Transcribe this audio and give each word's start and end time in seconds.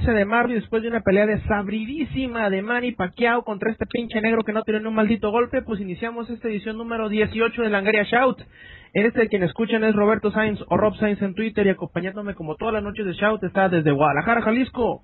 sábado 0.00 0.12
13 0.12 0.12
de 0.12 0.54
después 0.54 0.82
de 0.82 0.88
una 0.88 1.00
pelea 1.00 1.26
desabridísima 1.26 2.48
de 2.48 2.62
Manny 2.62 2.92
Pacquiao 2.92 3.42
contra 3.42 3.70
este 3.70 3.86
pinche 3.86 4.20
negro 4.20 4.44
que 4.44 4.52
no 4.52 4.62
tiene 4.62 4.86
un 4.86 4.94
maldito 4.94 5.30
golpe, 5.30 5.62
pues 5.62 5.80
iniciamos 5.80 6.28
esta 6.30 6.48
edición 6.48 6.76
número 6.76 7.08
18 7.08 7.62
de 7.62 7.70
Langaria 7.70 8.04
Shout. 8.04 8.38
En 8.92 9.06
este 9.06 9.28
quien 9.28 9.44
escuchan 9.44 9.84
es 9.84 9.94
Roberto 9.94 10.32
Sainz 10.32 10.60
o 10.68 10.76
Rob 10.76 10.96
Sainz 10.96 11.22
en 11.22 11.34
Twitter 11.34 11.64
y 11.66 11.70
acompañándome 11.70 12.34
como 12.34 12.56
todas 12.56 12.74
las 12.74 12.82
noches 12.82 13.06
de 13.06 13.12
Shout 13.12 13.42
está 13.44 13.68
desde 13.68 13.92
Guadalajara, 13.92 14.42
Jalisco. 14.42 15.02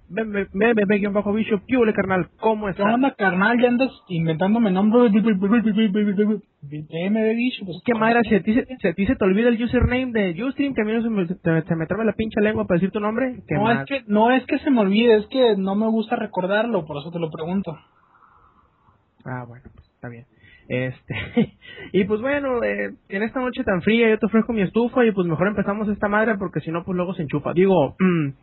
Bajo 1.12 1.32
Bishop. 1.32 1.62
¿Qué 1.68 1.76
huele, 1.76 1.92
carnal? 1.92 2.28
¿Cómo 2.40 2.66
¿Qué 2.66 2.72
estás? 2.72 2.92
onda, 2.92 3.14
carnal? 3.14 3.60
Ya 3.60 3.68
andas 3.68 3.90
inventándome 4.08 4.72
nombres. 4.72 5.12
DM 5.12 5.38
bicho. 7.36 7.64
Pues, 7.64 7.76
¿Qué 7.84 7.94
madre? 7.94 8.22
Si 8.28 8.34
a, 8.34 8.42
ti, 8.42 8.54
se- 8.54 8.66
si 8.80 8.88
a 8.88 8.92
ti 8.94 9.06
se 9.06 9.14
te 9.14 9.24
olvida 9.24 9.50
el 9.50 9.62
username 9.62 10.10
de 10.12 10.44
Ustream, 10.44 10.74
que 10.74 10.82
a 10.82 10.84
mí 10.84 10.92
no 10.92 11.02
se 11.02 11.10
me, 11.10 11.26
se 11.62 11.76
me 11.76 11.86
traba 11.86 12.04
la 12.04 12.14
pinche 12.14 12.40
lengua 12.40 12.66
para 12.66 12.78
decir 12.80 12.90
tu 12.90 12.98
nombre. 12.98 13.36
¿Qué 13.46 13.54
No 13.54 13.70
es, 13.70 13.84
que, 13.86 14.02
no 14.08 14.32
es 14.32 14.44
que 14.46 14.58
se 14.58 14.70
me 14.72 14.80
olvide, 14.80 15.16
es 15.18 15.26
que 15.28 15.54
no 15.56 15.76
me 15.76 15.86
gusta 15.86 16.16
recordarlo, 16.16 16.86
por 16.86 16.96
eso 16.96 17.12
te 17.12 17.20
lo 17.20 17.30
pregunto. 17.30 17.78
Ah, 19.24 19.44
bueno, 19.46 19.62
pues 19.74 19.86
está 19.94 20.08
bien. 20.08 20.24
Este, 20.68 21.14
y 21.92 22.04
pues 22.04 22.20
bueno, 22.20 22.62
eh, 22.62 22.92
en 23.08 23.22
esta 23.22 23.40
noche 23.40 23.62
tan 23.64 23.82
fría 23.82 24.08
yo 24.08 24.18
te 24.18 24.26
ofrezco 24.26 24.52
mi 24.52 24.62
estufa 24.62 25.04
y 25.04 25.12
pues 25.12 25.26
mejor 25.26 25.48
empezamos 25.48 25.88
esta 25.88 26.08
madre 26.08 26.36
porque 26.38 26.60
si 26.60 26.70
no 26.70 26.84
pues 26.84 26.96
luego 26.96 27.14
se 27.14 27.22
enchufa. 27.22 27.52
Digo, 27.52 27.96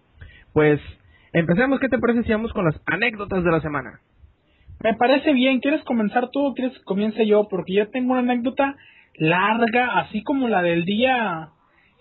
pues 0.53 0.79
empecemos, 1.33 1.79
¿qué 1.79 1.89
te 1.89 1.99
parece 1.99 2.23
si 2.23 2.31
vamos 2.31 2.53
con 2.53 2.65
las 2.65 2.79
anécdotas 2.85 3.43
de 3.43 3.51
la 3.51 3.61
semana? 3.61 3.99
Me 4.83 4.95
parece 4.95 5.33
bien. 5.33 5.59
¿Quieres 5.61 5.83
comenzar 5.83 6.29
tú 6.29 6.47
o 6.47 6.53
quieres 6.53 6.77
que 6.77 6.83
comience 6.83 7.25
yo? 7.25 7.47
Porque 7.49 7.73
yo 7.73 7.89
tengo 7.89 8.13
una 8.13 8.33
anécdota 8.33 8.75
larga, 9.15 9.99
así 9.99 10.23
como 10.23 10.49
la 10.49 10.61
del 10.61 10.83
día, 10.83 11.49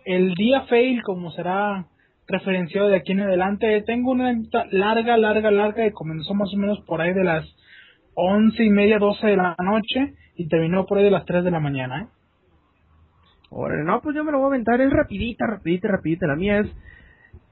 el 0.04 0.34
día 0.34 0.62
fail, 0.62 1.02
como 1.02 1.30
será 1.30 1.86
referenciado 2.26 2.88
de 2.88 2.96
aquí 2.96 3.12
en 3.12 3.20
adelante. 3.20 3.82
Tengo 3.82 4.10
una 4.10 4.30
anécdota 4.30 4.66
larga, 4.72 5.16
larga, 5.16 5.50
larga 5.50 5.84
que 5.84 5.92
comenzó 5.92 6.34
más 6.34 6.52
o 6.52 6.56
menos 6.56 6.80
por 6.80 7.00
ahí 7.00 7.12
de 7.12 7.24
las 7.24 7.44
once 8.14 8.64
y 8.64 8.70
media, 8.70 8.98
doce 8.98 9.26
de 9.26 9.36
la 9.36 9.56
noche 9.62 10.14
y 10.36 10.48
terminó 10.48 10.86
por 10.86 10.98
ahí 10.98 11.04
de 11.04 11.10
las 11.10 11.24
tres 11.24 11.44
de 11.44 11.50
la 11.50 11.60
mañana. 11.60 12.02
¿eh? 12.02 12.06
Órale, 13.50 13.84
no, 13.84 14.00
pues 14.00 14.16
yo 14.16 14.24
me 14.24 14.32
lo 14.32 14.38
voy 14.38 14.46
a 14.46 14.48
aventar, 14.48 14.80
es 14.80 14.90
rapidita, 14.90 15.46
rapidita, 15.46 15.88
rapidita. 15.88 16.26
La 16.26 16.36
mía 16.36 16.60
es, 16.60 16.74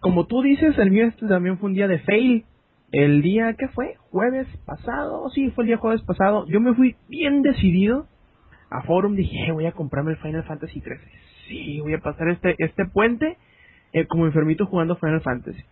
como 0.01 0.27
tú 0.27 0.43
dices, 0.43 0.79
el 0.79 0.91
mío 0.91 1.07
este 1.07 1.27
también 1.27 1.59
fue 1.59 1.69
un 1.69 1.75
día 1.75 1.89
de 1.89 1.99
fail. 2.01 2.45
El 2.93 3.23
día, 3.23 3.55
¿qué 3.55 3.69
fue? 3.69 3.97
¿Jueves 4.11 4.49
pasado? 4.67 5.29
Sí, 5.31 5.51
fue 5.51 5.65
el 5.65 5.69
día 5.69 5.77
jueves 5.77 6.03
pasado. 6.03 6.47
Yo 6.49 6.61
me 6.61 6.75
fui 6.75 6.97
bien 7.09 7.43
decidido 7.43 8.07
a 8.71 8.83
Forum. 8.83 9.15
Dije, 9.15 9.47
"Eh, 9.47 9.53
voy 9.53 9.67
a 9.67 9.73
comprarme 9.73 10.13
el 10.13 10.17
Final 10.17 10.43
Fantasy 10.45 10.81
13. 10.81 11.05
Sí, 11.47 11.81
voy 11.81 11.95
a 11.95 11.99
pasar 11.99 12.29
este 12.29 12.57
este 12.59 12.87
puente 12.87 13.37
eh, 13.93 14.07
como 14.07 14.27
enfermito 14.27 14.67
jugando 14.67 14.97
Final 14.97 15.21
Fantasy. 15.21 15.63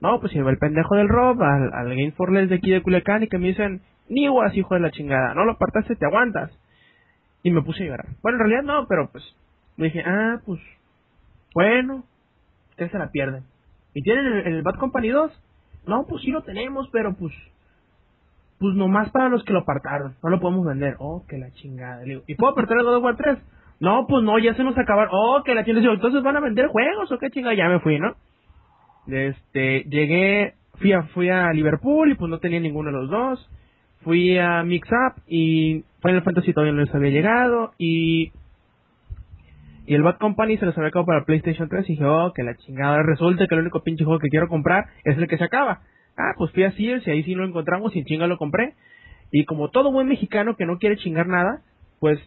No, 0.00 0.20
pues 0.20 0.32
lleva 0.32 0.50
el 0.50 0.58
pendejo 0.58 0.94
del 0.96 1.08
Rob 1.08 1.42
al, 1.42 1.72
al 1.72 1.88
Game 1.90 2.12
for 2.12 2.32
Less 2.32 2.48
de 2.48 2.56
aquí 2.56 2.70
de 2.70 2.82
Culiacán 2.82 3.22
y 3.22 3.28
que 3.28 3.38
me 3.38 3.48
dicen, 3.48 3.80
ni 4.08 4.24
igual 4.24 4.56
hijo 4.56 4.74
de 4.74 4.80
la 4.80 4.90
chingada, 4.90 5.34
no 5.34 5.44
lo 5.44 5.52
apartaste, 5.52 5.96
te 5.96 6.06
aguantas. 6.06 6.50
Y 7.42 7.50
me 7.50 7.62
puse 7.62 7.84
a 7.84 7.86
llorar. 7.86 8.06
Bueno, 8.22 8.36
en 8.36 8.50
realidad 8.50 8.62
no, 8.62 8.86
pero 8.88 9.10
pues 9.10 9.24
dije, 9.76 10.02
ah, 10.04 10.40
pues, 10.44 10.60
bueno, 11.54 12.04
ustedes 12.70 12.90
se 12.90 12.98
la 12.98 13.10
pierden. 13.10 13.44
¿Y 13.94 14.02
tienen 14.02 14.26
el, 14.26 14.46
el 14.54 14.62
Bad 14.62 14.76
Company 14.76 15.08
2? 15.08 15.42
No, 15.86 16.06
pues 16.06 16.22
sí 16.22 16.30
lo 16.30 16.42
tenemos, 16.42 16.88
pero 16.92 17.14
pues, 17.14 17.32
pues 18.58 18.74
nomás 18.74 19.10
para 19.10 19.28
los 19.28 19.44
que 19.44 19.52
lo 19.52 19.60
apartaron, 19.60 20.16
no 20.22 20.30
lo 20.30 20.40
podemos 20.40 20.66
vender. 20.66 20.96
Oh, 20.98 21.24
que 21.28 21.38
la 21.38 21.50
chingada. 21.52 22.02
Le 22.02 22.08
digo, 22.08 22.22
¿y 22.26 22.34
puedo 22.34 22.52
apartar 22.52 22.76
el 22.78 22.84
God 22.84 22.96
of 22.96 23.04
War 23.04 23.16
3? 23.16 23.38
No, 23.80 24.06
pues 24.08 24.24
no, 24.24 24.38
ya 24.38 24.54
se 24.54 24.64
nos 24.64 24.76
acabaron. 24.76 25.10
Oh, 25.12 25.42
que 25.44 25.54
la 25.54 25.64
chingada. 25.64 25.94
Entonces 25.94 26.22
van 26.22 26.36
a 26.36 26.40
vender 26.40 26.66
juegos 26.66 27.10
o 27.12 27.18
qué 27.18 27.30
chingada. 27.30 27.54
Ya 27.54 27.68
me 27.68 27.80
fui, 27.80 27.98
¿no? 27.98 28.16
Este, 29.06 29.84
llegué, 29.84 30.54
fui 30.74 30.92
a, 30.92 31.04
fui 31.04 31.30
a 31.30 31.52
Liverpool 31.52 32.10
y 32.10 32.14
pues 32.14 32.28
no 32.28 32.38
tenía 32.38 32.60
ninguno 32.60 32.90
de 32.90 32.96
los 32.98 33.10
dos. 33.10 33.50
Fui 34.02 34.38
a 34.38 34.62
Mix 34.62 34.88
Up 34.90 35.22
y 35.26 35.84
Final 36.02 36.22
Fantasy 36.22 36.52
todavía 36.52 36.72
no 36.72 36.82
les 36.82 36.94
había 36.94 37.10
llegado 37.10 37.72
y 37.78 38.32
y 39.88 39.94
el 39.94 40.02
Bad 40.02 40.18
Company 40.18 40.58
se 40.58 40.66
los 40.66 40.76
había 40.76 40.88
acabado 40.88 41.06
para 41.06 41.24
PlayStation 41.24 41.66
3 41.66 41.88
y 41.88 41.92
dije, 41.94 42.04
oh, 42.04 42.34
que 42.34 42.42
la 42.42 42.54
chingada. 42.56 43.02
Resulta 43.02 43.46
que 43.46 43.54
el 43.54 43.62
único 43.62 43.82
pinche 43.82 44.04
juego 44.04 44.20
que 44.20 44.28
quiero 44.28 44.46
comprar 44.46 44.84
es 45.02 45.16
el 45.16 45.26
que 45.26 45.38
se 45.38 45.44
acaba. 45.44 45.80
Ah, 46.14 46.34
pues 46.36 46.52
fui 46.52 46.64
a 46.64 46.72
Sears 46.72 47.06
y 47.06 47.10
ahí 47.10 47.22
sí 47.22 47.34
lo 47.34 47.46
encontramos 47.46 47.96
y 47.96 48.04
chinga 48.04 48.26
lo 48.26 48.36
compré. 48.36 48.74
Y 49.32 49.46
como 49.46 49.70
todo 49.70 49.90
buen 49.90 50.06
mexicano 50.06 50.56
que 50.56 50.66
no 50.66 50.76
quiere 50.76 50.98
chingar 50.98 51.26
nada, 51.26 51.62
pues 52.00 52.18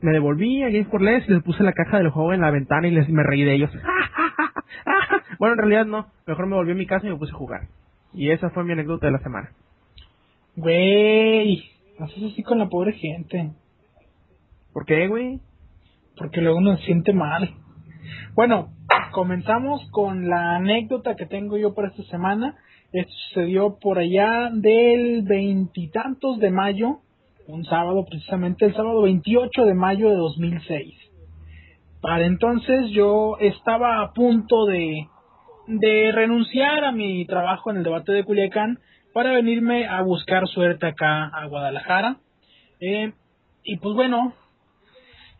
me 0.00 0.10
devolví 0.10 0.64
a 0.64 0.68
Games 0.68 0.88
for 0.88 1.00
Less 1.00 1.28
y 1.28 1.32
les 1.34 1.44
puse 1.44 1.62
la 1.62 1.74
caja 1.74 1.98
del 1.98 2.10
juego 2.10 2.32
en 2.32 2.40
la 2.40 2.50
ventana 2.50 2.88
y 2.88 2.90
les 2.90 3.08
me 3.08 3.22
reí 3.22 3.44
de 3.44 3.54
ellos. 3.54 3.70
bueno, 5.38 5.52
en 5.52 5.58
realidad 5.58 5.86
no. 5.86 6.08
Mejor 6.26 6.46
me 6.48 6.56
volví 6.56 6.72
a 6.72 6.74
mi 6.74 6.86
casa 6.86 7.06
y 7.06 7.10
me 7.10 7.16
puse 7.16 7.30
a 7.30 7.36
jugar. 7.36 7.68
Y 8.14 8.30
esa 8.32 8.50
fue 8.50 8.64
mi 8.64 8.72
anécdota 8.72 9.06
de 9.06 9.12
la 9.12 9.20
semana. 9.20 9.50
Güey, 10.56 11.62
haces 11.98 12.32
así 12.32 12.42
con 12.42 12.58
la 12.58 12.68
pobre 12.68 12.92
gente. 12.92 13.52
¿Por 14.72 14.84
qué, 14.84 15.06
güey? 15.08 15.40
porque 16.16 16.40
luego 16.40 16.58
uno 16.58 16.76
se 16.78 16.86
siente 16.86 17.12
mal. 17.12 17.50
Bueno, 18.34 18.70
comenzamos 19.12 19.88
con 19.90 20.28
la 20.28 20.56
anécdota 20.56 21.14
que 21.14 21.26
tengo 21.26 21.56
yo 21.56 21.74
para 21.74 21.88
esta 21.88 22.02
semana. 22.04 22.56
Esto 22.92 23.12
sucedió 23.28 23.78
por 23.80 23.98
allá 23.98 24.50
del 24.52 25.22
veintitantos 25.22 26.38
de 26.38 26.50
mayo, 26.50 27.00
un 27.48 27.64
sábado 27.64 28.04
precisamente, 28.08 28.64
el 28.64 28.74
sábado 28.74 29.02
28 29.02 29.64
de 29.64 29.74
mayo 29.74 30.08
de 30.10 30.16
2006. 30.16 30.94
Para 32.00 32.26
entonces 32.26 32.90
yo 32.90 33.36
estaba 33.40 34.02
a 34.02 34.12
punto 34.12 34.66
de, 34.66 35.08
de 35.66 36.12
renunciar 36.12 36.84
a 36.84 36.92
mi 36.92 37.26
trabajo 37.26 37.70
en 37.70 37.78
el 37.78 37.84
debate 37.84 38.12
de 38.12 38.24
Culiacán 38.24 38.78
para 39.16 39.32
venirme 39.32 39.86
a 39.88 40.02
buscar 40.02 40.46
suerte 40.46 40.86
acá 40.86 41.24
a 41.32 41.46
Guadalajara. 41.46 42.16
Eh, 42.80 43.14
y 43.64 43.78
pues 43.78 43.94
bueno, 43.94 44.34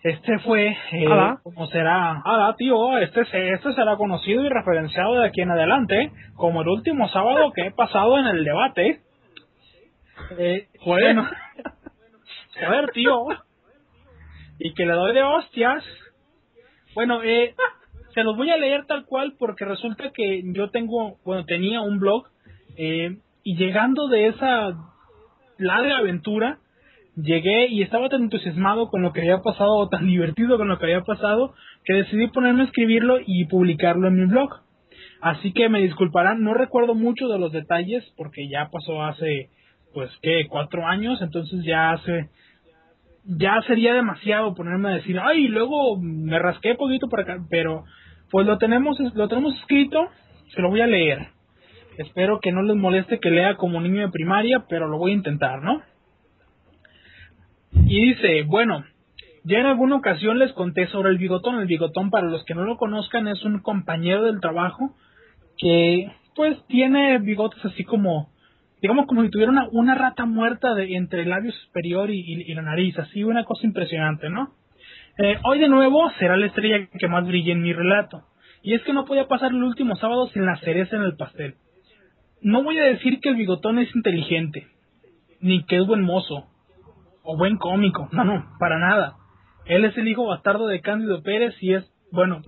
este 0.02 0.38
fue, 0.38 0.68
eh, 0.92 1.04
como 1.42 1.66
será, 1.66 2.22
ah, 2.24 2.54
tío, 2.56 2.96
este, 2.96 3.26
se- 3.26 3.50
este 3.52 3.74
será 3.74 3.98
conocido 3.98 4.42
y 4.46 4.48
referenciado 4.48 5.20
de 5.20 5.26
aquí 5.26 5.42
en 5.42 5.50
adelante 5.50 6.10
como 6.36 6.62
el 6.62 6.68
último 6.68 7.06
sábado 7.10 7.52
que 7.52 7.66
he 7.66 7.70
pasado 7.70 8.16
en 8.16 8.26
el 8.28 8.44
debate. 8.44 9.00
Eh, 10.38 10.68
bueno, 10.86 11.28
joder, 12.58 12.90
tío, 12.92 13.26
y 14.58 14.72
que 14.72 14.86
le 14.86 14.92
doy 14.94 15.12
de 15.12 15.22
hostias. 15.22 15.84
Bueno, 16.94 17.22
eh, 17.22 17.54
se 18.14 18.22
los 18.22 18.38
voy 18.38 18.48
a 18.48 18.56
leer 18.56 18.86
tal 18.86 19.04
cual 19.04 19.34
porque 19.38 19.66
resulta 19.66 20.12
que 20.14 20.40
yo 20.54 20.70
tengo, 20.70 21.18
bueno, 21.26 21.44
tenía 21.44 21.82
un 21.82 21.98
blog 21.98 22.26
eh, 22.78 23.18
y 23.46 23.54
llegando 23.54 24.08
de 24.08 24.26
esa 24.26 24.74
larga 25.56 25.98
aventura, 25.98 26.58
llegué 27.14 27.68
y 27.68 27.80
estaba 27.82 28.08
tan 28.08 28.24
entusiasmado 28.24 28.88
con 28.88 29.02
lo 29.02 29.12
que 29.12 29.20
había 29.20 29.38
pasado, 29.38 29.76
o 29.76 29.88
tan 29.88 30.08
divertido 30.08 30.58
con 30.58 30.66
lo 30.66 30.80
que 30.80 30.86
había 30.86 31.02
pasado, 31.02 31.54
que 31.84 31.94
decidí 31.94 32.26
ponerme 32.26 32.62
a 32.62 32.64
escribirlo 32.64 33.18
y 33.24 33.44
publicarlo 33.44 34.08
en 34.08 34.16
mi 34.16 34.26
blog. 34.26 34.50
Así 35.20 35.52
que 35.52 35.68
me 35.68 35.80
disculparán, 35.80 36.42
no 36.42 36.54
recuerdo 36.54 36.96
mucho 36.96 37.28
de 37.28 37.38
los 37.38 37.52
detalles 37.52 38.02
porque 38.16 38.48
ya 38.48 38.68
pasó 38.68 39.04
hace, 39.04 39.50
pues, 39.94 40.10
¿qué? 40.22 40.48
Cuatro 40.50 40.84
años, 40.84 41.22
entonces 41.22 41.64
ya 41.64 41.92
hace, 41.92 42.30
ya 43.26 43.62
sería 43.68 43.94
demasiado 43.94 44.56
ponerme 44.56 44.88
a 44.88 44.96
decir, 44.96 45.20
ay, 45.22 45.46
luego 45.46 46.00
me 46.00 46.40
rasqué 46.40 46.74
poquito 46.74 47.08
para 47.08 47.22
acá, 47.22 47.46
pero 47.48 47.84
pues 48.28 48.44
lo 48.44 48.58
tenemos, 48.58 48.98
lo 49.14 49.28
tenemos 49.28 49.54
escrito, 49.60 50.08
se 50.52 50.60
lo 50.60 50.68
voy 50.68 50.80
a 50.80 50.88
leer. 50.88 51.35
Espero 51.98 52.40
que 52.40 52.52
no 52.52 52.62
les 52.62 52.76
moleste 52.76 53.18
que 53.20 53.30
lea 53.30 53.56
como 53.56 53.80
niño 53.80 54.02
de 54.02 54.12
primaria, 54.12 54.64
pero 54.68 54.86
lo 54.86 54.98
voy 54.98 55.12
a 55.12 55.14
intentar, 55.14 55.62
¿no? 55.62 55.82
Y 57.72 58.06
dice, 58.06 58.42
bueno, 58.42 58.84
ya 59.44 59.60
en 59.60 59.66
alguna 59.66 59.96
ocasión 59.96 60.38
les 60.38 60.52
conté 60.52 60.88
sobre 60.88 61.10
el 61.10 61.18
bigotón. 61.18 61.60
El 61.60 61.66
bigotón, 61.66 62.10
para 62.10 62.26
los 62.26 62.44
que 62.44 62.54
no 62.54 62.64
lo 62.64 62.76
conozcan, 62.76 63.28
es 63.28 63.44
un 63.44 63.60
compañero 63.60 64.24
del 64.24 64.40
trabajo 64.40 64.96
que, 65.56 66.10
pues, 66.34 66.58
tiene 66.66 67.18
bigotes 67.18 67.64
así 67.64 67.84
como, 67.84 68.30
digamos, 68.82 69.06
como 69.06 69.22
si 69.22 69.30
tuviera 69.30 69.52
una, 69.52 69.68
una 69.70 69.94
rata 69.94 70.26
muerta 70.26 70.74
de, 70.74 70.96
entre 70.96 71.22
el 71.22 71.30
labio 71.30 71.52
superior 71.52 72.10
y, 72.10 72.52
la 72.54 72.62
nariz. 72.62 72.98
Así, 72.98 73.22
una 73.22 73.44
cosa 73.44 73.66
impresionante, 73.66 74.28
¿no? 74.30 74.54
Eh, 75.18 75.38
hoy 75.44 75.60
de 75.60 75.68
nuevo 75.68 76.10
será 76.18 76.36
la 76.36 76.46
estrella 76.46 76.88
que 76.98 77.08
más 77.08 77.26
brille 77.26 77.52
en 77.52 77.62
mi 77.62 77.72
relato. 77.72 78.24
Y 78.62 78.74
es 78.74 78.82
que 78.82 78.92
no 78.92 79.04
podía 79.04 79.28
pasar 79.28 79.52
el 79.52 79.62
último 79.62 79.94
sábado 79.96 80.28
sin 80.30 80.44
la 80.44 80.56
cereza 80.56 80.96
en 80.96 81.02
el 81.02 81.16
pastel. 81.16 81.54
No 82.46 82.62
voy 82.62 82.78
a 82.78 82.84
decir 82.84 83.18
que 83.18 83.30
el 83.30 83.34
bigotón 83.34 83.80
es 83.80 83.92
inteligente, 83.96 84.68
ni 85.40 85.64
que 85.64 85.78
es 85.78 85.84
buen 85.84 86.02
mozo, 86.02 86.46
o 87.24 87.36
buen 87.36 87.56
cómico. 87.56 88.08
No, 88.12 88.22
no, 88.22 88.46
para 88.60 88.78
nada. 88.78 89.16
Él 89.64 89.84
es 89.84 89.98
el 89.98 90.06
hijo 90.06 90.26
bastardo 90.26 90.68
de 90.68 90.80
Cándido 90.80 91.24
Pérez 91.24 91.56
y 91.60 91.74
es, 91.74 91.84
bueno, 92.12 92.42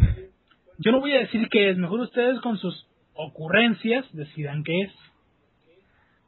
yo 0.78 0.92
no 0.92 1.00
voy 1.00 1.14
a 1.14 1.18
decir 1.18 1.48
que 1.48 1.70
es, 1.70 1.76
mejor 1.78 1.98
ustedes 1.98 2.40
con 2.42 2.58
sus 2.58 2.86
ocurrencias 3.12 4.06
decidan 4.12 4.62
qué 4.62 4.82
es. 4.82 4.92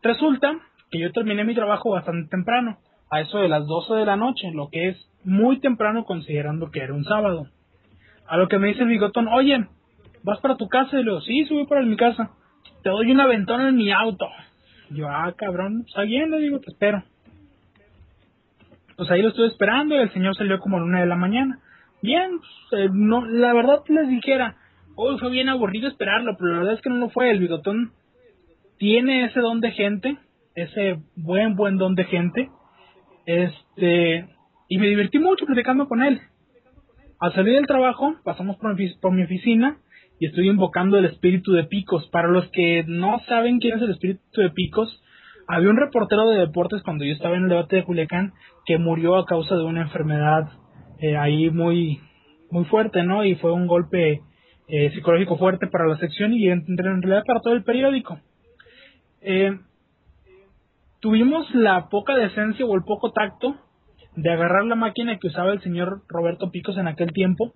Resulta 0.02 0.52
que 0.90 0.98
yo 0.98 1.12
terminé 1.12 1.44
mi 1.44 1.54
trabajo 1.54 1.90
bastante 1.90 2.28
temprano, 2.28 2.78
a 3.08 3.20
eso 3.20 3.38
de 3.38 3.48
las 3.48 3.64
12 3.68 3.94
de 3.94 4.04
la 4.04 4.16
noche, 4.16 4.50
lo 4.52 4.68
que 4.68 4.88
es 4.88 5.10
muy 5.22 5.60
temprano 5.60 6.04
considerando 6.06 6.72
que 6.72 6.80
era 6.80 6.92
un 6.92 7.04
sábado. 7.04 7.46
A 8.26 8.36
lo 8.36 8.48
que 8.48 8.58
me 8.58 8.66
dice 8.66 8.82
el 8.82 8.88
bigotón, 8.88 9.28
oye, 9.28 9.64
¿vas 10.24 10.40
para 10.40 10.56
tu 10.56 10.66
casa? 10.66 10.98
Y 10.98 11.04
le 11.04 11.10
digo, 11.12 11.20
sí, 11.20 11.44
subí 11.44 11.66
para 11.66 11.82
mi 11.82 11.96
casa. 11.96 12.32
Te 12.82 12.90
doy 12.90 13.10
una 13.10 13.26
ventana 13.26 13.68
en 13.68 13.76
mi 13.76 13.90
auto. 13.90 14.26
Yo, 14.90 15.08
ah, 15.08 15.32
cabrón, 15.36 15.84
está 15.86 16.02
bien, 16.02 16.30
le 16.30 16.38
digo, 16.38 16.60
te 16.60 16.70
espero. 16.70 17.02
Pues 18.96 19.10
ahí 19.10 19.22
lo 19.22 19.28
estuve 19.28 19.46
esperando 19.46 19.94
y 19.94 19.98
el 19.98 20.12
señor 20.12 20.36
salió 20.36 20.58
como 20.58 20.76
a 20.76 20.80
la 20.80 20.86
una 20.86 21.00
de 21.00 21.06
la 21.06 21.16
mañana. 21.16 21.58
Bien, 22.02 22.38
pues, 22.38 22.82
eh, 22.82 22.88
no, 22.92 23.24
la 23.24 23.52
verdad 23.52 23.82
les 23.88 24.08
dijera, 24.08 24.56
hoy 24.94 25.18
fue 25.18 25.30
bien 25.30 25.48
aburrido 25.48 25.88
esperarlo, 25.88 26.36
pero 26.38 26.52
la 26.52 26.58
verdad 26.58 26.74
es 26.74 26.82
que 26.82 26.90
no 26.90 26.96
lo 26.96 27.10
fue. 27.10 27.30
El 27.30 27.38
bigotón 27.38 27.92
tiene 28.78 29.24
ese 29.26 29.40
don 29.40 29.60
de 29.60 29.70
gente, 29.72 30.18
ese 30.54 30.98
buen, 31.16 31.56
buen 31.56 31.76
don 31.76 31.94
de 31.94 32.04
gente. 32.04 32.50
Este, 33.26 34.26
y 34.68 34.78
me 34.78 34.88
divertí 34.88 35.18
mucho 35.18 35.46
platicando 35.46 35.88
con 35.88 36.02
él. 36.02 36.20
Al 37.20 37.34
salir 37.34 37.54
del 37.54 37.66
trabajo, 37.66 38.16
pasamos 38.24 38.56
por 38.56 38.74
mi, 38.74 38.88
por 38.94 39.12
mi 39.12 39.22
oficina 39.22 39.76
y 40.20 40.26
estoy 40.26 40.50
invocando 40.50 40.98
el 40.98 41.06
espíritu 41.06 41.52
de 41.52 41.64
Picos. 41.64 42.06
Para 42.10 42.28
los 42.28 42.46
que 42.50 42.84
no 42.86 43.20
saben 43.26 43.58
quién 43.58 43.78
es 43.78 43.82
el 43.82 43.92
espíritu 43.92 44.42
de 44.42 44.50
Picos, 44.50 45.02
había 45.48 45.70
un 45.70 45.78
reportero 45.78 46.28
de 46.28 46.38
deportes 46.38 46.82
cuando 46.82 47.04
yo 47.04 47.12
estaba 47.14 47.36
en 47.36 47.44
el 47.44 47.48
debate 47.48 47.76
de 47.76 47.84
Culiacán 47.84 48.34
que 48.66 48.76
murió 48.76 49.16
a 49.16 49.24
causa 49.24 49.56
de 49.56 49.64
una 49.64 49.80
enfermedad 49.80 50.50
eh, 51.00 51.16
ahí 51.16 51.48
muy 51.48 52.00
muy 52.50 52.64
fuerte, 52.66 53.02
¿no? 53.02 53.24
Y 53.24 53.36
fue 53.36 53.50
un 53.52 53.66
golpe 53.66 54.20
eh, 54.68 54.90
psicológico 54.90 55.38
fuerte 55.38 55.68
para 55.68 55.86
la 55.86 55.96
sección 55.96 56.34
y 56.34 56.48
en, 56.48 56.66
realidad 56.76 57.24
para 57.26 57.40
todo 57.40 57.54
el 57.54 57.64
periódico. 57.64 58.20
Eh, 59.22 59.58
tuvimos 61.00 61.52
la 61.54 61.88
poca 61.88 62.14
decencia 62.14 62.66
o 62.66 62.74
el 62.74 62.82
poco 62.82 63.12
tacto 63.12 63.56
de 64.16 64.30
agarrar 64.30 64.66
la 64.66 64.74
máquina 64.74 65.18
que 65.18 65.28
usaba 65.28 65.52
el 65.52 65.62
señor 65.62 66.02
Roberto 66.08 66.50
Picos 66.50 66.76
en 66.76 66.88
aquel 66.88 67.12
tiempo 67.12 67.54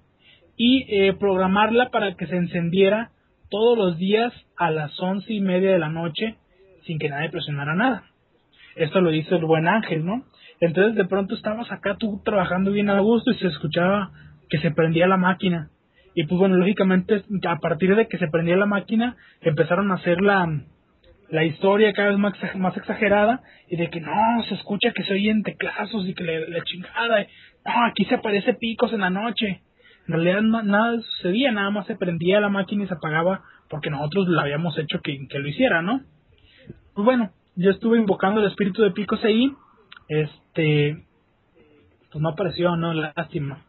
y 0.56 0.86
eh, 0.88 1.12
programarla 1.14 1.90
para 1.90 2.14
que 2.14 2.26
se 2.26 2.36
encendiera 2.36 3.10
todos 3.50 3.76
los 3.76 3.98
días 3.98 4.32
a 4.56 4.70
las 4.70 4.98
once 5.00 5.32
y 5.32 5.40
media 5.40 5.72
de 5.72 5.78
la 5.78 5.88
noche 5.88 6.36
sin 6.86 6.98
que 6.98 7.08
nadie 7.08 7.30
presionara 7.30 7.74
nada. 7.74 8.04
Esto 8.76 9.00
lo 9.00 9.12
hizo 9.12 9.36
el 9.36 9.44
buen 9.44 9.68
Ángel, 9.68 10.04
¿no? 10.04 10.24
Entonces 10.60 10.94
de 10.94 11.04
pronto 11.04 11.34
estábamos 11.34 11.70
acá 11.70 11.96
tú 11.98 12.20
trabajando 12.24 12.70
bien 12.70 12.90
a 12.90 13.00
gusto 13.00 13.30
y 13.30 13.38
se 13.38 13.48
escuchaba 13.48 14.10
que 14.48 14.58
se 14.58 14.70
prendía 14.70 15.06
la 15.06 15.16
máquina. 15.16 15.70
Y 16.14 16.24
pues 16.26 16.38
bueno, 16.38 16.56
lógicamente 16.56 17.22
a 17.46 17.58
partir 17.58 17.94
de 17.96 18.06
que 18.06 18.18
se 18.18 18.28
prendía 18.28 18.56
la 18.56 18.66
máquina 18.66 19.16
empezaron 19.40 19.90
a 19.90 19.94
hacer 19.94 20.20
la, 20.20 20.46
la 21.28 21.44
historia 21.44 21.92
cada 21.92 22.10
vez 22.10 22.18
más, 22.18 22.34
más 22.56 22.76
exagerada 22.76 23.42
y 23.68 23.76
de 23.76 23.90
que 23.90 24.00
no, 24.00 24.12
se 24.48 24.54
escucha 24.54 24.92
que 24.92 25.02
se 25.02 25.14
oyen 25.14 25.42
teclazos 25.42 26.06
y 26.06 26.14
que 26.14 26.22
le, 26.22 26.62
chingada, 26.62 27.26
no, 27.64 27.86
aquí 27.86 28.04
se 28.04 28.14
aparece 28.14 28.54
picos 28.54 28.92
en 28.92 29.00
la 29.00 29.10
noche. 29.10 29.60
En 30.06 30.14
realidad 30.14 30.42
nada 30.42 31.00
sucedía, 31.00 31.52
nada 31.52 31.70
más 31.70 31.86
se 31.86 31.96
prendía 31.96 32.40
la 32.40 32.50
máquina 32.50 32.84
y 32.84 32.86
se 32.86 32.94
apagaba 32.94 33.42
porque 33.70 33.90
nosotros 33.90 34.28
le 34.28 34.40
habíamos 34.40 34.78
hecho 34.78 35.00
que, 35.02 35.26
que 35.28 35.38
lo 35.38 35.48
hiciera, 35.48 35.82
¿no? 35.82 36.02
Pues 36.94 37.04
bueno, 37.04 37.30
yo 37.56 37.70
estuve 37.70 37.98
invocando 37.98 38.40
el 38.40 38.48
espíritu 38.48 38.82
de 38.82 38.90
picos 38.90 39.22
ahí, 39.24 39.52
este, 40.08 41.04
pues 42.12 42.22
no 42.22 42.28
apareció, 42.28 42.76
no, 42.76 42.92
lástima. 42.92 43.64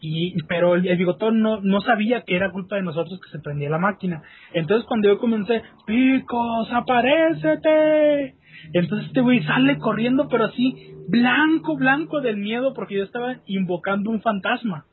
Y, 0.00 0.42
pero 0.44 0.74
el, 0.74 0.82
bigotón 0.96 1.40
no, 1.40 1.60
no 1.62 1.80
sabía 1.80 2.22
que 2.22 2.36
era 2.36 2.52
culpa 2.52 2.76
de 2.76 2.82
nosotros 2.82 3.18
que 3.20 3.30
se 3.30 3.38
prendía 3.38 3.70
la 3.70 3.78
máquina. 3.78 4.22
Entonces 4.52 4.86
cuando 4.86 5.08
yo 5.08 5.18
comencé, 5.18 5.62
Picos, 5.86 6.68
aparécete. 6.72 8.34
Entonces 8.72 9.08
este 9.08 9.20
güey 9.20 9.42
sale 9.44 9.78
corriendo, 9.78 10.28
pero 10.28 10.44
así, 10.44 10.94
blanco, 11.08 11.76
blanco 11.76 12.20
del 12.20 12.36
miedo, 12.36 12.74
porque 12.74 12.96
yo 12.96 13.04
estaba 13.04 13.36
invocando 13.46 14.10
un 14.10 14.20
fantasma. 14.20 14.84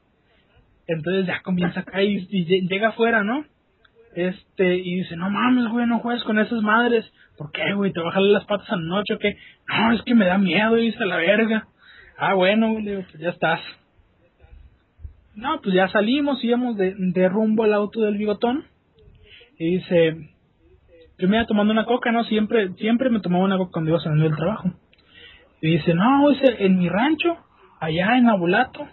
Entonces 0.88 1.26
ya 1.26 1.42
comienza 1.42 1.82
acá 1.82 2.02
y, 2.04 2.28
y 2.30 2.68
llega 2.68 2.90
afuera, 2.90 3.24
¿no? 3.24 3.46
Este, 4.16 4.78
y 4.78 4.98
dice, 4.98 5.16
no 5.16 5.30
mames, 5.30 5.72
güey, 5.72 5.88
no 5.88 6.00
juegues 6.00 6.24
con 6.24 6.40
esas 6.40 6.62
madres. 6.62 7.06
¿Por 7.38 7.52
qué, 7.52 7.74
güey? 7.74 7.92
¿Te 7.92 8.02
va 8.02 8.10
a 8.10 8.14
jalar 8.14 8.30
las 8.30 8.46
patas 8.46 8.72
anoche 8.72 9.16
o 9.16 9.20
qué? 9.20 9.38
No, 9.68 9.94
es 9.94 10.02
que 10.04 10.14
me 10.14 10.26
da 10.26 10.38
miedo, 10.38 10.76
dice 10.76 11.06
la 11.06 11.18
verga. 11.18 11.68
Ah, 12.18 12.36
bueno, 12.36 12.74
güey, 12.74 13.04
pues 13.04 13.20
ya 13.20 13.30
estás. 13.30 13.60
No, 15.36 15.60
pues 15.62 15.74
ya 15.74 15.88
salimos, 15.88 16.44
íbamos 16.44 16.78
de, 16.78 16.94
de 16.96 17.30
rumbo 17.30 17.64
al 17.64 17.74
auto 17.74 18.02
del 18.02 18.18
bigotón. 18.18 18.66
Y 19.58 19.78
dice, 19.78 20.30
yo 21.18 21.28
me 21.28 21.38
iba 21.38 21.48
tomando 21.48 21.74
una 21.74 21.86
coca, 21.86 22.12
¿no? 22.12 22.24
Siempre, 22.26 22.74
siempre 22.74 23.10
me 23.10 23.20
tomaba 23.20 23.46
una 23.46 23.58
coca 23.58 23.72
cuando 23.74 23.92
iba 23.92 24.00
saliendo 24.00 24.26
del 24.26 24.38
trabajo. 24.38 24.72
Y 25.62 25.72
dice, 25.72 25.94
no, 25.96 26.30
dice, 26.30 26.66
en 26.66 26.78
mi 26.78 26.88
rancho, 26.88 27.38
allá 27.80 28.18
en 28.18 28.30
Abulato, 28.30 28.88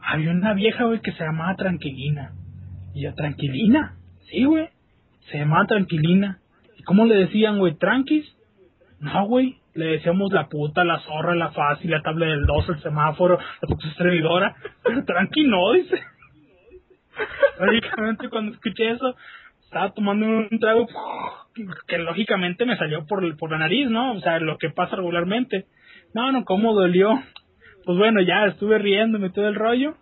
había 0.00 0.30
una 0.30 0.54
vieja, 0.54 0.84
güey, 0.84 1.00
que 1.00 1.12
se 1.12 1.24
llamaba 1.24 1.56
Tranquilina. 1.56 2.32
Y 2.94 3.02
yo, 3.02 3.14
¿Tranquilina? 3.14 3.96
Sí, 4.30 4.44
güey. 4.44 4.68
Se 5.30 5.38
llamaba 5.38 5.66
Tranquilina. 5.66 6.38
¿Y 6.76 6.82
cómo 6.82 7.04
le 7.04 7.16
decían, 7.16 7.58
güey? 7.58 7.74
¿Tranquis? 7.74 8.24
No, 9.00 9.26
güey. 9.26 9.56
Le 9.74 9.86
decíamos 9.86 10.32
la 10.32 10.48
puta, 10.48 10.84
la 10.84 10.98
zorra, 11.00 11.34
la 11.34 11.52
fácil, 11.52 11.90
la 11.90 12.02
tabla 12.02 12.26
del 12.26 12.46
2, 12.46 12.68
el 12.70 12.82
semáforo, 12.82 13.38
la 13.38 13.68
puta 13.68 13.94
servidora. 13.94 14.56
Pero 14.82 15.04
tranqui 15.04 15.46
no, 15.46 15.72
dice. 15.72 16.02
Lógicamente 17.60 18.28
cuando 18.28 18.52
escuché 18.52 18.90
eso, 18.90 19.14
estaba 19.62 19.92
tomando 19.92 20.26
un 20.26 20.58
trago 20.58 20.86
que 21.86 21.98
lógicamente 21.98 22.64
me 22.64 22.76
salió 22.76 23.06
por, 23.06 23.36
por 23.36 23.50
la 23.50 23.58
nariz, 23.58 23.88
¿no? 23.88 24.14
O 24.14 24.20
sea, 24.20 24.40
lo 24.40 24.58
que 24.58 24.70
pasa 24.70 24.96
regularmente. 24.96 25.66
No, 26.14 26.32
no, 26.32 26.44
cómo 26.44 26.74
dolió. 26.74 27.22
Pues 27.88 27.96
bueno, 27.96 28.20
ya 28.20 28.44
estuve 28.44 28.76
riéndome 28.76 29.30
todo 29.30 29.48
el 29.48 29.54
rollo. 29.54 29.94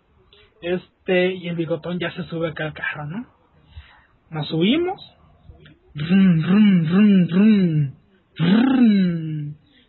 Este, 0.60 1.34
y 1.34 1.46
el 1.46 1.54
bigotón 1.54 2.00
ya 2.00 2.10
se 2.10 2.24
sube 2.24 2.48
acá 2.48 2.64
al 2.64 2.72
carro, 2.72 3.06
¿no? 3.06 3.26
Nos 4.28 4.48
subimos. 4.48 5.00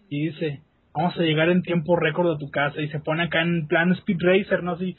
y 0.09 0.25
dice, 0.27 0.61
vamos 0.93 1.17
a 1.17 1.23
llegar 1.23 1.49
en 1.49 1.63
tiempo 1.63 1.95
récord 1.95 2.29
a 2.29 2.37
tu 2.37 2.51
casa. 2.51 2.79
Y 2.81 2.89
se 2.89 2.99
pone 2.99 3.23
acá 3.23 3.41
en 3.41 3.65
plan 3.65 3.91
speed 3.93 4.17
racer, 4.19 4.61
¿no? 4.61 4.73
Así. 4.73 4.95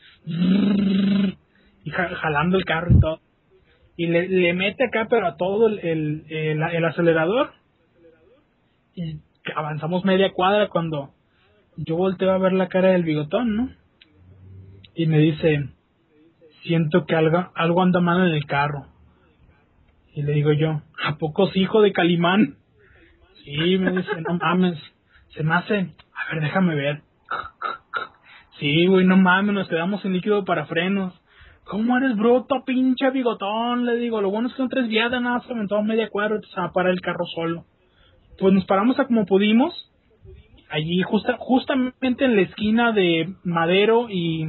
Y 1.85 1.91
jalando 1.91 2.59
el 2.59 2.65
carro 2.65 2.91
y 2.91 2.99
todo. 2.99 3.21
Y 3.97 4.09
le, 4.09 4.29
le 4.29 4.55
mete 4.55 4.87
acá, 4.87 5.07
pero 5.09 5.29
a 5.29 5.37
todo 5.37 5.69
el, 5.69 5.79
el, 5.79 6.25
el, 6.31 6.85
acelerador. 6.85 7.53
Y 8.97 9.21
avanzamos 9.55 10.05
media 10.05 10.33
cuadra 10.33 10.67
cuando 10.67 11.15
yo 11.79 11.97
volteo 11.97 12.33
a 12.33 12.39
ver 12.39 12.53
la 12.53 12.69
cara 12.69 12.91
del 12.91 13.05
bigotón, 13.05 13.57
¿no? 13.57 13.71
Y 14.95 15.07
me 15.07 15.19
dice, 15.19 15.69
siento 16.63 17.07
que 17.07 17.15
algo, 17.15 17.51
algo 17.55 17.83
anda 17.83 18.01
mal 18.01 18.29
en 18.29 18.35
el 18.35 18.47
carro. 18.47 18.87
Y 20.13 20.23
le 20.23 20.33
digo 20.33 20.53
yo, 20.53 20.83
¿a 21.05 21.17
poco 21.19 21.49
es 21.49 21.57
hijo 21.57 21.81
de 21.81 21.93
Calimán? 21.93 22.57
Sí, 23.45 23.79
me 23.79 23.93
dice, 23.93 24.21
no 24.29 24.35
mames, 24.35 24.79
se 25.29 25.45
me 25.45 25.55
hace, 25.55 25.95
a 26.15 26.35
ver, 26.35 26.43
déjame 26.43 26.75
ver. 26.75 27.03
Sí, 28.59 28.87
güey, 28.87 29.07
no 29.07 29.17
mames, 29.17 29.55
nos 29.55 29.69
quedamos 29.69 30.03
sin 30.03 30.13
líquido 30.13 30.45
para 30.45 30.67
frenos. 30.67 31.15
¿Cómo 31.63 31.97
eres 31.97 32.17
bruto, 32.17 32.65
pinche 32.65 33.11
bigotón? 33.11 33.87
Le 33.87 33.97
digo, 33.97 34.21
lo 34.21 34.31
bueno 34.31 34.49
es 34.49 34.55
que 34.55 34.59
son 34.59 34.69
tres 34.69 34.89
viadas, 34.89 35.23
nada, 35.23 35.41
se 35.41 35.53
aventó 35.53 35.81
media 35.83 36.09
cuadra 36.09 36.41
y 36.43 36.47
se 36.49 36.61
va 36.61 36.67
a 36.67 36.73
parar 36.73 36.91
el 36.91 37.01
carro 37.01 37.25
solo. 37.35 37.67
Pues 38.39 38.53
nos 38.53 38.65
paramos 38.65 38.99
a 38.99 39.07
como 39.07 39.27
pudimos, 39.27 39.88
allí 40.71 41.03
justa, 41.03 41.37
justamente 41.39 42.25
en 42.25 42.37
la 42.37 42.43
esquina 42.43 42.93
de 42.93 43.35
Madero 43.45 44.09
y, 44.11 44.49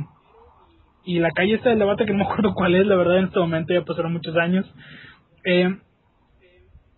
y 1.05 1.19
la 1.19 1.31
calle 1.31 1.55
esta 1.55 1.69
del 1.69 1.79
debate, 1.79 2.05
que 2.05 2.11
no 2.11 2.19
me 2.19 2.23
acuerdo 2.25 2.53
cuál 2.53 2.75
es, 2.75 2.85
la 2.85 2.95
verdad, 2.95 3.19
en 3.19 3.25
este 3.25 3.39
momento 3.39 3.73
ya 3.73 3.83
pasaron 3.83 4.13
muchos 4.13 4.35
años. 4.35 4.65
Eh, 5.45 5.77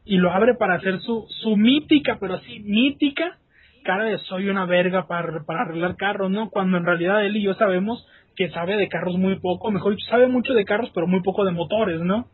y 0.04 0.18
lo 0.18 0.32
abre 0.32 0.56
para 0.56 0.76
hacer 0.76 1.00
su, 1.02 1.26
su 1.42 1.56
mítica, 1.56 2.18
pero 2.20 2.36
así 2.36 2.60
mítica, 2.60 3.38
cara 3.84 4.06
de 4.06 4.18
soy 4.20 4.50
una 4.50 4.66
verga 4.66 5.08
para, 5.08 5.44
para 5.44 5.62
arreglar 5.62 5.96
carros, 5.96 6.32
¿no? 6.32 6.50
Cuando 6.50 6.78
en 6.78 6.86
realidad 6.86 7.24
él 7.24 7.38
y 7.38 7.44
yo 7.44 7.54
sabemos 7.54 8.06
que 8.36 8.50
sabe 8.50 8.78
de 8.78 8.90
carros 8.90 9.18
muy 9.18 9.40
poco, 9.40 9.72
mejor 9.72 9.96
dicho, 9.96 10.10
sabe 10.10 10.28
mucho 10.28 10.54
de 10.54 10.66
carros, 10.66 10.92
pero 10.94 11.08
muy 11.08 11.22
poco 11.22 11.46
de 11.46 11.52
motores, 11.52 12.02
¿no? 12.02 12.28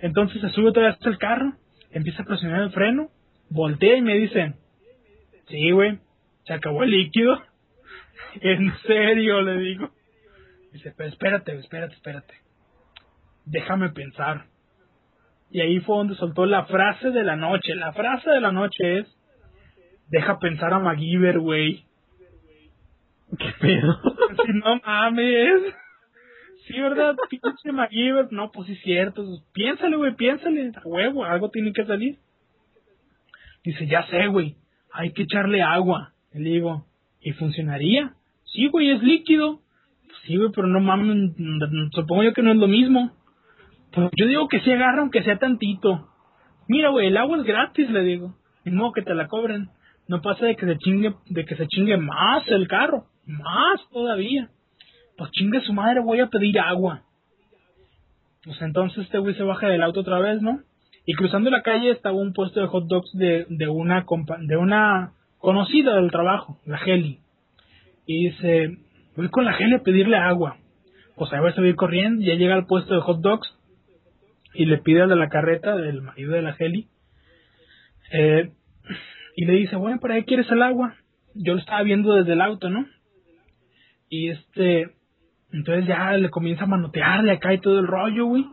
Entonces 0.00 0.40
se 0.40 0.48
sube 0.50 0.72
todavía 0.72 0.94
hasta 0.94 1.08
el 1.08 1.18
carro, 1.18 1.52
empieza 1.92 2.22
a 2.22 2.26
presionar 2.26 2.62
el 2.62 2.72
freno, 2.72 3.08
voltea 3.50 3.96
y 3.96 4.02
me 4.02 4.14
dice, 4.16 4.54
sí, 5.50 5.70
güey, 5.72 5.98
se 6.44 6.54
acabó 6.54 6.82
el 6.82 6.90
líquido. 6.90 7.40
en 8.40 8.72
serio, 8.86 9.42
le 9.42 9.58
digo. 9.58 9.90
Dice, 10.72 10.94
pero 10.96 11.08
espérate, 11.08 11.58
espérate, 11.58 11.94
espérate. 11.94 12.34
Déjame 13.44 13.90
pensar. 13.90 14.46
Y 15.50 15.60
ahí 15.60 15.80
fue 15.80 15.96
donde 15.96 16.14
soltó 16.14 16.46
la 16.46 16.64
frase 16.66 17.10
de 17.10 17.24
la 17.24 17.36
noche. 17.36 17.74
La 17.74 17.92
frase 17.92 18.30
de 18.30 18.40
la 18.40 18.52
noche 18.52 19.00
es, 19.00 19.18
deja 20.08 20.38
pensar 20.38 20.72
a 20.72 20.78
MacGyver, 20.78 21.40
güey. 21.40 21.84
¿Qué 23.38 23.52
pedo? 23.60 24.00
Si 24.46 24.52
no 24.52 24.80
mames. 24.86 25.74
Sí, 26.66 26.80
¿verdad? 26.80 27.16
Pinche 27.30 27.72
MacGyver. 27.72 28.28
No, 28.30 28.52
pues 28.52 28.68
sí 28.68 28.74
es 28.74 28.82
cierto. 28.82 29.24
Piénsale, 29.52 29.96
güey, 29.96 30.14
piénsale. 30.14 30.70
A 30.76 30.82
huevo, 30.84 31.24
algo 31.24 31.50
tiene 31.50 31.72
que 31.72 31.84
salir. 31.84 32.18
Dice, 33.64 33.86
ya 33.86 34.06
sé, 34.06 34.28
güey. 34.28 34.56
Hay 34.92 35.12
que 35.12 35.22
echarle 35.22 35.62
agua. 35.62 36.12
Le 36.32 36.50
digo, 36.50 36.86
¿y 37.20 37.32
funcionaría? 37.32 38.14
Sí, 38.44 38.68
güey, 38.68 38.90
es 38.90 39.02
líquido. 39.02 39.60
sí, 40.26 40.36
güey, 40.36 40.50
pero 40.54 40.66
no 40.66 40.80
mames. 40.80 41.32
Supongo 41.92 42.24
yo 42.24 42.32
que 42.32 42.42
no 42.42 42.52
es 42.52 42.58
lo 42.58 42.68
mismo. 42.68 43.12
Pues 43.92 44.10
yo 44.16 44.26
digo 44.26 44.48
que 44.48 44.60
sí 44.60 44.70
agarra 44.72 45.00
aunque 45.00 45.22
sea 45.22 45.38
tantito. 45.38 46.08
Mira, 46.68 46.90
güey, 46.90 47.08
el 47.08 47.16
agua 47.16 47.38
es 47.38 47.44
gratis, 47.44 47.90
le 47.90 48.02
digo. 48.02 48.36
Ni 48.64 48.72
modo 48.72 48.92
que 48.92 49.02
te 49.02 49.14
la 49.14 49.26
cobren. 49.26 49.70
No 50.06 50.20
pasa 50.22 50.46
de 50.46 50.56
que 50.56 50.66
se 50.66 50.78
chingue, 50.78 51.14
de 51.26 51.44
que 51.44 51.56
se 51.56 51.66
chingue 51.66 51.96
más 51.96 52.46
el 52.48 52.68
carro. 52.68 53.06
Más 53.26 53.80
todavía. 53.92 54.50
Pues 55.16 55.30
chingue 55.32 55.60
su 55.62 55.72
madre, 55.72 56.00
voy 56.00 56.20
a 56.20 56.28
pedir 56.28 56.58
agua. 56.58 57.02
Pues 58.44 58.60
entonces 58.62 59.04
este 59.04 59.18
güey 59.18 59.34
se 59.34 59.42
baja 59.42 59.68
del 59.68 59.82
auto 59.82 60.00
otra 60.00 60.18
vez, 60.18 60.40
¿no? 60.40 60.60
Y 61.06 61.14
cruzando 61.14 61.50
la 61.50 61.62
calle 61.62 61.90
estaba 61.90 62.16
un 62.16 62.32
puesto 62.32 62.60
de 62.60 62.66
hot 62.66 62.86
dogs 62.86 63.10
de, 63.14 63.46
de 63.48 63.68
una 63.68 64.04
de 64.40 64.56
una 64.56 65.12
conocida 65.38 65.96
del 65.96 66.10
trabajo, 66.10 66.60
la 66.66 66.78
Heli. 66.84 67.18
Y 68.06 68.28
dice, 68.28 68.78
voy 69.16 69.28
con 69.28 69.44
la 69.44 69.56
Heli 69.56 69.74
a 69.74 69.82
pedirle 69.82 70.16
agua. 70.16 70.56
Pues 71.16 71.32
ahí 71.32 71.40
va 71.40 71.50
a 71.50 71.54
subir 71.54 71.76
corriendo, 71.76 72.24
ya 72.24 72.34
llega 72.34 72.54
al 72.54 72.66
puesto 72.66 72.94
de 72.94 73.00
hot 73.00 73.20
dogs 73.20 73.48
y 74.54 74.66
le 74.66 74.78
pide 74.78 75.02
al 75.02 75.08
de 75.08 75.16
la 75.16 75.28
carreta, 75.28 75.76
del 75.76 76.02
marido 76.02 76.32
de 76.32 76.42
la 76.42 76.56
Heli, 76.58 76.88
eh, 78.12 78.50
y 79.36 79.44
le 79.44 79.52
dice, 79.54 79.76
bueno, 79.76 80.00
¿para 80.00 80.16
qué 80.16 80.24
quieres 80.24 80.50
el 80.50 80.62
agua? 80.62 80.96
Yo 81.34 81.54
lo 81.54 81.60
estaba 81.60 81.82
viendo 81.82 82.14
desde 82.14 82.32
el 82.32 82.40
auto, 82.40 82.68
¿no? 82.68 82.86
Y 84.08 84.30
este, 84.30 84.90
entonces 85.52 85.86
ya 85.86 86.12
le 86.12 86.30
comienza 86.30 86.64
a 86.64 86.68
manotearle 86.68 87.32
acá 87.32 87.54
y 87.54 87.60
todo 87.60 87.78
el 87.78 87.86
rollo, 87.86 88.26
güey. 88.26 88.44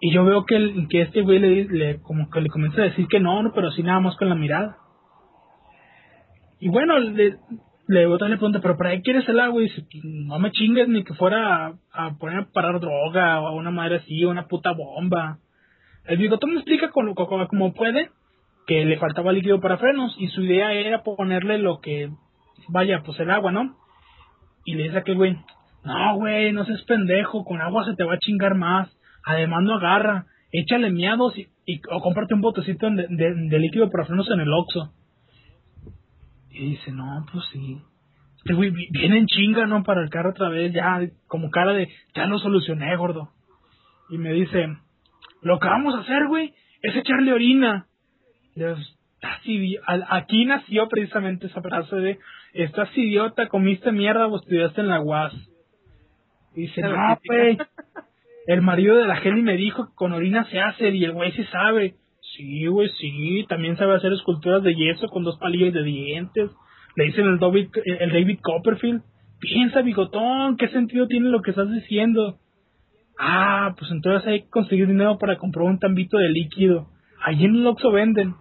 Y 0.00 0.12
yo 0.12 0.24
veo 0.24 0.44
que, 0.44 0.56
el, 0.56 0.86
que 0.88 1.02
este 1.02 1.22
güey 1.22 1.38
le, 1.38 1.64
le, 1.64 2.00
como 2.02 2.30
que 2.30 2.40
le 2.40 2.48
comienza 2.48 2.80
a 2.80 2.84
decir 2.84 3.06
que 3.08 3.20
no, 3.20 3.42
no, 3.42 3.52
pero 3.52 3.68
así 3.68 3.82
nada 3.82 4.00
más 4.00 4.16
con 4.16 4.28
la 4.28 4.34
mirada. 4.34 4.76
Y 6.60 6.68
bueno, 6.68 6.98
le, 6.98 7.36
le 7.88 8.06
otra 8.06 8.28
le 8.28 8.36
pregunta, 8.36 8.60
pero 8.60 8.76
¿para 8.76 8.90
qué 8.90 9.02
quieres 9.02 9.28
el 9.28 9.40
agua? 9.40 9.60
Y 9.60 9.64
dice, 9.64 9.82
pues, 9.90 10.04
no 10.04 10.38
me 10.38 10.52
chingues 10.52 10.88
ni 10.88 11.04
que 11.04 11.14
fuera 11.14 11.74
a, 11.92 12.18
poner 12.18 12.38
a 12.38 12.48
parar 12.52 12.80
droga 12.80 13.40
o 13.40 13.48
a 13.48 13.52
una 13.52 13.70
madre 13.70 13.96
así, 13.96 14.24
o 14.24 14.30
una 14.30 14.46
puta 14.46 14.72
bomba. 14.72 15.38
El 16.04 16.18
bigotón 16.18 16.50
me 16.50 16.56
explica 16.56 16.90
como, 16.90 17.14
como 17.14 17.74
puede 17.74 18.10
que 18.66 18.84
le 18.84 18.98
faltaba 18.98 19.32
líquido 19.32 19.60
para 19.60 19.78
frenos 19.78 20.14
y 20.18 20.28
su 20.28 20.42
idea 20.42 20.72
era 20.74 21.02
ponerle 21.02 21.58
lo 21.58 21.80
que, 21.80 22.10
vaya, 22.68 23.02
pues 23.04 23.18
el 23.18 23.30
agua, 23.30 23.50
¿no? 23.50 23.76
Y 24.66 24.74
le 24.74 24.84
dice 24.84 24.96
a 24.96 25.00
aquel 25.00 25.16
güey, 25.16 25.36
no, 25.84 26.16
güey, 26.16 26.52
no 26.52 26.66
seas 26.66 26.82
pendejo, 26.82 27.44
con 27.44 27.62
agua 27.62 27.86
se 27.86 27.96
te 27.96 28.04
va 28.04 28.14
a 28.14 28.18
chingar 28.18 28.54
más. 28.54 28.94
Además 29.24 29.62
no 29.62 29.74
agarra, 29.74 30.26
échale 30.52 30.90
miados 30.90 31.34
y, 31.36 31.48
o 31.90 32.00
cómprate 32.00 32.34
un 32.34 32.40
botecito 32.40 32.88
de, 32.90 33.06
de, 33.08 33.58
líquido 33.58 33.90
para 33.90 34.06
frenos 34.06 34.30
en 34.30 34.40
el 34.40 34.52
Oxxo. 34.52 34.92
Y 36.50 36.70
dice, 36.70 36.92
no, 36.92 37.26
pues 37.30 37.44
sí. 37.52 37.80
Este 38.38 38.54
güey 38.54 38.72
viene 38.90 39.18
en 39.18 39.26
chinga, 39.26 39.66
¿no? 39.66 39.82
Para 39.82 40.02
el 40.02 40.10
carro 40.10 40.30
otra 40.30 40.48
vez, 40.48 40.72
ya, 40.72 41.00
como 41.26 41.50
cara 41.50 41.72
de, 41.72 41.88
ya 42.14 42.26
lo 42.26 42.38
solucioné, 42.38 42.96
gordo. 42.96 43.30
Y 44.08 44.18
me 44.18 44.32
dice, 44.32 44.66
lo 45.42 45.58
que 45.58 45.68
vamos 45.68 45.94
a 45.94 46.00
hacer, 46.00 46.26
güey, 46.26 46.54
es 46.82 46.96
echarle 46.96 47.32
orina. 47.32 47.86
Así, 49.22 49.76
aquí 49.86 50.44
nació 50.44 50.88
precisamente 50.88 51.48
esa 51.48 51.60
frase 51.60 51.96
de, 51.96 52.18
estás 52.54 52.96
idiota, 52.96 53.48
comiste 53.48 53.92
mierda 53.92 54.26
o 54.26 54.36
estudiaste 54.36 54.80
en 54.80 54.88
la 54.88 55.00
UAS. 55.00 55.34
Y 56.54 56.62
dice, 56.62 56.80
no, 56.82 57.18
güey, 57.26 57.58
el 58.48 58.62
marido 58.62 58.96
de 58.96 59.06
la 59.06 59.20
Kelly 59.20 59.42
me 59.42 59.58
dijo 59.58 59.88
que 59.88 59.94
con 59.94 60.12
orina 60.12 60.44
se 60.44 60.58
hace 60.58 60.88
y 60.88 61.04
el 61.04 61.12
güey 61.12 61.32
sí 61.32 61.44
sabe. 61.52 61.96
Sí, 62.34 62.66
güey, 62.66 62.88
sí. 62.98 63.44
También 63.46 63.76
sabe 63.76 63.94
hacer 63.94 64.10
esculturas 64.10 64.62
de 64.62 64.74
yeso 64.74 65.06
con 65.08 65.22
dos 65.22 65.38
palillos 65.38 65.74
de 65.74 65.82
dientes. 65.82 66.50
Le 66.96 67.04
dicen 67.04 67.26
el 67.26 67.38
David, 67.38 67.68
el 67.84 68.10
David 68.10 68.38
Copperfield. 68.42 69.02
Piensa, 69.38 69.82
bigotón, 69.82 70.56
¿qué 70.56 70.68
sentido 70.68 71.06
tiene 71.06 71.28
lo 71.28 71.42
que 71.42 71.50
estás 71.50 71.70
diciendo? 71.70 72.38
Ah, 73.18 73.74
pues 73.78 73.90
entonces 73.90 74.26
hay 74.26 74.42
que 74.44 74.48
conseguir 74.48 74.88
dinero 74.88 75.18
para 75.18 75.36
comprar 75.36 75.66
un 75.66 75.78
tambito 75.78 76.16
de 76.16 76.30
líquido. 76.30 76.88
Allí 77.22 77.44
en 77.44 77.54
el 77.54 77.66
Oxxo 77.66 77.92
venden. 77.92 78.34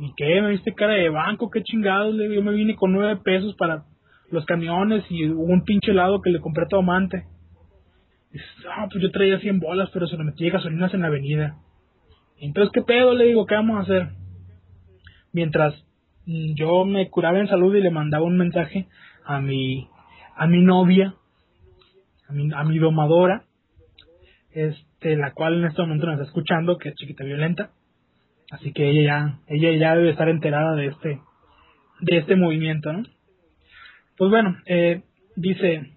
¿Y 0.00 0.12
qué? 0.18 0.42
¿Me 0.42 0.50
viste 0.50 0.74
cara 0.74 0.92
de 0.92 1.08
banco? 1.08 1.48
¿Qué 1.48 1.62
chingados? 1.62 2.14
Yo 2.14 2.42
me 2.42 2.52
vine 2.52 2.76
con 2.76 2.92
nueve 2.92 3.18
pesos 3.24 3.56
para 3.56 3.84
los 4.30 4.44
camiones 4.44 5.02
y 5.08 5.24
un 5.24 5.64
pinche 5.64 5.92
helado 5.92 6.20
que 6.20 6.28
le 6.28 6.40
compré 6.40 6.64
a 6.64 6.68
tu 6.68 6.76
amante. 6.76 7.24
Ah, 8.70 8.88
pues 8.90 9.02
yo 9.02 9.10
traía 9.10 9.38
100 9.38 9.60
bolas, 9.60 9.90
pero 9.92 10.06
se 10.06 10.16
lo 10.16 10.24
metí 10.24 10.48
gasolinas 10.50 10.92
en 10.94 11.02
la 11.02 11.08
avenida. 11.08 11.56
Entonces, 12.38 12.72
¿qué 12.72 12.82
pedo? 12.82 13.14
Le 13.14 13.26
digo, 13.26 13.46
¿qué 13.46 13.54
vamos 13.54 13.76
a 13.76 13.82
hacer? 13.82 14.08
Mientras 15.32 15.74
mm, 16.26 16.54
yo 16.54 16.84
me 16.84 17.08
curaba 17.10 17.38
en 17.38 17.48
salud 17.48 17.74
y 17.74 17.80
le 17.80 17.90
mandaba 17.90 18.24
un 18.24 18.36
mensaje 18.36 18.86
a 19.24 19.40
mi, 19.40 19.88
a 20.36 20.46
mi 20.46 20.62
novia, 20.62 21.14
a 22.28 22.32
mi, 22.32 22.52
a 22.52 22.64
mi 22.64 22.78
domadora, 22.78 23.44
este, 24.52 25.16
la 25.16 25.32
cual 25.32 25.58
en 25.58 25.66
este 25.66 25.82
momento 25.82 26.06
nos 26.06 26.14
está 26.14 26.26
escuchando, 26.26 26.78
que 26.78 26.90
es 26.90 26.94
chiquita 26.96 27.24
violenta. 27.24 27.70
Así 28.50 28.72
que 28.72 28.88
ella 28.88 29.02
ya, 29.02 29.38
ella 29.48 29.78
ya 29.78 29.96
debe 29.96 30.10
estar 30.10 30.28
enterada 30.28 30.74
de 30.76 30.86
este, 30.86 31.20
de 32.00 32.18
este 32.18 32.36
movimiento, 32.36 32.92
¿no? 32.92 33.02
Pues 34.16 34.30
bueno, 34.30 34.56
eh, 34.66 35.02
dice, 35.34 35.90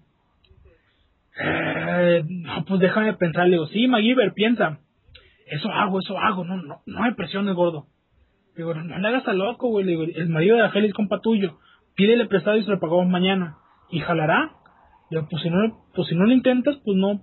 eh, 1.40 2.24
no, 2.28 2.64
pues 2.64 2.80
déjame 2.80 3.14
pensar, 3.14 3.46
le 3.46 3.52
digo, 3.52 3.66
sí, 3.68 3.86
MacGyver, 3.86 4.32
piensa, 4.34 4.80
eso 5.46 5.70
hago, 5.70 6.00
eso 6.00 6.18
hago, 6.18 6.44
no, 6.44 6.56
no, 6.56 6.82
no 6.86 7.02
hay 7.02 7.14
presiones, 7.14 7.54
gordo. 7.54 7.86
Digo, 8.56 8.74
no, 8.74 8.98
le 8.98 9.08
hagas 9.08 9.26
a 9.28 9.32
loco, 9.32 9.68
güey, 9.68 9.84
le 9.84 9.92
digo, 9.92 10.02
el 10.02 10.28
marido 10.28 10.56
de 10.56 10.62
Ángel 10.62 10.84
es 10.84 10.94
compa 10.94 11.20
tuyo, 11.20 11.58
pídele 11.94 12.26
prestado 12.26 12.56
y 12.56 12.64
se 12.64 12.70
lo 12.70 12.80
pagamos 12.80 13.08
mañana, 13.08 13.56
y 13.90 14.00
jalará. 14.00 14.52
Digo, 15.10 15.26
pues 15.30 15.42
si 15.42 15.50
no, 15.50 15.84
pues 15.94 16.08
si 16.08 16.14
no 16.14 16.26
lo 16.26 16.32
intentas, 16.32 16.76
pues 16.84 16.96
no, 16.96 17.22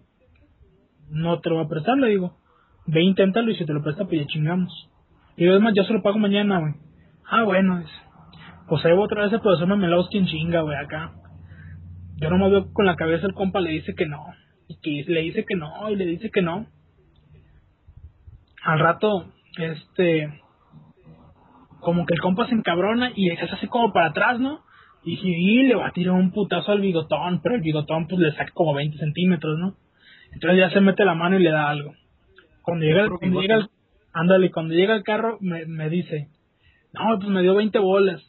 no 1.10 1.40
te 1.40 1.50
lo 1.50 1.58
va 1.58 1.64
a 1.64 1.70
prestar, 1.70 1.98
le 1.98 2.10
digo, 2.10 2.38
ve, 2.88 3.04
inténtalo 3.04 3.52
y 3.52 3.56
si 3.56 3.66
te 3.66 3.74
lo 3.74 3.84
presta, 3.84 4.06
pues 4.06 4.22
ya 4.22 4.28
chingamos. 4.28 4.90
Y 5.36 5.42
digo, 5.42 5.54
además, 5.54 5.74
ya 5.76 5.84
se 5.84 5.94
lo 5.94 6.02
pago 6.02 6.18
mañana, 6.18 6.60
güey. 6.60 6.74
Ah, 7.28 7.44
bueno, 7.44 7.80
es 7.80 7.90
pues 8.68 8.84
ahí 8.86 8.94
otra 8.94 9.24
vez 9.24 9.34
el 9.34 9.42
profesor 9.42 9.68
Memelowski 9.68 10.18
en 10.18 10.26
chinga, 10.26 10.62
güey, 10.62 10.76
acá. 10.76 11.14
Yo 12.18 12.30
no 12.30 12.38
me 12.38 12.50
veo 12.50 12.72
con 12.72 12.86
la 12.86 12.96
cabeza 12.96 13.28
el 13.28 13.34
compa 13.34 13.60
le 13.60 13.72
dice 13.72 13.94
que 13.94 14.06
no. 14.06 14.26
Y 14.68 14.80
que 14.80 15.12
le 15.12 15.22
dice 15.22 15.46
que 15.46 15.56
no, 15.56 15.90
y 15.90 15.96
le 15.96 16.06
dice 16.06 16.30
que 16.32 16.42
no. 16.42 16.68
Al 18.64 18.80
rato, 18.80 19.32
este. 19.58 20.42
Como 21.80 22.06
que 22.06 22.14
el 22.14 22.22
compa 22.22 22.48
se 22.48 22.56
encabrona 22.56 23.12
y 23.16 23.30
se 23.30 23.44
hace 23.44 23.68
como 23.68 23.94
para 23.94 24.08
atrás, 24.08 24.40
¿no? 24.40 24.62
Y, 25.04 25.20
y 25.24 25.64
le 25.68 25.76
va 25.76 25.88
a 25.88 25.92
tirar 25.92 26.14
un 26.14 26.32
putazo 26.32 26.72
al 26.72 26.82
bigotón, 26.82 27.42
pero 27.44 27.56
el 27.56 27.62
bigotón 27.62 28.08
pues 28.08 28.20
le 28.20 28.32
saca 28.32 28.52
como 28.54 28.74
20 28.74 28.98
centímetros, 28.98 29.60
¿no? 29.60 29.76
Entonces 30.34 30.60
ya 30.60 30.72
se 30.72 30.82
mete 30.82 31.06
la 31.06 31.14
mano 31.14 31.38
y 31.38 31.44
le 31.44 31.52
da 31.52 31.70
algo. 31.70 31.94
Cuando 32.64 32.86
llega, 32.86 33.08
cuando 33.08 33.40
llega 33.40 33.56
el, 33.56 33.70
ándale, 34.14 34.50
cuando 34.50 34.74
llega 34.74 34.96
el 34.96 35.04
carro 35.04 35.38
me, 35.42 35.66
me 35.68 35.90
dice, 35.90 36.30
no, 36.94 37.20
pues 37.20 37.30
me 37.30 37.44
dio 37.44 37.54
20 37.54 37.78
bolas. 37.78 38.22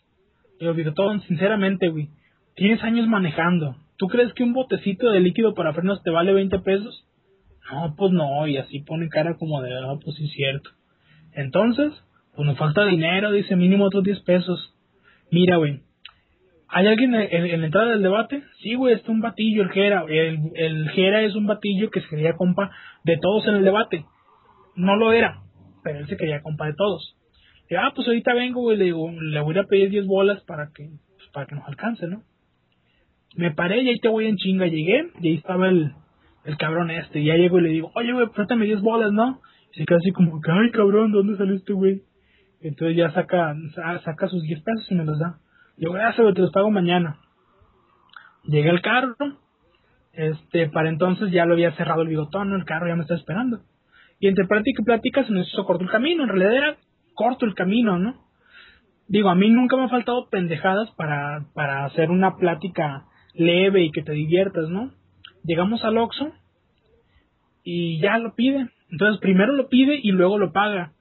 Yo 0.60 0.74
digo, 0.74 0.92
todo 0.92 1.18
sinceramente, 1.20 1.88
güey, 1.88 2.10
tienes 2.56 2.82
años 2.82 3.06
manejando. 3.06 3.76
¿Tú 3.96 4.08
crees 4.08 4.32
que 4.34 4.42
un 4.42 4.52
botecito 4.52 5.10
de 5.10 5.20
líquido 5.20 5.54
para 5.54 5.72
frenos 5.72 6.02
te 6.02 6.10
vale 6.10 6.32
20 6.32 6.58
pesos? 6.58 7.06
No, 7.70 7.94
pues 7.96 8.12
no, 8.12 8.46
y 8.46 8.56
así 8.58 8.80
pone 8.80 9.08
cara 9.08 9.36
como 9.36 9.62
de, 9.62 9.72
ah, 9.74 9.98
pues 10.02 10.16
sí 10.16 10.28
cierto. 10.28 10.70
Entonces, 11.32 11.92
pues 12.34 12.46
nos 12.46 12.58
falta 12.58 12.84
dinero, 12.84 13.30
dice 13.30 13.56
mínimo 13.56 13.84
otros 13.84 14.04
10 14.04 14.20
pesos. 14.20 14.74
Mira, 15.30 15.56
güey, 15.56 15.80
¿hay 16.68 16.86
alguien 16.86 17.14
en, 17.14 17.60
la 17.60 17.66
entrada 17.66 17.90
del 17.90 18.02
debate? 18.02 18.42
Sí, 18.60 18.74
güey, 18.74 18.94
está 18.94 19.10
un 19.10 19.20
batillo, 19.20 19.62
el 19.62 19.70
Jera. 19.70 20.04
El, 20.08 20.50
el 20.54 20.90
Jera 20.90 21.22
es 21.22 21.34
un 21.34 21.46
batillo 21.46 21.90
que 21.90 22.00
se 22.00 22.08
quería 22.08 22.34
compa 22.34 22.70
de 23.04 23.16
todos 23.18 23.46
en 23.46 23.56
el 23.56 23.64
debate. 23.64 24.04
No 24.74 24.96
lo 24.96 25.12
era, 25.12 25.42
pero 25.82 26.00
él 26.00 26.06
se 26.06 26.16
quería 26.16 26.42
compa 26.42 26.66
de 26.66 26.74
todos 26.74 27.16
ah, 27.74 27.92
pues 27.94 28.06
ahorita 28.06 28.34
vengo, 28.34 28.60
güey, 28.60 28.76
le 28.76 28.84
digo, 28.84 29.10
le 29.10 29.40
voy 29.40 29.58
a 29.58 29.64
pedir 29.64 29.90
10 29.90 30.06
bolas 30.06 30.40
para 30.44 30.70
que, 30.72 30.88
pues, 31.16 31.28
para 31.32 31.46
que 31.46 31.56
nos 31.56 31.66
alcance, 31.66 32.06
¿no? 32.06 32.22
Me 33.36 33.50
paré 33.52 33.82
y 33.82 33.88
ahí 33.88 33.98
te 34.00 34.08
voy 34.08 34.26
en 34.26 34.36
chinga, 34.36 34.66
llegué 34.66 35.10
y 35.20 35.28
ahí 35.28 35.34
estaba 35.36 35.68
el, 35.68 35.92
el 36.44 36.56
cabrón 36.56 36.90
este, 36.90 37.20
y 37.20 37.26
ya 37.26 37.34
llego 37.34 37.58
y 37.58 37.62
le 37.62 37.68
digo, 37.68 37.92
oye, 37.94 38.12
güey, 38.12 38.28
préstame 38.28 38.64
10 38.64 38.80
bolas, 38.80 39.12
¿no? 39.12 39.40
Y 39.72 39.78
se 39.78 39.84
queda 39.84 39.98
así 39.98 40.10
como, 40.12 40.40
ay, 40.48 40.70
cabrón, 40.70 41.12
¿dónde 41.12 41.36
salió 41.36 41.54
este 41.54 41.74
güey? 41.74 42.02
Entonces 42.62 42.96
ya 42.96 43.10
saca, 43.10 43.54
saca 44.04 44.28
sus 44.28 44.42
10 44.42 44.62
pesos 44.62 44.86
y 44.90 44.94
me 44.94 45.04
los 45.04 45.18
da. 45.18 45.38
Yo, 45.76 45.92
gracias, 45.92 46.22
güey, 46.22 46.34
te 46.34 46.40
los 46.40 46.52
pago 46.52 46.70
mañana. 46.70 47.18
Llegué 48.44 48.70
al 48.70 48.80
carro, 48.80 49.14
este, 50.12 50.70
para 50.70 50.88
entonces 50.88 51.30
ya 51.30 51.44
lo 51.44 51.52
había 51.52 51.76
cerrado 51.76 52.02
el 52.02 52.08
bigotón, 52.08 52.54
el 52.54 52.64
carro 52.64 52.88
ya 52.88 52.96
me 52.96 53.02
está 53.02 53.16
esperando. 53.16 53.60
Y 54.18 54.28
entre 54.28 54.46
plática 54.46 54.80
y 54.80 54.84
plática 54.84 55.24
se 55.24 55.32
nos 55.32 55.46
hizo 55.52 55.66
corto 55.66 55.84
el 55.84 55.90
camino, 55.90 56.22
en 56.22 56.30
realidad 56.30 56.54
era 56.54 56.76
corto 57.14 57.44
el 57.44 57.54
camino, 57.54 57.98
¿no? 57.98 58.14
Digo, 59.08 59.28
a 59.28 59.34
mí 59.34 59.50
nunca 59.50 59.76
me 59.76 59.84
ha 59.84 59.88
faltado 59.88 60.28
pendejadas 60.30 60.90
para, 60.92 61.46
para 61.54 61.84
hacer 61.84 62.10
una 62.10 62.36
plática 62.36 63.04
leve 63.36 63.82
y 63.84 63.90
que 63.90 64.02
te 64.02 64.12
diviertas, 64.12 64.68
¿no? 64.68 64.92
Llegamos 65.44 65.84
al 65.84 65.98
Oxxo 65.98 66.32
y 67.62 68.00
ya 68.00 68.18
lo 68.18 68.34
pide. 68.34 68.68
Entonces 68.90 69.20
primero 69.20 69.52
lo 69.52 69.68
pide 69.68 69.98
y 70.02 70.12
luego 70.12 70.38
lo 70.38 70.52
paga. 70.52 70.92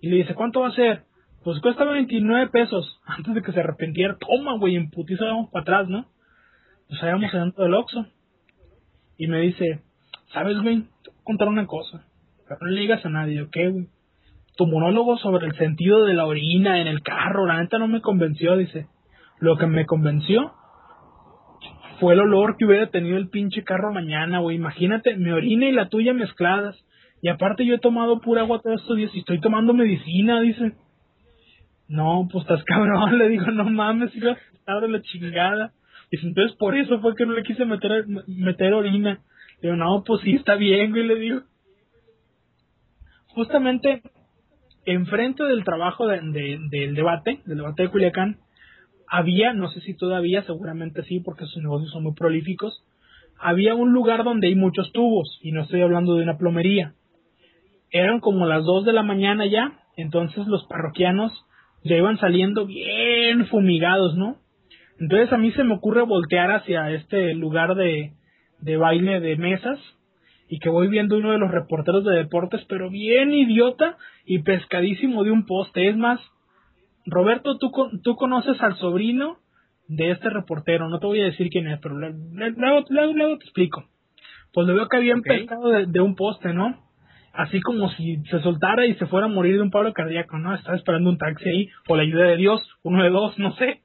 Y 0.00 0.08
le 0.08 0.16
dice, 0.16 0.34
¿cuánto 0.34 0.60
va 0.60 0.68
a 0.68 0.74
ser? 0.74 1.04
Pues 1.44 1.60
cuesta 1.60 1.84
29 1.84 2.50
pesos. 2.50 3.00
Antes 3.06 3.34
de 3.34 3.42
que 3.42 3.52
se 3.52 3.60
arrepintiera, 3.60 4.16
toma, 4.18 4.58
güey, 4.58 4.76
en 4.76 4.90
vamos 5.20 5.50
para 5.50 5.62
atrás, 5.62 5.88
¿no? 5.88 6.06
Pues 6.88 7.00
vamos 7.00 7.32
dentro 7.32 7.64
del 7.64 7.74
Oxxo. 7.74 8.06
Y 9.18 9.26
me 9.26 9.40
dice, 9.40 9.82
¿sabes, 10.32 10.58
güey? 10.60 10.84
Contar 11.22 11.48
una 11.48 11.66
cosa. 11.66 12.04
Pero 12.48 12.58
no 12.60 12.70
le 12.70 12.80
digas 12.80 13.04
a 13.06 13.08
nadie, 13.08 13.42
¿ok, 13.42 13.56
güey? 13.70 13.88
tu 14.56 14.66
monólogo 14.66 15.16
sobre 15.18 15.46
el 15.46 15.56
sentido 15.56 16.04
de 16.04 16.14
la 16.14 16.26
orina 16.26 16.80
en 16.80 16.86
el 16.86 17.02
carro, 17.02 17.46
la 17.46 17.60
neta 17.60 17.78
no 17.78 17.88
me 17.88 18.00
convenció, 18.00 18.56
dice. 18.56 18.86
Lo 19.38 19.56
que 19.56 19.66
me 19.66 19.86
convenció 19.86 20.52
fue 22.02 22.14
el 22.14 22.20
olor 22.20 22.56
que 22.56 22.64
hubiera 22.64 22.88
tenido 22.88 23.16
el 23.16 23.28
pinche 23.28 23.62
carro 23.62 23.92
mañana, 23.92 24.40
güey. 24.40 24.56
Imagínate, 24.56 25.16
mi 25.16 25.30
orina 25.30 25.68
y 25.68 25.72
la 25.72 25.88
tuya 25.88 26.12
mezcladas. 26.12 26.76
Y 27.22 27.28
aparte 27.28 27.64
yo 27.64 27.76
he 27.76 27.78
tomado 27.78 28.20
pura 28.20 28.40
agua 28.40 28.60
todos 28.60 28.80
estos 28.80 28.96
días 28.96 29.12
y 29.14 29.20
estoy 29.20 29.40
tomando 29.40 29.72
medicina, 29.72 30.40
dice. 30.40 30.72
No, 31.86 32.28
pues 32.28 32.42
estás 32.42 32.64
cabrón, 32.66 33.16
le 33.18 33.28
digo, 33.28 33.46
no 33.52 33.70
mames, 33.70 34.12
iba 34.16 34.32
a 34.32 34.36
estar 34.52 34.80
de 34.80 34.88
la 34.88 35.00
chingada. 35.00 35.74
Dice, 36.10 36.26
entonces 36.26 36.56
por 36.56 36.76
eso 36.76 37.00
fue 37.00 37.14
que 37.14 37.24
no 37.24 37.34
le 37.34 37.44
quise 37.44 37.64
meter, 37.64 38.04
meter 38.26 38.74
orina. 38.74 39.20
Le 39.60 39.70
digo, 39.70 39.76
no, 39.76 40.02
pues 40.04 40.22
sí, 40.22 40.32
está 40.32 40.56
bien, 40.56 40.90
güey, 40.90 41.06
le 41.06 41.14
digo. 41.14 41.42
Justamente 43.28 44.02
enfrente 44.86 45.44
del 45.44 45.62
trabajo 45.62 46.08
de, 46.08 46.18
del 46.68 46.96
debate, 46.96 47.42
del 47.46 47.58
debate 47.58 47.84
de 47.84 47.90
Culiacán, 47.90 48.38
había, 49.12 49.52
no 49.52 49.68
sé 49.68 49.82
si 49.82 49.94
todavía, 49.94 50.42
seguramente 50.44 51.02
sí, 51.02 51.20
porque 51.20 51.44
sus 51.44 51.62
negocios 51.62 51.92
son 51.92 52.04
muy 52.04 52.14
prolíficos, 52.14 52.82
había 53.38 53.74
un 53.74 53.92
lugar 53.92 54.24
donde 54.24 54.46
hay 54.46 54.54
muchos 54.54 54.90
tubos, 54.92 55.38
y 55.42 55.52
no 55.52 55.64
estoy 55.64 55.82
hablando 55.82 56.14
de 56.14 56.22
una 56.22 56.38
plomería. 56.38 56.94
Eran 57.90 58.20
como 58.20 58.46
las 58.46 58.64
2 58.64 58.86
de 58.86 58.94
la 58.94 59.02
mañana 59.02 59.44
ya, 59.44 59.80
entonces 59.98 60.46
los 60.46 60.64
parroquianos 60.64 61.30
ya 61.84 61.94
iban 61.94 62.16
saliendo 62.16 62.64
bien 62.64 63.46
fumigados, 63.48 64.16
¿no? 64.16 64.38
Entonces 64.98 65.30
a 65.30 65.36
mí 65.36 65.52
se 65.52 65.64
me 65.64 65.74
ocurre 65.74 66.00
voltear 66.06 66.50
hacia 66.50 66.90
este 66.92 67.34
lugar 67.34 67.74
de, 67.74 68.12
de 68.62 68.76
baile 68.78 69.20
de 69.20 69.36
mesas 69.36 69.78
y 70.48 70.58
que 70.58 70.70
voy 70.70 70.88
viendo 70.88 71.18
uno 71.18 71.32
de 71.32 71.38
los 71.38 71.50
reporteros 71.50 72.02
de 72.04 72.16
deportes, 72.16 72.64
pero 72.66 72.88
bien 72.88 73.34
idiota 73.34 73.98
y 74.24 74.38
pescadísimo 74.38 75.22
de 75.22 75.32
un 75.32 75.44
poste. 75.44 75.86
Es 75.90 75.98
más, 75.98 76.18
Roberto, 77.06 77.58
tú, 77.58 77.72
tú 78.02 78.16
conoces 78.16 78.60
al 78.62 78.76
sobrino 78.76 79.38
de 79.88 80.10
este 80.10 80.30
reportero, 80.30 80.88
no 80.88 80.98
te 80.98 81.06
voy 81.06 81.20
a 81.20 81.26
decir 81.26 81.48
quién 81.50 81.66
es, 81.66 81.80
pero 81.80 81.96
luego, 81.98 82.84
luego, 82.90 83.38
te 83.38 83.44
explico. 83.44 83.84
Pues 84.52 84.66
lo 84.66 84.74
veo 84.74 84.88
que 84.88 84.98
había 84.98 85.14
pescado 85.16 85.68
de, 85.68 86.00
un 86.00 86.14
poste, 86.14 86.52
¿no? 86.52 86.78
Así 87.32 87.60
como 87.60 87.90
si 87.90 88.18
se 88.30 88.40
soltara 88.40 88.86
y 88.86 88.94
se 88.94 89.06
fuera 89.06 89.26
a 89.26 89.30
morir 89.30 89.56
de 89.56 89.62
un 89.62 89.70
paro 89.70 89.92
cardíaco, 89.92 90.38
¿no? 90.38 90.54
Estaba 90.54 90.76
esperando 90.76 91.10
un 91.10 91.18
taxi 91.18 91.48
ahí, 91.48 91.68
o 91.88 91.96
la 91.96 92.02
ayuda 92.02 92.24
de 92.24 92.36
Dios, 92.36 92.60
uno 92.82 93.02
de 93.02 93.10
dos, 93.10 93.38
no 93.38 93.52
sé. 93.56 93.80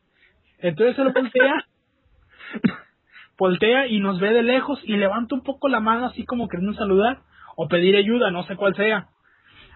Entonces 0.59 0.95
se 0.95 1.03
lo 1.03 1.13
voltea 1.13 1.65
voltea 3.37 3.87
y 3.87 3.99
nos 3.99 4.19
ve 4.19 4.33
de 4.33 4.43
lejos 4.43 4.79
y 4.83 4.97
levanta 4.97 5.35
un 5.35 5.43
poco 5.43 5.69
la 5.69 5.79
mano 5.79 6.07
así 6.07 6.25
como 6.25 6.47
queriendo 6.47 6.73
saludar 6.77 7.19
o 7.55 7.67
pedir 7.67 7.95
ayuda, 7.95 8.31
no 8.31 8.43
sé 8.43 8.55
cuál 8.55 8.75
sea. 8.75 9.07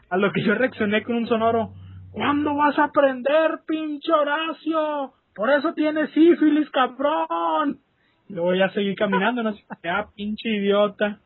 A 0.09 0.17
lo 0.17 0.31
que 0.31 0.43
yo 0.43 0.55
reaccioné 0.55 1.03
con 1.03 1.15
un 1.15 1.27
sonoro, 1.27 1.73
¿cuándo 2.11 2.55
vas 2.55 2.77
a 2.77 2.85
aprender, 2.85 3.59
pinche 3.67 4.11
Horacio? 4.11 5.13
Por 5.35 5.49
eso 5.49 5.73
tienes 5.73 6.11
sífilis, 6.11 6.69
cabrón. 6.69 7.79
Y 8.27 8.33
luego 8.33 8.53
ya 8.55 8.69
seguí 8.69 8.95
caminando, 8.95 9.43
no 9.43 9.53
sé, 9.53 9.63
ah, 9.89 10.09
pinche 10.15 10.49
idiota. 10.49 11.19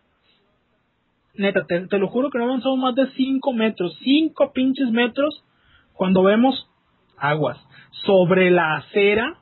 Neta, 1.36 1.66
te, 1.66 1.88
te 1.88 1.98
lo 1.98 2.08
juro 2.08 2.30
que 2.30 2.38
no 2.38 2.46
avanzamos 2.46 2.80
más 2.80 2.96
de 2.96 3.08
5 3.12 3.54
metros, 3.54 3.98
5 4.04 4.54
pinches 4.54 4.90
metros, 4.92 5.44
cuando 5.94 6.24
vemos 6.24 6.70
aguas 7.18 7.58
sobre 8.06 8.52
la 8.52 8.78
acera 8.78 9.38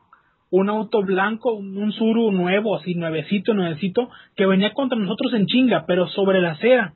un 0.54 0.70
auto 0.70 1.02
blanco, 1.02 1.52
un 1.54 1.91
Suru 1.94 2.32
nuevo, 2.32 2.76
así 2.76 2.94
nuevecito, 2.94 3.56
nuevecito, 3.56 4.12
que 4.36 4.46
venía 4.46 4.72
contra 4.76 5.00
nosotros 5.00 5.34
en 5.34 5.48
chinga, 5.48 5.86
pero 5.88 6.08
sobre 6.10 6.41
la 6.41 6.52
acera. 6.52 6.94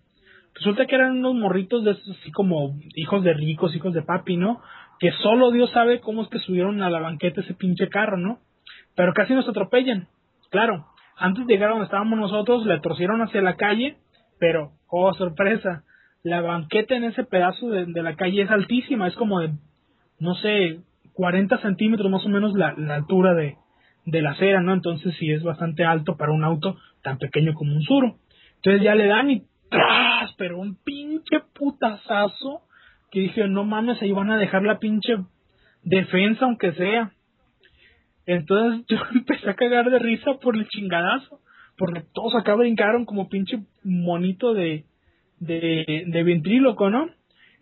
Resulta 0.57 0.85
que 0.85 0.95
eran 0.95 1.17
unos 1.17 1.35
morritos 1.35 1.83
de 1.83 1.91
esos, 1.91 2.17
así 2.17 2.31
como 2.31 2.79
hijos 2.95 3.23
de 3.23 3.33
ricos, 3.33 3.75
hijos 3.75 3.93
de 3.93 4.01
papi, 4.01 4.37
¿no? 4.37 4.61
Que 4.99 5.11
solo 5.23 5.51
Dios 5.51 5.69
sabe 5.71 5.99
cómo 5.99 6.23
es 6.23 6.29
que 6.29 6.39
subieron 6.39 6.81
a 6.81 6.89
la 6.89 6.99
banqueta 6.99 7.41
ese 7.41 7.53
pinche 7.53 7.89
carro, 7.89 8.17
¿no? 8.17 8.39
Pero 8.95 9.13
casi 9.13 9.33
nos 9.33 9.47
atropellan. 9.47 10.07
Claro, 10.49 10.87
antes 11.15 11.45
de 11.45 11.53
llegar 11.53 11.69
a 11.69 11.73
donde 11.73 11.85
estábamos 11.85 12.17
nosotros, 12.17 12.65
le 12.65 12.79
torcieron 12.79 13.21
hacia 13.21 13.41
la 13.41 13.55
calle, 13.55 13.97
pero, 14.39 14.71
oh, 14.87 15.13
sorpresa, 15.13 15.83
la 16.23 16.41
banqueta 16.41 16.95
en 16.95 17.03
ese 17.03 17.23
pedazo 17.23 17.69
de, 17.69 17.85
de 17.85 18.03
la 18.03 18.15
calle 18.15 18.41
es 18.41 18.49
altísima, 18.49 19.07
es 19.07 19.15
como 19.15 19.39
de, 19.39 19.51
no 20.19 20.33
sé, 20.35 20.79
40 21.17 21.57
centímetros 21.59 22.11
más 22.11 22.25
o 22.25 22.29
menos 22.29 22.53
la, 22.55 22.69
altura 22.93 23.33
de, 23.33 23.55
de, 24.05 24.21
la 24.21 24.31
acera, 24.31 24.61
¿no? 24.61 24.73
Entonces 24.73 25.15
sí 25.19 25.31
es 25.31 25.43
bastante 25.43 25.83
alto 25.83 26.15
para 26.15 26.31
un 26.31 26.43
auto 26.43 26.77
tan 27.01 27.17
pequeño 27.17 27.53
como 27.53 27.73
un 27.73 27.81
Suro. 27.81 28.17
Entonces 28.57 28.83
ya 28.83 28.95
le 28.95 29.07
dan 29.07 29.31
y 29.31 29.43
¡tras! 29.69 30.33
Pero 30.37 30.59
un 30.59 30.75
pinche 30.83 31.41
putazazo 31.53 32.61
que 33.11 33.21
dije, 33.21 33.47
no 33.47 33.63
mames, 33.63 34.01
ahí 34.01 34.11
van 34.11 34.31
a 34.31 34.37
dejar 34.37 34.63
la 34.63 34.79
pinche 34.79 35.17
defensa 35.83 36.45
aunque 36.45 36.73
sea. 36.73 37.11
Entonces 38.25 38.85
yo 38.89 38.97
empecé 39.13 39.49
a 39.49 39.55
cagar 39.55 39.89
de 39.89 39.99
risa 39.99 40.33
por 40.41 40.55
el 40.55 40.67
chingadazo, 40.67 41.39
porque 41.77 42.03
todos 42.13 42.35
acá 42.35 42.55
brincaron 42.55 43.05
como 43.05 43.29
pinche 43.29 43.59
monito 43.83 44.53
de, 44.53 44.85
de, 45.39 46.03
de 46.07 46.23
ventríloco, 46.23 46.89
¿no? 46.89 47.09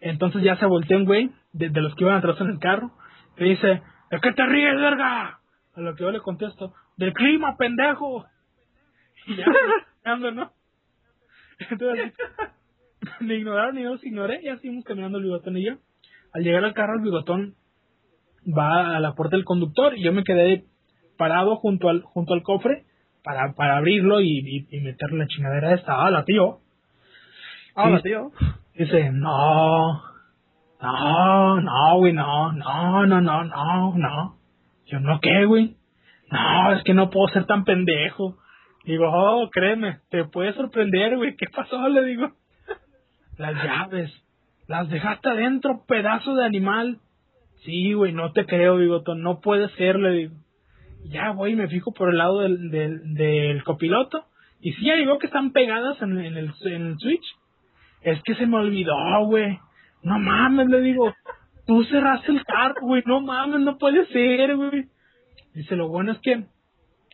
Entonces 0.01 0.43
ya 0.43 0.57
se 0.57 0.65
volteó 0.65 0.97
un 0.97 1.05
güey 1.05 1.31
de, 1.53 1.69
de 1.69 1.81
los 1.81 1.95
que 1.95 2.03
iban 2.03 2.17
atrás 2.17 2.39
en 2.41 2.49
el 2.49 2.59
carro 2.59 2.91
y 3.37 3.49
dice, 3.49 3.81
¿de 4.11 4.19
qué 4.21 4.31
te 4.33 4.45
ríes, 4.45 4.75
verga? 4.75 5.39
A 5.75 5.81
lo 5.81 5.95
que 5.95 6.03
yo 6.03 6.11
le 6.11 6.19
contesto, 6.19 6.73
del 6.97 7.13
clima, 7.13 7.55
pendejo. 7.57 8.25
Y 9.27 9.37
ya, 9.37 9.45
¿no? 10.33 10.51
Entonces, 11.69 12.13
me 13.19 13.35
ignoraron 13.35 13.77
y 13.77 13.83
yo 13.83 13.91
los 13.91 14.03
ignoré 14.03 14.41
y 14.43 14.49
así 14.49 14.61
seguimos 14.61 14.85
caminando 14.85 15.17
el 15.17 15.25
bigotón 15.25 15.57
y 15.57 15.65
yo. 15.65 15.73
Al 16.33 16.43
llegar 16.43 16.63
al 16.65 16.73
carro, 16.73 16.95
el 16.95 17.03
bigotón 17.03 17.55
va 18.45 18.95
a 18.95 18.99
la 18.99 19.13
puerta 19.13 19.35
del 19.35 19.45
conductor 19.45 19.97
y 19.97 20.03
yo 20.03 20.11
me 20.11 20.23
quedé 20.23 20.65
parado 21.17 21.55
junto 21.55 21.89
al 21.89 22.01
junto 22.01 22.33
al 22.33 22.43
cofre 22.43 22.83
para, 23.23 23.53
para 23.53 23.77
abrirlo 23.77 24.21
y, 24.21 24.67
y, 24.69 24.79
meterle 24.81 25.19
la 25.19 25.27
chingadera 25.27 25.73
esta. 25.73 26.05
¡Hala, 26.05 26.25
tío! 26.25 26.59
¡Hala, 27.75 28.01
tío! 28.01 28.31
Dice, 28.75 29.09
no, 29.11 30.01
no, 30.81 31.61
no, 31.61 31.97
güey, 31.97 32.13
no, 32.13 32.51
no, 32.51 33.05
no, 33.05 33.21
no, 33.21 33.43
no, 33.43 33.93
no. 33.97 34.35
Yo, 34.85 34.99
¿no 34.99 35.19
qué, 35.21 35.45
güey? 35.45 35.75
No, 36.29 36.73
es 36.73 36.83
que 36.83 36.93
no 36.93 37.09
puedo 37.09 37.27
ser 37.29 37.45
tan 37.45 37.63
pendejo. 37.63 38.37
Digo, 38.85 39.05
oh, 39.11 39.49
créeme, 39.49 39.99
te 40.09 40.25
puede 40.25 40.53
sorprender, 40.53 41.17
güey. 41.17 41.35
¿Qué 41.35 41.47
pasó? 41.47 41.87
Le 41.89 42.03
digo. 42.05 42.31
Las 43.37 43.55
llaves. 43.63 44.11
Las 44.67 44.89
dejaste 44.89 45.29
adentro, 45.29 45.83
pedazo 45.87 46.35
de 46.35 46.45
animal. 46.45 46.99
Sí, 47.63 47.93
güey, 47.93 48.13
no 48.13 48.31
te 48.31 48.45
creo, 48.45 48.77
digo, 48.77 49.03
no 49.15 49.41
puede 49.41 49.69
ser, 49.69 49.97
le 49.97 50.11
digo. 50.11 50.35
Ya, 51.05 51.29
güey, 51.29 51.55
me 51.55 51.67
fijo 51.67 51.93
por 51.93 52.09
el 52.09 52.17
lado 52.17 52.41
del, 52.41 52.69
del, 52.69 53.13
del 53.13 53.63
copiloto. 53.63 54.25
Y 54.61 54.73
sí, 54.73 54.85
ya 54.85 54.95
digo 54.95 55.17
que 55.19 55.27
están 55.27 55.51
pegadas 55.51 56.01
en, 56.01 56.19
en, 56.19 56.37
el, 56.37 56.51
en 56.63 56.87
el 56.87 56.97
switch. 56.97 57.25
Es 58.01 58.21
que 58.23 58.35
se 58.35 58.45
me 58.45 58.57
olvidó, 58.57 58.95
güey. 59.25 59.59
No 60.03 60.19
mames, 60.19 60.67
le 60.67 60.81
digo, 60.81 61.13
tú 61.65 61.83
cerraste 61.85 62.31
el 62.31 62.43
carro, 62.45 62.81
güey, 62.81 63.03
no 63.05 63.21
mames, 63.21 63.61
no 63.61 63.77
puede 63.77 64.05
ser, 64.07 64.55
güey. 64.55 64.85
Dice, 65.53 65.75
lo 65.75 65.87
bueno 65.87 66.11
es 66.11 66.19
que, 66.19 66.45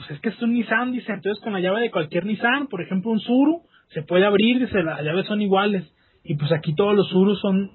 pues 0.01 0.17
es 0.17 0.19
que 0.21 0.29
es 0.29 0.41
un 0.41 0.53
Nissan, 0.53 0.91
dice, 0.91 1.11
entonces 1.11 1.43
con 1.43 1.53
la 1.53 1.59
llave 1.59 1.81
de 1.81 1.91
cualquier 1.91 2.25
Nissan, 2.25 2.67
por 2.67 2.81
ejemplo 2.81 3.11
un 3.11 3.19
Suru, 3.19 3.61
se 3.89 4.01
puede 4.01 4.25
abrir, 4.25 4.59
dice, 4.59 4.81
las 4.81 5.03
llaves 5.03 5.27
son 5.27 5.41
iguales. 5.41 5.85
Y 6.23 6.35
pues 6.35 6.51
aquí 6.51 6.73
todos 6.73 6.95
los 6.95 7.07
Surus 7.09 7.39
son, 7.39 7.69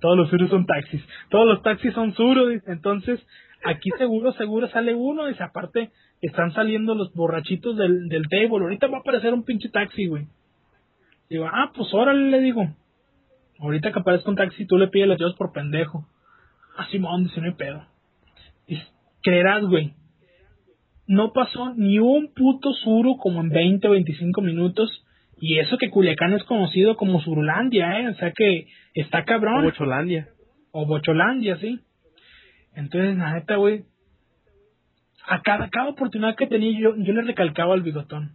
todos 0.00 0.16
los 0.16 0.28
Surus 0.28 0.50
son 0.50 0.66
taxis, 0.66 1.00
todos 1.30 1.46
los 1.46 1.62
taxis 1.62 1.94
son 1.94 2.14
Suru, 2.14 2.48
dice, 2.48 2.72
entonces 2.72 3.24
aquí 3.64 3.90
seguro, 3.96 4.32
seguro 4.32 4.68
sale 4.68 4.92
uno, 4.94 5.26
dice, 5.26 5.44
aparte 5.44 5.90
están 6.20 6.52
saliendo 6.52 6.96
los 6.96 7.12
borrachitos 7.14 7.76
del, 7.76 8.08
del 8.08 8.28
table, 8.28 8.48
ahorita 8.64 8.88
va 8.88 8.96
a 8.96 9.00
aparecer 9.00 9.32
un 9.32 9.44
pinche 9.44 9.68
taxi, 9.68 10.06
güey. 10.06 10.26
Digo, 11.30 11.46
ah, 11.46 11.70
pues 11.76 11.94
órale, 11.94 12.28
le 12.28 12.40
digo. 12.40 12.74
Ahorita 13.60 13.92
que 13.92 14.00
aparezca 14.00 14.30
un 14.30 14.36
taxi, 14.36 14.66
tú 14.66 14.78
le 14.78 14.88
pides 14.88 15.06
las 15.06 15.18
llaves 15.18 15.36
por 15.36 15.52
pendejo. 15.52 16.08
Ah, 16.76 16.88
Simón, 16.90 17.24
dice, 17.24 17.40
no 17.40 17.46
hay 17.46 17.54
pedo. 17.54 17.86
creerás, 19.22 19.64
güey. 19.64 19.94
No 21.08 21.32
pasó 21.32 21.74
ni 21.74 21.98
un 21.98 22.32
puto 22.34 22.72
suru 22.74 23.16
como 23.16 23.40
en 23.40 23.48
20 23.48 23.88
o 23.88 23.90
25 23.92 24.40
minutos. 24.42 25.04
Y 25.40 25.58
eso 25.58 25.78
que 25.78 25.90
Culiacán 25.90 26.34
es 26.34 26.44
conocido 26.44 26.96
como 26.96 27.20
Surulandia, 27.20 28.00
¿eh? 28.00 28.08
O 28.08 28.14
sea 28.14 28.32
que 28.32 28.66
está 28.94 29.24
cabrón. 29.24 29.60
O 29.60 29.62
Bocholandia. 29.62 30.28
O 30.70 30.86
Bocholandia, 30.86 31.56
sí. 31.56 31.80
Entonces, 32.74 33.16
neta, 33.16 33.56
güey. 33.56 33.84
A 35.26 35.40
cada, 35.42 35.68
cada 35.70 35.88
oportunidad 35.88 36.36
que 36.36 36.46
tenía 36.46 36.78
yo, 36.78 36.94
yo 36.96 37.12
le 37.12 37.22
recalcaba 37.22 37.74
al 37.74 37.82
bigotón. 37.82 38.32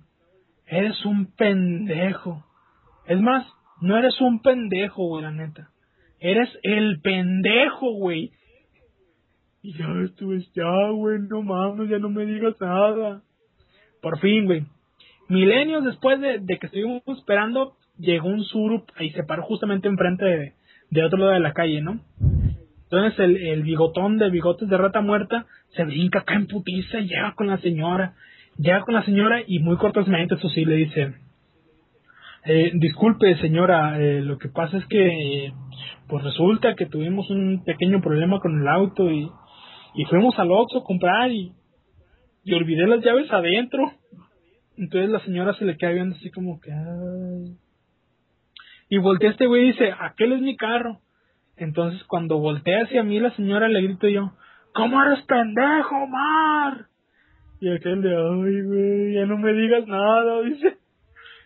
Eres 0.66 1.06
un 1.06 1.32
pendejo. 1.36 2.44
Es 3.06 3.20
más, 3.20 3.46
no 3.82 3.98
eres 3.98 4.20
un 4.20 4.42
pendejo, 4.42 5.08
güey, 5.08 5.24
la 5.24 5.32
neta. 5.32 5.70
Eres 6.20 6.50
el 6.64 7.02
pendejo, 7.02 7.94
güey. 7.94 8.32
Y 9.64 9.78
ya 9.78 9.86
estuve, 10.04 10.46
ya, 10.54 10.90
güey, 10.92 11.20
no 11.22 11.42
mames, 11.42 11.90
ya 11.90 11.98
no 11.98 12.10
me 12.10 12.26
digas 12.26 12.60
nada. 12.60 13.22
Por 14.02 14.20
fin, 14.20 14.46
güey. 14.46 14.66
Milenios 15.30 15.86
después 15.86 16.20
de, 16.20 16.46
que 16.46 16.66
estuvimos 16.68 17.02
esperando, 17.08 17.78
llegó 17.98 18.28
un 18.28 18.44
Surup 18.44 18.90
y 19.00 19.12
se 19.12 19.24
paró 19.24 19.44
justamente 19.44 19.88
enfrente 19.88 20.26
de, 20.26 20.54
de 20.90 21.04
otro 21.06 21.18
lado 21.18 21.32
de 21.32 21.40
la 21.40 21.54
calle, 21.54 21.82
¿no? 21.82 22.02
Entonces 22.84 23.18
el, 23.20 23.38
el 23.38 23.64
bigotón 23.64 24.18
de 24.18 24.30
bigotes 24.30 24.68
de 24.68 24.78
rata 24.78 25.00
muerta 25.00 25.46
se 25.70 25.86
brinca 25.86 26.20
acá 26.20 26.36
en 26.36 26.48
putiza 26.48 27.00
y 27.00 27.08
llega 27.08 27.34
con 27.34 27.48
la 27.48 27.58
señora. 27.60 28.16
Llega 28.58 28.82
con 28.82 28.94
la 28.94 29.06
señora 29.06 29.42
y 29.48 29.60
muy 29.60 29.78
cortésmente, 29.78 30.36
eso 30.36 30.50
sí, 30.50 30.66
le 30.66 30.76
dice, 30.76 31.14
eh, 32.46 32.72
disculpe 32.76 33.38
señora, 33.38 33.98
eh, 33.98 34.22
lo 34.22 34.38
que 34.38 34.50
pasa 34.50 34.78
es 34.78 34.86
que 34.88 35.54
pues 36.08 36.24
resulta 36.24 36.76
que 36.76 36.86
tuvimos 36.86 37.30
un 37.30 37.64
pequeño 37.64 38.02
problema 38.02 38.40
con 38.42 38.60
el 38.60 38.68
auto 38.68 39.10
y, 39.10 39.32
y 39.96 40.06
fuimos 40.06 40.38
al 40.40 40.52
Oxxo 40.52 40.80
a 40.80 40.84
comprar 40.84 41.32
y, 41.32 41.54
y 42.44 42.54
olvidé 42.54 42.88
las 42.88 43.04
llaves 43.04 43.32
adentro. 43.32 43.92
Entonces 44.78 45.10
la 45.10 45.20
señora 45.20 45.54
se 45.54 45.66
le 45.66 45.78
queda 45.78 45.92
viendo 45.92 46.16
así 46.16 46.32
como 46.32 46.60
que... 46.60 46.72
Ay. 46.72 47.58
Y 48.90 48.98
voltea 48.98 49.32
este 49.32 49.48
güey 49.48 49.64
y 49.64 49.72
dice, 49.72 49.94
aquel 50.00 50.34
es 50.34 50.42
mi 50.42 50.56
carro. 50.56 51.00
Entonces 51.58 52.04
cuando 52.06 52.40
voltea 52.40 52.84
hacia 52.84 53.04
mí 53.04 53.20
la 53.20 53.36
señora 53.36 53.68
le 53.68 53.82
grito 53.82 54.08
yo, 54.08 54.34
¿cómo 54.74 55.02
eres 55.04 55.24
pendejo, 55.26 56.08
Mar? 56.08 56.88
Y 57.62 57.70
aquel 57.70 58.02
de, 58.02 58.10
ay, 58.10 58.62
güey, 58.64 59.14
ya 59.14 59.26
no 59.26 59.38
me 59.38 59.54
digas 59.54 59.88
nada, 59.88 60.42
dice. 60.42 60.78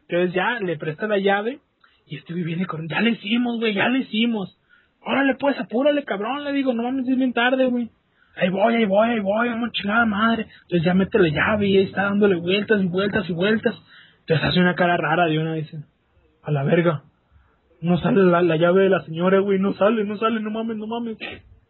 Entonces 0.08 0.34
ya 0.34 0.60
le 0.62 0.78
presta 0.78 1.08
la 1.08 1.20
llave 1.20 1.60
y 2.08 2.16
este 2.18 2.34
güey 2.34 2.46
viene 2.46 2.66
con, 2.66 2.88
ya 2.88 3.02
le 3.02 3.12
hicimos, 3.12 3.60
güey, 3.60 3.74
ya 3.74 3.90
le 3.90 4.00
hicimos. 4.00 4.58
Órale, 5.02 5.36
pues, 5.36 5.60
apúrale, 5.60 6.04
cabrón, 6.04 6.44
le 6.44 6.54
digo, 6.54 6.74
no 6.74 6.84
mames, 6.84 7.08
es 7.08 7.18
bien 7.18 7.34
tarde, 7.34 7.66
güey. 7.68 7.90
Ahí 8.40 8.50
voy, 8.50 8.76
ahí 8.76 8.86
voy, 8.86 9.10
ahí 9.10 9.20
voy, 9.20 9.50
vamos 9.50 9.72
chingada 9.72 10.06
madre. 10.06 10.48
Entonces 10.64 10.84
ya 10.84 10.94
mete 10.94 11.18
la 11.20 11.30
llave 11.30 11.68
y 11.68 11.78
ahí 11.78 11.84
está 11.86 12.04
dándole 12.04 12.36
vueltas 12.36 12.82
y 12.82 12.88
vueltas 12.88 13.30
y 13.30 13.34
vueltas. 13.34 13.76
Entonces 14.20 14.46
hace 14.46 14.60
una 14.60 14.76
cara 14.76 14.98
rara 14.98 15.26
de 15.26 15.40
una, 15.40 15.54
dice, 15.54 15.78
a 16.44 16.52
la 16.52 16.64
verga. 16.64 17.04
No 17.82 17.98
sale 18.00 18.24
la, 18.24 18.42
la 18.42 18.58
llave 18.58 18.82
de 18.84 18.90
la 18.90 19.02
señora, 19.02 19.40
güey, 19.40 19.60
no 19.60 19.74
sale, 19.74 20.04
no 20.04 20.18
sale, 20.18 20.40
no 20.40 20.52
mames, 20.52 20.78
no 20.78 20.88
mames. 20.88 21.18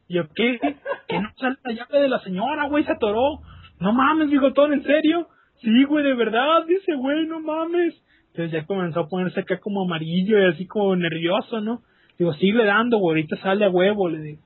Y 0.07 0.15
yo, 0.15 0.23
¿qué? 0.35 0.59
Que 1.07 1.21
no 1.21 1.29
sale 1.37 1.57
la 1.63 1.73
llave 1.73 2.01
de 2.01 2.09
la 2.09 2.19
señora, 2.19 2.67
güey, 2.67 2.83
se 2.83 2.91
atoró. 2.91 3.39
No 3.79 3.93
mames, 3.93 4.29
bigotón, 4.29 4.73
¿en 4.73 4.83
serio? 4.83 5.27
Sí, 5.61 5.83
güey, 5.85 6.03
de 6.03 6.15
verdad, 6.15 6.65
dice, 6.67 6.95
güey, 6.95 7.25
no 7.27 7.39
mames. 7.39 7.95
Entonces 8.31 8.51
ya 8.51 8.65
comenzó 8.65 9.01
a 9.01 9.07
ponerse 9.07 9.39
acá 9.39 9.59
como 9.59 9.83
amarillo 9.83 10.39
y 10.39 10.45
así 10.45 10.67
como 10.67 10.95
nervioso, 10.95 11.61
¿no? 11.61 11.81
Digo, 12.17 12.33
sigue 12.33 12.63
dando, 12.65 12.97
güey, 12.97 13.21
ahorita 13.21 13.37
sale 13.37 13.65
a 13.65 13.69
huevo, 13.69 14.09
le 14.09 14.19
digo. 14.19 14.41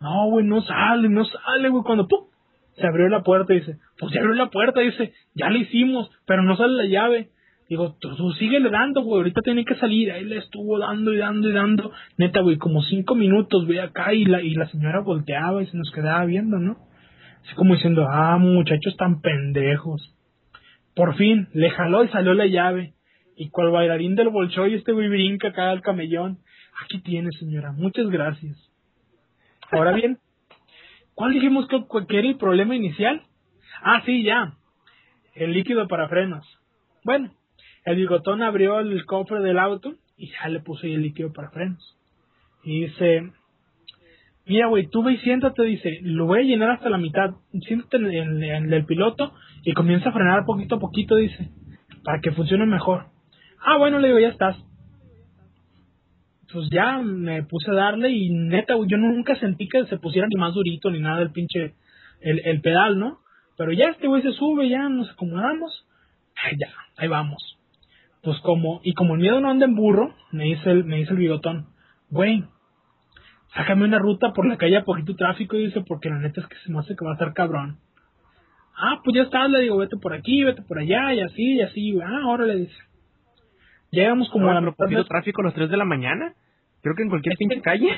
No, 0.00 0.30
güey, 0.30 0.46
no 0.46 0.62
sale, 0.62 1.08
no 1.08 1.24
sale, 1.24 1.68
güey, 1.68 1.82
cuando 1.84 2.08
¡pum! 2.08 2.30
se 2.80 2.86
abrió 2.86 3.08
la 3.08 3.22
puerta, 3.22 3.52
dice, 3.52 3.76
pues 3.98 4.12
se 4.12 4.18
abrió 4.18 4.34
la 4.34 4.50
puerta, 4.50 4.80
dice, 4.80 5.12
ya 5.34 5.50
le 5.50 5.60
hicimos, 5.60 6.10
pero 6.26 6.42
no 6.42 6.56
sale 6.56 6.74
la 6.74 6.86
llave. 6.86 7.30
Digo, 7.68 7.96
tú, 8.00 8.16
tú 8.16 8.32
síguele 8.32 8.68
dando, 8.70 9.02
güey, 9.02 9.18
ahorita 9.18 9.42
tiene 9.42 9.64
que 9.64 9.76
salir. 9.76 10.10
Ahí 10.10 10.24
le 10.24 10.38
estuvo 10.38 10.78
dando 10.78 11.12
y 11.12 11.18
dando 11.18 11.48
y 11.48 11.52
dando. 11.52 11.92
Neta, 12.16 12.40
güey, 12.40 12.56
como 12.56 12.82
cinco 12.82 13.14
minutos, 13.14 13.64
güey, 13.64 13.78
acá 13.78 14.12
y 14.12 14.24
la, 14.24 14.42
y 14.42 14.54
la 14.54 14.66
señora 14.70 15.02
volteaba 15.02 15.62
y 15.62 15.66
se 15.66 15.76
nos 15.76 15.90
quedaba 15.92 16.24
viendo, 16.24 16.58
¿no? 16.58 16.78
Así 17.44 17.54
como 17.54 17.74
diciendo, 17.74 18.06
ah, 18.10 18.38
muchachos 18.38 18.96
tan 18.96 19.20
pendejos. 19.20 20.16
Por 20.96 21.14
fin, 21.14 21.48
le 21.52 21.70
jaló 21.70 22.02
y 22.02 22.08
salió 22.08 22.34
la 22.34 22.46
llave. 22.46 22.94
Y 23.36 23.50
cual 23.50 23.70
bailarín 23.70 24.16
del 24.16 24.30
bolchoy, 24.30 24.74
este 24.74 24.92
güey 24.92 25.08
brinca 25.08 25.48
acá 25.48 25.70
al 25.70 25.80
camellón. 25.80 26.38
Aquí 26.84 27.00
tiene, 27.02 27.30
señora, 27.38 27.70
muchas 27.72 28.08
gracias. 28.08 28.69
Ahora 29.72 29.92
bien, 29.92 30.18
¿cuál 31.14 31.32
dijimos 31.32 31.68
que, 31.68 32.18
era 32.18 32.28
el 32.28 32.36
problema 32.36 32.74
inicial? 32.74 33.22
Ah, 33.82 34.02
sí, 34.04 34.22
ya. 34.22 34.54
El 35.34 35.52
líquido 35.52 35.86
para 35.86 36.08
frenos. 36.08 36.46
Bueno, 37.04 37.30
el 37.84 37.96
bigotón 37.96 38.42
abrió 38.42 38.80
el 38.80 39.04
cofre 39.06 39.40
del 39.40 39.58
auto 39.58 39.94
y 40.16 40.30
ya 40.30 40.48
le 40.48 40.62
ahí 40.82 40.94
el 40.94 41.02
líquido 41.02 41.32
para 41.32 41.50
frenos. 41.50 41.96
Y 42.64 42.82
dice, 42.82 43.30
mira, 44.44 44.66
güey, 44.66 44.88
tú 44.88 45.02
ve 45.02 45.12
y 45.12 45.18
siéntate, 45.18 45.62
dice, 45.62 46.00
lo 46.02 46.26
voy 46.26 46.40
a 46.40 46.42
llenar 46.42 46.70
hasta 46.72 46.90
la 46.90 46.98
mitad. 46.98 47.34
Siéntate 47.66 47.96
en 47.96 48.72
el 48.72 48.84
piloto 48.84 49.32
y 49.62 49.72
comienza 49.72 50.10
a 50.10 50.12
frenar 50.12 50.44
poquito 50.44 50.76
a 50.76 50.80
poquito, 50.80 51.16
dice, 51.16 51.48
para 52.02 52.20
que 52.20 52.32
funcione 52.32 52.66
mejor. 52.66 53.06
Ah, 53.64 53.78
bueno, 53.78 53.98
le 53.98 54.08
digo, 54.08 54.18
ya 54.18 54.28
estás. 54.28 54.56
Pues 56.52 56.68
ya 56.70 56.98
me 56.98 57.42
puse 57.44 57.70
a 57.70 57.74
darle 57.74 58.10
y 58.10 58.30
neta, 58.30 58.74
güey, 58.74 58.88
yo 58.90 58.96
nunca 58.96 59.36
sentí 59.36 59.68
que 59.68 59.84
se 59.86 59.98
pusiera 59.98 60.26
ni 60.28 60.36
más 60.40 60.54
durito 60.54 60.90
ni 60.90 60.98
nada 61.00 61.22
el 61.22 61.30
pinche, 61.30 61.74
el, 62.20 62.40
el 62.44 62.60
pedal, 62.60 62.98
¿no? 62.98 63.18
Pero 63.56 63.72
ya 63.72 63.86
este 63.90 64.08
güey 64.08 64.22
se 64.22 64.32
sube, 64.32 64.68
ya 64.68 64.88
nos 64.88 65.10
acomodamos. 65.10 65.86
Ay, 66.42 66.56
ya, 66.58 66.68
ahí 66.96 67.08
vamos. 67.08 67.58
Pues 68.22 68.38
como, 68.40 68.80
y 68.82 68.94
como 68.94 69.14
el 69.14 69.20
miedo 69.20 69.40
no 69.40 69.50
anda 69.50 69.66
en 69.66 69.74
burro, 69.76 70.14
me 70.32 70.44
dice 70.44 70.70
el, 70.70 70.84
me 70.84 70.96
dice 70.96 71.12
el 71.12 71.18
bigotón, 71.18 71.66
güey, 72.10 72.44
sácame 73.54 73.84
una 73.84 73.98
ruta 73.98 74.32
por 74.32 74.46
la 74.46 74.56
calle 74.56 74.76
a 74.78 74.84
poquito 74.84 75.14
tráfico, 75.16 75.56
y 75.56 75.66
dice, 75.66 75.82
porque 75.86 76.08
la 76.10 76.18
neta 76.18 76.40
es 76.40 76.46
que 76.46 76.56
se 76.64 76.72
me 76.72 76.78
hace 76.80 76.96
que 76.96 77.04
va 77.04 77.12
a 77.12 77.14
estar 77.14 77.32
cabrón. 77.32 77.78
Ah, 78.76 79.00
pues 79.04 79.14
ya 79.16 79.22
está, 79.22 79.46
le 79.48 79.60
digo, 79.60 79.76
vete 79.76 79.96
por 79.98 80.14
aquí, 80.14 80.42
vete 80.44 80.62
por 80.62 80.78
allá, 80.78 81.12
y 81.14 81.20
así, 81.20 81.54
y 81.56 81.60
así, 81.60 81.98
ah, 82.02 82.20
ahora 82.24 82.46
le 82.46 82.56
dice. 82.56 82.76
Llegamos 83.90 84.28
como 84.30 84.46
¿No 84.46 84.50
a 84.52 84.54
la 84.54 84.60
mitad 84.60 84.86
de- 84.86 85.04
tráfico 85.04 85.42
a 85.42 85.44
las 85.46 85.54
3 85.54 85.68
de 85.70 85.76
la 85.76 85.84
mañana? 85.84 86.34
Creo 86.82 86.94
que 86.94 87.02
en 87.02 87.10
cualquier 87.10 87.36
pinche 87.36 87.60
calle. 87.60 87.88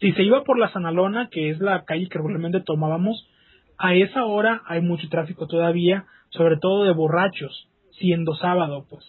Si 0.00 0.12
se 0.12 0.22
iba 0.22 0.44
por 0.44 0.58
la 0.58 0.72
Sanalona, 0.72 1.28
que 1.30 1.50
es 1.50 1.60
la 1.60 1.84
calle 1.84 2.08
que 2.08 2.18
regularmente 2.18 2.60
tomábamos, 2.60 3.28
a 3.76 3.94
esa 3.94 4.24
hora 4.24 4.62
hay 4.66 4.80
mucho 4.80 5.08
tráfico 5.08 5.46
todavía, 5.46 6.06
sobre 6.30 6.56
todo 6.56 6.84
de 6.84 6.92
borrachos, 6.92 7.68
siendo 7.98 8.34
sábado, 8.34 8.86
pues. 8.88 9.04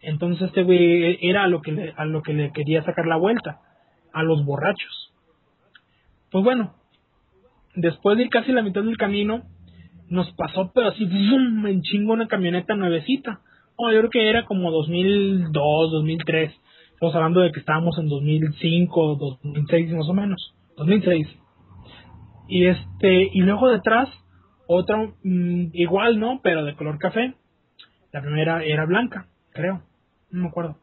Entonces 0.00 0.48
este 0.48 0.62
güey 0.62 1.18
era 1.22 1.44
a 1.44 1.48
lo 1.48 1.62
que 1.62 1.72
le, 1.72 1.94
a 1.96 2.04
lo 2.04 2.22
que 2.22 2.32
le 2.32 2.52
quería 2.52 2.82
sacar 2.82 3.06
la 3.06 3.16
vuelta, 3.16 3.60
a 4.12 4.22
los 4.22 4.44
borrachos. 4.44 5.12
Pues 6.30 6.44
bueno, 6.44 6.74
después 7.74 8.16
de 8.16 8.24
ir 8.24 8.30
casi 8.30 8.52
la 8.52 8.62
mitad 8.62 8.82
del 8.82 8.96
camino, 8.96 9.42
nos 10.08 10.30
pasó, 10.32 10.70
pero 10.74 10.88
así, 10.88 11.04
¡bum! 11.04 11.66
en 11.66 11.82
chingo 11.82 12.12
una 12.12 12.28
camioneta 12.28 12.74
nuevecita. 12.74 13.40
Oh, 13.76 13.90
yo 13.90 13.98
creo 13.98 14.10
que 14.10 14.30
era 14.30 14.44
como 14.44 14.70
2002, 14.70 15.52
2003. 15.92 16.52
Estamos 16.96 17.14
hablando 17.14 17.40
de 17.40 17.52
que 17.52 17.60
estábamos 17.60 17.98
en 17.98 18.08
2005, 18.08 19.16
2006 19.16 19.92
más 19.92 20.08
o 20.08 20.14
menos. 20.14 20.54
2006. 20.78 21.28
Y 22.48 22.66
este, 22.68 23.30
y 23.34 23.40
luego 23.40 23.68
detrás, 23.68 24.08
otra, 24.66 25.06
mm, 25.22 25.66
igual, 25.74 26.18
¿no? 26.18 26.40
Pero 26.42 26.64
de 26.64 26.74
color 26.74 26.96
café. 26.98 27.34
La 28.12 28.22
primera 28.22 28.64
era 28.64 28.86
blanca, 28.86 29.26
creo. 29.52 29.82
No 30.30 30.44
me 30.44 30.48
acuerdo. 30.48 30.78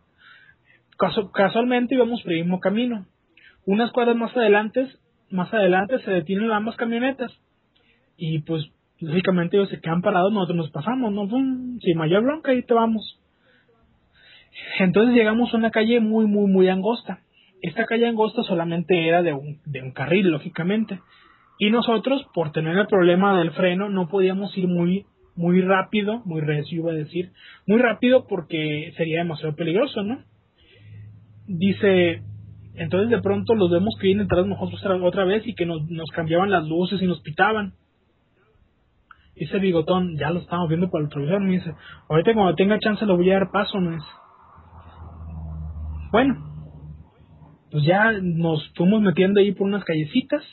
Casu- 1.00 1.32
casualmente 1.32 1.96
íbamos 1.96 2.22
por 2.22 2.32
el 2.32 2.42
mismo 2.42 2.60
camino. 2.60 3.08
Unas 3.66 3.92
cuadras 3.92 4.16
más 4.16 4.38
adelante, 4.38 4.88
más 5.32 5.52
adelante 5.52 5.98
se 6.04 6.12
detienen 6.12 6.52
ambas 6.52 6.76
camionetas. 6.76 7.32
Y 8.18 8.40
pues, 8.44 8.70
lógicamente 9.00 9.58
ellos 9.58 9.70
se 9.70 9.82
quedan 9.82 10.04
parados, 10.04 10.32
nosotros 10.32 10.58
nos 10.58 10.72
pasamos, 10.72 11.12
¿no? 11.12 11.28
Sin 11.80 11.98
mayor 11.98 12.22
bronca, 12.24 12.52
ahí 12.52 12.62
te 12.62 12.76
vamos. 12.76 13.20
Entonces 14.80 15.16
llegamos 15.16 15.54
a 15.54 15.58
una 15.58 15.72
calle 15.72 16.00
muy, 16.00 16.26
muy, 16.26 16.52
muy 16.52 16.70
angosta. 16.70 17.20
Esta 17.62 17.86
calle 17.86 18.08
angosta 18.08 18.44
solamente 18.44 19.08
era 19.08 19.22
de 19.22 19.34
un, 19.34 19.60
de 19.66 19.82
un 19.82 19.92
carril, 19.92 20.30
lógicamente. 20.30 21.00
Y 21.60 21.70
nosotros, 21.70 22.26
por 22.34 22.52
tener 22.52 22.78
el 22.78 22.88
problema 22.88 23.38
del 23.38 23.52
freno, 23.52 23.90
no 23.90 24.10
podíamos 24.10 24.58
ir 24.58 24.68
muy, 24.68 25.06
muy 25.36 25.62
rápido, 25.62 26.22
muy 26.26 26.42
recio 26.42 26.80
iba 26.80 26.92
a 26.92 26.96
decir, 26.96 27.32
muy 27.66 27.80
rápido 27.80 28.28
porque 28.28 28.92
sería 28.98 29.20
demasiado 29.20 29.56
peligroso, 29.56 30.04
¿no? 30.04 30.20
Dice, 31.48 32.22
entonces 32.76 33.10
de 33.10 33.22
pronto 33.22 33.56
los 33.56 33.72
vemos 33.72 33.96
que 34.00 34.08
vienen 34.08 34.28
de 34.28 34.48
nosotros 34.48 34.82
otra 35.02 35.26
vez 35.26 35.46
y 35.46 35.54
que 35.54 35.66
nos, 35.66 35.90
nos 35.90 36.10
cambiaban 36.12 36.52
las 36.52 36.68
luces 36.68 37.02
y 37.02 37.08
nos 37.08 37.22
pitaban. 37.22 37.74
Dice 39.36 39.58
Bigotón, 39.58 40.16
ya 40.18 40.30
lo 40.30 40.40
estamos 40.40 40.70
viendo 40.70 40.90
por 40.90 41.02
el 41.02 41.10
televisor, 41.10 41.42
me 41.42 41.54
dice, 41.54 41.74
ahorita 42.08 42.34
cuando 42.34 42.56
tenga 42.56 42.80
chance 42.80 43.06
lo 43.06 43.18
voy 43.18 43.32
a 43.32 43.36
dar 43.36 43.52
paso, 43.52 43.80
me 43.80 43.96
dice. 43.96 44.08
Bueno, 46.14 46.36
pues 47.72 47.84
ya 47.86 48.12
nos 48.22 48.72
fuimos 48.76 49.02
metiendo 49.02 49.40
ahí 49.40 49.52
por 49.52 49.66
unas 49.66 49.84
callecitas 49.84 50.44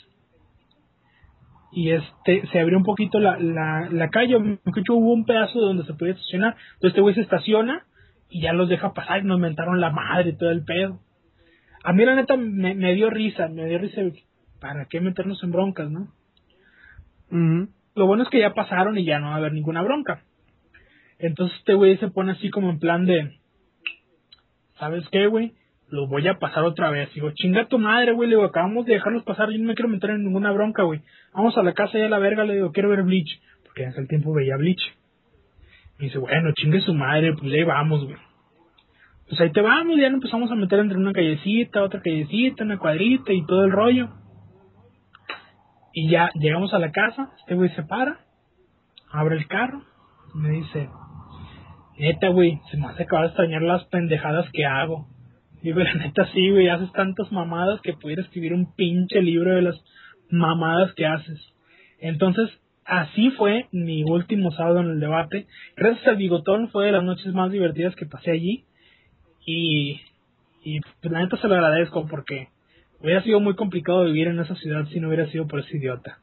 y 1.71 1.91
este 1.91 2.47
se 2.47 2.61
abrió 2.61 2.79
un 2.79 2.83
poquito 2.85 3.21
la, 3.21 3.39
la, 3.39 3.91
la 3.91 4.09
calle, 4.09 4.39
dicho, 4.65 4.95
hubo 4.95 5.13
un 5.13 5.27
pedazo 5.27 5.61
donde 5.61 5.85
se 5.85 5.93
podía 5.93 6.15
estacionar, 6.15 6.57
entonces 6.77 6.89
este 6.93 7.01
güey 7.03 7.15
se 7.15 7.21
estaciona 7.21 7.85
y 8.31 8.41
ya 8.41 8.55
los 8.55 8.71
deja 8.71 8.95
pasar 8.95 9.21
y 9.21 9.27
nos 9.27 9.39
mentaron 9.39 9.83
la 9.83 9.91
madre 9.91 10.31
y 10.31 10.37
todo 10.39 10.51
el 10.51 10.65
pedo. 10.65 11.01
A 11.85 11.93
mí 11.93 12.07
la 12.07 12.15
neta 12.15 12.39
me, 12.39 12.75
me 12.75 12.95
dio 12.95 13.11
risa, 13.11 13.49
me 13.49 13.67
dio 13.67 13.77
risa, 13.77 14.01
¿para 14.63 14.87
qué 14.87 15.03
meternos 15.03 15.45
en 15.45 15.53
broncas, 15.53 15.91
no? 15.91 16.09
Ujú. 17.31 17.69
Lo 17.97 18.07
bueno 18.07 18.23
es 18.23 18.31
que 18.31 18.41
ya 18.41 18.55
pasaron 18.55 18.97
y 18.97 19.05
ya 19.05 19.19
no 19.19 19.27
va 19.27 19.35
a 19.35 19.37
haber 19.37 19.53
ninguna 19.53 19.83
bronca. 19.83 20.23
Entonces 21.19 21.59
este 21.59 21.75
güey 21.75 21.99
se 21.99 22.09
pone 22.09 22.33
así 22.33 22.49
como 22.49 22.71
en 22.71 22.79
plan 22.79 23.05
de, 23.05 23.40
¿sabes 24.81 25.09
qué, 25.13 25.29
güey? 25.29 25.53
Lo 25.89 26.09
voy 26.09 26.27
a 26.27 26.39
pasar 26.39 26.65
otra 26.65 26.91
vez. 26.91 27.13
Digo, 27.15 27.31
chinga 27.33 27.67
tu 27.67 27.79
madre, 27.79 28.13
güey. 28.13 28.29
Le 28.29 28.37
digo, 28.37 28.47
acabamos 28.47 28.87
de 28.87 28.95
dejarlos 28.95 29.23
pasar. 29.25 29.51
Yo 29.51 29.59
no 29.59 29.67
me 29.67 29.75
quiero 29.75 29.89
meter 29.89 30.11
en 30.11 30.25
ninguna 30.25 30.51
bronca, 30.53 30.83
güey. 30.85 31.01
Vamos 31.35 31.57
a 31.59 31.63
la 31.63 31.75
casa 31.75 31.99
y 31.99 32.03
a 32.03 32.09
la 32.09 32.19
verga. 32.19 32.45
Le 32.45 32.55
digo, 32.55 32.73
quiero 32.73 32.89
ver 32.89 33.03
Bleach. 33.03 33.41
Porque 33.65 33.85
en 33.85 33.91
ese 33.91 34.07
tiempo 34.07 34.33
veía 34.33 34.57
Bleach. 34.57 34.83
Y 35.99 36.05
dice, 36.05 36.19
bueno, 36.19 36.53
chingue 36.55 36.81
su 36.81 36.95
madre. 36.95 37.33
Pues 37.35 37.53
ahí 37.53 37.65
vamos, 37.65 38.05
güey. 38.05 38.17
pues 39.29 39.41
ahí 39.41 39.53
te 39.53 39.61
vamos, 39.61 39.97
ya 39.99 40.09
nos 40.09 40.15
empezamos 40.15 40.51
a 40.51 40.55
meter 40.55 40.79
entre 40.79 40.99
una 40.99 41.13
callecita, 41.13 41.83
otra 41.83 42.01
callecita, 42.01 42.65
una 42.65 42.79
cuadrita 42.79 43.33
y 43.33 43.45
todo 43.47 43.65
el 43.65 43.73
rollo. 43.73 44.09
Y 45.93 46.09
ya 46.09 46.31
llegamos 46.35 46.73
a 46.73 46.79
la 46.79 46.93
casa, 46.93 47.31
este 47.41 47.55
güey 47.57 47.69
se 47.71 47.83
para, 47.83 48.21
abre 49.11 49.37
el 49.37 49.49
carro, 49.49 49.83
me 50.35 50.51
dice, 50.51 50.89
neta 52.01 52.29
güey, 52.29 52.61
se 52.71 52.77
me 52.77 52.87
hace 52.87 53.03
acabar 53.05 53.27
de 53.27 53.29
extrañar 53.29 53.63
las 53.63 53.85
pendejadas 53.85 54.51
que 54.53 54.65
hago. 54.65 55.07
Digo, 55.63 55.81
la 55.81 55.95
neta 55.95 56.27
sí, 56.33 56.51
güey, 56.51 56.69
haces 56.69 56.91
tantas 56.93 57.31
mamadas 57.31 57.81
que 57.83 57.93
pudiera 57.93 58.23
escribir 58.23 58.55
un 58.55 58.75
pinche 58.75 59.21
libro 59.21 59.55
de 59.55 59.63
las 59.63 59.85
mamadas 60.31 60.93
que 60.95 61.07
haces. 61.07 61.39
Entonces, 61.99 62.49
así 62.85 63.31
fue 63.33 63.67
mi 63.73 64.03
último 64.05 64.51
sábado 64.53 64.81
en 64.81 64.91
el 64.91 65.01
debate. 65.01 65.47
Gracias 65.77 66.07
al 66.09 66.17
bigotón 66.17 66.71
fue 66.71 66.87
de 66.87 66.93
las 66.93 67.05
noches 67.05 67.35
más 67.35 67.53
divertidas 67.53 67.95
que 67.95 68.07
pasé 68.07 68.31
allí. 68.31 68.65
Y, 69.45 70.01
y 70.65 70.81
pues, 70.81 71.13
la 71.13 71.21
neta 71.21 71.37
se 71.37 71.49
lo 71.49 71.55
agradezco 71.55 72.07
porque 72.07 72.49
hubiera 73.01 73.23
sido 73.23 73.41
muy 73.41 73.55
complicado 73.55 74.05
vivir 74.05 74.29
en 74.29 74.41
esa 74.41 74.55
ciudad 74.57 74.87
si 74.87 75.01
no 75.01 75.09
hubiera 75.09 75.27
sido 75.31 75.47
por 75.47 75.61
ese 75.61 75.77
idiota. 75.77 76.19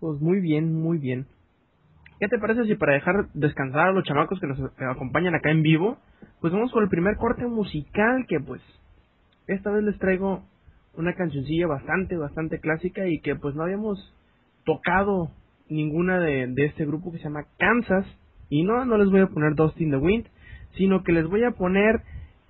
Pues 0.00 0.20
muy 0.20 0.40
bien, 0.40 0.74
muy 0.74 0.98
bien. 0.98 1.26
¿Qué 2.20 2.26
te 2.26 2.38
parece 2.38 2.64
si 2.64 2.74
para 2.74 2.94
dejar 2.94 3.28
descansar 3.34 3.88
a 3.88 3.92
los 3.92 4.04
chamacos 4.04 4.40
que 4.40 4.48
nos 4.48 4.58
acompañan 4.78 5.36
acá 5.36 5.50
en 5.50 5.62
vivo, 5.62 5.98
pues 6.40 6.52
vamos 6.52 6.72
con 6.72 6.82
el 6.82 6.88
primer 6.88 7.16
corte 7.16 7.46
musical 7.46 8.26
que 8.26 8.40
pues 8.40 8.60
esta 9.46 9.70
vez 9.70 9.84
les 9.84 9.98
traigo 9.98 10.42
una 10.94 11.14
cancioncilla 11.14 11.68
bastante, 11.68 12.16
bastante 12.16 12.58
clásica 12.58 13.06
y 13.06 13.20
que 13.20 13.36
pues 13.36 13.54
no 13.54 13.62
habíamos 13.62 13.98
tocado 14.64 15.30
ninguna 15.68 16.18
de, 16.18 16.48
de 16.48 16.64
este 16.66 16.84
grupo 16.84 17.12
que 17.12 17.18
se 17.18 17.24
llama 17.24 17.46
Kansas. 17.56 18.04
Y 18.50 18.64
no, 18.64 18.84
no 18.84 18.98
les 18.98 19.10
voy 19.10 19.20
a 19.20 19.26
poner 19.28 19.54
Dust 19.54 19.80
in 19.80 19.90
the 19.90 19.96
Wind, 19.96 20.26
sino 20.76 21.04
que 21.04 21.12
les 21.12 21.26
voy 21.28 21.44
a 21.44 21.52
poner 21.52 22.00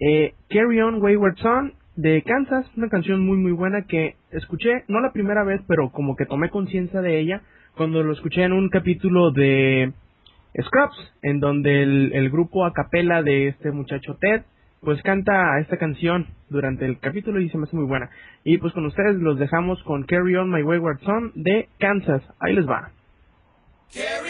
eh, 0.01 0.35
Carry 0.49 0.81
On 0.81 1.03
Wayward 1.03 1.37
Son 1.39 1.75
de 1.97 2.23
Kansas, 2.23 2.65
una 2.77 2.89
canción 2.89 3.27
muy 3.27 3.37
muy 3.37 3.53
buena 3.53 3.83
que 3.83 4.15
escuché, 4.31 4.85
no 4.87 5.01
la 5.01 5.13
primera 5.13 5.43
vez, 5.43 5.61
pero 5.67 5.91
como 5.91 6.15
que 6.15 6.27
tomé 6.27 6.49
conciencia 6.49 7.03
de 7.03 7.19
ella 7.19 7.43
cuando 7.79 8.03
lo 8.03 8.13
escuché 8.13 8.43
en 8.43 8.53
un 8.53 8.69
capítulo 8.69 9.31
de 9.31 9.93
Scrubs, 10.61 11.15
en 11.23 11.39
donde 11.39 11.83
el, 11.85 12.29
grupo 12.29 12.67
a 12.67 12.73
capela 12.73 13.23
de 13.23 13.47
este 13.49 13.71
muchacho 13.71 14.19
Ted, 14.21 14.43
pues 14.81 15.01
canta 15.03 15.59
esta 15.61 15.77
canción 15.79 16.27
durante 16.51 16.85
el 16.85 16.99
capítulo 16.99 17.41
y 17.41 17.49
se 17.49 17.57
me 17.57 17.65
hace 17.65 17.77
muy 17.77 17.87
buena. 17.87 18.11
Y 18.43 18.59
pues 18.59 18.75
con 18.75 18.85
ustedes 18.85 19.17
los 19.17 19.39
dejamos 19.39 19.81
con 19.85 20.03
Carry 20.03 20.35
On 20.35 20.51
My 20.51 20.63
Wayward 20.63 21.01
Son 21.01 21.33
de 21.37 21.69
Kansas. 21.79 22.23
Ahí 22.41 22.53
les 22.55 22.69
va. 22.69 22.91
Carry 23.95 24.28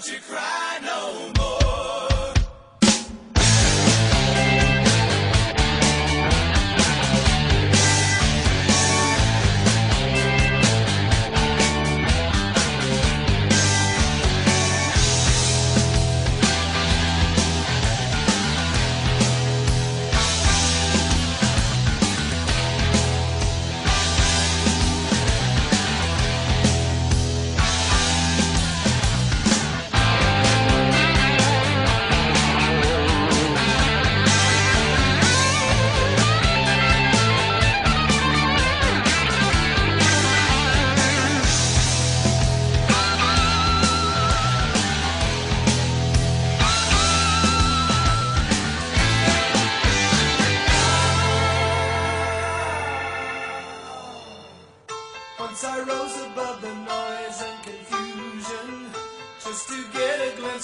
Don't 0.00 0.14
you 0.14 0.18
cry 0.20 0.78
no 0.82 1.30
more. 1.36 1.39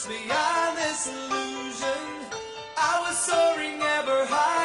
Beyond 0.05 0.77
this 0.77 1.07
illusion. 1.07 2.29
I 2.77 3.01
was 3.01 3.17
soaring 3.17 3.81
ever 3.81 4.27
higher. 4.27 4.56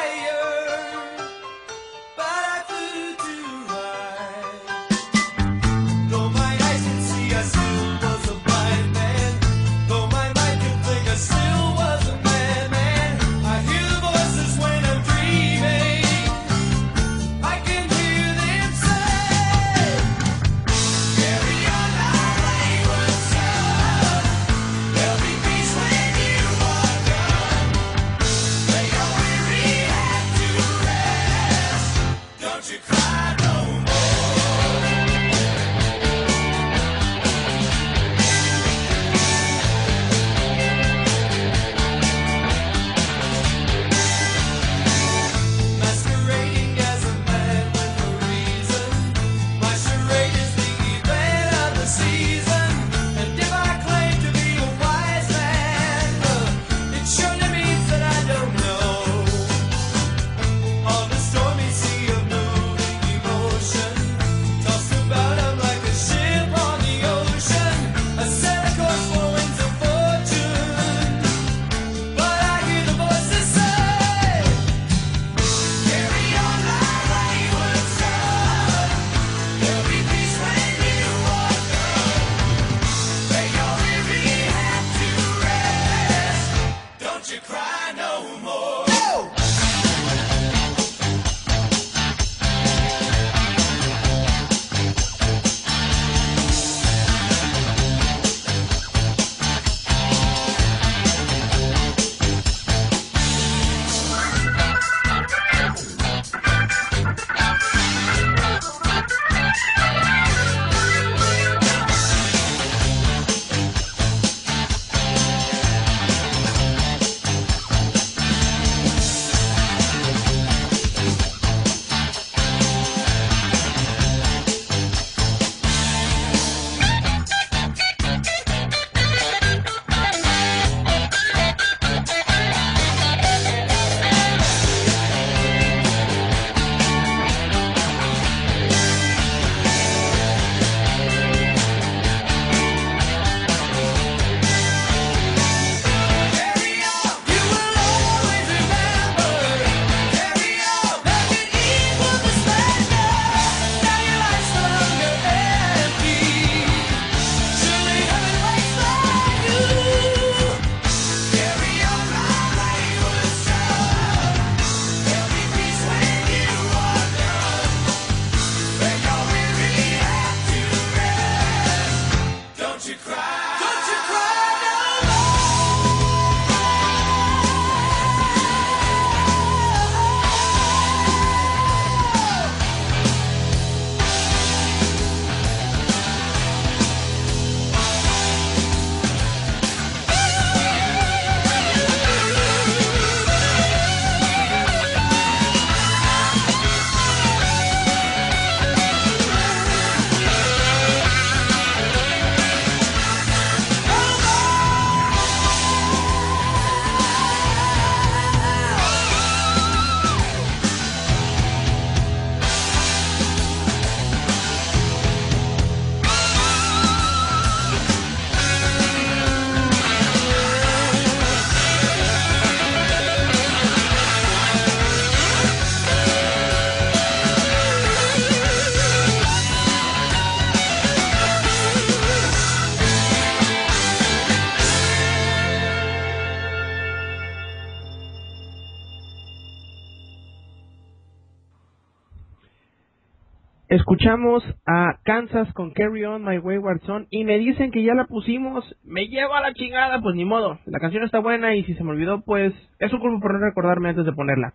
Escuchamos 244.12 244.44
a 244.66 244.98
Kansas 245.04 245.50
con 245.54 245.70
Carry 245.70 246.04
On 246.04 246.22
My 246.22 246.36
Wayward 246.36 246.82
Son 246.82 247.06
y 247.08 247.24
me 247.24 247.38
dicen 247.38 247.70
que 247.70 247.82
ya 247.82 247.94
la 247.94 248.04
pusimos, 248.04 248.62
me 248.84 249.08
llevo 249.08 249.34
a 249.34 249.40
la 249.40 249.54
chingada, 249.54 250.02
pues 250.02 250.14
ni 250.14 250.26
modo, 250.26 250.58
la 250.66 250.80
canción 250.80 251.02
está 251.02 251.18
buena 251.18 251.54
y 251.54 251.64
si 251.64 251.72
se 251.74 251.82
me 251.82 251.92
olvidó, 251.92 252.20
pues 252.20 252.52
es 252.78 252.92
un 252.92 253.00
culpa 253.00 253.20
por 253.20 253.32
no 253.32 253.38
recordarme 253.38 253.88
antes 253.88 254.04
de 254.04 254.12
ponerla. 254.12 254.52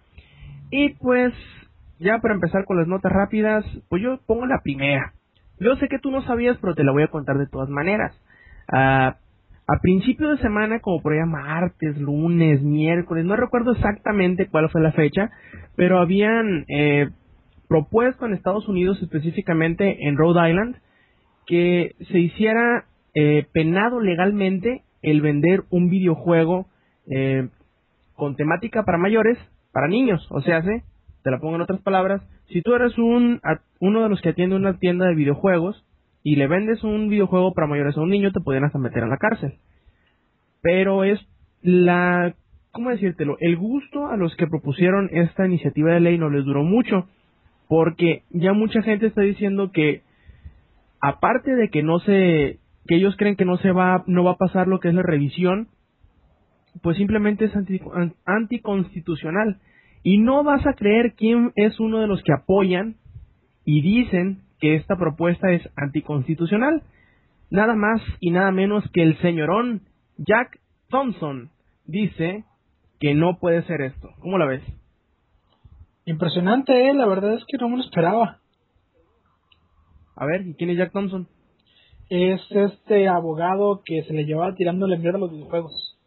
Y 0.69 0.89
pues, 0.89 1.33
ya 1.97 2.19
para 2.19 2.35
empezar 2.35 2.65
con 2.65 2.77
las 2.77 2.87
notas 2.87 3.11
rápidas, 3.11 3.65
pues 3.89 4.03
yo 4.03 4.19
pongo 4.27 4.45
la 4.45 4.59
primera. 4.61 5.13
Yo 5.59 5.75
sé 5.77 5.87
que 5.87 5.97
tú 5.97 6.11
no 6.11 6.21
sabías, 6.21 6.57
pero 6.61 6.75
te 6.75 6.83
la 6.83 6.91
voy 6.91 7.01
a 7.01 7.07
contar 7.07 7.39
de 7.39 7.47
todas 7.47 7.69
maneras. 7.69 8.13
Ah, 8.71 9.15
a 9.67 9.79
principio 9.81 10.29
de 10.29 10.37
semana, 10.37 10.81
como 10.81 11.01
por 11.01 11.13
allá 11.13 11.25
martes, 11.25 11.97
lunes, 11.97 12.61
miércoles, 12.61 13.25
no 13.25 13.35
recuerdo 13.35 13.71
exactamente 13.71 14.49
cuál 14.49 14.69
fue 14.69 14.81
la 14.81 14.91
fecha, 14.91 15.31
pero 15.75 15.99
habían 15.99 16.65
eh, 16.67 17.09
propuesto 17.67 18.25
en 18.25 18.33
Estados 18.33 18.67
Unidos, 18.67 19.01
específicamente 19.01 20.07
en 20.07 20.17
Rhode 20.17 20.49
Island, 20.49 20.75
que 21.45 21.95
se 22.11 22.19
hiciera 22.19 22.85
eh, 23.13 23.45
penado 23.53 23.99
legalmente 23.99 24.83
el 25.01 25.21
vender 25.21 25.63
un 25.69 25.89
videojuego 25.89 26.67
eh, 27.09 27.49
con 28.15 28.35
temática 28.35 28.83
para 28.83 28.97
mayores, 28.97 29.37
para 29.71 29.87
niños, 29.87 30.25
o 30.31 30.41
sea, 30.41 30.61
te 30.61 31.31
la 31.31 31.39
pongo 31.39 31.55
en 31.55 31.61
otras 31.61 31.81
palabras, 31.81 32.21
si 32.49 32.61
tú 32.61 32.73
eres 32.73 32.97
un, 32.97 33.41
uno 33.79 34.03
de 34.03 34.09
los 34.09 34.21
que 34.21 34.29
atiende 34.29 34.55
una 34.55 34.79
tienda 34.79 35.07
de 35.07 35.15
videojuegos 35.15 35.85
y 36.23 36.35
le 36.35 36.47
vendes 36.47 36.83
un 36.83 37.09
videojuego 37.09 37.53
para 37.53 37.67
mayores 37.67 37.97
a 37.97 38.01
un 38.01 38.09
niño, 38.09 38.31
te 38.31 38.39
pueden 38.39 38.63
hasta 38.63 38.79
meter 38.79 39.03
en 39.03 39.09
la 39.09 39.17
cárcel. 39.17 39.55
Pero 40.61 41.03
es 41.03 41.19
la, 41.61 42.33
¿cómo 42.71 42.89
decírtelo? 42.89 43.37
El 43.39 43.57
gusto 43.57 44.07
a 44.07 44.17
los 44.17 44.35
que 44.35 44.47
propusieron 44.47 45.09
esta 45.11 45.45
iniciativa 45.45 45.93
de 45.93 45.99
ley 45.99 46.17
no 46.17 46.29
les 46.29 46.45
duró 46.45 46.63
mucho, 46.63 47.07
porque 47.67 48.23
ya 48.29 48.53
mucha 48.53 48.81
gente 48.81 49.07
está 49.07 49.21
diciendo 49.21 49.71
que, 49.71 50.01
aparte 51.01 51.55
de 51.55 51.69
que 51.69 51.83
no 51.83 51.99
se, 51.99 52.59
que 52.87 52.95
ellos 52.95 53.15
creen 53.17 53.35
que 53.35 53.45
no 53.45 53.57
se 53.57 53.71
va, 53.71 54.03
no 54.07 54.23
va 54.23 54.31
a 54.31 54.37
pasar 54.37 54.67
lo 54.67 54.79
que 54.79 54.89
es 54.89 54.93
la 54.93 55.03
revisión, 55.03 55.67
pues 56.81 56.97
simplemente 56.97 57.45
es 57.45 57.53
anticonstitucional. 58.25 59.59
Y 60.03 60.19
no 60.19 60.43
vas 60.43 60.65
a 60.65 60.73
creer 60.73 61.13
quién 61.15 61.51
es 61.55 61.79
uno 61.79 61.99
de 61.99 62.07
los 62.07 62.23
que 62.23 62.33
apoyan 62.33 62.95
y 63.65 63.81
dicen 63.81 64.43
que 64.59 64.75
esta 64.75 64.95
propuesta 64.95 65.51
es 65.51 65.67
anticonstitucional. 65.75 66.83
Nada 67.49 67.75
más 67.75 68.01
y 68.19 68.31
nada 68.31 68.51
menos 68.51 68.89
que 68.93 69.03
el 69.03 69.17
señorón 69.19 69.81
Jack 70.17 70.59
Thompson 70.89 71.49
dice 71.85 72.45
que 72.99 73.13
no 73.13 73.39
puede 73.39 73.63
ser 73.63 73.81
esto. 73.81 74.09
¿Cómo 74.19 74.37
la 74.37 74.45
ves? 74.45 74.63
Impresionante, 76.07 76.89
¿eh? 76.89 76.93
la 76.93 77.05
verdad 77.05 77.33
es 77.33 77.43
que 77.49 77.57
no 77.57 77.67
me 77.67 77.75
lo 77.75 77.83
esperaba. 77.83 78.39
A 80.15 80.25
ver, 80.25 80.47
¿y 80.47 80.53
quién 80.53 80.69
es 80.69 80.77
Jack 80.77 80.93
Thompson? 80.93 81.27
Es 82.09 82.39
este 82.49 83.09
abogado 83.09 83.81
que 83.85 84.03
se 84.03 84.13
le 84.13 84.23
llevaba 84.23 84.55
tirando 84.55 84.85
el 84.85 84.97
mierda 84.99 85.17
a 85.17 85.21
los 85.21 85.31
videojuegos. 85.31 85.99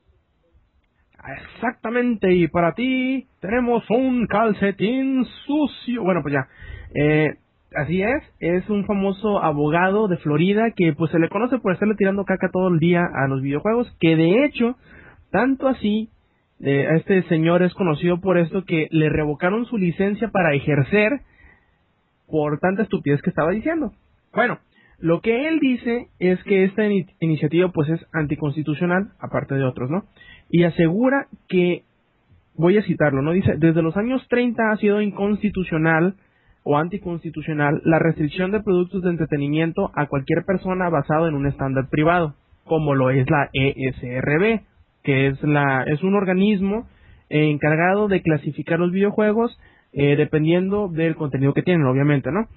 Exactamente, 1.54 2.32
y 2.34 2.48
para 2.48 2.72
ti 2.74 3.28
tenemos 3.40 3.84
un 3.90 4.26
calcetín 4.26 5.26
sucio. 5.44 6.02
Bueno, 6.02 6.22
pues 6.22 6.32
ya. 6.32 6.48
Eh, 6.94 7.34
así 7.76 8.00
es, 8.00 8.22
es 8.40 8.70
un 8.70 8.86
famoso 8.86 9.44
abogado 9.44 10.08
de 10.08 10.16
Florida 10.16 10.72
que 10.74 10.94
pues 10.94 11.10
se 11.10 11.18
le 11.18 11.28
conoce 11.28 11.58
por 11.58 11.74
estarle 11.74 11.94
tirando 11.96 12.24
caca 12.24 12.48
todo 12.50 12.68
el 12.68 12.78
día 12.78 13.02
a 13.02 13.28
los 13.28 13.42
videojuegos, 13.42 13.94
que 14.00 14.16
de 14.16 14.46
hecho, 14.46 14.76
tanto 15.30 15.68
así, 15.68 16.08
eh, 16.62 16.86
a 16.86 16.96
este 16.96 17.22
señor 17.24 17.62
es 17.62 17.74
conocido 17.74 18.20
por 18.20 18.38
esto 18.38 18.64
que 18.64 18.88
le 18.90 19.08
revocaron 19.08 19.64
su 19.66 19.78
licencia 19.78 20.28
para 20.28 20.54
ejercer 20.54 21.20
por 22.26 22.58
tanta 22.60 22.82
estupidez 22.82 23.22
que 23.22 23.30
estaba 23.30 23.50
diciendo. 23.50 23.92
Bueno, 24.32 24.58
lo 24.98 25.20
que 25.20 25.48
él 25.48 25.58
dice 25.60 26.08
es 26.18 26.42
que 26.44 26.64
esta 26.64 26.82
iniciativa 27.20 27.70
pues 27.72 27.88
es 27.88 28.06
anticonstitucional, 28.12 29.12
aparte 29.18 29.54
de 29.54 29.64
otros, 29.64 29.90
¿no? 29.90 30.04
y 30.50 30.64
asegura 30.64 31.28
que, 31.48 31.84
voy 32.56 32.76
a 32.76 32.82
citarlo, 32.82 33.22
¿no? 33.22 33.32
Dice, 33.32 33.54
desde 33.56 33.82
los 33.82 33.96
años 33.96 34.26
30 34.28 34.70
ha 34.70 34.76
sido 34.76 35.00
inconstitucional 35.00 36.16
o 36.64 36.76
anticonstitucional 36.76 37.80
la 37.84 37.98
restricción 37.98 38.50
de 38.50 38.60
productos 38.60 39.02
de 39.02 39.10
entretenimiento 39.10 39.90
a 39.94 40.06
cualquier 40.06 40.44
persona 40.44 40.90
basado 40.90 41.28
en 41.28 41.34
un 41.34 41.46
estándar 41.46 41.88
privado, 41.88 42.34
como 42.64 42.94
lo 42.94 43.10
es 43.10 43.26
la 43.30 43.48
ESRB, 43.52 44.60
que 45.02 45.28
es, 45.28 45.42
la, 45.42 45.84
es 45.86 46.02
un 46.02 46.14
organismo 46.14 46.88
encargado 47.28 48.08
de 48.08 48.22
clasificar 48.22 48.78
los 48.80 48.90
videojuegos 48.90 49.56
eh, 49.92 50.14
dependiendo 50.14 50.88
del 50.88 51.16
contenido 51.16 51.52
que 51.52 51.62
tienen, 51.62 51.84
obviamente, 51.84 52.30
¿no? 52.30 52.48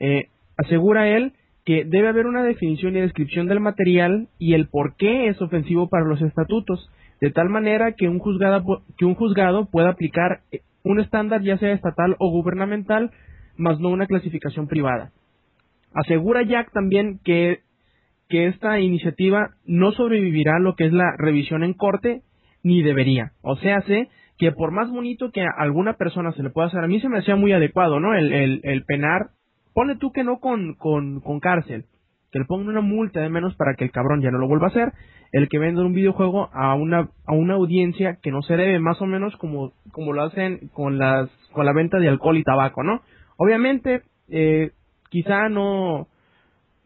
Eh, 0.00 0.28
asegura 0.58 1.08
él 1.08 1.32
que 1.64 1.84
debe 1.86 2.08
haber 2.08 2.26
una 2.26 2.42
definición 2.42 2.94
y 2.94 3.00
descripción 3.00 3.46
del 3.46 3.60
material 3.60 4.28
y 4.38 4.52
el 4.52 4.68
por 4.68 4.94
qué 4.96 5.28
es 5.28 5.40
ofensivo 5.40 5.88
para 5.88 6.04
los 6.04 6.20
estatutos 6.20 6.90
de 7.22 7.30
tal 7.30 7.48
manera 7.48 7.92
que 7.92 8.06
un, 8.06 8.18
juzgado, 8.18 8.82
que 8.98 9.06
un 9.06 9.14
juzgado 9.14 9.64
pueda 9.64 9.88
aplicar 9.90 10.40
eh, 10.52 10.60
un 10.82 11.00
estándar 11.00 11.40
ya 11.40 11.56
sea 11.56 11.72
estatal 11.72 12.16
o 12.18 12.30
gubernamental, 12.30 13.12
más 13.56 13.80
no 13.80 13.88
una 13.88 14.06
clasificación 14.06 14.66
privada. 14.66 15.10
Asegura 15.94 16.42
Jack 16.42 16.70
también 16.72 17.18
que, 17.24 17.60
que 18.34 18.48
esta 18.48 18.80
iniciativa 18.80 19.50
no 19.64 19.92
sobrevivirá 19.92 20.58
lo 20.58 20.74
que 20.74 20.86
es 20.86 20.92
la 20.92 21.14
revisión 21.16 21.62
en 21.62 21.72
corte, 21.72 22.22
ni 22.64 22.82
debería. 22.82 23.30
O 23.42 23.54
sea, 23.54 23.80
sé 23.82 24.08
que 24.38 24.50
por 24.50 24.72
más 24.72 24.90
bonito 24.90 25.30
que 25.30 25.42
a 25.42 25.54
alguna 25.56 25.92
persona 25.92 26.32
se 26.32 26.42
le 26.42 26.50
pueda 26.50 26.66
hacer, 26.66 26.82
a 26.82 26.88
mí 26.88 27.00
se 27.00 27.08
me 27.08 27.18
hacía 27.18 27.36
muy 27.36 27.52
adecuado, 27.52 28.00
¿no? 28.00 28.12
El, 28.12 28.32
el, 28.32 28.60
el 28.64 28.84
penar, 28.86 29.28
pone 29.72 29.94
tú 29.94 30.10
que 30.10 30.24
no 30.24 30.40
con, 30.40 30.74
con, 30.74 31.20
con 31.20 31.38
cárcel, 31.38 31.84
que 32.32 32.40
le 32.40 32.44
pongan 32.44 32.70
una 32.70 32.80
multa 32.80 33.20
de 33.20 33.28
menos 33.28 33.54
para 33.54 33.74
que 33.74 33.84
el 33.84 33.92
cabrón 33.92 34.20
ya 34.20 34.32
no 34.32 34.38
lo 34.38 34.48
vuelva 34.48 34.66
a 34.66 34.70
hacer, 34.70 34.92
el 35.30 35.48
que 35.48 35.60
venda 35.60 35.82
un 35.82 35.94
videojuego 35.94 36.50
a 36.52 36.74
una, 36.74 37.10
a 37.26 37.34
una 37.34 37.54
audiencia 37.54 38.18
que 38.20 38.32
no 38.32 38.42
se 38.42 38.56
debe, 38.56 38.80
más 38.80 39.00
o 39.00 39.06
menos 39.06 39.36
como, 39.36 39.74
como 39.92 40.12
lo 40.12 40.24
hacen 40.24 40.70
con, 40.72 40.98
las, 40.98 41.30
con 41.52 41.66
la 41.66 41.72
venta 41.72 42.00
de 42.00 42.08
alcohol 42.08 42.36
y 42.36 42.42
tabaco, 42.42 42.82
¿no? 42.82 43.02
Obviamente, 43.36 44.02
eh, 44.28 44.72
quizá 45.08 45.48
no, 45.48 46.08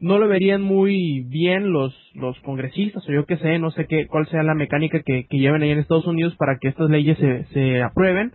no 0.01 0.19
lo 0.19 0.29
verían 0.29 0.63
muy 0.63 1.25
bien 1.29 1.73
los, 1.73 1.95
los 2.15 2.39
congresistas 2.41 3.07
o 3.09 3.13
yo 3.13 3.27
qué 3.27 3.37
sé, 3.39 3.59
no 3.59 3.71
sé 3.71 3.87
qué, 3.87 4.07
cuál 4.07 4.27
sea 4.29 4.43
la 4.43 4.55
mecánica 4.55 5.01
que, 5.03 5.27
que 5.29 5.39
lleven 5.39 5.63
ahí 5.63 5.71
en 5.71 5.81
Estados 5.81 6.07
Unidos 6.07 6.37
para 6.37 6.59
que 6.59 6.69
estas 6.69 6.89
leyes 6.89 7.19
se, 7.19 7.45
se 7.47 7.83
aprueben, 7.83 8.33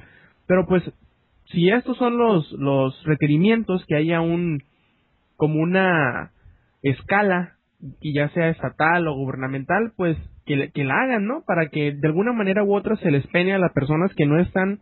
pero 0.47 0.66
pues 0.68 0.84
si 1.45 1.70
estos 1.70 1.97
son 1.97 2.18
los, 2.18 2.51
los 2.53 3.01
requerimientos 3.05 3.86
que 3.88 3.95
haya 3.95 4.22
un 4.22 4.64
como 5.38 5.61
una 5.61 6.32
escala, 6.82 7.55
y 7.99 8.14
ya 8.14 8.30
sea 8.30 8.49
estatal 8.49 9.07
o 9.07 9.16
gubernamental, 9.16 9.91
pues 9.95 10.18
que, 10.45 10.72
que 10.74 10.84
la 10.84 11.01
hagan, 11.01 11.26
¿no? 11.28 11.43
Para 11.45 11.70
que 11.70 11.93
de 11.93 12.07
alguna 12.07 12.34
manera 12.34 12.64
u 12.64 12.76
otra 12.76 12.95
se 12.97 13.11
les 13.11 13.26
pene 13.28 13.53
a 13.53 13.59
las 13.59 13.74
personas 13.74 14.14
que 14.16 14.26
no 14.26 14.39
están 14.39 14.80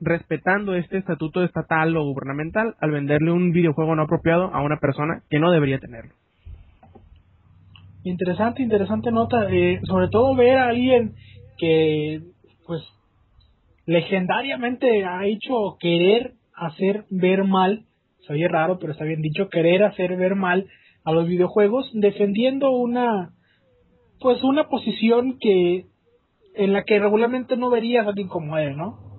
respetando 0.00 0.74
este 0.74 0.98
estatuto 0.98 1.44
estatal 1.44 1.96
o 1.96 2.04
gubernamental 2.04 2.74
al 2.80 2.90
venderle 2.90 3.32
un 3.32 3.52
videojuego 3.52 3.94
no 3.94 4.02
apropiado 4.02 4.54
a 4.54 4.62
una 4.62 4.78
persona 4.78 5.22
que 5.28 5.38
no 5.38 5.50
debería 5.50 5.78
tenerlo. 5.78 6.14
Interesante, 8.02 8.62
interesante 8.62 9.10
nota. 9.10 9.48
Eh, 9.50 9.80
sobre 9.84 10.08
todo 10.08 10.34
ver 10.34 10.56
a 10.56 10.68
alguien 10.68 11.14
que, 11.58 12.22
pues, 12.66 12.82
legendariamente 13.86 15.04
ha 15.04 15.26
hecho 15.26 15.76
querer 15.78 16.32
hacer 16.54 17.04
ver 17.10 17.44
mal, 17.44 17.84
se 18.26 18.32
oye 18.32 18.48
raro, 18.48 18.78
pero 18.78 18.92
está 18.92 19.04
bien 19.04 19.20
dicho, 19.20 19.48
querer 19.48 19.82
hacer 19.82 20.16
ver 20.16 20.34
mal 20.34 20.66
a 21.04 21.12
los 21.12 21.26
videojuegos 21.26 21.90
defendiendo 21.94 22.70
una 22.70 23.30
pues 24.20 24.42
una 24.44 24.68
posición 24.68 25.38
que 25.38 25.86
en 26.54 26.72
la 26.72 26.84
que 26.84 26.98
regularmente 26.98 27.56
no 27.56 27.70
verías 27.70 28.04
a 28.04 28.10
alguien 28.10 28.28
como 28.28 28.58
él, 28.58 28.76
¿no? 28.76 29.09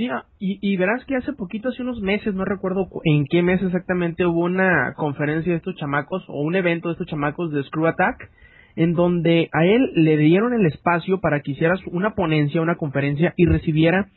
Sí, 0.00 0.08
ah, 0.08 0.24
y, 0.38 0.58
y 0.62 0.78
verás 0.78 1.04
que 1.04 1.14
hace 1.14 1.34
poquito, 1.34 1.68
hace 1.68 1.82
unos 1.82 2.00
meses, 2.00 2.32
no 2.32 2.46
recuerdo 2.46 2.88
en 3.04 3.26
qué 3.26 3.42
mes 3.42 3.60
exactamente, 3.60 4.24
hubo 4.24 4.44
una 4.44 4.94
conferencia 4.96 5.52
de 5.52 5.58
estos 5.58 5.76
chamacos 5.76 6.24
o 6.28 6.40
un 6.40 6.56
evento 6.56 6.88
de 6.88 6.92
estos 6.92 7.06
chamacos 7.06 7.52
de 7.52 7.62
Screw 7.64 7.86
Attack, 7.86 8.30
en 8.76 8.94
donde 8.94 9.50
a 9.52 9.66
él 9.66 9.92
le 9.96 10.16
dieron 10.16 10.54
el 10.54 10.64
espacio 10.64 11.20
para 11.20 11.40
que 11.40 11.50
hiciera 11.50 11.74
una 11.92 12.14
ponencia, 12.14 12.62
una 12.62 12.76
conferencia 12.76 13.34
y 13.36 13.44
recibiera 13.44 14.08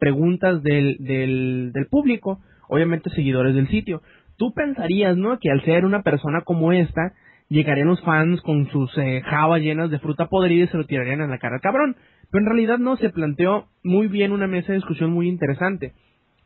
preguntas 0.00 0.60
del, 0.64 0.96
del, 0.98 1.70
del 1.72 1.86
público, 1.86 2.40
obviamente 2.68 3.08
seguidores 3.10 3.54
del 3.54 3.68
sitio 3.68 4.02
tú 4.38 4.52
pensarías, 4.54 5.16
¿no? 5.16 5.38
Que 5.38 5.50
al 5.50 5.62
ser 5.64 5.84
una 5.84 6.02
persona 6.02 6.40
como 6.42 6.72
esta, 6.72 7.12
llegarían 7.48 7.88
los 7.88 8.02
fans 8.02 8.40
con 8.42 8.70
sus 8.70 8.96
eh, 8.98 9.22
jabas 9.24 9.60
llenas 9.60 9.90
de 9.90 9.98
fruta 9.98 10.26
podrida 10.26 10.64
y 10.64 10.68
se 10.68 10.76
lo 10.76 10.86
tirarían 10.86 11.20
en 11.20 11.30
la 11.30 11.38
cara 11.38 11.56
al 11.56 11.60
cabrón. 11.60 11.96
Pero 12.30 12.44
en 12.44 12.50
realidad 12.50 12.78
no, 12.78 12.96
se 12.96 13.10
planteó 13.10 13.68
muy 13.82 14.08
bien 14.08 14.32
una 14.32 14.46
mesa 14.46 14.68
de 14.68 14.78
discusión 14.78 15.10
muy 15.10 15.28
interesante. 15.28 15.92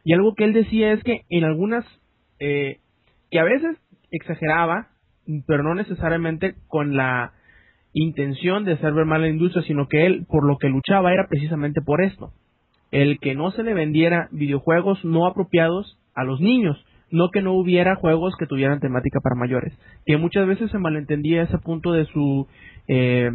Y 0.04 0.14
algo 0.14 0.34
que 0.34 0.44
él 0.44 0.52
decía 0.52 0.92
es 0.92 1.02
que 1.02 1.22
en 1.28 1.44
algunas, 1.44 1.84
eh, 2.38 2.78
que 3.30 3.38
a 3.38 3.44
veces 3.44 3.76
exageraba, 4.10 4.88
pero 5.46 5.62
no 5.62 5.74
necesariamente 5.74 6.54
con 6.68 6.96
la 6.96 7.32
intención 7.92 8.64
de 8.64 8.72
hacer 8.72 8.92
ver 8.92 9.04
mal 9.04 9.20
a 9.20 9.26
la 9.26 9.32
industria, 9.32 9.62
sino 9.64 9.86
que 9.86 10.06
él 10.06 10.24
por 10.28 10.44
lo 10.46 10.56
que 10.58 10.68
luchaba 10.68 11.12
era 11.12 11.26
precisamente 11.28 11.80
por 11.82 12.02
esto. 12.02 12.32
El 12.90 13.18
que 13.18 13.34
no 13.34 13.50
se 13.52 13.62
le 13.62 13.74
vendiera 13.74 14.28
videojuegos 14.32 15.04
no 15.04 15.26
apropiados 15.26 15.98
a 16.14 16.24
los 16.24 16.40
niños, 16.40 16.84
no 17.12 17.30
que 17.30 17.42
no 17.42 17.52
hubiera 17.52 17.94
juegos 17.96 18.34
que 18.38 18.46
tuvieran 18.46 18.80
temática 18.80 19.20
para 19.20 19.36
mayores, 19.36 19.78
que 20.04 20.16
muchas 20.16 20.46
veces 20.46 20.70
se 20.70 20.78
malentendía 20.78 21.42
ese 21.42 21.58
punto 21.58 21.92
de 21.92 22.06
su, 22.06 22.48
eh, 22.88 23.30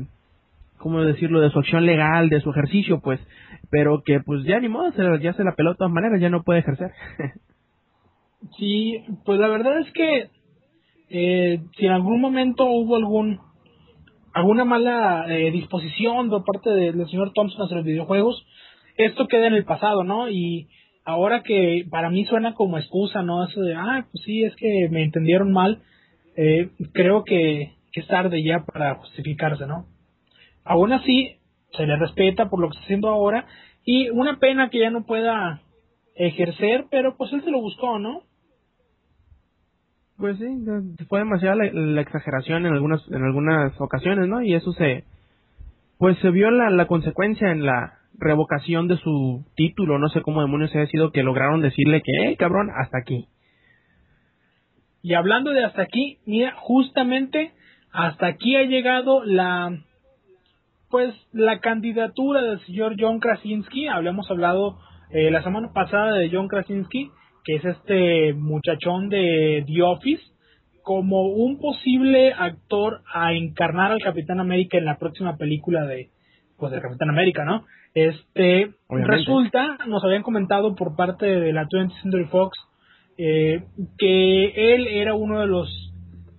¿cómo 0.78 1.01
decirlo?, 1.01 1.39
de 1.39 1.51
su 1.51 1.59
acción 1.59 1.86
legal, 1.86 2.30
de 2.30 2.41
su 2.41 2.49
ejercicio, 2.49 2.99
pues, 2.99 3.19
pero 3.69 4.01
que 4.03 4.19
pues 4.19 4.43
ya 4.43 4.59
ni 4.59 4.67
modo, 4.67 4.91
ya 5.17 5.34
se 5.34 5.43
la 5.43 5.53
peló 5.55 5.71
de 5.71 5.78
todas 5.78 5.93
maneras, 5.93 6.19
ya 6.19 6.30
no 6.30 6.43
puede 6.43 6.59
ejercer. 6.59 6.91
sí, 8.57 9.03
pues 9.23 9.39
la 9.39 9.47
verdad 9.47 9.80
es 9.80 9.91
que 9.93 10.30
eh, 11.09 11.61
si 11.78 11.86
en 11.86 11.91
algún 11.91 12.19
momento 12.19 12.65
hubo 12.65 12.95
algún 12.95 13.39
alguna 14.34 14.65
mala 14.65 15.25
eh, 15.30 15.51
disposición 15.51 16.30
por 16.30 16.43
parte 16.43 16.69
del 16.69 17.07
señor 17.09 17.32
Thompson 17.34 17.63
hacia 17.63 17.78
los 17.78 17.86
videojuegos, 17.86 18.45
esto 18.97 19.28
queda 19.28 19.47
en 19.47 19.53
el 19.53 19.65
pasado, 19.65 20.03
¿no? 20.03 20.30
Y 20.30 20.67
ahora 21.08 21.41
que 21.41 21.88
para 21.89 22.10
mí 22.10 22.26
suena 22.26 22.53
como 22.53 22.78
excusa, 22.78 23.24
¿no? 23.24 23.45
Eso 23.45 23.62
de, 23.62 23.74
ah, 23.74 24.05
pues 24.12 24.24
sí, 24.26 24.43
es 24.43 24.53
que 24.58 24.89
me 24.91 25.03
entendieron 25.03 25.53
mal, 25.53 25.82
eh, 26.36 26.70
creo 26.91 27.24
que, 27.24 27.72
que 27.93 28.01
es 28.01 28.08
tarde 28.08 28.43
ya 28.43 28.66
para 28.66 28.95
justificarse, 28.95 29.66
¿no? 29.66 29.86
Aún 30.66 30.91
así, 30.91 31.38
se 31.78 31.86
le 31.86 31.95
respeta 31.95 32.49
por 32.49 32.60
lo 32.60 32.68
que 32.68 32.74
está 32.74 32.84
haciendo 32.84 33.08
ahora 33.08 33.45
y 33.86 34.10
una 34.10 34.38
pena 34.38 34.70
que 34.70 34.80
ya 34.80 34.89
no 34.89 35.05
pueda 35.05 35.62
ejercer, 36.16 36.88
pero 36.91 37.16
pues 37.16 37.32
él 37.32 37.41
se 37.41 37.51
lo 37.51 37.62
buscó, 37.62 37.99
¿no? 37.99 38.24
Pues 40.18 40.38
sí, 40.39 40.45
fue 41.08 41.20
demasiada 41.20 41.55
la, 41.55 42.01
exageración 42.01 42.66
en 42.66 42.74
algunas 42.74 43.08
en 43.10 43.24
algunas 43.24 43.80
ocasiones, 43.80 44.28
¿no? 44.28 44.41
Y 44.41 44.55
eso 44.55 44.74
se 44.74 45.05
pues 45.99 46.18
se 46.20 46.32
vio 46.32 46.51
la, 46.51 46.70
la 46.70 46.88
consecuencia 46.88 47.51
en 47.51 47.66
la 47.66 47.97
revocación 48.18 48.88
de 48.88 48.97
su 48.97 49.45
título, 49.55 49.99
no 49.99 50.10
sé 50.10 50.22
cómo 50.22 50.41
demonios 50.41 50.76
ha 50.76 50.86
sido 50.88 51.12
que 51.12 51.24
lograron 51.24 51.62
decirle 51.62 52.01
que, 52.01 52.12
hey, 52.24 52.36
cabrón, 52.38 52.70
hasta 52.76 52.97
aquí. 52.97 53.28
Y 55.01 55.14
hablando 55.14 55.51
de 55.51 55.64
hasta 55.64 55.84
aquí, 55.84 56.20
mira, 56.26 56.53
justamente 56.58 57.53
hasta 57.91 58.28
aquí 58.28 58.55
ha 58.55 58.64
llegado 58.64 59.24
la 59.24 59.78
pues 60.89 61.14
la 61.34 61.60
candidatura 61.60 62.41
del 62.41 62.60
señor 62.66 62.95
John 62.97 63.20
Krasinski, 63.20 63.88
habíamos 63.88 64.30
hablado 64.32 64.80
eh, 65.12 65.32
la 65.32 65.43
semana 65.43 65.72
pasada 65.74 66.14
de 66.14 66.30
John 66.32 66.47
Krasinski, 66.47 67.12
que 67.43 67.55
es 67.55 67.66
este 67.66 68.34
muchachón 68.34 69.10
de 69.10 69.66
The 69.68 69.82
Office, 69.82 70.24
como 70.84 71.24
un 71.28 71.60
posible 71.60 72.32
actor 72.32 73.01
a 73.14 73.34
encarnar 73.34 73.91
al 73.91 74.01
Capitán 74.01 74.39
América 74.39 74.78
en 74.78 74.86
la 74.86 74.97
próxima 74.97 75.36
película 75.36 75.86
de 75.86 76.10
pues 76.58 76.72
de 76.72 76.82
Capitán 76.82 77.10
América, 77.10 77.45
¿no? 77.45 77.66
Este 77.98 78.76
resulta, 78.89 79.80
nos 79.88 80.04
habían 80.04 80.22
comentado 80.22 80.76
por 80.76 80.95
parte 80.95 81.26
de 81.26 81.52
la 81.52 81.68
20th 81.68 82.00
Century 82.04 82.26
Fox 82.26 82.56
eh, 83.18 83.64
que 83.98 84.76
él 84.76 84.86
era 84.86 85.16
uno 85.16 85.39
de 85.39 85.48
los 85.48 85.68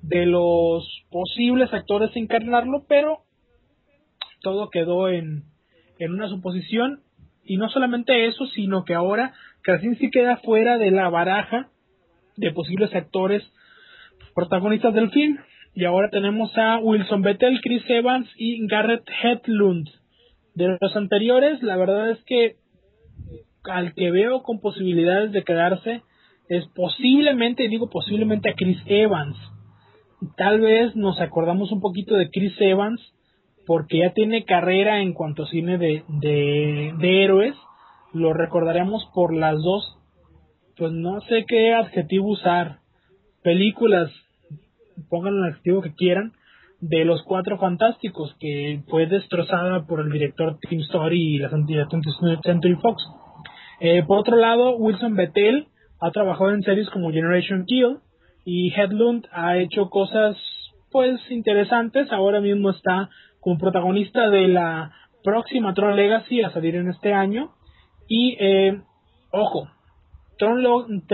de 0.03 0.25
los 0.27 0.89
posibles 1.11 1.75
actores 1.75 2.15
a 2.15 2.19
encarnarlo, 2.21 2.85
pero 2.89 3.23
todo 4.41 4.71
quedó 4.71 5.09
en, 5.09 5.43
en 5.99 6.13
una 6.13 6.29
suposición 6.29 7.01
y 7.45 7.57
no 7.57 7.69
solamente 7.71 8.29
eso, 8.29 8.47
sino 8.55 8.85
que 8.85 8.95
ahora 8.95 9.33
Krasinski 9.63 10.13
queda 10.13 10.37
fuera 10.37 10.79
de 10.79 10.93
la 10.93 11.09
baraja 11.09 11.71
de 12.37 12.53
posibles 12.53 12.95
actores 12.95 13.43
protagonistas 14.33 14.95
del 14.95 15.11
film. 15.11 15.39
Y 15.75 15.87
ahora 15.87 16.09
tenemos 16.09 16.57
a 16.57 16.79
Wilson 16.79 17.23
Bethel, 17.23 17.61
Chris 17.63 17.83
Evans 17.89 18.29
y 18.37 18.65
Garrett 18.69 19.03
Hedlund. 19.25 19.89
De 20.59 20.77
los 20.81 20.97
anteriores, 20.97 21.63
la 21.63 21.77
verdad 21.77 22.11
es 22.11 22.19
que 22.25 22.57
al 23.63 23.95
que 23.95 24.11
veo 24.11 24.43
con 24.43 24.59
posibilidades 24.59 25.31
de 25.31 25.45
quedarse 25.45 26.03
es 26.49 26.67
posiblemente, 26.75 27.69
digo 27.69 27.89
posiblemente 27.89 28.51
a 28.51 28.55
Chris 28.55 28.79
Evans. 28.87 29.37
Tal 30.37 30.61
vez 30.61 30.97
nos 30.97 31.21
acordamos 31.21 31.71
un 31.71 31.81
poquito 31.81 32.17
de 32.17 32.29
Chris 32.29 32.55
Evans 32.59 33.01
porque 33.69 33.99
ya 33.99 34.13
tiene 34.15 34.45
carrera 34.45 35.01
en 35.01 35.13
cuanto 35.13 35.45
a 35.45 35.49
cine 35.49 35.79
de, 35.79 36.03
de, 36.09 37.23
héroes. 37.23 37.55
Lo 38.13 38.33
recordaremos 38.33 39.09
por 39.15 39.33
las 39.33 39.63
dos, 39.63 39.97
pues 40.77 40.91
no 40.91 41.21
sé 41.21 41.45
qué 41.47 41.73
adjetivo 41.73 42.31
usar. 42.31 42.81
Películas, 43.45 44.11
pongan 45.09 45.35
el 45.35 45.53
adjetivo 45.53 45.83
que 45.83 45.95
quieran, 45.95 46.33
de 46.81 47.05
los 47.05 47.23
cuatro 47.25 47.59
fantásticos, 47.59 48.35
que 48.39 48.83
fue 48.89 49.07
destrozada 49.07 49.85
por 49.87 50.01
el 50.01 50.11
director 50.11 50.59
Tim 50.69 50.81
Story 50.81 51.35
y 51.35 51.39
la 51.39 51.51
Century 51.51 52.77
Fox. 52.77 53.03
Eh, 53.81 54.03
por 54.07 54.19
otro 54.19 54.37
lado, 54.37 54.77
Wilson 54.77 55.15
Bethel 55.15 55.69
ha 56.01 56.11
trabajado 56.11 56.51
en 56.51 56.63
series 56.63 56.89
como 56.91 57.11
Generation 57.11 57.65
Kill 57.67 57.99
y 58.45 58.73
Headlund 58.73 59.27
ha 59.33 59.59
hecho 59.59 59.91
cosas 59.91 60.37
pues 60.91 61.21
interesantes. 61.31 62.11
Ahora 62.13 62.41
mismo 62.41 62.71
está 62.71 63.11
como 63.41 63.59
protagonista 63.59 64.31
de 64.31 64.49
la 64.49 64.93
próxima 65.23 65.75
Tron 65.75 65.97
Legacy 65.97 66.43
a 66.43 66.51
salir 66.51 66.77
en 66.77 66.89
este 66.89 67.13
año. 67.13 67.53
Y, 68.09 68.37
eh, 68.41 68.81
ojo, 69.33 69.69
Tron, 70.39 71.05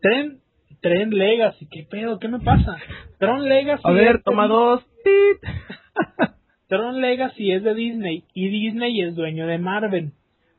Tren, 0.00 0.40
Legacy, 0.88 1.66
¿qué 1.70 1.86
pedo? 1.88 2.18
¿Qué 2.18 2.28
me 2.28 2.40
pasa? 2.40 2.76
Tron 3.18 3.48
Legacy. 3.48 3.82
A 3.84 3.92
ver, 3.92 4.22
toma 4.22 4.46
dos. 4.46 4.84
Tron 6.68 7.00
Legacy 7.00 7.52
es 7.52 7.62
de 7.62 7.74
Disney 7.74 8.24
y 8.34 8.48
Disney 8.48 9.00
es 9.02 9.14
dueño 9.14 9.46
de 9.46 9.58
Marvel. 9.58 10.12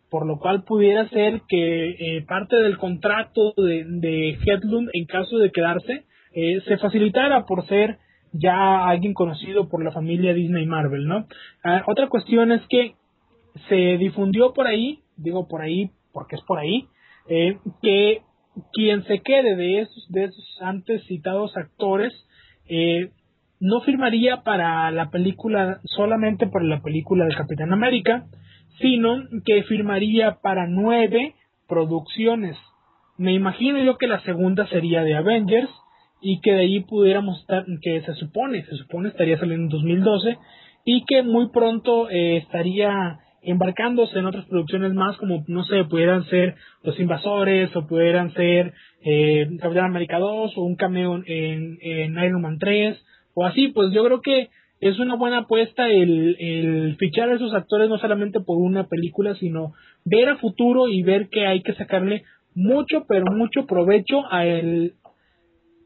Por 0.10 0.26
lo 0.26 0.40
cual 0.40 0.64
pudiera 0.64 1.10
ser 1.10 1.42
que 1.48 1.90
eh, 1.90 2.26
parte 2.28 2.56
del 2.56 2.78
contrato 2.78 3.54
de, 3.58 3.84
de 3.86 4.38
Headlund, 4.46 4.90
en 4.94 5.06
caso 5.06 5.38
de 5.38 5.52
quedarse, 5.52 6.06
eh, 6.34 6.62
se 6.68 6.78
facilitara 6.78 7.46
por 7.46 7.66
ser 7.68 7.98
ya 8.32 8.88
alguien 8.88 9.14
conocido 9.14 9.68
por 9.70 9.84
la 9.84 9.92
familia 9.92 10.34
Disney 10.34 10.66
Marvel, 10.66 11.08
¿no? 11.08 11.28
Ah, 11.64 11.84
otra 11.88 12.08
cuestión 12.08 12.52
es 12.52 12.62
que 12.70 12.96
se 13.70 13.98
difundió 13.98 14.54
por 14.54 14.68
ahí, 14.68 15.00
digo 15.18 15.48
por 15.48 15.62
ahí 15.62 15.92
porque 16.12 16.36
es 16.36 16.42
por 16.44 16.60
ahí, 16.60 16.88
eh, 17.28 17.58
que 17.82 18.22
quien 18.74 19.04
se 19.06 19.20
quede 19.20 19.56
de 19.56 19.82
esos, 19.82 20.08
de 20.10 20.26
esos 20.26 20.58
antes 20.62 21.04
citados 21.06 21.56
actores 21.58 22.14
eh, 22.68 23.12
no 23.60 23.82
firmaría 23.82 24.44
para 24.44 24.90
la 24.92 25.10
película, 25.10 25.80
solamente 25.84 26.48
para 26.48 26.66
la 26.66 26.82
película 26.82 27.26
de 27.26 27.36
Capitán 27.36 27.72
América, 27.74 28.26
sino 28.80 29.24
que 29.46 29.64
firmaría 29.64 30.40
para 30.42 30.68
nueve 30.68 31.36
producciones. 31.68 32.58
Me 33.18 33.34
imagino 33.34 33.82
yo 33.82 33.98
que 33.98 34.08
la 34.08 34.22
segunda 34.22 34.68
sería 34.68 35.04
de 35.04 35.16
Avengers, 35.16 35.70
y 36.28 36.40
que 36.42 36.54
de 36.54 36.62
ahí 36.62 36.80
pudiéramos 36.80 37.40
estar, 37.42 37.66
que 37.84 38.02
se 38.02 38.14
supone, 38.16 38.66
se 38.66 38.76
supone 38.78 39.10
estaría 39.10 39.38
saliendo 39.38 39.66
en 39.66 39.70
2012 39.70 40.38
y 40.84 41.06
que 41.06 41.22
muy 41.22 41.50
pronto 41.50 42.10
eh, 42.10 42.38
estaría 42.38 43.20
embarcándose 43.46 44.20
en 44.20 44.26
otras 44.26 44.46
producciones 44.46 44.94
más 44.94 45.18
como 45.18 45.44
no 45.48 45.64
sé 45.64 45.84
pudieran 45.86 46.26
ser 46.26 46.56
los 46.84 47.00
invasores 47.00 47.76
o 47.76 47.88
pudieran 47.88 48.34
ser 48.34 48.74
eh, 49.04 49.48
Capitán 49.60 49.86
América 49.86 50.20
2 50.20 50.54
o 50.56 50.62
un 50.64 50.76
cameo 50.76 51.22
en, 51.26 51.78
Iron 51.82 52.42
Man 52.42 52.58
3 52.60 52.98
o 53.34 53.46
así 53.46 53.70
pues 53.70 53.94
yo 53.94 54.04
creo 54.04 54.22
que 54.22 54.50
es 54.82 55.00
una 55.00 55.16
buena 55.16 55.40
apuesta 55.40 55.88
el, 55.88 56.36
el 56.40 56.98
fichar 56.98 57.30
a 57.30 57.36
esos 57.36 57.54
actores 57.54 57.90
no 57.90 57.98
solamente 57.98 58.40
por 58.40 58.58
una 58.58 58.88
película 58.88 59.36
sino 59.36 59.74
ver 60.04 60.30
a 60.30 60.38
futuro 60.38 60.88
y 60.88 61.02
ver 61.04 61.30
que 61.30 61.48
hay 61.48 61.62
que 61.62 61.74
sacarle 61.74 62.24
mucho 62.54 63.06
pero 63.08 63.26
mucho 63.32 63.66
provecho 63.66 64.24
a 64.32 64.46
el, 64.46 64.94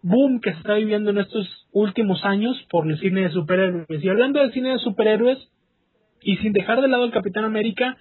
boom 0.02 0.40
que 0.42 0.52
se 0.52 0.58
está 0.58 0.76
viviendo 0.76 1.10
en 1.12 1.20
estos 1.20 1.48
últimos 1.72 2.24
años 2.24 2.56
por 2.70 2.90
el 2.90 3.00
cine 3.00 3.22
de 3.22 3.32
superhéroes. 3.32 4.04
Y 4.04 4.10
hablando 4.10 4.40
del 4.40 4.54
cine 4.54 4.72
de 4.72 4.80
superhéroes, 4.80 5.38
y 6.22 6.38
sin 6.38 6.54
dejar 6.54 6.82
de 6.82 6.88
lado 6.88 7.06
el 7.06 7.12
Capitán 7.12 7.46
América, 7.46 7.98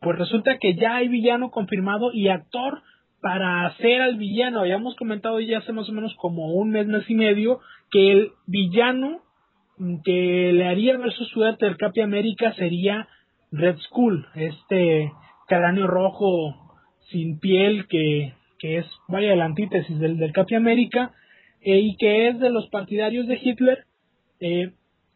pues 0.00 0.18
resulta 0.18 0.58
que 0.58 0.74
ya 0.74 0.96
hay 0.96 1.08
villano 1.08 1.50
confirmado 1.50 2.12
y 2.12 2.28
actor 2.28 2.82
para 3.20 3.66
hacer 3.66 4.00
al 4.00 4.16
villano. 4.16 4.60
Habíamos 4.60 4.94
comentado 4.96 5.40
ya 5.40 5.58
hace 5.58 5.72
más 5.72 5.88
o 5.88 5.92
menos 5.92 6.14
como 6.16 6.52
un 6.54 6.70
mes, 6.70 6.86
mes 6.86 7.08
y 7.08 7.14
medio, 7.14 7.60
que 7.90 8.12
el 8.12 8.30
villano 8.46 9.20
que 10.04 10.52
le 10.52 10.66
haría 10.66 10.96
ver 10.96 11.12
su 11.12 11.24
suerte 11.24 11.66
del 11.66 11.76
Capitán 11.76 12.06
América 12.06 12.52
sería 12.54 13.08
Red 13.52 13.78
Skull, 13.78 14.26
este 14.34 15.12
cráneo 15.46 15.86
rojo 15.86 16.54
sin 17.10 17.38
piel 17.38 17.86
que, 17.88 18.34
que 18.58 18.78
es, 18.78 18.86
vaya, 19.08 19.34
la 19.36 19.46
antítesis 19.46 19.98
del, 19.98 20.18
del 20.18 20.32
Capitán 20.32 20.62
América 20.62 21.12
eh, 21.60 21.78
y 21.78 21.96
que 21.96 22.28
es 22.28 22.38
de 22.38 22.50
los 22.50 22.68
partidarios 22.68 23.26
de 23.26 23.40
Hitler, 23.42 23.84
eh, 24.40 24.72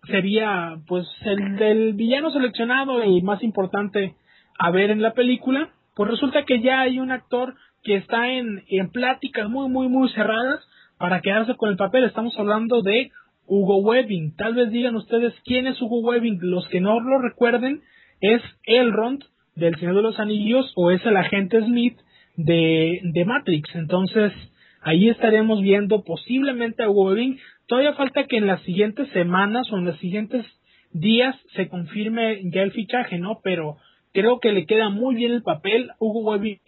sería 0.06 0.78
pues 0.86 1.06
el 1.24 1.56
del 1.56 1.92
villano 1.94 2.30
seleccionado 2.30 3.04
y 3.04 3.22
más 3.22 3.42
importante 3.42 4.14
a 4.58 4.70
ver 4.70 4.90
en 4.90 5.02
la 5.02 5.14
película, 5.14 5.70
pues 5.94 6.10
resulta 6.10 6.44
que 6.44 6.60
ya 6.60 6.80
hay 6.80 6.98
un 6.98 7.10
actor 7.10 7.54
que 7.82 7.96
está 7.96 8.30
en, 8.32 8.62
en 8.68 8.90
pláticas 8.90 9.48
muy 9.48 9.68
muy 9.68 9.88
muy 9.88 10.08
cerradas 10.10 10.60
para 10.98 11.20
quedarse 11.20 11.56
con 11.56 11.70
el 11.70 11.76
papel. 11.76 12.04
Estamos 12.04 12.38
hablando 12.38 12.82
de 12.82 13.10
Hugo 13.46 13.78
Webbing. 13.78 14.36
Tal 14.36 14.54
vez 14.54 14.70
digan 14.70 14.94
ustedes 14.96 15.34
quién 15.44 15.66
es 15.66 15.80
Hugo 15.80 16.00
Webbing. 16.00 16.38
Los 16.42 16.66
que 16.68 16.80
no 16.80 17.00
lo 17.00 17.18
recuerden, 17.18 17.82
es 18.20 18.40
Elrond 18.64 19.24
del 19.56 19.76
Señor 19.76 19.96
de 19.96 20.02
los 20.02 20.18
Anillos 20.18 20.72
o 20.76 20.90
es 20.90 21.04
el 21.04 21.16
agente 21.16 21.60
Smith 21.60 21.98
de, 22.36 23.00
de 23.02 23.24
Matrix. 23.24 23.74
Entonces, 23.74 24.32
ahí 24.80 25.08
estaremos 25.08 25.60
viendo 25.60 26.04
posiblemente 26.04 26.82
a 26.82 26.88
Wolverine. 26.88 27.38
Todavía 27.66 27.94
falta 27.94 28.24
que 28.24 28.36
en 28.36 28.46
las 28.46 28.62
siguientes 28.62 29.08
semanas 29.10 29.70
o 29.72 29.78
en 29.78 29.84
los 29.84 29.98
siguientes 29.98 30.44
días 30.92 31.36
se 31.54 31.68
confirme 31.68 32.40
ya 32.50 32.62
el 32.62 32.72
fichaje, 32.72 33.18
¿no? 33.18 33.40
Pero 33.42 33.76
creo 34.12 34.40
que 34.40 34.52
le 34.52 34.66
queda 34.66 34.88
muy 34.90 35.14
bien 35.14 35.32
el 35.32 35.42
papel. 35.42 35.90
Hugo 35.98 36.30
Weaving 36.30 36.60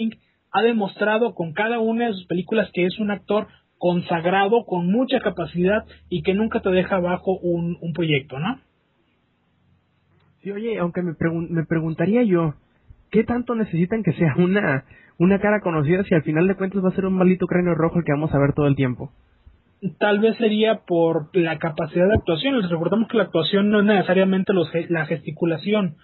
ha 0.52 0.62
demostrado 0.62 1.34
con 1.34 1.52
cada 1.52 1.80
una 1.80 2.06
de 2.06 2.14
sus 2.14 2.26
películas 2.26 2.70
que 2.72 2.86
es 2.86 2.98
un 2.98 3.10
actor 3.10 3.48
consagrado, 3.78 4.64
con 4.64 4.86
mucha 4.86 5.20
capacidad 5.20 5.84
y 6.08 6.22
que 6.22 6.32
nunca 6.32 6.60
te 6.60 6.70
deja 6.70 6.96
abajo 6.96 7.36
un, 7.38 7.76
un 7.80 7.92
proyecto, 7.92 8.38
¿no? 8.38 8.60
Sí, 10.42 10.50
oye, 10.50 10.78
aunque 10.78 11.02
me, 11.02 11.12
me 11.50 11.64
preguntaría 11.64 12.22
yo, 12.22 12.54
¿qué 13.10 13.24
tanto 13.24 13.54
necesitan 13.54 14.02
que 14.02 14.12
sea 14.12 14.34
una, 14.38 14.84
una 15.18 15.38
cara 15.38 15.60
conocida 15.60 16.04
si 16.04 16.14
al 16.14 16.22
final 16.22 16.46
de 16.46 16.54
cuentas 16.54 16.84
va 16.84 16.90
a 16.90 16.94
ser 16.94 17.06
un 17.06 17.14
maldito 17.14 17.46
cráneo 17.46 17.74
rojo 17.74 17.98
el 17.98 18.04
que 18.04 18.12
vamos 18.12 18.32
a 18.32 18.38
ver 18.38 18.52
todo 18.54 18.66
el 18.66 18.76
tiempo? 18.76 19.10
Tal 19.98 20.18
vez 20.20 20.36
sería 20.38 20.80
por 20.86 21.36
la 21.36 21.58
capacidad 21.58 22.06
de 22.08 22.14
actuación. 22.14 22.60
Les 22.60 22.70
recordamos 22.70 23.08
que 23.08 23.18
la 23.18 23.24
actuación 23.24 23.70
no 23.70 23.80
es 23.80 23.84
necesariamente 23.84 24.52
los, 24.52 24.68
la 24.88 25.06
gesticulación, 25.06 25.96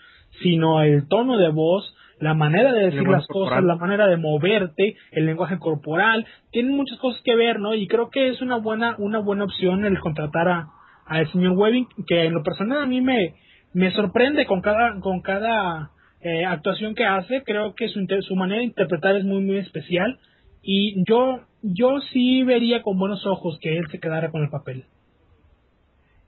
sino 0.42 0.82
el 0.82 1.08
tono 1.08 1.38
de 1.38 1.50
voz, 1.50 1.94
la 2.18 2.34
manera 2.34 2.72
de 2.72 2.86
decir 2.86 3.08
las 3.08 3.26
cosas, 3.26 3.64
la 3.64 3.76
manera 3.76 4.06
de 4.06 4.18
moverte, 4.18 4.96
el 5.12 5.24
lenguaje 5.24 5.58
corporal, 5.58 6.26
tienen 6.50 6.76
muchas 6.76 6.98
cosas 6.98 7.20
que 7.24 7.34
ver, 7.34 7.58
¿no? 7.58 7.74
Y 7.74 7.88
creo 7.88 8.10
que 8.10 8.28
es 8.28 8.42
una 8.42 8.58
buena, 8.58 8.94
una 8.98 9.20
buena 9.20 9.44
opción 9.44 9.86
el 9.86 9.98
contratar 9.98 10.48
a, 10.48 10.68
al 11.06 11.30
señor 11.32 11.52
Webbing, 11.52 11.88
que 12.06 12.24
en 12.26 12.34
lo 12.34 12.42
personal 12.42 12.82
a 12.82 12.86
mí 12.86 13.00
me, 13.00 13.34
me 13.72 13.90
sorprende 13.92 14.44
con 14.44 14.60
cada, 14.60 15.00
con 15.00 15.22
cada 15.22 15.90
eh, 16.20 16.44
actuación 16.44 16.94
que 16.94 17.06
hace, 17.06 17.42
creo 17.42 17.74
que 17.74 17.88
su, 17.88 18.06
su 18.20 18.36
manera 18.36 18.58
de 18.58 18.66
interpretar 18.66 19.16
es 19.16 19.24
muy, 19.24 19.42
muy 19.42 19.56
especial, 19.56 20.18
y 20.62 21.02
yo, 21.08 21.40
yo 21.62 22.00
sí 22.12 22.42
vería 22.42 22.82
con 22.82 22.98
buenos 22.98 23.26
ojos 23.26 23.58
que 23.61 23.76
él 23.76 23.86
se 23.90 24.00
quedara 24.00 24.30
con 24.30 24.42
el 24.42 24.50
papel. 24.50 24.84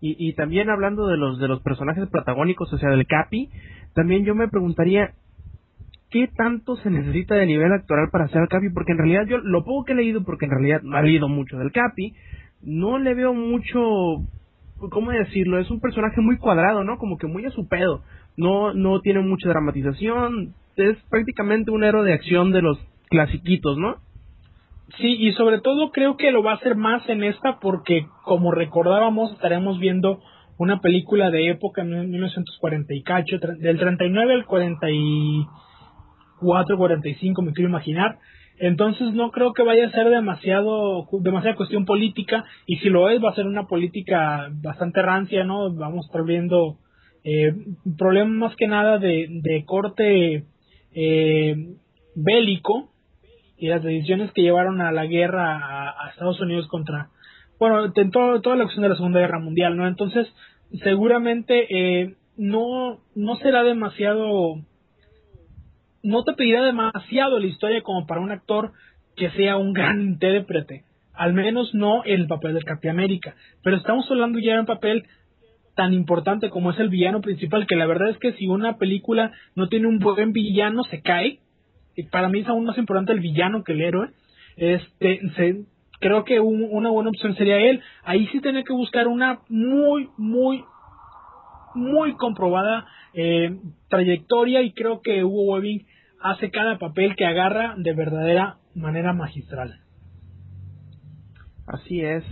Y, 0.00 0.16
y 0.18 0.34
también 0.34 0.68
hablando 0.68 1.06
de 1.06 1.16
los 1.16 1.38
de 1.38 1.48
los 1.48 1.62
personajes 1.62 2.08
protagónicos, 2.08 2.72
o 2.72 2.78
sea, 2.78 2.90
del 2.90 3.06
Capi, 3.06 3.50
también 3.94 4.24
yo 4.24 4.34
me 4.34 4.48
preguntaría 4.48 5.14
qué 6.10 6.28
tanto 6.28 6.76
se 6.76 6.90
necesita 6.90 7.34
de 7.34 7.46
nivel 7.46 7.72
actoral 7.72 8.10
para 8.10 8.24
hacer 8.24 8.42
al 8.42 8.48
Capi, 8.48 8.68
porque 8.70 8.92
en 8.92 8.98
realidad 8.98 9.26
yo 9.26 9.38
lo 9.38 9.64
poco 9.64 9.84
que 9.84 9.92
he 9.92 9.96
leído, 9.96 10.22
porque 10.24 10.44
en 10.44 10.50
realidad 10.50 10.82
no 10.82 10.98
he 10.98 11.02
leído 11.02 11.28
mucho 11.28 11.56
del 11.56 11.72
Capi, 11.72 12.14
no 12.60 12.98
le 12.98 13.14
veo 13.14 13.32
mucho, 13.32 13.80
¿cómo 14.90 15.10
decirlo? 15.10 15.58
Es 15.58 15.70
un 15.70 15.80
personaje 15.80 16.20
muy 16.20 16.36
cuadrado, 16.36 16.84
¿no? 16.84 16.98
Como 16.98 17.16
que 17.16 17.26
muy 17.26 17.44
a 17.46 17.50
su 17.50 17.66
pedo. 17.66 18.02
No, 18.36 18.74
no 18.74 19.00
tiene 19.00 19.20
mucha 19.20 19.48
dramatización, 19.48 20.54
es 20.76 20.96
prácticamente 21.10 21.70
un 21.70 21.84
héroe 21.84 22.04
de 22.04 22.14
acción 22.14 22.52
de 22.52 22.62
los 22.62 22.78
clasiquitos, 23.08 23.78
¿no? 23.78 23.96
Sí, 24.98 25.16
y 25.18 25.32
sobre 25.32 25.60
todo 25.60 25.90
creo 25.90 26.16
que 26.16 26.30
lo 26.30 26.42
va 26.42 26.52
a 26.52 26.56
hacer 26.56 26.76
más 26.76 27.08
en 27.08 27.24
esta 27.24 27.58
porque, 27.60 28.06
como 28.24 28.50
recordábamos, 28.50 29.32
estaremos 29.32 29.78
viendo 29.78 30.20
una 30.58 30.80
película 30.80 31.30
de 31.30 31.48
época 31.48 31.82
en 31.82 32.10
1940 32.10 32.94
y 32.94 33.02
cacho, 33.02 33.38
del 33.38 33.78
39 33.78 34.34
al 34.34 34.44
40 34.44 34.90
y 34.90 35.46
4.45, 36.40 37.42
me 37.42 37.52
quiero 37.52 37.70
imaginar. 37.70 38.18
Entonces 38.58 39.14
no 39.14 39.30
creo 39.30 39.54
que 39.54 39.62
vaya 39.62 39.86
a 39.86 39.90
ser 39.90 40.08
demasiado 40.10 41.08
demasiada 41.20 41.56
cuestión 41.56 41.84
política 41.84 42.44
y 42.66 42.76
si 42.76 42.90
lo 42.90 43.08
es 43.08 43.22
va 43.22 43.30
a 43.30 43.34
ser 43.34 43.46
una 43.46 43.66
política 43.66 44.50
bastante 44.62 45.00
rancia, 45.02 45.42
¿no? 45.44 45.72
Vamos 45.74 46.04
a 46.04 46.08
estar 46.08 46.24
viendo 46.24 46.76
eh, 47.24 47.54
problemas 47.98 48.50
más 48.50 48.56
que 48.56 48.68
nada 48.68 48.98
de, 48.98 49.26
de 49.30 49.64
corte 49.64 50.44
eh, 50.94 51.56
bélico 52.14 52.91
y 53.62 53.68
las 53.68 53.80
decisiones 53.80 54.32
que 54.32 54.42
llevaron 54.42 54.80
a 54.80 54.90
la 54.90 55.06
guerra 55.06 55.56
a, 55.90 56.10
Estados 56.10 56.40
Unidos 56.40 56.66
contra, 56.66 57.10
bueno, 57.60 57.92
en 57.94 58.10
toda 58.10 58.56
la 58.56 58.64
cuestión 58.64 58.82
de 58.82 58.88
la 58.88 58.96
Segunda 58.96 59.20
Guerra 59.20 59.38
Mundial, 59.38 59.76
¿no? 59.76 59.86
Entonces 59.86 60.26
seguramente 60.82 61.66
eh, 61.70 62.16
no, 62.36 62.98
no 63.14 63.36
será 63.36 63.62
demasiado 63.62 64.56
no 66.02 66.24
te 66.24 66.32
pedirá 66.32 66.64
demasiado 66.64 67.38
la 67.38 67.46
historia 67.46 67.82
como 67.82 68.04
para 68.04 68.20
un 68.20 68.32
actor 68.32 68.72
que 69.14 69.30
sea 69.30 69.56
un 69.56 69.72
gran 69.72 70.02
intérprete. 70.02 70.82
Al 71.14 71.32
menos 71.32 71.72
no 71.72 72.02
el 72.02 72.26
papel 72.26 72.54
del 72.54 72.64
Capitán 72.64 72.96
América. 72.96 73.36
Pero 73.62 73.76
estamos 73.76 74.10
hablando 74.10 74.40
ya 74.40 74.54
de 74.54 74.60
un 74.60 74.66
papel 74.66 75.06
tan 75.76 75.92
importante 75.92 76.50
como 76.50 76.72
es 76.72 76.80
el 76.80 76.88
villano 76.88 77.20
principal, 77.20 77.68
que 77.68 77.76
la 77.76 77.86
verdad 77.86 78.10
es 78.10 78.18
que 78.18 78.32
si 78.32 78.48
una 78.48 78.76
película 78.78 79.30
no 79.54 79.68
tiene 79.68 79.86
un 79.86 80.00
buen 80.00 80.32
villano, 80.32 80.82
se 80.82 81.00
cae. 81.00 81.38
Y 81.96 82.04
para 82.04 82.28
mí 82.28 82.40
es 82.40 82.48
aún 82.48 82.64
más 82.64 82.78
importante 82.78 83.12
el 83.12 83.20
villano 83.20 83.64
que 83.64 83.72
el 83.72 83.82
héroe. 83.82 84.08
Este, 84.56 85.20
creo 86.00 86.24
que 86.24 86.40
una 86.40 86.90
buena 86.90 87.10
opción 87.10 87.34
sería 87.36 87.58
él. 87.58 87.82
Ahí 88.04 88.26
sí 88.28 88.40
tiene 88.40 88.64
que 88.64 88.72
buscar 88.72 89.06
una 89.08 89.40
muy, 89.48 90.08
muy, 90.16 90.64
muy 91.74 92.14
comprobada 92.14 92.86
eh, 93.14 93.56
trayectoria 93.88 94.62
y 94.62 94.72
creo 94.72 95.00
que 95.00 95.24
Hugo 95.24 95.54
Webbing 95.54 95.86
hace 96.20 96.50
cada 96.50 96.78
papel 96.78 97.16
que 97.16 97.26
agarra 97.26 97.74
de 97.76 97.92
verdadera 97.94 98.58
manera 98.74 99.12
magistral. 99.12 99.80
Así 101.66 102.00
es. 102.00 102.24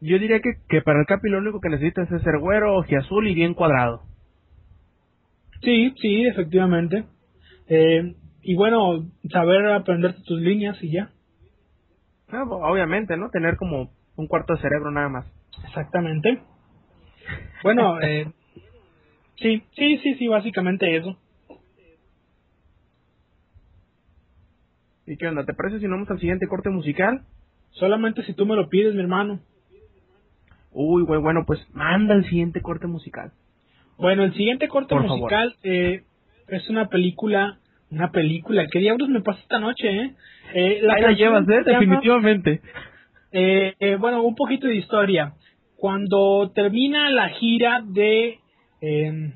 Yo 0.00 0.18
diría 0.18 0.40
que, 0.40 0.52
que 0.68 0.80
para 0.80 1.00
el 1.00 1.06
Capi 1.06 1.28
lo 1.28 1.38
único 1.38 1.60
que 1.60 1.68
necesitas 1.68 2.10
es 2.10 2.22
ser 2.22 2.38
güero, 2.38 2.80
azul 2.80 3.28
y 3.28 3.34
bien 3.34 3.54
cuadrado. 3.54 4.02
Sí, 5.62 5.92
sí, 6.00 6.24
efectivamente. 6.24 7.04
Eh, 7.68 8.14
y 8.42 8.54
bueno, 8.54 9.06
saber 9.30 9.66
aprender 9.72 10.14
tus 10.22 10.40
líneas 10.40 10.76
y 10.82 10.92
ya. 10.92 11.10
Ah, 12.28 12.44
obviamente, 12.44 13.16
¿no? 13.16 13.30
Tener 13.30 13.56
como 13.56 13.90
un 14.16 14.26
cuarto 14.26 14.54
de 14.54 14.60
cerebro 14.60 14.90
nada 14.90 15.08
más. 15.08 15.26
Exactamente. 15.66 16.40
Bueno, 17.62 18.00
eh, 18.02 18.30
sí, 19.36 19.62
sí, 19.76 19.98
sí, 19.98 20.14
sí, 20.14 20.28
básicamente 20.28 20.96
eso. 20.96 21.16
¿Y 25.06 25.16
qué 25.16 25.26
onda? 25.26 25.44
¿Te 25.44 25.54
parece 25.54 25.80
si 25.80 25.86
no 25.86 25.92
vamos 25.92 26.10
al 26.10 26.20
siguiente 26.20 26.46
corte 26.46 26.70
musical? 26.70 27.22
Solamente 27.72 28.22
si 28.24 28.34
tú 28.34 28.46
me 28.46 28.56
lo 28.56 28.68
pides, 28.68 28.94
mi 28.94 29.00
hermano. 29.00 29.40
Uy, 30.72 31.02
güey, 31.02 31.20
bueno, 31.20 31.44
pues 31.46 31.60
manda 31.72 32.14
el 32.14 32.24
siguiente 32.24 32.60
corte 32.60 32.86
musical. 32.86 33.32
Bueno, 33.98 34.22
el 34.22 34.32
siguiente 34.34 34.68
corte 34.68 34.94
musical 34.94 35.56
eh, 35.62 36.04
es 36.48 36.68
una 36.70 36.88
película, 36.88 37.58
una 37.90 38.10
película. 38.10 38.66
¿Qué 38.70 38.78
diablos 38.78 39.08
me 39.08 39.20
pasa 39.20 39.40
esta 39.40 39.58
noche, 39.58 39.88
eh? 39.88 40.14
eh 40.54 40.78
la, 40.82 40.98
la 41.00 41.12
llevas, 41.12 41.48
¿eh? 41.48 41.62
Definitivamente. 41.64 42.60
Eh, 43.32 43.74
eh, 43.78 43.96
bueno, 43.96 44.22
un 44.22 44.34
poquito 44.34 44.66
de 44.66 44.76
historia. 44.76 45.34
Cuando 45.76 46.50
termina 46.54 47.10
la 47.10 47.30
gira 47.30 47.82
de 47.84 48.38
em, 48.80 49.32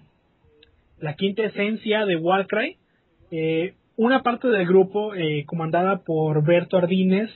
la 0.98 1.14
quinta 1.14 1.42
esencia 1.44 2.04
de 2.04 2.16
Warcry, 2.16 2.76
una 3.96 4.22
parte 4.22 4.48
del 4.48 4.66
grupo, 4.66 5.14
eh, 5.14 5.44
comandada 5.46 6.04
por 6.04 6.44
Berto 6.44 6.76
Ardínez, 6.76 7.30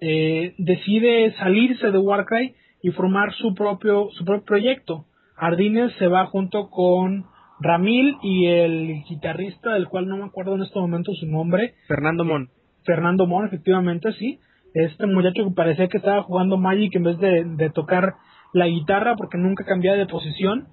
decide 0.00 1.34
salirse 1.38 1.90
de 1.90 1.98
Warcry 1.98 2.54
y 2.82 2.90
formar 2.90 3.34
su 3.34 3.54
propio, 3.54 4.08
su 4.12 4.24
propio 4.24 4.44
proyecto. 4.44 5.06
Ardínez 5.36 5.92
se 5.98 6.06
va 6.06 6.26
junto 6.26 6.70
con 6.70 7.26
Ramil 7.60 8.16
y 8.22 8.46
el 8.46 9.04
guitarrista, 9.08 9.74
del 9.74 9.88
cual 9.88 10.08
no 10.08 10.16
me 10.16 10.24
acuerdo 10.24 10.54
en 10.54 10.62
este 10.62 10.78
momento 10.78 11.12
su 11.14 11.26
nombre. 11.26 11.74
Fernando 11.88 12.24
Mon. 12.24 12.50
Fernando 12.84 13.26
Mon, 13.26 13.46
efectivamente, 13.46 14.12
sí. 14.12 14.38
Este 14.74 15.06
muchacho 15.06 15.44
que 15.44 15.54
parecía 15.54 15.88
que 15.88 15.96
estaba 15.98 16.22
jugando 16.22 16.58
Magic 16.58 16.94
en 16.96 17.02
vez 17.02 17.18
de, 17.18 17.70
tocar 17.70 18.14
la 18.52 18.66
guitarra 18.66 19.16
porque 19.16 19.38
nunca 19.38 19.64
cambiaba 19.64 19.96
de 19.96 20.06
posición. 20.06 20.68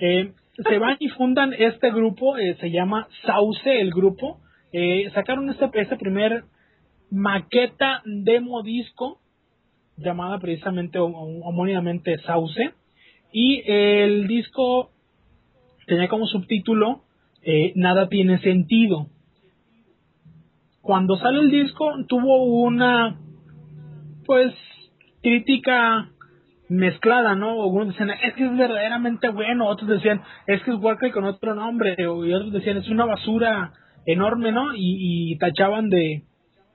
Eh, 0.00 0.32
se 0.56 0.78
van 0.78 0.96
y 0.98 1.08
fundan 1.08 1.52
este 1.52 1.90
grupo, 1.90 2.34
se 2.36 2.70
llama 2.70 3.08
Sauce 3.24 3.80
el 3.80 3.90
grupo, 3.90 4.40
eh, 4.72 5.08
sacaron 5.14 5.48
este, 5.50 5.68
este 5.74 5.96
primer 5.96 6.44
maqueta 7.10 8.02
demo 8.04 8.62
disco 8.62 9.20
llamada 9.96 10.38
precisamente 10.38 10.98
homónimamente 10.98 12.18
Sauce 12.26 12.72
y 13.32 13.62
el 13.66 14.26
disco 14.26 14.90
tenía 15.86 16.08
como 16.08 16.26
subtítulo 16.26 17.02
eh, 17.42 17.72
Nada 17.76 18.08
tiene 18.08 18.38
sentido. 18.40 19.08
Cuando 20.80 21.16
sale 21.16 21.40
el 21.40 21.50
disco 21.50 21.92
tuvo 22.08 22.44
una 22.44 23.18
pues 24.24 24.54
crítica 25.22 26.10
mezclada, 26.68 27.34
¿no? 27.34 27.62
Algunos 27.62 27.88
decían, 27.88 28.10
es 28.10 28.34
que 28.34 28.44
es 28.44 28.56
verdaderamente 28.56 29.28
bueno, 29.28 29.66
otros 29.66 29.88
decían, 29.88 30.22
es 30.46 30.62
que 30.62 30.70
es 30.70 30.76
Warcry 30.78 31.10
con 31.10 31.24
otro 31.24 31.54
nombre, 31.54 31.94
y 31.98 32.04
otros 32.04 32.52
decían, 32.52 32.78
es 32.78 32.88
una 32.88 33.04
basura 33.04 33.72
enorme, 34.06 34.52
¿no? 34.52 34.74
Y, 34.74 35.36
tachaban 35.38 35.88
de, 35.90 36.22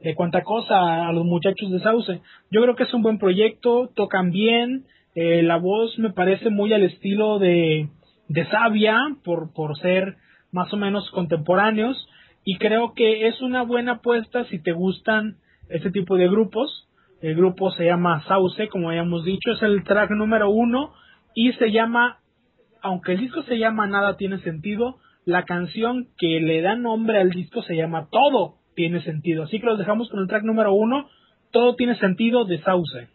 de 0.01 0.15
cuanta 0.15 0.43
cosa 0.43 1.07
a 1.07 1.13
los 1.13 1.25
muchachos 1.25 1.71
de 1.71 1.79
Sauce. 1.79 2.21
Yo 2.51 2.61
creo 2.61 2.75
que 2.75 2.83
es 2.83 2.93
un 2.93 3.01
buen 3.01 3.17
proyecto, 3.17 3.89
tocan 3.95 4.31
bien, 4.31 4.85
eh, 5.15 5.41
la 5.43 5.57
voz 5.57 5.97
me 5.97 6.11
parece 6.11 6.49
muy 6.49 6.71
al 6.73 6.83
estilo 6.83 7.39
de, 7.39 7.89
de 8.29 8.45
Sabia, 8.45 8.95
por, 9.23 9.53
por 9.53 9.77
ser 9.79 10.15
más 10.51 10.71
o 10.73 10.77
menos 10.77 11.09
contemporáneos. 11.11 12.07
y 12.45 12.57
creo 12.57 12.93
que 12.93 13.27
es 13.27 13.41
una 13.41 13.63
buena 13.63 13.93
apuesta 13.93 14.45
si 14.45 14.59
te 14.63 14.71
gustan 14.71 15.35
este 15.67 15.91
tipo 15.91 16.15
de 16.15 16.29
grupos. 16.29 16.87
El 17.21 17.35
grupo 17.35 17.69
se 17.71 17.85
llama 17.85 18.23
Sauce, 18.27 18.69
como 18.69 18.89
habíamos 18.89 19.25
dicho, 19.25 19.51
es 19.51 19.61
el 19.61 19.83
track 19.83 20.11
número 20.11 20.49
uno 20.49 20.93
y 21.35 21.51
se 21.53 21.71
llama, 21.71 22.19
aunque 22.81 23.13
el 23.13 23.19
disco 23.19 23.43
se 23.43 23.57
llama 23.57 23.87
Nada 23.87 24.15
tiene 24.15 24.39
sentido, 24.39 24.97
la 25.25 25.43
canción 25.43 26.07
que 26.17 26.39
le 26.39 26.61
da 26.61 26.75
nombre 26.75 27.19
al 27.19 27.29
disco 27.29 27.61
se 27.61 27.75
llama 27.75 28.07
Todo 28.09 28.55
tiene 28.73 29.01
sentido. 29.01 29.43
Así 29.43 29.59
que 29.59 29.65
los 29.65 29.77
dejamos 29.77 30.09
con 30.09 30.21
el 30.21 30.27
track 30.27 30.43
número 30.43 30.73
uno, 30.73 31.09
Todo 31.51 31.75
tiene 31.75 31.95
sentido 31.95 32.45
de 32.45 32.59
Sauce. 32.61 33.09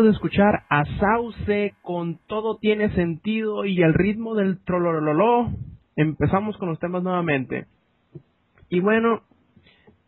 Acabamos 0.00 0.14
de 0.14 0.16
escuchar 0.16 0.62
a 0.70 0.84
Sauce 0.98 1.74
con 1.82 2.18
Todo 2.26 2.56
tiene 2.56 2.94
sentido 2.94 3.66
y 3.66 3.82
el 3.82 3.92
ritmo 3.92 4.34
del 4.34 4.58
trolololó. 4.64 5.50
Empezamos 5.94 6.56
con 6.56 6.70
los 6.70 6.78
temas 6.78 7.02
nuevamente. 7.02 7.66
Y 8.70 8.80
bueno, 8.80 9.20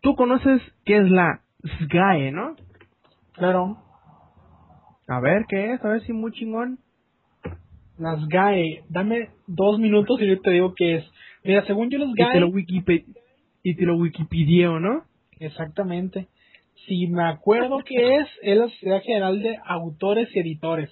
tú 0.01 0.15
conoces 0.15 0.63
qué 0.83 0.97
es 0.97 1.11
la 1.11 1.41
SGAE, 1.63 2.31
¿no? 2.31 2.55
Claro. 3.33 3.77
A 5.07 5.19
ver, 5.19 5.45
¿qué 5.47 5.73
es? 5.73 5.85
A 5.85 5.89
ver 5.89 6.01
si 6.01 6.11
muy 6.11 6.31
chingón. 6.31 6.79
Las 7.99 8.19
SGAE. 8.21 8.85
Dame 8.89 9.29
dos 9.45 9.77
minutos 9.77 10.19
y 10.21 10.27
yo 10.27 10.41
te 10.41 10.51
digo 10.51 10.73
qué 10.75 10.95
es. 10.95 11.05
Mira, 11.43 11.63
según 11.67 11.91
yo 11.91 11.99
las 11.99 12.09
Y 12.09 12.15
te 12.15 12.39
lo, 12.39 12.47
Wikipe 12.47 13.05
y 13.61 13.75
te 13.75 13.85
lo 13.85 13.97
Wikipedia, 13.97 14.69
¿no? 14.79 15.03
Exactamente. 15.39 16.29
Si 16.87 17.07
me 17.07 17.23
acuerdo 17.23 17.79
que 17.85 18.17
es, 18.17 18.27
es 18.41 18.57
la 18.57 18.65
Sociedad 18.65 19.01
General 19.01 19.41
de 19.41 19.57
Autores 19.65 20.29
y 20.35 20.39
Editores. 20.39 20.89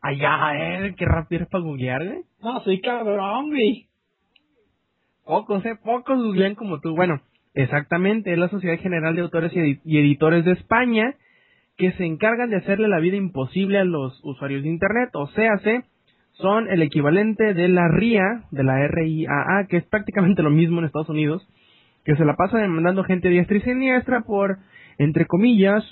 Allá, 0.00 0.86
eh, 0.86 0.94
qué 0.96 1.04
rápido 1.04 1.40
eres 1.40 1.48
para 1.48 1.64
googlear, 1.64 2.02
¿eh? 2.02 2.22
No, 2.40 2.60
soy 2.64 2.80
cabrón, 2.80 3.50
güey. 3.50 3.86
Pocos, 5.24 5.64
eh, 5.64 5.76
pocos 5.82 6.18
googlean 6.18 6.56
como 6.56 6.80
tú. 6.80 6.96
Bueno, 6.96 7.22
Exactamente, 7.54 8.32
es 8.32 8.38
la 8.38 8.48
Sociedad 8.48 8.78
General 8.78 9.14
de 9.14 9.22
Autores 9.22 9.52
y 9.54 9.98
Editores 9.98 10.44
de 10.44 10.52
España 10.52 11.14
que 11.76 11.92
se 11.92 12.04
encargan 12.04 12.50
de 12.50 12.56
hacerle 12.56 12.88
la 12.88 12.98
vida 12.98 13.16
imposible 13.16 13.78
a 13.78 13.84
los 13.84 14.18
usuarios 14.24 14.62
de 14.62 14.68
Internet, 14.68 15.10
o 15.14 15.26
sea, 15.28 15.60
son 16.32 16.70
el 16.70 16.82
equivalente 16.82 17.54
de 17.54 17.68
la 17.68 17.88
RIA, 17.88 18.44
de 18.50 18.64
la 18.64 18.86
RIAA, 18.88 19.66
que 19.68 19.78
es 19.78 19.84
prácticamente 19.84 20.42
lo 20.42 20.50
mismo 20.50 20.78
en 20.78 20.86
Estados 20.86 21.08
Unidos, 21.08 21.46
que 22.04 22.16
se 22.16 22.24
la 22.24 22.34
pasa 22.34 22.58
demandando 22.58 23.04
gente 23.04 23.28
diestra 23.28 23.56
y 23.56 23.60
siniestra 23.60 24.22
por, 24.22 24.58
entre 24.98 25.26
comillas, 25.26 25.84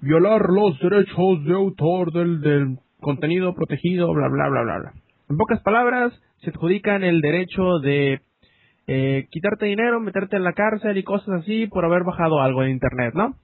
violar 0.00 0.42
los 0.48 0.78
derechos 0.80 1.44
de 1.44 1.54
autor 1.54 2.12
del, 2.12 2.40
del 2.40 2.78
contenido 3.00 3.54
protegido, 3.54 4.12
bla, 4.12 4.28
bla, 4.28 4.48
bla, 4.48 4.62
bla, 4.62 4.78
bla. 4.78 4.92
En 5.28 5.36
pocas 5.36 5.60
palabras, 5.62 6.12
se 6.42 6.50
adjudican 6.50 7.02
el 7.02 7.20
derecho 7.20 7.78
de 7.80 8.20
eh, 8.86 9.26
quitarte 9.30 9.66
dinero, 9.66 10.00
meterte 10.00 10.36
en 10.36 10.44
la 10.44 10.52
cárcel 10.52 10.96
y 10.96 11.02
cosas 11.02 11.40
así 11.40 11.66
por 11.66 11.84
haber 11.84 12.04
bajado 12.04 12.40
algo 12.40 12.62
en 12.62 12.70
Internet, 12.70 13.14
¿no? 13.14 13.34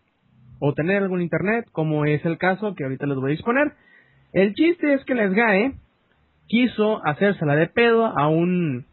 O 0.60 0.72
tener 0.74 1.02
algún 1.02 1.22
Internet, 1.22 1.66
como 1.72 2.04
es 2.04 2.24
el 2.24 2.38
caso 2.38 2.74
que 2.74 2.84
ahorita 2.84 3.06
les 3.06 3.16
voy 3.16 3.32
a 3.32 3.36
disponer. 3.36 3.72
El 4.32 4.54
chiste 4.54 4.94
es 4.94 5.04
que 5.04 5.14
les 5.14 5.32
SGAE 5.32 5.74
quiso 6.46 7.00
hacérsela 7.04 7.56
de 7.56 7.66
pedo 7.66 8.06
a 8.06 8.28
un 8.28 8.86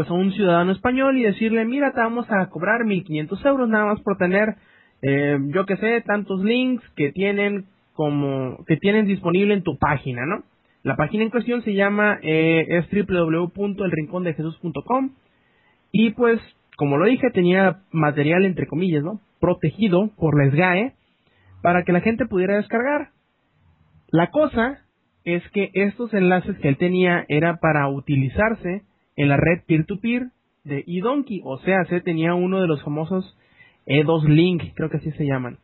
pues 0.00 0.08
a 0.08 0.14
un 0.14 0.32
ciudadano 0.32 0.72
español 0.72 1.18
y 1.18 1.24
decirle, 1.24 1.66
mira, 1.66 1.92
te 1.92 2.00
vamos 2.00 2.24
a 2.30 2.48
cobrar 2.48 2.86
1.500 2.86 3.46
euros 3.46 3.68
nada 3.68 3.84
más 3.84 4.00
por 4.00 4.16
tener, 4.16 4.54
eh, 5.02 5.36
yo 5.48 5.66
que 5.66 5.76
sé, 5.76 6.00
tantos 6.00 6.42
links 6.42 6.82
que 6.96 7.12
tienen 7.12 7.66
como 7.92 8.64
que 8.64 8.78
tienen 8.78 9.04
disponible 9.04 9.52
en 9.52 9.62
tu 9.62 9.76
página, 9.76 10.24
¿no? 10.24 10.42
La 10.84 10.96
página 10.96 11.24
en 11.24 11.28
cuestión 11.28 11.60
se 11.64 11.74
llama 11.74 12.18
eh, 12.22 12.64
es 12.66 12.86
www.elrincondejesus.com 12.90 15.10
y 15.92 16.12
pues, 16.12 16.40
como 16.78 16.96
lo 16.96 17.04
dije, 17.04 17.30
tenía 17.30 17.82
material 17.92 18.46
entre 18.46 18.66
comillas, 18.66 19.04
¿no? 19.04 19.20
Protegido 19.38 20.08
por 20.16 20.42
la 20.42 20.50
SGAE 20.50 20.94
para 21.60 21.82
que 21.82 21.92
la 21.92 22.00
gente 22.00 22.24
pudiera 22.24 22.56
descargar. 22.56 23.10
La 24.08 24.30
cosa 24.30 24.78
es 25.24 25.42
que 25.50 25.68
estos 25.74 26.14
enlaces 26.14 26.56
que 26.56 26.68
él 26.68 26.78
tenía 26.78 27.26
era 27.28 27.58
para 27.58 27.86
utilizarse 27.88 28.84
en 29.16 29.28
la 29.28 29.36
red 29.36 29.62
peer-to-peer 29.66 30.28
de 30.64 30.84
eDonkey, 30.86 31.40
o 31.44 31.58
sea, 31.58 31.84
se 31.84 32.00
tenía 32.00 32.34
uno 32.34 32.60
de 32.60 32.66
los 32.66 32.82
famosos 32.82 33.36
E2 33.86 34.28
Link, 34.28 34.62
creo 34.74 34.90
que 34.90 34.98
así 34.98 35.10
se 35.12 35.26
llaman, 35.26 35.58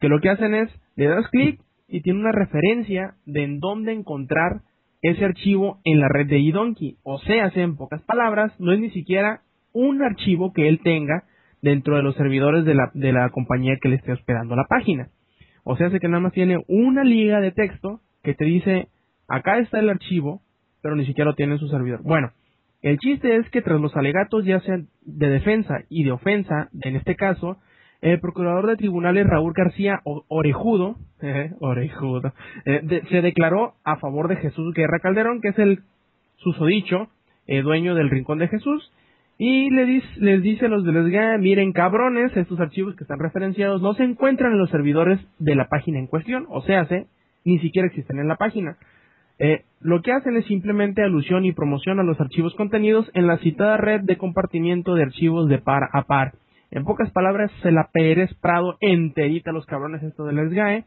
que 0.00 0.08
lo 0.08 0.20
que 0.20 0.30
hacen 0.30 0.54
es, 0.54 0.70
le 0.96 1.06
das 1.06 1.28
clic 1.28 1.60
y 1.88 2.00
tiene 2.02 2.20
una 2.20 2.32
referencia 2.32 3.14
de 3.24 3.44
en 3.44 3.60
dónde 3.60 3.92
encontrar 3.92 4.62
ese 5.00 5.24
archivo 5.24 5.80
en 5.84 6.00
la 6.00 6.08
red 6.08 6.26
de 6.28 6.38
eDonkey, 6.48 6.96
o 7.02 7.18
sea, 7.18 7.50
en 7.54 7.76
pocas 7.76 8.02
palabras, 8.02 8.52
no 8.58 8.72
es 8.72 8.80
ni 8.80 8.90
siquiera 8.90 9.42
un 9.72 10.02
archivo 10.02 10.52
que 10.52 10.68
él 10.68 10.80
tenga 10.82 11.24
dentro 11.60 11.96
de 11.96 12.02
los 12.02 12.14
servidores 12.16 12.64
de 12.64 12.74
la, 12.74 12.90
de 12.94 13.12
la 13.12 13.28
compañía 13.30 13.78
que 13.80 13.88
le 13.88 13.96
esté 13.96 14.12
hospedando 14.12 14.56
la 14.56 14.66
página. 14.68 15.08
O 15.64 15.76
sea, 15.76 15.90
que 15.90 16.08
nada 16.08 16.20
más 16.20 16.32
tiene 16.32 16.58
una 16.66 17.04
liga 17.04 17.40
de 17.40 17.52
texto 17.52 18.00
que 18.22 18.34
te 18.34 18.44
dice, 18.44 18.88
acá 19.28 19.58
está 19.58 19.78
el 19.78 19.90
archivo, 19.90 20.42
pero 20.82 20.96
ni 20.96 21.06
siquiera 21.06 21.30
lo 21.30 21.36
tiene 21.36 21.54
en 21.54 21.60
su 21.60 21.68
servidor. 21.68 22.02
Bueno, 22.02 22.32
el 22.82 22.98
chiste 22.98 23.36
es 23.36 23.48
que 23.50 23.62
tras 23.62 23.80
los 23.80 23.96
alegatos 23.96 24.44
ya 24.44 24.60
sean 24.60 24.88
de 25.02 25.28
defensa 25.28 25.84
y 25.88 26.04
de 26.04 26.12
ofensa, 26.12 26.68
en 26.82 26.96
este 26.96 27.14
caso, 27.14 27.58
el 28.00 28.18
procurador 28.18 28.66
de 28.66 28.76
tribunales 28.76 29.26
Raúl 29.26 29.52
García 29.54 30.00
Orejudo, 30.04 30.96
Orejudo 31.60 32.32
eh, 32.64 33.02
se 33.08 33.22
declaró 33.22 33.74
a 33.84 33.96
favor 33.96 34.28
de 34.28 34.36
Jesús 34.36 34.74
Guerra 34.74 34.98
Calderón, 34.98 35.40
que 35.40 35.48
es 35.48 35.58
el 35.58 35.80
susodicho 36.36 37.08
eh, 37.46 37.62
dueño 37.62 37.94
del 37.94 38.10
Rincón 38.10 38.38
de 38.38 38.48
Jesús, 38.48 38.92
y 39.38 39.70
les, 39.70 40.16
les 40.18 40.42
dice 40.42 40.66
a 40.66 40.68
los 40.68 40.84
de 40.84 40.92
Lesga, 40.92 41.38
miren 41.38 41.72
cabrones, 41.72 42.36
estos 42.36 42.60
archivos 42.60 42.96
que 42.96 43.04
están 43.04 43.18
referenciados 43.18 43.80
no 43.80 43.94
se 43.94 44.04
encuentran 44.04 44.52
en 44.52 44.58
los 44.58 44.70
servidores 44.70 45.20
de 45.38 45.54
la 45.54 45.68
página 45.68 45.98
en 45.98 46.06
cuestión, 46.06 46.46
o 46.48 46.62
sea, 46.62 46.86
ni 47.44 47.58
siquiera 47.60 47.86
existen 47.86 48.18
en 48.18 48.28
la 48.28 48.36
página. 48.36 48.76
Eh, 49.44 49.64
lo 49.80 50.02
que 50.02 50.12
hacen 50.12 50.36
es 50.36 50.46
simplemente 50.46 51.02
alusión 51.02 51.44
y 51.44 51.52
promoción 51.52 51.98
a 51.98 52.04
los 52.04 52.20
archivos 52.20 52.54
contenidos 52.54 53.10
en 53.12 53.26
la 53.26 53.38
citada 53.38 53.76
red 53.76 54.02
de 54.02 54.16
compartimiento 54.16 54.94
de 54.94 55.02
archivos 55.02 55.48
de 55.48 55.58
par 55.58 55.88
a 55.92 56.02
par. 56.02 56.34
En 56.70 56.84
pocas 56.84 57.10
palabras, 57.10 57.50
se 57.60 57.72
la 57.72 57.88
Pérez 57.92 58.32
Prado 58.40 58.76
enterita 58.80 59.50
a 59.50 59.52
los 59.52 59.66
cabrones 59.66 60.00
esto 60.04 60.24
de 60.26 60.32
Lesgae, 60.32 60.84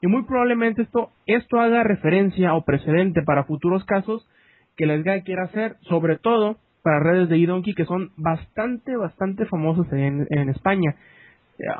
y 0.00 0.06
muy 0.06 0.22
probablemente 0.24 0.80
esto, 0.80 1.10
esto 1.26 1.60
haga 1.60 1.82
referencia 1.82 2.54
o 2.54 2.64
precedente 2.64 3.20
para 3.22 3.44
futuros 3.44 3.84
casos 3.84 4.26
que 4.74 4.86
Lesgae 4.86 5.22
quiera 5.22 5.44
hacer, 5.44 5.76
sobre 5.82 6.16
todo 6.16 6.56
para 6.82 7.00
redes 7.00 7.28
de 7.28 7.36
eDonkey 7.36 7.74
que 7.74 7.84
son 7.84 8.12
bastante, 8.16 8.96
bastante 8.96 9.44
famosos 9.44 9.86
en, 9.92 10.26
en 10.30 10.48
España. 10.48 10.96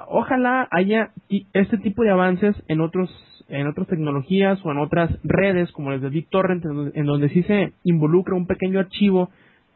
Ojalá 0.08 0.66
haya 0.70 1.10
este 1.52 1.78
tipo 1.78 2.02
de 2.02 2.10
avances 2.10 2.56
en 2.68 2.80
otros 2.80 3.10
en 3.48 3.66
otras 3.66 3.86
tecnologías 3.86 4.58
o 4.62 4.70
en 4.72 4.78
otras 4.78 5.10
redes 5.24 5.72
como 5.72 5.90
las 5.90 6.02
de 6.02 6.10
BitTorrent 6.10 6.64
en 6.94 7.06
donde, 7.06 7.30
sí 7.30 7.42
se 7.44 7.72
involucra 7.82 8.34
un 8.34 8.46
pequeño 8.46 8.78
archivo 8.78 9.30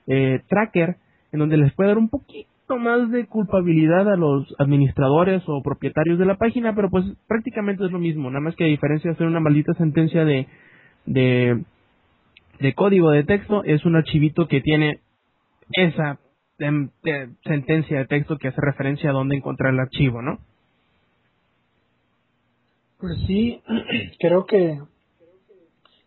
eh, 0.07 0.41
tracker 0.49 0.97
en 1.33 1.39
donde 1.39 1.57
les 1.57 1.73
puede 1.73 1.89
dar 1.89 1.99
un 1.99 2.11
poquito 2.11 2.47
más 2.79 3.11
de 3.11 3.27
culpabilidad 3.27 4.13
a 4.13 4.17
los 4.17 4.55
administradores 4.59 5.43
o 5.47 5.63
propietarios 5.63 6.19
de 6.19 6.27
la 6.27 6.37
página, 6.37 6.75
pero 6.75 6.91
pues 6.91 7.05
prácticamente 7.27 7.85
es 7.85 7.93
lo 7.93 7.99
mismo, 7.99 8.31
nada 8.31 8.41
más 8.41 8.57
que 8.57 8.65
a 8.65 8.69
diferencia 8.69 9.11
de 9.11 9.15
hacer 9.15 9.27
una 9.27 9.41
maldita 9.41 9.73
sentencia 9.75 10.25
de, 10.25 10.47
de, 11.07 11.63
de 12.61 12.75
código 12.75 13.11
de 13.11 13.25
texto, 13.25 13.65
es 13.65 13.85
un 13.85 13.97
archivito 13.97 14.49
que 14.49 14.61
tiene 14.61 15.01
esa 15.73 16.19
sentencia 17.45 17.99
de 17.99 18.07
texto 18.07 18.39
que 18.39 18.49
hace 18.49 18.61
referencia 18.61 19.11
a 19.11 19.13
dónde 19.13 19.37
encontrar 19.37 19.73
el 19.73 19.81
archivo, 19.81 20.23
¿no? 20.23 20.39
Pues 22.99 23.19
sí, 23.27 23.61
creo 24.21 24.47
que, 24.47 24.79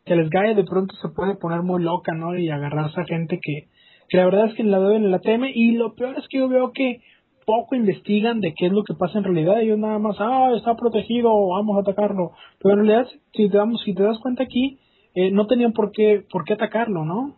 que 0.06 0.14
el 0.14 0.30
SGAE 0.30 0.56
de 0.56 0.64
pronto 0.64 0.95
se 0.95 1.10
puede 1.10 1.36
poner 1.36 1.62
muy 1.62 1.84
loca, 1.84 2.14
¿no? 2.14 2.38
Y 2.38 2.49
agarrarse 2.49 3.01
a 3.01 3.06
gente 3.06 3.39
que, 3.41 3.68
que 4.08 4.18
la 4.18 4.26
verdad 4.26 4.47
es 4.47 4.56
que 4.56 4.64
la 4.64 4.80
deben 4.80 5.12
la 5.12 5.20
teme. 5.20 5.51
Y 5.53 5.74
lo 5.74 5.93
peor 5.95 6.18
es 6.18 6.26
que 6.30 6.38
yo 6.38 6.47
veo 6.47 6.72
que 6.72 7.01
poco 7.45 7.76
investigan 7.76 8.39
de 8.39 8.53
qué 8.53 8.68
es 8.68 8.72
lo 8.72 8.84
que 8.84 8.93
pasa 8.93 9.18
en 9.18 9.26
realidad. 9.26 9.62
Ellos 9.62 9.78
nada 9.78 9.99
más, 9.99 10.16
ah, 10.20 10.51
está 10.56 10.76
protegido, 10.76 11.49
vamos 11.49 11.78
a 11.78 11.82
atacarlo. 11.82 12.32
Pero 12.60 12.80
en 12.80 12.88
realidad, 12.88 13.12
si 13.34 13.49
te, 13.49 13.58
damos, 13.58 13.82
si 13.84 13.93
te 13.93 14.03
das 14.03 14.20
cuenta 14.20 14.43
aquí, 14.43 14.80
eh, 15.16 15.32
no 15.32 15.47
tenían 15.47 15.74
por 15.74 15.91
qué, 15.91 16.24
por 16.30 16.45
qué 16.45 16.53
atacarlo, 16.53 17.06
¿no? 17.06 17.36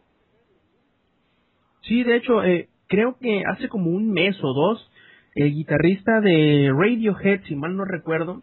Sí, 1.81 2.03
de 2.03 2.17
hecho, 2.17 2.43
eh, 2.43 2.69
creo 2.87 3.17
que 3.19 3.43
hace 3.45 3.67
como 3.69 3.91
un 3.91 4.11
mes 4.11 4.37
o 4.41 4.53
dos, 4.53 4.91
el 5.35 5.53
guitarrista 5.53 6.19
de 6.21 6.71
Radiohead, 6.75 7.41
si 7.43 7.55
mal 7.55 7.75
no 7.75 7.85
recuerdo, 7.85 8.41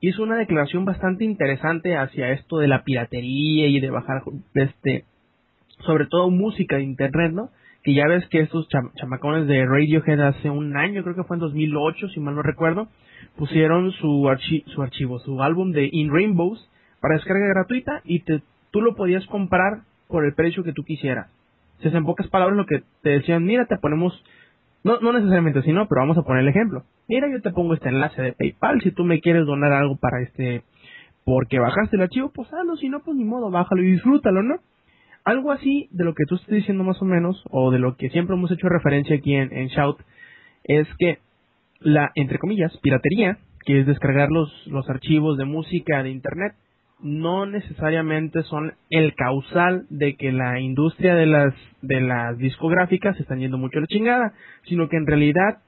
hizo 0.00 0.22
una 0.22 0.36
declaración 0.36 0.84
bastante 0.84 1.24
interesante 1.24 1.96
hacia 1.96 2.30
esto 2.30 2.58
de 2.58 2.68
la 2.68 2.84
piratería 2.84 3.66
y 3.66 3.80
de 3.80 3.90
bajar, 3.90 4.22
este, 4.54 5.04
sobre 5.84 6.06
todo 6.06 6.30
música 6.30 6.76
de 6.76 6.84
internet, 6.84 7.32
¿no? 7.32 7.50
Que 7.82 7.94
ya 7.94 8.06
ves 8.06 8.26
que 8.28 8.40
estos 8.40 8.68
chamacones 8.96 9.46
de 9.46 9.64
Radiohead 9.64 10.20
hace 10.20 10.50
un 10.50 10.76
año, 10.76 11.02
creo 11.02 11.14
que 11.14 11.24
fue 11.24 11.36
en 11.36 11.40
2008, 11.40 12.08
si 12.08 12.20
mal 12.20 12.34
no 12.34 12.42
recuerdo, 12.42 12.88
pusieron 13.36 13.92
su, 13.92 14.28
su 14.66 14.82
archivo, 14.82 15.18
su 15.20 15.42
álbum 15.42 15.72
de 15.72 15.88
In 15.90 16.12
Rainbows 16.12 16.68
para 17.00 17.14
descarga 17.14 17.46
gratuita 17.48 18.02
y 18.04 18.20
te, 18.20 18.42
tú 18.70 18.80
lo 18.80 18.94
podías 18.94 19.24
comprar 19.26 19.82
por 20.08 20.24
el 20.24 20.34
precio 20.34 20.64
que 20.64 20.72
tú 20.72 20.84
quisieras. 20.84 21.30
Si 21.80 21.88
en 21.88 22.04
pocas 22.04 22.28
palabras 22.28 22.56
lo 22.56 22.66
que 22.66 22.82
te 23.02 23.10
decían, 23.10 23.44
mira, 23.44 23.66
te 23.66 23.76
ponemos, 23.76 24.22
no, 24.82 24.98
no 25.00 25.12
necesariamente 25.12 25.58
así, 25.60 25.72
no, 25.72 25.86
pero 25.88 26.00
vamos 26.00 26.18
a 26.18 26.22
poner 26.22 26.42
el 26.42 26.48
ejemplo. 26.48 26.84
Mira, 27.08 27.28
yo 27.30 27.40
te 27.42 27.50
pongo 27.50 27.74
este 27.74 27.88
enlace 27.88 28.20
de 28.22 28.32
PayPal, 28.32 28.80
si 28.80 28.90
tú 28.90 29.04
me 29.04 29.20
quieres 29.20 29.46
donar 29.46 29.72
algo 29.72 29.96
para 29.96 30.22
este, 30.22 30.62
porque 31.24 31.58
bajaste 31.58 31.96
el 31.96 32.02
archivo, 32.02 32.30
pues 32.34 32.52
hazlo, 32.52 32.76
si 32.76 32.88
no, 32.88 33.00
pues 33.00 33.16
ni 33.16 33.24
modo, 33.24 33.50
bájalo 33.50 33.82
y 33.82 33.92
disfrútalo, 33.92 34.42
¿no? 34.42 34.56
Algo 35.24 35.52
así 35.52 35.88
de 35.90 36.04
lo 36.04 36.14
que 36.14 36.24
tú 36.28 36.36
estás 36.36 36.54
diciendo 36.54 36.84
más 36.84 37.00
o 37.02 37.04
menos, 37.04 37.42
o 37.50 37.70
de 37.70 37.78
lo 37.78 37.96
que 37.96 38.10
siempre 38.10 38.36
hemos 38.36 38.50
hecho 38.50 38.68
referencia 38.68 39.16
aquí 39.16 39.34
en, 39.34 39.52
en 39.52 39.68
Shout, 39.68 39.98
es 40.64 40.88
que 40.98 41.18
la, 41.80 42.10
entre 42.14 42.38
comillas, 42.38 42.76
piratería, 42.78 43.38
que 43.64 43.80
es 43.80 43.86
descargar 43.86 44.30
los, 44.30 44.50
los 44.68 44.88
archivos 44.88 45.36
de 45.36 45.44
música 45.44 46.02
de 46.02 46.10
Internet, 46.10 46.54
no 47.00 47.44
necesariamente 47.46 48.42
son 48.44 48.74
el 48.90 49.14
causal 49.14 49.86
de 49.90 50.16
que 50.16 50.32
la 50.32 50.60
industria 50.60 51.14
de 51.14 51.26
las 51.26 51.54
de 51.82 52.00
las 52.00 52.38
discográficas 52.38 53.16
se 53.16 53.22
están 53.22 53.38
yendo 53.38 53.58
mucho 53.58 53.78
a 53.78 53.82
la 53.82 53.86
chingada, 53.86 54.32
sino 54.64 54.88
que 54.88 54.96
en 54.96 55.06
realidad 55.06 55.58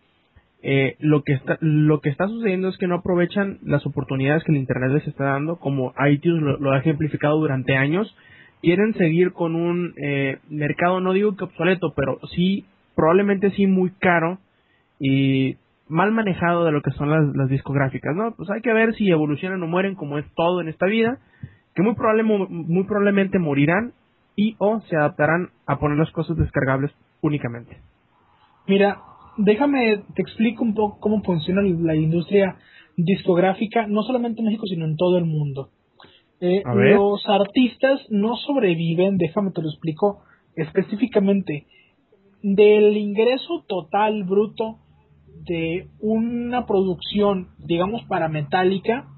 eh, 0.62 0.96
lo 1.00 1.22
que 1.22 1.34
está 1.34 1.58
lo 1.60 2.00
que 2.00 2.08
está 2.08 2.26
sucediendo 2.28 2.68
es 2.68 2.78
que 2.78 2.86
no 2.86 2.96
aprovechan 2.96 3.58
las 3.62 3.84
oportunidades 3.86 4.42
que 4.42 4.52
el 4.52 4.58
internet 4.58 4.90
les 4.92 5.06
está 5.06 5.24
dando, 5.24 5.56
como 5.56 5.94
iTunes 6.10 6.42
lo, 6.60 6.72
ha 6.72 6.78
ejemplificado 6.78 7.38
durante 7.38 7.76
años, 7.76 8.16
quieren 8.62 8.94
seguir 8.94 9.32
con 9.32 9.54
un 9.54 9.94
eh, 10.02 10.38
mercado 10.48 11.00
no 11.00 11.12
digo 11.12 11.36
que 11.36 11.44
obsoleto, 11.44 11.92
pero 11.94 12.18
sí 12.34 12.64
probablemente 12.96 13.50
sí 13.50 13.66
muy 13.66 13.90
caro 14.00 14.38
y 14.98 15.56
mal 15.88 16.12
manejado 16.12 16.64
de 16.64 16.72
lo 16.72 16.82
que 16.82 16.90
son 16.92 17.10
las, 17.10 17.48
discográficas, 17.48 18.14
¿no? 18.14 18.34
Pues 18.36 18.50
hay 18.50 18.60
que 18.60 18.72
ver 18.72 18.94
si 18.94 19.10
evolucionan 19.10 19.62
o 19.62 19.66
mueren 19.66 19.94
como 19.94 20.18
es 20.18 20.26
todo 20.34 20.60
en 20.60 20.68
esta 20.68 20.86
vida, 20.86 21.18
que 21.74 21.82
muy, 21.82 21.94
muy 22.48 22.84
probablemente 22.84 23.38
morirán 23.38 23.92
y 24.36 24.54
o 24.58 24.80
se 24.82 24.96
adaptarán 24.96 25.48
a 25.66 25.78
poner 25.78 25.98
las 25.98 26.10
cosas 26.12 26.36
descargables 26.36 26.92
únicamente. 27.22 27.78
Mira, 28.66 28.98
déjame, 29.36 30.02
te 30.14 30.22
explico 30.22 30.62
un 30.62 30.74
poco 30.74 31.00
cómo 31.00 31.22
funciona 31.22 31.62
la 31.62 31.94
industria 31.94 32.56
discográfica, 32.96 33.86
no 33.86 34.02
solamente 34.02 34.40
en 34.40 34.46
México, 34.46 34.66
sino 34.66 34.84
en 34.84 34.96
todo 34.96 35.18
el 35.18 35.24
mundo. 35.24 35.70
Eh, 36.40 36.62
los 36.64 37.26
artistas 37.28 38.00
no 38.10 38.36
sobreviven, 38.36 39.16
déjame 39.16 39.50
te 39.50 39.62
lo 39.62 39.68
explico 39.68 40.22
específicamente, 40.54 41.66
del 42.42 42.96
ingreso 42.96 43.64
total 43.66 44.24
bruto 44.24 44.78
de 45.44 45.88
una 46.00 46.66
producción, 46.66 47.48
digamos, 47.58 48.02
para 48.08 48.28
metálica, 48.28 49.08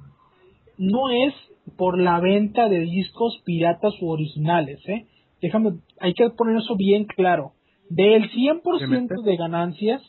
no 0.79 1.11
es 1.11 1.35
por 1.77 1.99
la 1.99 2.21
venta 2.21 2.68
de 2.68 2.81
discos 2.81 3.41
piratas 3.45 3.95
u 4.01 4.09
originales, 4.09 4.81
¿eh? 4.89 5.07
Déjame, 5.41 5.79
hay 5.99 6.12
que 6.14 6.29
poner 6.31 6.57
eso 6.57 6.77
bien 6.77 7.05
claro. 7.05 7.53
Del 7.89 8.31
100% 8.31 9.23
de 9.23 9.37
ganancias, 9.37 10.03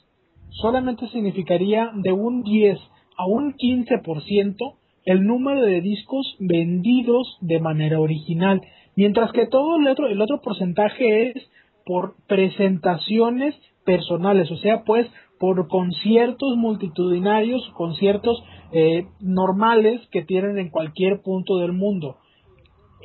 solamente 0.50 1.08
significaría 1.08 1.92
de 1.96 2.12
un 2.12 2.44
10 2.44 2.78
a 3.18 3.26
un 3.26 3.54
15% 3.54 4.76
el 5.06 5.24
número 5.26 5.62
de 5.62 5.82
discos 5.82 6.36
vendidos 6.40 7.38
de 7.42 7.60
manera 7.60 8.00
original, 8.00 8.62
mientras 8.96 9.32
que 9.32 9.48
todo 9.48 9.78
el 9.78 9.88
otro, 9.88 10.08
el 10.08 10.22
otro 10.22 10.42
porcentaje 10.42 11.30
es 11.30 11.50
por 11.86 12.16
presentaciones 12.28 13.56
personales, 13.84 14.52
o 14.52 14.58
sea, 14.58 14.84
pues 14.84 15.08
por 15.42 15.68
conciertos 15.68 16.56
multitudinarios, 16.56 17.68
conciertos 17.74 18.44
eh, 18.72 19.08
normales 19.20 20.00
que 20.12 20.22
tienen 20.22 20.60
en 20.60 20.70
cualquier 20.70 21.24
punto 21.24 21.58
del 21.58 21.74
mundo. 21.74 22.18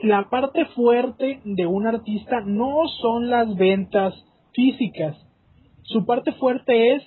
La 0.03 0.28
parte 0.28 0.66
fuerte 0.66 1.41
de 1.45 1.66
un 1.66 1.87
artista 1.87 2.43
no 2.45 2.87
son 3.01 3.30
las 3.30 3.57
ventas 3.57 4.14
físicas, 4.53 5.16
su 5.84 6.05
parte 6.05 6.32
fuerte 6.32 6.97
es 6.97 7.03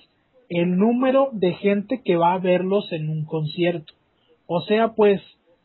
el 0.48 0.76
número 0.76 1.28
de 1.30 1.52
gente 1.54 2.02
que 2.04 2.16
va 2.16 2.32
a 2.32 2.38
verlos 2.38 2.90
en 2.90 3.08
un 3.08 3.24
concierto. 3.24 3.92
O 4.46 4.62
sea, 4.62 4.94
pues, 4.94 5.22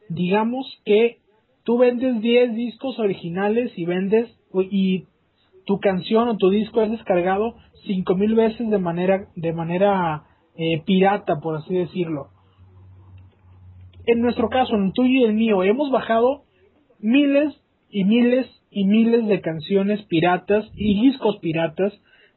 digamos 0.09 0.67
que 0.85 1.17
tú 1.63 1.79
vendes 1.79 2.21
10 2.21 2.53
discos 2.55 2.99
originales 2.99 3.71
y 3.77 3.85
vendes 3.85 4.29
y 4.69 5.05
tu 5.65 5.79
canción 5.79 6.27
o 6.27 6.37
tu 6.37 6.51
disco 6.51 6.83
es 6.83 6.91
descargado 6.91 7.55
cinco 7.85 8.15
mil 8.15 8.35
veces 8.35 8.69
de 8.69 8.77
manera 8.77 9.27
de 9.35 9.53
manera 9.53 10.23
eh, 10.57 10.81
pirata 10.85 11.39
por 11.41 11.57
así 11.57 11.73
decirlo 11.73 12.29
en 14.05 14.21
nuestro 14.21 14.49
caso 14.49 14.75
en 14.75 14.85
el 14.85 14.93
tuyo 14.93 15.21
y 15.21 15.23
el 15.23 15.33
mío 15.33 15.63
hemos 15.63 15.91
bajado 15.91 16.43
miles 16.99 17.55
y 17.89 18.03
miles 18.03 18.47
y 18.71 18.85
miles 18.85 19.27
de 19.27 19.41
canciones 19.41 20.03
piratas 20.03 20.65
y 20.75 21.01
discos 21.01 21.37
piratas 21.37 21.93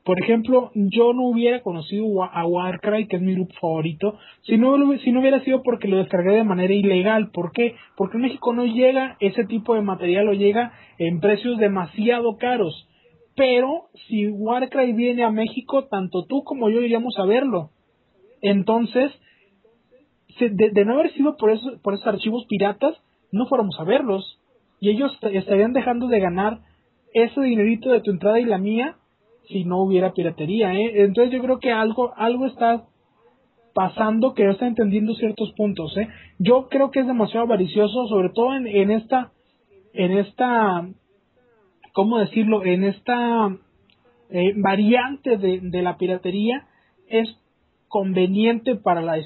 por 0.08 0.22
ejemplo, 0.22 0.70
yo 0.74 1.12
no 1.12 1.24
hubiera 1.24 1.60
conocido 1.60 2.24
a 2.24 2.46
Warcry, 2.46 3.08
que 3.08 3.16
es 3.16 3.22
mi 3.22 3.34
grupo 3.34 3.52
favorito, 3.60 4.18
si 4.40 4.56
no, 4.56 4.74
si 5.04 5.12
no 5.12 5.20
hubiera 5.20 5.44
sido 5.44 5.62
porque 5.62 5.86
lo 5.86 5.98
descargué 5.98 6.32
de 6.32 6.44
manera 6.44 6.72
ilegal. 6.72 7.30
¿Por 7.30 7.52
qué? 7.52 7.74
Porque 7.94 8.16
en 8.16 8.22
México 8.22 8.54
no 8.54 8.64
llega 8.64 9.18
ese 9.20 9.44
tipo 9.44 9.74
de 9.74 9.82
material 9.82 10.26
o 10.30 10.32
llega 10.32 10.72
en 10.96 11.20
precios 11.20 11.58
demasiado 11.58 12.38
caros. 12.38 12.87
Pero 13.38 13.84
si 14.08 14.26
Warcry 14.26 14.94
viene 14.94 15.22
a 15.22 15.30
México, 15.30 15.84
tanto 15.84 16.24
tú 16.24 16.42
como 16.42 16.68
yo 16.70 16.82
iríamos 16.82 17.16
a 17.18 17.24
verlo. 17.24 17.70
Entonces, 18.42 19.12
de, 20.40 20.84
no 20.84 20.94
haber 20.94 21.12
sido 21.12 21.36
por 21.36 21.52
esos, 21.52 21.80
por 21.80 21.94
esos 21.94 22.06
archivos 22.08 22.46
piratas, 22.48 22.96
no 23.30 23.46
fuéramos 23.46 23.78
a 23.78 23.84
verlos. 23.84 24.40
Y 24.80 24.90
ellos 24.90 25.16
estarían 25.22 25.72
dejando 25.72 26.08
de 26.08 26.18
ganar 26.18 26.62
ese 27.14 27.40
dinerito 27.40 27.90
de 27.90 28.00
tu 28.00 28.10
entrada 28.10 28.40
y 28.40 28.44
la 28.44 28.58
mía 28.58 28.96
si 29.46 29.64
no 29.64 29.82
hubiera 29.82 30.12
piratería. 30.12 30.74
¿eh? 30.74 31.04
Entonces 31.04 31.32
yo 31.32 31.40
creo 31.40 31.60
que 31.60 31.70
algo, 31.70 32.12
algo 32.16 32.44
está 32.46 32.86
pasando 33.72 34.34
que 34.34 34.44
no 34.44 34.50
está 34.50 34.66
entendiendo 34.66 35.14
ciertos 35.14 35.52
puntos. 35.52 35.96
¿eh? 35.96 36.08
Yo 36.40 36.68
creo 36.68 36.90
que 36.90 37.00
es 37.00 37.06
demasiado 37.06 37.46
avaricioso, 37.46 38.08
sobre 38.08 38.30
todo 38.30 38.56
en, 38.56 38.66
en 38.66 38.90
esta, 38.90 39.30
en 39.92 40.18
esta 40.18 40.88
¿cómo 41.98 42.20
decirlo? 42.20 42.64
En 42.64 42.84
esta 42.84 43.48
eh, 44.30 44.52
variante 44.54 45.36
de, 45.36 45.82
la 45.82 45.96
piratería 45.96 46.64
es 47.08 47.28
conveniente 47.88 48.76
para 48.76 49.02
la, 49.02 49.16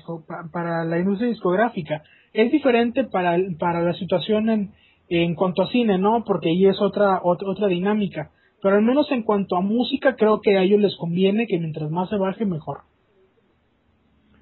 para 0.51 0.83
la 0.87 0.99
industria 0.99 1.29
discográfica. 1.29 2.03
Es 2.33 2.51
diferente 2.51 3.05
para, 3.05 3.37
para 3.59 3.83
la 3.83 3.93
situación 3.93 4.49
en, 4.49 4.70
en 5.11 5.35
cuanto 5.35 5.64
a 5.64 5.68
cine, 5.68 5.99
¿no? 5.99 6.25
Porque 6.25 6.49
ahí 6.49 6.64
es 6.64 6.81
otra, 6.81 7.20
otra, 7.23 7.51
otra 7.51 7.66
dinámica. 7.66 8.31
Pero 8.62 8.77
al 8.77 8.83
menos 8.83 9.07
en 9.12 9.23
cuanto 9.23 9.57
a 9.57 9.61
música, 9.61 10.16
creo 10.16 10.41
que 10.41 10.57
a 10.57 10.62
ellos 10.62 10.81
les 10.81 10.97
conviene 10.97 11.47
que 11.47 11.59
mientras 11.59 11.91
más 11.91 12.09
se 12.09 12.16
baje, 12.16 12.47
mejor. 12.47 12.79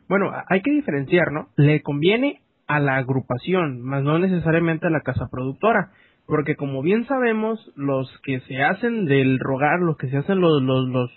Bueno, 0.09 0.31
hay 0.49 0.63
que 0.63 0.71
diferenciar, 0.71 1.33
¿no? 1.33 1.49
Le 1.57 1.83
conviene 1.83 2.43
a 2.69 2.79
la 2.79 2.95
agrupación, 2.95 3.81
más 3.83 4.05
no 4.05 4.21
necesariamente 4.21 4.87
a 4.87 4.91
la 4.91 5.01
casa 5.01 5.27
productora 5.29 5.91
porque 6.31 6.57
como 6.57 6.81
bien 6.81 7.05
sabemos, 7.07 7.61
los 7.77 8.09
que 8.23 8.41
se 8.41 8.63
hacen 8.63 9.05
del 9.05 9.39
rogar, 9.39 9.81
los 9.81 9.99
que 9.99 10.09
se 10.09 10.17
hacen 10.17 10.41
los, 10.41 10.63
los, 10.63 10.89
los, 10.89 11.11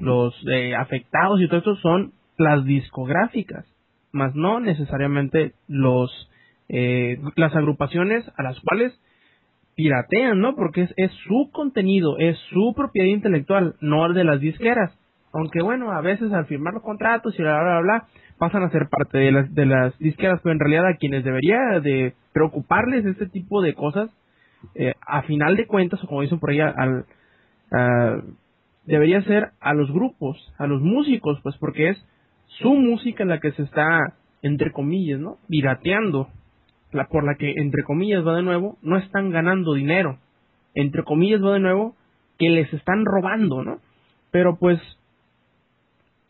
los 0.00 0.34
eh, 0.52 0.76
afectados 0.76 1.40
y 1.40 1.48
todo 1.48 1.58
esto 1.58 1.76
son 1.76 2.12
las 2.38 2.64
discográficas, 2.64 3.66
más 4.12 4.34
no 4.34 4.60
necesariamente 4.60 5.52
los 5.66 6.10
eh, 6.68 7.18
las 7.34 7.54
agrupaciones 7.56 8.24
a 8.36 8.42
las 8.44 8.60
cuales 8.60 8.92
piratean, 9.74 10.40
¿no? 10.40 10.54
Porque 10.54 10.82
es, 10.82 10.94
es 10.96 11.10
su 11.26 11.50
contenido, 11.52 12.18
es 12.18 12.38
su 12.50 12.74
propiedad 12.76 13.08
intelectual, 13.08 13.74
no 13.80 14.06
el 14.06 14.14
de 14.14 14.24
las 14.24 14.40
disqueras. 14.40 14.96
Aunque 15.32 15.62
bueno, 15.62 15.90
a 15.92 16.00
veces 16.00 16.32
al 16.32 16.46
firmar 16.46 16.74
los 16.74 16.82
contratos 16.82 17.34
y 17.38 17.42
bla, 17.42 17.60
bla, 17.62 17.80
bla, 17.80 18.04
pasan 18.38 18.62
a 18.62 18.70
ser 18.70 18.88
parte 18.88 19.18
de 19.18 19.32
las, 19.32 19.54
de 19.54 19.66
las 19.66 19.98
disqueras, 19.98 20.40
pero 20.42 20.52
en 20.52 20.60
realidad 20.60 20.86
a 20.86 20.96
quienes 20.96 21.24
debería 21.24 21.58
de 21.82 22.14
preocuparles 22.32 23.04
este 23.04 23.26
tipo 23.26 23.62
de 23.62 23.74
cosas 23.74 24.10
eh, 24.74 24.94
a 25.06 25.22
final 25.22 25.56
de 25.56 25.66
cuentas, 25.66 26.02
o 26.02 26.06
como 26.06 26.22
dicen 26.22 26.38
por 26.38 26.50
ahí, 26.50 26.60
al, 26.60 27.04
debería 28.84 29.22
ser 29.22 29.50
a 29.60 29.74
los 29.74 29.90
grupos, 29.92 30.36
a 30.58 30.66
los 30.66 30.80
músicos, 30.80 31.38
pues 31.42 31.56
porque 31.58 31.90
es 31.90 32.06
su 32.58 32.74
música 32.74 33.24
la 33.24 33.38
que 33.38 33.52
se 33.52 33.62
está, 33.62 34.14
entre 34.42 34.72
comillas, 34.72 35.20
¿no? 35.20 35.36
Pirateando, 35.48 36.28
la, 36.92 37.06
por 37.06 37.24
la 37.24 37.36
que, 37.36 37.52
entre 37.52 37.84
comillas, 37.84 38.26
va 38.26 38.36
de 38.36 38.42
nuevo, 38.42 38.78
no 38.82 38.96
están 38.96 39.30
ganando 39.30 39.74
dinero. 39.74 40.18
Entre 40.74 41.04
comillas, 41.04 41.42
va 41.42 41.54
de 41.54 41.60
nuevo, 41.60 41.94
que 42.38 42.50
les 42.50 42.72
están 42.72 43.04
robando, 43.04 43.62
¿no? 43.62 43.78
Pero 44.30 44.56
pues 44.56 44.80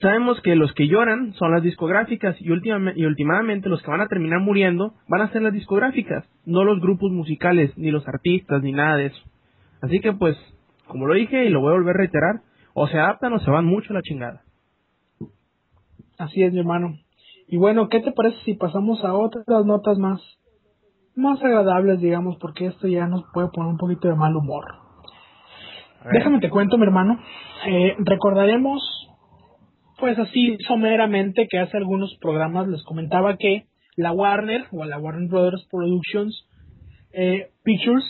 sabemos 0.01 0.41
que 0.41 0.57
los 0.57 0.73
que 0.73 0.89
lloran 0.89 1.35
son 1.35 1.53
las 1.53 1.63
discográficas 1.63 2.37
y, 2.41 2.47
y 2.47 3.05
últimamente 3.05 3.69
los 3.69 3.83
que 3.83 3.91
van 3.91 4.01
a 4.01 4.09
terminar 4.09 4.41
muriendo 4.41 4.95
van 5.09 5.23
a 5.23 5.33
ser 5.33 5.43
las 5.43 5.53
discográficas, 5.53 6.25
no 6.45 6.65
los 6.65 6.81
grupos 6.81 7.13
musicales, 7.13 7.77
ni 7.77 7.91
los 7.91 8.07
artistas, 8.09 8.63
ni 8.63 8.73
nada 8.73 8.97
de 8.97 9.07
eso. 9.07 9.23
Así 9.83 10.01
que 10.01 10.13
pues, 10.13 10.37
como 10.87 11.07
lo 11.07 11.15
dije 11.15 11.45
y 11.45 11.51
lo 11.51 11.61
voy 11.61 11.71
a 11.71 11.77
volver 11.77 11.95
a 11.97 11.99
reiterar, 11.99 12.41
o 12.75 12.87
se 12.87 12.99
adaptan 12.99 13.33
o 13.33 13.41
se 13.41 13.51
van 13.51 13.67
mucho 13.67 13.93
a 13.93 13.97
la 13.97 14.03
chingada. 14.03 14.43
Así 16.19 16.43
es, 16.43 16.53
mi 16.53 16.61
hermano. 16.61 16.99
Y 17.49 17.57
bueno, 17.57 17.89
¿qué 17.89 18.01
te 18.01 18.13
parece 18.13 18.39
si 18.45 18.55
pasamos 18.55 19.05
a 19.05 19.15
otras 19.15 19.67
notas 19.67 19.99
más, 19.99 20.21
más 21.17 21.43
agradables, 21.43 22.01
digamos, 22.01 22.37
porque 22.39 22.67
esto 22.67 22.87
ya 22.87 23.07
nos 23.07 23.25
puede 23.33 23.49
poner 23.49 23.73
un 23.73 23.79
poquito 23.79 24.09
de 24.09 24.15
mal 24.15 24.37
humor? 24.37 24.65
Déjame 26.13 26.41
te 26.41 26.49
cuento, 26.49 26.79
mi 26.79 26.85
hermano. 26.85 27.19
Eh, 27.67 27.97
recordaremos 27.99 28.81
pues 30.01 30.19
así 30.19 30.57
someramente 30.67 31.47
que 31.49 31.59
hace 31.59 31.77
algunos 31.77 32.17
programas 32.21 32.67
les 32.69 32.83
comentaba 32.85 33.37
que 33.37 33.67
la 33.97 34.13
Warner 34.13 34.65
o 34.73 34.85
la 34.85 34.99
Warner 34.99 35.29
Brothers 35.29 35.67
Productions 35.71 36.47
eh, 37.13 37.51
Pictures 37.63 38.05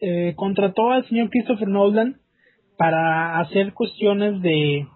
eh, 0.00 0.34
contrató 0.36 0.90
al 0.90 1.06
señor 1.08 1.30
Christopher 1.30 1.68
Nolan 1.68 2.16
para 2.76 3.40
hacer 3.40 3.72
cuestiones 3.74 4.40
de 4.42 4.86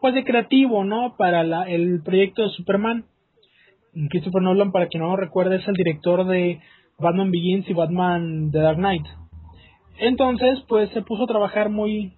pues 0.00 0.14
de 0.14 0.24
creativo 0.24 0.84
no 0.84 1.14
para 1.16 1.42
el 1.68 2.02
proyecto 2.02 2.42
de 2.42 2.50
Superman. 2.50 3.04
Christopher 4.08 4.42
Nolan 4.42 4.72
para 4.72 4.88
quien 4.88 5.02
no 5.02 5.10
lo 5.10 5.16
recuerde 5.16 5.56
es 5.56 5.68
el 5.68 5.74
director 5.74 6.26
de 6.26 6.60
Batman 6.98 7.30
Begins 7.30 7.68
y 7.68 7.74
Batman 7.74 8.50
The 8.50 8.58
Dark 8.58 8.78
Knight. 8.78 9.06
Entonces 9.98 10.60
pues 10.68 10.90
se 10.90 11.02
puso 11.02 11.24
a 11.24 11.28
trabajar 11.28 11.70
muy 11.70 12.14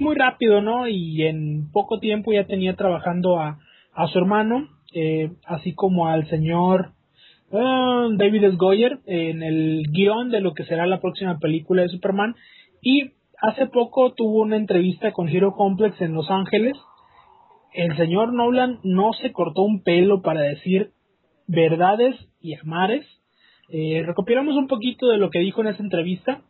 muy 0.00 0.14
rápido, 0.14 0.60
¿no? 0.60 0.88
Y 0.88 1.22
en 1.22 1.70
poco 1.72 1.98
tiempo 1.98 2.32
ya 2.32 2.46
tenía 2.46 2.74
trabajando 2.76 3.38
a, 3.38 3.58
a 3.94 4.06
su 4.08 4.18
hermano, 4.18 4.68
eh, 4.94 5.30
así 5.46 5.74
como 5.74 6.06
al 6.06 6.28
señor 6.28 6.92
uh, 7.50 8.16
David 8.16 8.44
S. 8.44 8.56
Goyer 8.56 8.98
en 9.06 9.42
el 9.42 9.84
guion 9.90 10.30
de 10.30 10.40
lo 10.40 10.54
que 10.54 10.64
será 10.64 10.86
la 10.86 11.00
próxima 11.00 11.38
película 11.38 11.82
de 11.82 11.88
Superman. 11.88 12.34
Y 12.82 13.12
hace 13.40 13.66
poco 13.66 14.12
tuvo 14.12 14.42
una 14.42 14.56
entrevista 14.56 15.12
con 15.12 15.28
Hero 15.28 15.54
Complex 15.56 16.00
en 16.00 16.14
Los 16.14 16.30
Ángeles. 16.30 16.76
El 17.72 17.96
señor 17.96 18.32
Nolan 18.32 18.80
no 18.84 19.12
se 19.12 19.32
cortó 19.32 19.62
un 19.62 19.82
pelo 19.82 20.22
para 20.22 20.40
decir 20.40 20.92
verdades 21.46 22.16
y 22.40 22.54
amares. 22.54 23.06
Eh, 23.68 24.02
recopilamos 24.06 24.56
un 24.56 24.68
poquito 24.68 25.08
de 25.08 25.18
lo 25.18 25.30
que 25.30 25.40
dijo 25.40 25.60
en 25.60 25.68
esa 25.68 25.82
entrevista 25.82 26.42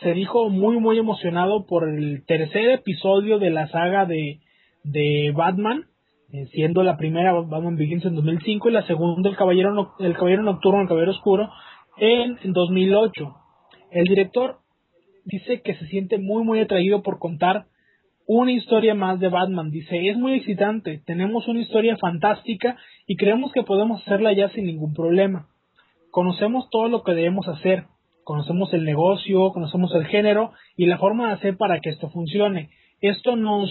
se 0.00 0.12
dijo 0.12 0.50
muy 0.50 0.78
muy 0.78 0.98
emocionado 0.98 1.66
por 1.66 1.88
el 1.88 2.24
tercer 2.26 2.70
episodio 2.70 3.38
de 3.38 3.50
la 3.50 3.66
saga 3.68 4.04
de, 4.04 4.40
de 4.84 5.32
Batman, 5.34 5.86
eh, 6.32 6.46
siendo 6.52 6.82
la 6.82 6.96
primera 6.96 7.32
Batman 7.32 7.76
Begins 7.76 8.04
en 8.04 8.14
2005 8.14 8.68
y 8.68 8.72
la 8.72 8.86
segunda 8.86 9.30
El 9.30 9.36
Caballero, 9.36 9.94
el 9.98 10.14
Caballero 10.14 10.42
Nocturno, 10.42 10.82
El 10.82 10.88
Caballero 10.88 11.12
Oscuro 11.12 11.48
en, 11.98 12.38
en 12.42 12.52
2008. 12.52 13.34
El 13.90 14.04
director 14.04 14.58
dice 15.24 15.62
que 15.62 15.74
se 15.74 15.86
siente 15.86 16.18
muy 16.18 16.44
muy 16.44 16.60
atraído 16.60 17.02
por 17.02 17.18
contar 17.18 17.66
una 18.26 18.52
historia 18.52 18.94
más 18.94 19.20
de 19.20 19.28
Batman. 19.28 19.70
Dice, 19.70 20.08
es 20.08 20.16
muy 20.16 20.34
excitante, 20.34 21.00
tenemos 21.06 21.46
una 21.48 21.60
historia 21.60 21.96
fantástica 21.96 22.76
y 23.06 23.16
creemos 23.16 23.52
que 23.52 23.62
podemos 23.62 24.02
hacerla 24.02 24.32
ya 24.32 24.48
sin 24.50 24.66
ningún 24.66 24.94
problema. 24.94 25.48
Conocemos 26.10 26.68
todo 26.70 26.88
lo 26.88 27.02
que 27.02 27.12
debemos 27.12 27.46
hacer, 27.48 27.84
conocemos 28.26 28.74
el 28.74 28.84
negocio, 28.84 29.52
conocemos 29.52 29.94
el 29.94 30.04
género 30.06 30.50
y 30.76 30.86
la 30.86 30.98
forma 30.98 31.28
de 31.28 31.34
hacer 31.34 31.56
para 31.56 31.78
que 31.78 31.90
esto 31.90 32.10
funcione. 32.10 32.70
Esto 33.00 33.36
nos 33.36 33.70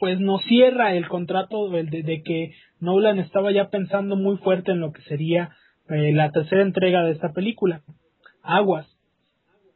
pues 0.00 0.18
nos 0.18 0.42
cierra 0.44 0.94
el 0.94 1.06
contrato 1.06 1.68
de, 1.68 1.84
de, 1.84 2.22
que 2.24 2.52
Nolan 2.80 3.20
estaba 3.20 3.52
ya 3.52 3.68
pensando 3.68 4.16
muy 4.16 4.38
fuerte 4.38 4.72
en 4.72 4.80
lo 4.80 4.92
que 4.92 5.02
sería 5.02 5.50
eh, 5.88 6.12
la 6.12 6.32
tercera 6.32 6.62
entrega 6.62 7.04
de 7.04 7.12
esta 7.12 7.32
película. 7.32 7.82
Aguas. 8.42 8.88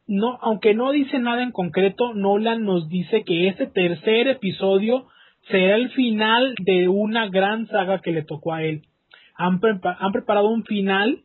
No, 0.07 0.39
aunque 0.41 0.73
no 0.73 0.91
dice 0.91 1.19
nada 1.19 1.41
en 1.41 1.51
concreto, 1.51 2.13
Nolan 2.15 2.65
nos 2.65 2.89
dice 2.89 3.23
que 3.23 3.47
este 3.47 3.67
tercer 3.67 4.27
episodio 4.27 5.07
será 5.49 5.75
el 5.75 5.89
final 5.91 6.53
de 6.59 6.89
una 6.89 7.29
gran 7.29 7.67
saga 7.67 8.01
que 8.01 8.11
le 8.11 8.23
tocó 8.23 8.53
a 8.53 8.63
él. 8.63 8.81
Han, 9.37 9.61
han 9.99 10.11
preparado 10.11 10.49
un 10.49 10.65
final, 10.65 11.21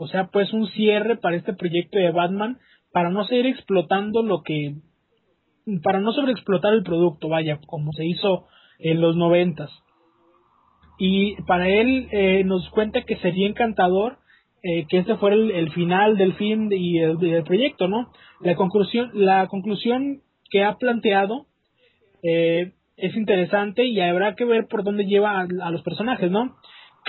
o 0.00 0.08
sea, 0.08 0.28
pues 0.28 0.50
un 0.54 0.66
cierre 0.68 1.16
para 1.16 1.36
este 1.36 1.52
proyecto 1.52 1.98
de 1.98 2.10
Batman, 2.10 2.58
para 2.90 3.10
no 3.10 3.24
seguir 3.24 3.46
explotando 3.46 4.22
lo 4.22 4.42
que 4.42 4.76
para 5.82 6.00
no 6.00 6.12
sobreexplotar 6.12 6.72
el 6.72 6.82
producto, 6.82 7.28
vaya, 7.28 7.60
como 7.66 7.92
se 7.92 8.06
hizo 8.06 8.46
en 8.78 9.02
los 9.02 9.14
noventas. 9.14 9.70
Y 10.98 11.40
para 11.42 11.68
él 11.68 12.08
eh, 12.12 12.44
nos 12.44 12.68
cuenta 12.70 13.02
que 13.02 13.16
sería 13.16 13.46
encantador 13.46 14.18
eh, 14.62 14.86
que 14.88 14.98
ese 14.98 15.16
fuera 15.16 15.36
el, 15.36 15.70
final 15.72 16.16
del 16.16 16.32
film 16.32 16.72
y 16.72 16.98
el, 16.98 17.18
del 17.18 17.44
proyecto, 17.44 17.86
¿no? 17.86 18.10
La 18.40 18.54
conclusión, 18.56 19.10
la 19.12 19.48
conclusión 19.48 20.22
que 20.50 20.64
ha 20.64 20.76
planteado 20.78 21.46
eh, 22.22 22.72
es 22.96 23.16
interesante 23.16 23.84
y 23.84 24.00
habrá 24.00 24.34
que 24.34 24.46
ver 24.46 24.66
por 24.66 24.82
dónde 24.82 25.04
lleva 25.04 25.40
a, 25.40 25.70
los 25.70 25.82
personajes, 25.82 26.30
¿no? 26.30 26.56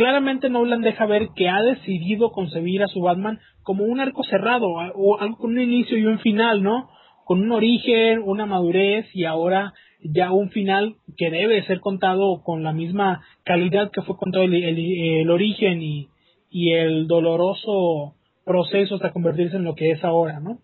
Claramente 0.01 0.49
Nolan 0.49 0.81
deja 0.81 1.05
ver 1.05 1.27
que 1.35 1.47
ha 1.47 1.61
decidido 1.61 2.31
concebir 2.31 2.81
a 2.81 2.87
su 2.87 3.01
Batman 3.01 3.39
como 3.61 3.83
un 3.83 3.99
arco 3.99 4.23
cerrado, 4.23 4.65
o 4.95 5.19
algo 5.19 5.37
con 5.37 5.51
un 5.51 5.61
inicio 5.61 5.95
y 5.95 6.07
un 6.07 6.17
final, 6.17 6.63
¿no? 6.63 6.89
con 7.23 7.39
un 7.39 7.51
origen, 7.51 8.23
una 8.25 8.47
madurez 8.47 9.05
y 9.13 9.25
ahora 9.25 9.73
ya 10.03 10.31
un 10.31 10.49
final 10.49 10.95
que 11.17 11.29
debe 11.29 11.63
ser 11.67 11.81
contado 11.81 12.41
con 12.41 12.63
la 12.63 12.73
misma 12.73 13.21
calidad 13.43 13.91
que 13.91 14.01
fue 14.01 14.17
contado 14.17 14.43
el, 14.43 15.29
origen 15.29 15.83
y, 15.83 16.07
y, 16.49 16.71
el 16.71 17.05
doloroso 17.05 18.15
proceso 18.43 18.95
hasta 18.95 19.13
convertirse 19.13 19.57
en 19.57 19.65
lo 19.65 19.75
que 19.75 19.91
es 19.91 20.03
ahora, 20.03 20.39
¿no? 20.39 20.61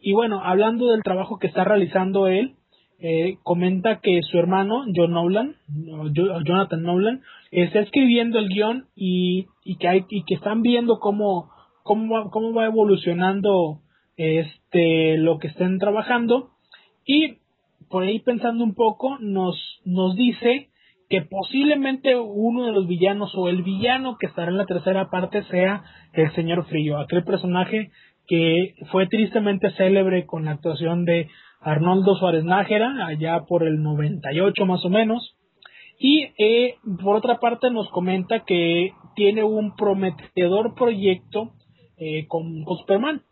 Y 0.00 0.12
bueno, 0.12 0.40
hablando 0.44 0.86
del 0.86 1.02
trabajo 1.02 1.40
que 1.40 1.48
está 1.48 1.64
realizando 1.64 2.28
él, 2.28 2.54
eh, 3.00 3.38
comenta 3.42 4.00
que 4.00 4.22
su 4.22 4.38
hermano, 4.38 4.84
John 4.94 5.12
Nolan, 5.12 5.56
Jonathan 6.44 6.82
Nolan, 6.82 7.22
está 7.50 7.80
escribiendo 7.80 8.38
el 8.38 8.48
guion 8.48 8.86
y, 8.94 9.46
y, 9.64 9.76
que, 9.78 9.88
hay, 9.88 10.04
y 10.08 10.24
que 10.24 10.34
están 10.34 10.62
viendo 10.62 10.98
cómo, 10.98 11.50
cómo, 11.82 12.30
cómo 12.30 12.52
va 12.52 12.66
evolucionando 12.66 13.80
este, 14.16 15.16
lo 15.18 15.38
que 15.38 15.48
estén 15.48 15.78
trabajando. 15.78 16.50
Y 17.06 17.38
por 17.88 18.02
ahí 18.02 18.20
pensando 18.20 18.64
un 18.64 18.74
poco 18.74 19.18
nos, 19.20 19.56
nos 19.84 20.14
dice 20.16 20.68
que 21.08 21.22
posiblemente 21.22 22.16
uno 22.16 22.66
de 22.66 22.72
los 22.72 22.86
villanos 22.86 23.34
o 23.34 23.48
el 23.48 23.62
villano 23.62 24.18
que 24.18 24.26
estará 24.26 24.50
en 24.50 24.58
la 24.58 24.66
tercera 24.66 25.08
parte 25.08 25.42
sea 25.44 25.82
el 26.12 26.30
señor 26.34 26.66
Frío, 26.66 26.98
aquel 26.98 27.24
personaje 27.24 27.90
que 28.26 28.74
fue 28.92 29.06
tristemente 29.06 29.70
célebre 29.70 30.26
con 30.26 30.44
la 30.44 30.50
actuación 30.52 31.06
de 31.06 31.28
Arnoldo 31.60 32.14
Suárez 32.16 32.44
Nájera 32.44 33.06
allá 33.06 33.44
por 33.48 33.66
el 33.66 33.82
98 33.82 34.66
más 34.66 34.84
o 34.84 34.90
menos 34.90 35.37
y 35.98 36.28
eh, 36.38 36.76
por 37.02 37.16
otra 37.16 37.40
parte 37.40 37.70
nos 37.70 37.88
comenta 37.90 38.44
que 38.44 38.92
tiene 39.16 39.42
un 39.42 39.74
prometedor 39.74 40.74
proyecto 40.74 41.52
eh, 41.98 42.26
con, 42.28 42.64
Superman 42.64 43.22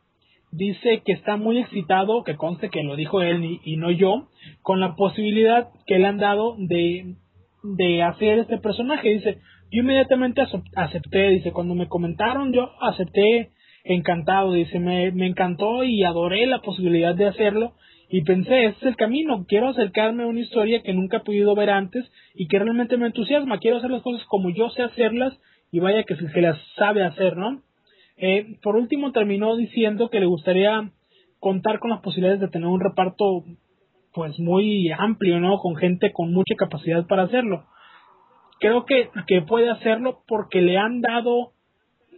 dice 0.51 1.03
que 1.05 1.13
está 1.13 1.37
muy 1.37 1.59
excitado, 1.59 2.25
que 2.25 2.37
conste 2.37 2.71
que 2.71 2.83
lo 2.83 2.97
dijo 2.97 3.21
él 3.21 3.61
y, 3.63 3.77
no 3.77 3.91
yo, 3.91 4.29
con 4.63 4.81
la 4.81 4.97
posibilidad 4.97 5.69
que 5.87 5.99
le 5.99 6.07
han 6.07 6.19
dado 6.19 6.57
de, 6.59 7.15
de 7.63 8.03
hacer 8.03 8.39
este 8.39 8.59
personaje. 8.59 9.11
Dice, 9.11 9.39
yo 9.71 9.83
inmediatamente 9.83 10.43
acepté, 10.75 11.29
dice, 11.29 11.53
cuando 11.53 11.75
me 11.75 11.89
comentaron 11.89 12.53
yo 12.53 12.71
acepté 12.81 13.51
encantado, 13.85 14.53
dice, 14.53 14.81
me, 14.81 15.13
me 15.13 15.27
encantó 15.27 15.85
y 15.85 16.03
adoré 16.05 16.47
la 16.47 16.63
posibilidad 16.63 17.15
de 17.15 17.27
hacerlo 17.27 17.75
y 18.09 18.23
pensé, 18.23 18.67
ese 18.67 18.77
es 18.79 18.83
el 18.85 18.97
camino, 18.97 19.45
quiero 19.49 19.69
acercarme 19.69 20.23
a 20.23 20.29
una 20.29 20.41
historia 20.41 20.83
que 20.83 20.93
nunca 20.93 21.19
he 21.19 21.25
podido 21.25 21.55
ver 21.55 21.71
antes 21.71 22.05
y 22.35 22.47
que 22.47 22.59
realmente 22.59 22.97
me 22.97 23.07
entusiasma, 23.07 23.59
quiero 23.59 23.79
hacer 23.79 23.91
las 23.91 24.03
cosas 24.03 24.25
como 24.27 24.51
yo 24.51 24.71
sé 24.71 24.83
hacerlas 24.83 25.37
y 25.73 25.81
vaya 25.81 26.05
que 26.05 26.15
se, 26.17 26.27
que 26.27 26.41
las 26.41 26.59
sabe 26.77 27.05
hacer, 27.05 27.37
¿no? 27.37 27.63
Eh, 28.17 28.57
por 28.63 28.77
último, 28.77 29.13
terminó 29.13 29.57
diciendo 29.57 30.09
que 30.09 30.21
le 30.21 30.27
gustaría 30.27 30.91
contar 31.41 31.81
con 31.81 31.91
las 31.91 32.01
posibilidades 32.01 32.41
de 32.41 32.49
tener 32.49 32.69
un 32.69 32.81
reparto 32.81 33.45
pues 34.15 34.39
muy 34.39 34.91
amplio, 34.91 35.41
¿no? 35.41 35.59
Con 35.59 35.77
gente 35.77 36.13
con 36.13 36.33
mucha 36.33 36.55
capacidad 36.57 37.07
para 37.07 37.25
hacerlo. 37.25 37.67
Creo 38.61 38.87
que, 38.87 39.11
que 39.27 39.43
puede 39.43 39.69
hacerlo 39.69 40.23
porque 40.27 40.63
le 40.63 40.79
han 40.79 41.03
dado 41.03 41.53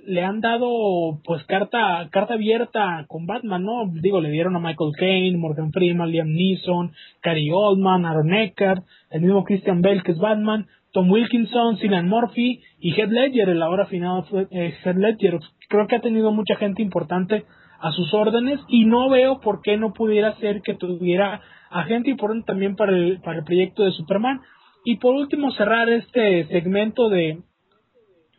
le 0.06 0.22
han 0.24 0.40
dado 0.40 1.20
pues 1.24 1.44
carta 1.44 2.08
carta 2.10 2.34
abierta 2.34 3.04
con 3.08 3.26
Batman, 3.26 3.64
¿no? 3.64 3.90
Digo, 3.92 4.20
le 4.20 4.30
dieron 4.30 4.56
a 4.56 4.60
Michael 4.60 4.92
Caine, 4.98 5.38
Morgan 5.38 5.72
Freeman, 5.72 6.10
Liam 6.10 6.32
Neeson, 6.32 6.92
Cary 7.20 7.50
Oldman, 7.52 8.06
Aaron 8.06 8.32
Eckhart, 8.32 8.84
el 9.10 9.20
mismo 9.22 9.44
Christian 9.44 9.82
Bale 9.82 10.02
que 10.02 10.12
es 10.12 10.18
Batman, 10.18 10.66
Tom 10.92 11.10
Wilkinson, 11.10 11.76
Cillian 11.78 12.08
Murphy 12.08 12.60
y 12.80 12.92
Heath 12.92 13.10
Ledger, 13.10 13.48
el 13.50 13.62
ahora 13.62 13.86
final 13.86 14.24
eh, 14.50 14.74
Heath 14.84 14.96
Ledger. 14.96 15.38
Creo 15.68 15.86
que 15.86 15.96
ha 15.96 16.00
tenido 16.00 16.32
mucha 16.32 16.56
gente 16.56 16.82
importante 16.82 17.44
a 17.80 17.92
sus 17.92 18.12
órdenes 18.14 18.60
y 18.68 18.84
no 18.84 19.08
veo 19.08 19.40
por 19.40 19.60
qué 19.62 19.76
no 19.76 19.92
pudiera 19.92 20.34
ser 20.36 20.62
que 20.62 20.74
tuviera 20.74 21.40
a 21.70 21.84
gente 21.84 22.10
importante 22.10 22.46
también 22.46 22.76
para 22.76 22.92
el, 22.92 23.20
para 23.20 23.38
el 23.38 23.44
proyecto 23.44 23.84
de 23.84 23.92
Superman. 23.92 24.40
Y 24.84 24.96
por 24.96 25.14
último 25.14 25.50
cerrar 25.52 25.88
este 25.90 26.46
segmento 26.46 27.08
de, 27.10 27.42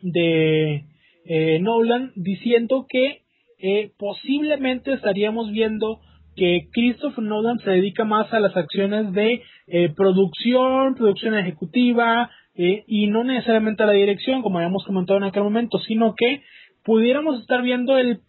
de 0.02 0.84
eh, 1.24 1.58
Nolan 1.60 2.12
diciendo 2.16 2.86
que 2.88 3.22
eh, 3.58 3.92
posiblemente 3.98 4.92
estaríamos 4.92 5.50
viendo 5.50 6.00
que 6.36 6.68
Christopher 6.72 7.22
Nolan 7.22 7.58
se 7.58 7.70
dedica 7.70 8.04
más 8.04 8.32
a 8.32 8.40
las 8.40 8.56
acciones 8.56 9.12
de 9.12 9.42
eh, 9.66 9.92
producción, 9.94 10.94
producción 10.94 11.34
ejecutiva 11.36 12.30
eh, 12.54 12.84
y 12.86 13.08
no 13.08 13.24
necesariamente 13.24 13.82
a 13.82 13.86
la 13.86 13.92
dirección, 13.92 14.42
como 14.42 14.58
habíamos 14.58 14.84
comentado 14.84 15.18
en 15.18 15.24
aquel 15.24 15.42
momento, 15.42 15.78
sino 15.80 16.14
que 16.16 16.42
pudiéramos 16.84 17.40
estar 17.40 17.62
viendo 17.62 17.98
el, 17.98 18.20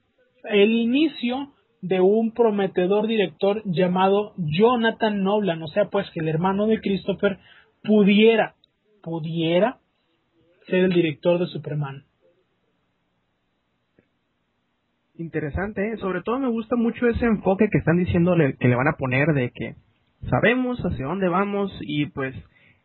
el 0.50 0.72
inicio 0.72 1.54
de 1.82 2.02
un 2.02 2.34
prometedor 2.34 3.08
director 3.08 3.62
llamado 3.66 4.34
Jonathan 4.38 5.24
Nolan, 5.24 5.64
o 5.64 5.68
sea, 5.68 5.90
pues 5.90 6.08
que 6.12 6.20
el 6.20 6.28
hermano 6.28 6.68
de 6.68 6.80
Christopher 6.80 7.40
pudiera, 7.84 8.56
pudiera 9.02 9.80
ser 10.68 10.84
el 10.84 10.94
director 10.94 11.40
de 11.40 11.48
Superman. 11.48 12.04
Interesante, 15.22 15.94
¿eh? 15.94 15.98
sobre 15.98 16.22
todo 16.22 16.40
me 16.40 16.50
gusta 16.50 16.76
mucho 16.76 17.08
ese 17.08 17.26
enfoque 17.26 17.70
que 17.72 17.78
están 17.78 17.98
diciéndole 17.98 18.56
que 18.60 18.68
le 18.68 18.76
van 18.76 18.88
a 18.88 18.98
poner 18.98 19.34
de 19.34 19.52
que 19.52 19.76
sabemos 20.30 20.80
hacia 20.80 21.06
dónde 21.06 21.30
vamos 21.30 21.72
y 21.82 22.08
pues 22.08 22.36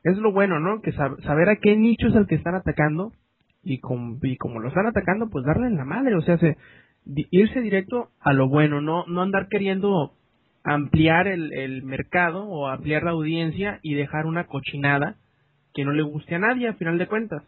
es 0.05 0.16
lo 0.18 0.32
bueno, 0.32 0.61
¿no? 0.61 0.80
Que 0.82 0.93
saber 0.93 1.49
a 1.49 1.57
qué 1.57 1.76
nicho 1.76 2.07
es 2.09 2.14
el 2.14 2.26
que 2.26 2.37
están 2.37 2.55
atacando 2.55 3.12
y, 3.64 3.80
y 4.22 4.37
como 4.37 4.61
lo 4.61 4.68
están 4.68 4.87
atacando, 4.87 5.28
pues 5.28 5.45
darle 5.45 5.66
en 5.66 5.76
la 5.76 5.84
madre, 5.84 6.14
o 6.14 6.20
sea, 6.20 6.39
se, 6.39 6.57
irse 7.30 7.61
directo 7.61 8.11
a 8.20 8.32
lo 8.32 8.49
bueno, 8.49 8.80
no, 8.80 9.05
no 9.07 9.22
andar 9.22 9.49
queriendo 9.49 10.12
ampliar 10.62 11.28
el, 11.28 11.53
el 11.53 11.82
mercado 11.82 12.45
o 12.45 12.68
ampliar 12.68 13.03
la 13.03 13.12
audiencia 13.12 13.78
y 13.82 13.95
dejar 13.95 14.26
una 14.26 14.47
cochinada 14.47 15.16
que 15.74 15.84
no 15.84 15.93
le 15.93 16.03
guste 16.03 16.34
a 16.34 16.39
nadie 16.39 16.68
a 16.68 16.74
final 16.74 16.99
de 16.99 17.07
cuentas. 17.07 17.43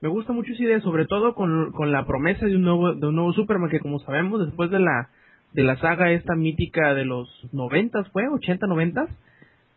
Me 0.00 0.08
gusta 0.08 0.32
mucho 0.32 0.52
esa 0.52 0.62
idea, 0.62 0.80
sobre 0.80 1.06
todo 1.06 1.34
con, 1.34 1.72
con 1.72 1.90
la 1.90 2.04
promesa 2.06 2.46
de 2.46 2.56
un 2.56 2.62
nuevo 2.62 2.94
de 2.94 3.06
un 3.06 3.14
nuevo 3.14 3.32
Superman 3.32 3.70
que 3.70 3.80
como 3.80 3.98
sabemos 4.00 4.44
después 4.44 4.70
de 4.70 4.78
la 4.78 5.08
de 5.52 5.62
la 5.62 5.76
saga 5.76 6.12
esta 6.12 6.34
mítica 6.34 6.92
de 6.94 7.06
los 7.06 7.28
noventas 7.52 8.06
fue 8.10 8.28
80 8.28 8.66
noventas 8.66 9.08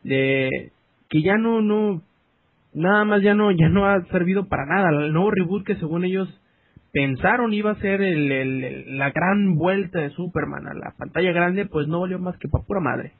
de 0.03 0.71
que 1.09 1.21
ya 1.21 1.37
no 1.37 1.61
no 1.61 2.01
nada 2.73 3.05
más 3.05 3.21
ya 3.21 3.33
no 3.33 3.51
ya 3.51 3.69
no 3.69 3.85
ha 3.85 4.03
servido 4.07 4.47
para 4.47 4.65
nada. 4.65 4.89
El 4.89 5.13
nuevo 5.13 5.31
reboot 5.31 5.65
que 5.65 5.75
según 5.75 6.03
ellos 6.03 6.27
pensaron 6.91 7.53
iba 7.53 7.71
a 7.71 7.79
ser 7.79 8.01
el, 8.01 8.31
el, 8.31 8.97
la 8.97 9.11
gran 9.11 9.55
vuelta 9.55 9.99
de 9.99 10.09
Superman 10.09 10.67
a 10.67 10.73
la 10.73 10.93
pantalla 10.97 11.31
grande 11.31 11.65
pues 11.65 11.87
no 11.87 12.01
valió 12.01 12.19
más 12.19 12.37
que 12.39 12.49
para 12.49 12.65
pura 12.65 12.81
madre. 12.81 13.13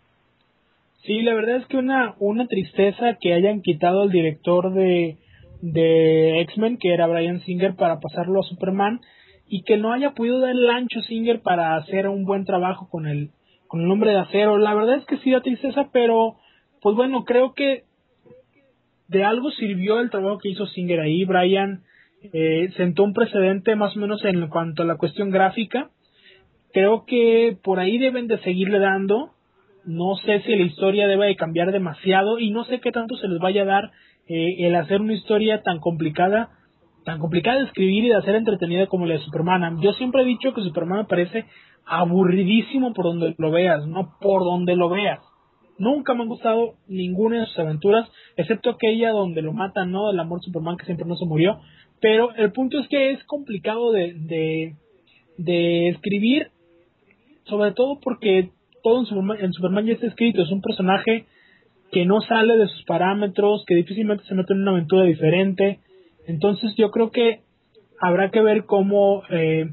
Sí, 1.04 1.22
la 1.22 1.34
verdad 1.34 1.58
es 1.58 1.66
que 1.68 1.78
una, 1.78 2.16
una 2.20 2.45
tristeza 2.47 3.18
que 3.22 3.34
hayan 3.34 3.62
quitado 3.62 4.02
al 4.02 4.10
director 4.10 4.74
de, 4.74 5.18
de 5.62 6.41
X-Men, 6.41 6.78
que 6.78 6.93
era 6.93 7.07
Brian 7.07 7.41
Singer, 7.41 7.76
para 7.76 7.99
pasarlo 7.99 8.39
a 8.39 8.43
Superman, 8.43 9.01
y 9.47 9.64
que 9.64 9.78
no 9.78 9.91
haya 9.91 10.12
podido 10.12 10.39
dar 10.39 10.51
el 10.51 10.70
ancho 10.70 11.01
Singer 11.01 11.41
para 11.41 11.76
hacer 11.76 12.07
un 12.07 12.24
buen 12.24 12.45
trabajo 12.45 12.88
con 12.89 13.07
el, 13.07 13.32
con 13.68 13.82
el 13.82 13.88
nombre 13.88 14.12
de 14.12 14.20
acero. 14.20 14.57
La 14.57 14.74
verdad 14.74 14.95
es 14.95 15.05
que 15.05 15.18
sí 15.18 15.32
da 15.32 15.41
tristeza, 15.41 15.89
pero 15.91 16.36
pues 16.82 16.95
bueno, 16.95 17.26
creo 17.26 17.53
que 17.53 17.84
de 19.07 19.24
algo 19.24 19.49
sirvió 19.51 19.99
el 19.99 20.12
trabajo 20.12 20.38
que 20.38 20.49
hizo 20.49 20.68
Singer 20.68 20.99
ahí. 20.99 21.26
Brian 21.26 21.82
eh, 22.32 22.70
sentó 22.78 23.03
un 23.03 23.14
precedente 23.14 23.76
más 23.76 23.97
o 23.97 23.99
menos 23.99 24.24
en 24.24 24.47
cuanto 24.49 24.84
a 24.84 24.86
la 24.86 24.97
cuestión 24.97 25.32
gráfica. 25.32 25.89
Creo 26.72 27.05
que 27.05 27.57
por 27.64 27.80
ahí 27.80 27.97
deben 27.97 28.28
de 28.28 28.38
seguirle 28.39 28.78
dando. 28.78 29.32
No 29.86 30.16
sé 30.24 30.41
si 30.41 30.55
la 30.55 30.64
historia 30.64 31.07
debe 31.07 31.26
de 31.26 31.36
cambiar 31.36 31.72
demasiado 31.72 32.38
y 32.38 32.51
no 32.51 32.66
sé 32.66 32.80
qué 32.80 32.91
tanto 32.91 33.16
se 33.16 33.28
les 33.28 33.39
vaya 33.39 33.64
a 33.64 33.66
dar 33.66 33.91
eh, 34.30 34.68
el 34.68 34.76
hacer 34.76 35.02
una 35.02 35.14
historia 35.14 35.64
tan 35.64 35.80
complicada, 35.80 36.52
tan 37.04 37.20
complicada 37.20 37.58
de 37.58 37.66
escribir 37.66 38.06
y 38.06 38.10
de 38.10 38.16
hacer 38.16 38.36
entretenida 38.36 38.86
como 38.86 39.08
la 39.08 39.16
de 39.16 39.22
Superman. 39.22 39.82
Yo 39.82 39.92
siempre 39.94 40.22
he 40.22 40.26
dicho 40.26 40.54
que 40.54 40.62
Superman 40.62 41.08
parece 41.08 41.46
aburridísimo 41.84 42.94
por 42.94 43.06
donde 43.06 43.34
lo 43.40 43.50
veas, 43.50 43.88
no 43.88 44.16
por 44.22 44.44
donde 44.44 44.76
lo 44.76 44.90
veas. 44.90 45.20
Nunca 45.80 46.14
me 46.14 46.24
han 46.24 46.28
gustado 46.28 46.76
ninguna 46.88 47.40
de 47.40 47.46
sus 47.48 47.58
aventuras, 47.58 48.08
excepto 48.38 48.70
aquella 48.70 49.10
donde 49.12 49.42
lo 49.42 49.52
matan, 49.54 49.92
¿no? 49.92 50.12
El 50.12 50.20
amor 50.20 50.42
Superman 50.44 50.78
que 50.78 50.86
siempre 50.86 51.08
no 51.08 51.16
se 51.16 51.26
murió. 51.26 51.60
Pero 52.00 52.36
el 52.36 52.52
punto 52.52 52.80
es 52.80 52.88
que 52.88 53.12
es 53.12 53.24
complicado 53.24 53.92
de, 53.92 54.14
de, 54.14 54.76
de 55.38 55.90
escribir, 55.90 56.50
sobre 57.46 57.72
todo 57.72 58.00
porque 58.00 58.52
todo 58.84 59.00
en 59.00 59.06
Superman, 59.08 59.38
en 59.42 59.54
Superman 59.54 59.86
ya 59.88 59.94
está 59.94 60.06
escrito. 60.06 60.44
Es 60.44 60.52
un 60.52 60.62
personaje 60.62 61.26
que 61.92 62.06
no 62.06 62.22
sale 62.22 62.58
de 62.58 62.68
sus 62.68 62.84
parámetros, 62.84 63.64
que 63.66 63.76
difícilmente 63.76 64.24
se 64.26 64.36
mete 64.36 64.54
en 64.54 64.62
una 64.62 64.72
aventura 64.72 65.04
diferente. 65.04 65.80
Entonces 66.28 66.74
yo 66.78 66.92
creo 66.92 67.12
que 67.12 67.42
habrá 68.00 68.30
que 68.30 68.42
ver 68.42 68.66
cómo 68.66 69.24
eh, 69.30 69.66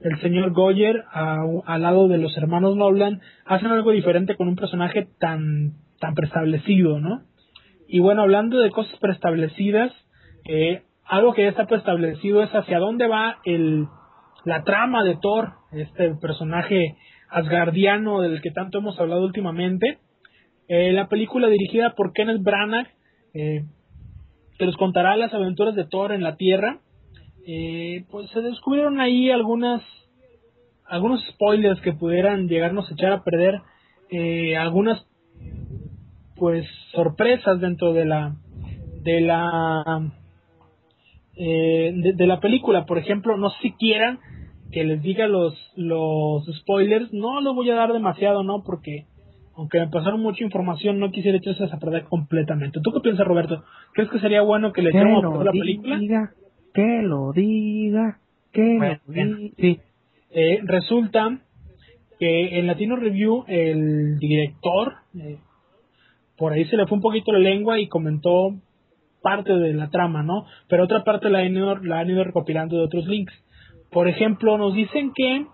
el 0.00 0.20
señor 0.20 0.52
Goyer 0.52 1.04
al 1.12 1.82
lado 1.82 2.08
de 2.08 2.18
los 2.18 2.36
hermanos 2.36 2.76
Nolan 2.76 3.20
hacen 3.44 3.68
algo 3.68 3.90
diferente 3.92 4.36
con 4.36 4.48
un 4.48 4.56
personaje 4.56 5.08
tan 5.18 5.72
tan 5.98 6.14
preestablecido, 6.14 7.00
¿no? 7.00 7.22
Y 7.88 8.00
bueno, 8.00 8.22
hablando 8.22 8.58
de 8.58 8.70
cosas 8.70 8.98
preestablecidas, 8.98 9.92
eh, 10.44 10.82
algo 11.04 11.32
que 11.32 11.42
ya 11.42 11.48
está 11.48 11.66
preestablecido 11.66 12.42
es 12.42 12.50
hacia 12.50 12.78
dónde 12.78 13.06
va 13.06 13.38
el 13.44 13.86
la 14.44 14.62
trama 14.62 15.02
de 15.02 15.16
Thor, 15.16 15.54
este 15.72 16.14
personaje 16.14 16.96
asgardiano 17.28 18.20
del 18.20 18.40
que 18.40 18.52
tanto 18.52 18.78
hemos 18.78 18.98
hablado 19.00 19.24
últimamente. 19.24 19.98
Eh, 20.68 20.92
la 20.92 21.08
película 21.08 21.48
dirigida 21.48 21.94
por 21.94 22.12
Kenneth 22.12 22.42
Branagh, 22.42 22.88
eh, 23.34 23.64
que 24.58 24.66
nos 24.66 24.76
contará 24.76 25.16
las 25.16 25.32
aventuras 25.32 25.74
de 25.74 25.86
Thor 25.86 26.12
en 26.12 26.22
la 26.22 26.36
Tierra, 26.36 26.80
eh, 27.46 28.04
pues 28.10 28.28
se 28.30 28.40
descubrieron 28.40 29.00
ahí 29.00 29.30
algunas 29.30 29.80
algunos 30.84 31.24
spoilers 31.28 31.80
que 31.80 31.92
pudieran 31.92 32.48
llegarnos 32.48 32.90
a 32.90 32.94
echar 32.94 33.12
a 33.12 33.22
perder 33.22 33.60
eh, 34.10 34.56
algunas 34.56 35.06
pues 36.34 36.66
sorpresas 36.92 37.60
dentro 37.60 37.92
de 37.92 38.04
la 38.04 38.34
de 39.02 39.20
la 39.20 40.10
eh, 41.36 41.92
de, 41.94 42.26
la 42.26 42.40
película. 42.40 42.84
Por 42.84 42.98
ejemplo 42.98 43.36
no 43.36 43.50
sé 43.50 43.56
si 43.62 43.72
quieran 43.72 44.18
que 44.72 44.84
les 44.84 45.00
diga 45.02 45.28
los 45.28 45.54
los 45.76 46.44
spoilers. 46.62 47.12
No 47.12 47.40
los 47.40 47.54
voy 47.54 47.70
a 47.70 47.76
dar 47.76 47.92
demasiado 47.92 48.42
no 48.42 48.64
porque 48.64 49.06
aunque 49.56 49.80
me 49.80 49.88
pasaron 49.88 50.20
mucha 50.20 50.44
información 50.44 50.98
no 50.98 51.10
quisiera 51.10 51.38
echarse 51.38 51.64
a 51.64 51.78
perder 51.78 52.04
completamente 52.04 52.80
tú 52.82 52.92
qué 52.92 53.00
piensas 53.00 53.26
Roberto 53.26 53.64
crees 53.92 54.10
que 54.10 54.20
sería 54.20 54.42
bueno 54.42 54.72
que 54.72 54.82
le 54.82 54.90
echemos 54.90 55.24
a 55.24 55.28
perder 55.28 55.46
la 55.46 55.52
película 55.52 56.00
que 56.76 57.02
lo 57.02 57.32
diga, 57.32 58.18
que 58.52 58.78
lo 58.78 59.12
diga. 59.12 59.50
Sí. 59.56 59.80
Eh, 60.30 60.60
resulta 60.64 61.38
que 62.18 62.58
en 62.58 62.66
Latino 62.66 62.96
Review 62.96 63.44
el 63.48 64.18
director 64.18 64.96
eh, 65.18 65.38
por 66.36 66.52
ahí 66.52 66.66
se 66.66 66.76
le 66.76 66.86
fue 66.86 66.96
un 66.96 67.02
poquito 67.02 67.32
la 67.32 67.38
lengua 67.38 67.80
y 67.80 67.88
comentó 67.88 68.54
parte 69.22 69.54
de 69.54 69.72
la 69.72 69.88
trama, 69.88 70.22
¿no? 70.22 70.44
Pero 70.68 70.84
otra 70.84 71.02
parte 71.02 71.30
la 71.30 71.38
han 71.38 71.56
ido, 71.56 71.76
la 71.76 72.00
han 72.00 72.10
ido 72.10 72.22
recopilando 72.22 72.76
de 72.76 72.84
otros 72.84 73.06
links. 73.06 73.32
Por 73.90 74.06
ejemplo, 74.06 74.58
nos 74.58 74.74
dicen 74.74 75.12
que 75.14 75.46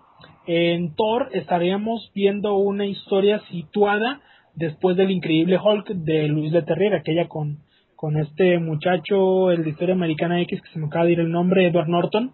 en 0.45 0.95
Thor 0.95 1.29
estaríamos 1.33 2.11
viendo 2.13 2.55
una 2.55 2.85
historia 2.85 3.39
situada 3.49 4.21
después 4.55 4.97
del 4.97 5.11
increíble 5.11 5.57
Hulk 5.57 5.89
de 5.89 6.27
Luis 6.27 6.51
de 6.51 6.61
Terrier, 6.61 6.95
aquella 6.95 7.27
con 7.27 7.59
con 8.03 8.17
este 8.17 8.59
muchacho, 8.59 9.49
el 9.49 9.63
de 9.63 9.69
Historia 9.69 9.95
Americana 9.95 10.41
X, 10.41 10.61
que 10.61 10.69
se 10.73 10.77
me 10.77 10.87
acaba 10.87 11.05
de 11.05 11.13
ir 11.13 11.21
el 11.21 11.31
nombre, 11.31 11.65
Edward 11.65 11.87
Norton. 11.87 12.33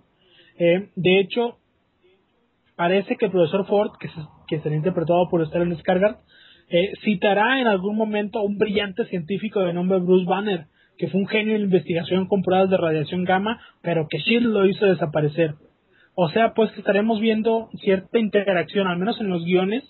Eh, 0.57 0.89
de 0.95 1.19
hecho, 1.19 1.59
parece 2.75 3.17
que 3.17 3.25
el 3.25 3.31
profesor 3.31 3.67
Ford, 3.67 3.91
que, 3.99 4.09
que 4.47 4.61
será 4.61 4.75
interpretado 4.75 5.29
por 5.29 5.45
Stellan 5.45 5.77
Skarsgård, 5.77 6.17
eh, 6.71 6.93
citará 7.03 7.61
en 7.61 7.67
algún 7.67 7.95
momento 7.97 8.39
a 8.39 8.43
un 8.43 8.57
brillante 8.57 9.05
científico 9.05 9.59
de 9.59 9.73
nombre 9.73 9.99
Bruce 9.99 10.25
Banner, 10.25 10.65
que 10.97 11.07
fue 11.07 11.21
un 11.21 11.27
genio 11.27 11.55
en 11.55 11.61
investigación 11.61 12.27
con 12.27 12.41
pruebas 12.41 12.71
de 12.71 12.77
radiación 12.77 13.23
gamma, 13.23 13.61
pero 13.83 14.07
que 14.09 14.17
Shield 14.17 14.47
lo 14.47 14.65
hizo 14.65 14.87
desaparecer. 14.87 15.53
O 16.21 16.27
sea, 16.27 16.53
pues 16.53 16.69
que 16.73 16.81
estaremos 16.81 17.21
viendo 17.21 17.69
cierta 17.75 18.19
interacción, 18.19 18.87
al 18.87 18.97
menos 18.97 19.21
en 19.21 19.29
los 19.29 19.45
guiones, 19.45 19.85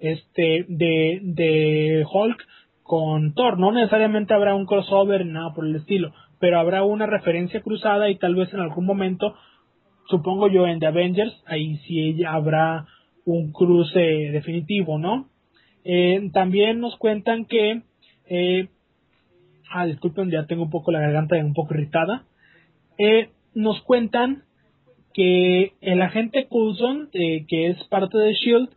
este, 0.00 0.66
de, 0.66 1.20
de 1.22 2.04
Hulk 2.12 2.44
con 2.82 3.32
Thor. 3.32 3.60
No 3.60 3.70
necesariamente 3.70 4.34
habrá 4.34 4.56
un 4.56 4.66
crossover 4.66 5.24
nada 5.24 5.54
por 5.54 5.64
el 5.64 5.76
estilo, 5.76 6.12
pero 6.40 6.58
habrá 6.58 6.82
una 6.82 7.06
referencia 7.06 7.60
cruzada 7.60 8.10
y 8.10 8.16
tal 8.16 8.34
vez 8.34 8.52
en 8.52 8.58
algún 8.58 8.86
momento, 8.86 9.36
supongo 10.08 10.50
yo 10.50 10.66
en 10.66 10.80
The 10.80 10.86
Avengers, 10.86 11.44
ahí 11.46 11.76
sí 11.86 12.24
habrá 12.24 12.86
un 13.24 13.52
cruce 13.52 14.00
definitivo, 14.00 14.98
¿no? 14.98 15.28
Eh, 15.84 16.28
también 16.32 16.80
nos 16.80 16.96
cuentan 16.96 17.44
que, 17.44 17.82
eh, 18.28 18.66
ah, 19.70 19.86
disculpen, 19.86 20.28
ya 20.28 20.44
tengo 20.46 20.64
un 20.64 20.70
poco 20.70 20.90
la 20.90 20.98
garganta 20.98 21.36
un 21.36 21.54
poco 21.54 21.74
irritada. 21.74 22.24
Eh, 22.98 23.30
nos 23.54 23.80
cuentan 23.82 24.42
que 25.14 25.72
el 25.80 26.02
agente 26.02 26.46
Coulson, 26.48 27.08
eh, 27.12 27.44
que 27.48 27.68
es 27.68 27.82
parte 27.84 28.18
de 28.18 28.34
Shield, 28.34 28.68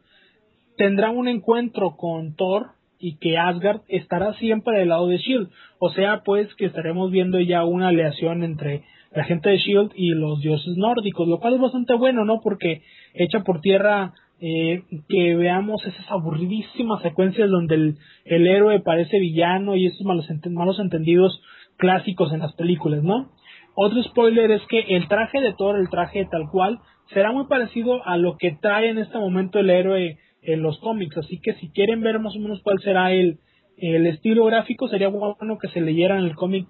tendrá 0.78 1.12
un 1.12 1.28
encuentro 1.28 1.95
con 1.98 2.36
Thor 2.36 2.72
y 2.99 3.18
que 3.18 3.38
Asgard 3.38 3.82
estará 3.88 4.34
siempre 4.36 4.80
del 4.80 4.90
lado 4.90 5.08
de 5.08 5.18
Shield. 5.18 5.49
O 5.80 5.90
sea, 5.91 6.22
pues 6.24 6.53
que 6.56 6.66
estaremos 6.66 7.12
viendo 7.12 7.40
ya 7.40 7.66
una 7.66 7.90
aleación 7.90 8.44
entre 8.44 8.84
la 9.14 9.24
gente 9.26 9.49
de 9.49 9.58
Shield 9.58 9.91
y 9.95 10.10
los 10.12 10.40
dioses 10.40 10.78
nórdicos, 10.78 11.28
lo 11.28 11.40
cual 11.40 11.56
es 11.56 11.62
bastante 11.62 11.94
bueno, 11.95 12.26
¿no? 12.26 12.40
Porque 12.41 12.82
echa 13.14 13.44
por 13.44 13.60
tierra 13.62 14.14
eh, 14.40 14.84
que 15.10 15.36
veamos 15.36 15.86
esas 15.86 16.10
aburridísimas 16.10 17.02
secuencias 17.02 17.49
donde 17.49 17.76
el, 17.76 17.98
el 18.26 18.48
héroe 18.48 18.80
parece 18.80 19.20
villano 19.20 19.76
y 19.76 19.88
esos 19.88 20.02
malos, 20.02 20.28
malos 20.49 20.80
entendidos 20.80 21.41
clásicos 21.78 22.32
en 22.34 22.40
las 22.40 22.53
películas, 22.53 23.03
¿no? 23.03 23.32
Otro 23.76 24.03
spoiler 24.03 24.52
es 24.52 24.61
que 24.68 24.80
el 24.95 25.07
traje 25.07 25.39
de 25.39 25.53
Thor, 25.53 25.77
el 25.77 25.89
traje 25.89 26.27
tal 26.30 26.49
cual, 26.49 26.80
será 27.14 27.31
muy 27.31 27.45
parecido 27.48 28.06
a 28.06 28.18
lo 28.18 28.38
que 28.38 28.57
trae 28.61 28.89
en 28.89 28.98
este 28.98 29.18
momento 29.18 29.60
el 29.60 29.69
héroe 29.69 30.18
en 30.41 30.61
los 30.61 30.80
cómics. 30.80 31.18
Así 31.18 31.39
que 31.39 31.53
si 31.56 31.69
quieren 31.69 32.02
ver 32.02 32.19
más 32.19 32.35
o 32.35 32.39
menos 32.39 32.61
cuál 32.64 32.80
será 32.80 33.11
el, 33.11 33.39
el 33.77 34.06
estilo 34.07 34.45
gráfico, 34.45 34.88
sería 34.88 35.10
bueno 35.10 35.57
que 35.57 35.69
se 35.69 35.81
leyeran 35.81 36.23
el 36.23 36.35
cómic 36.35 36.68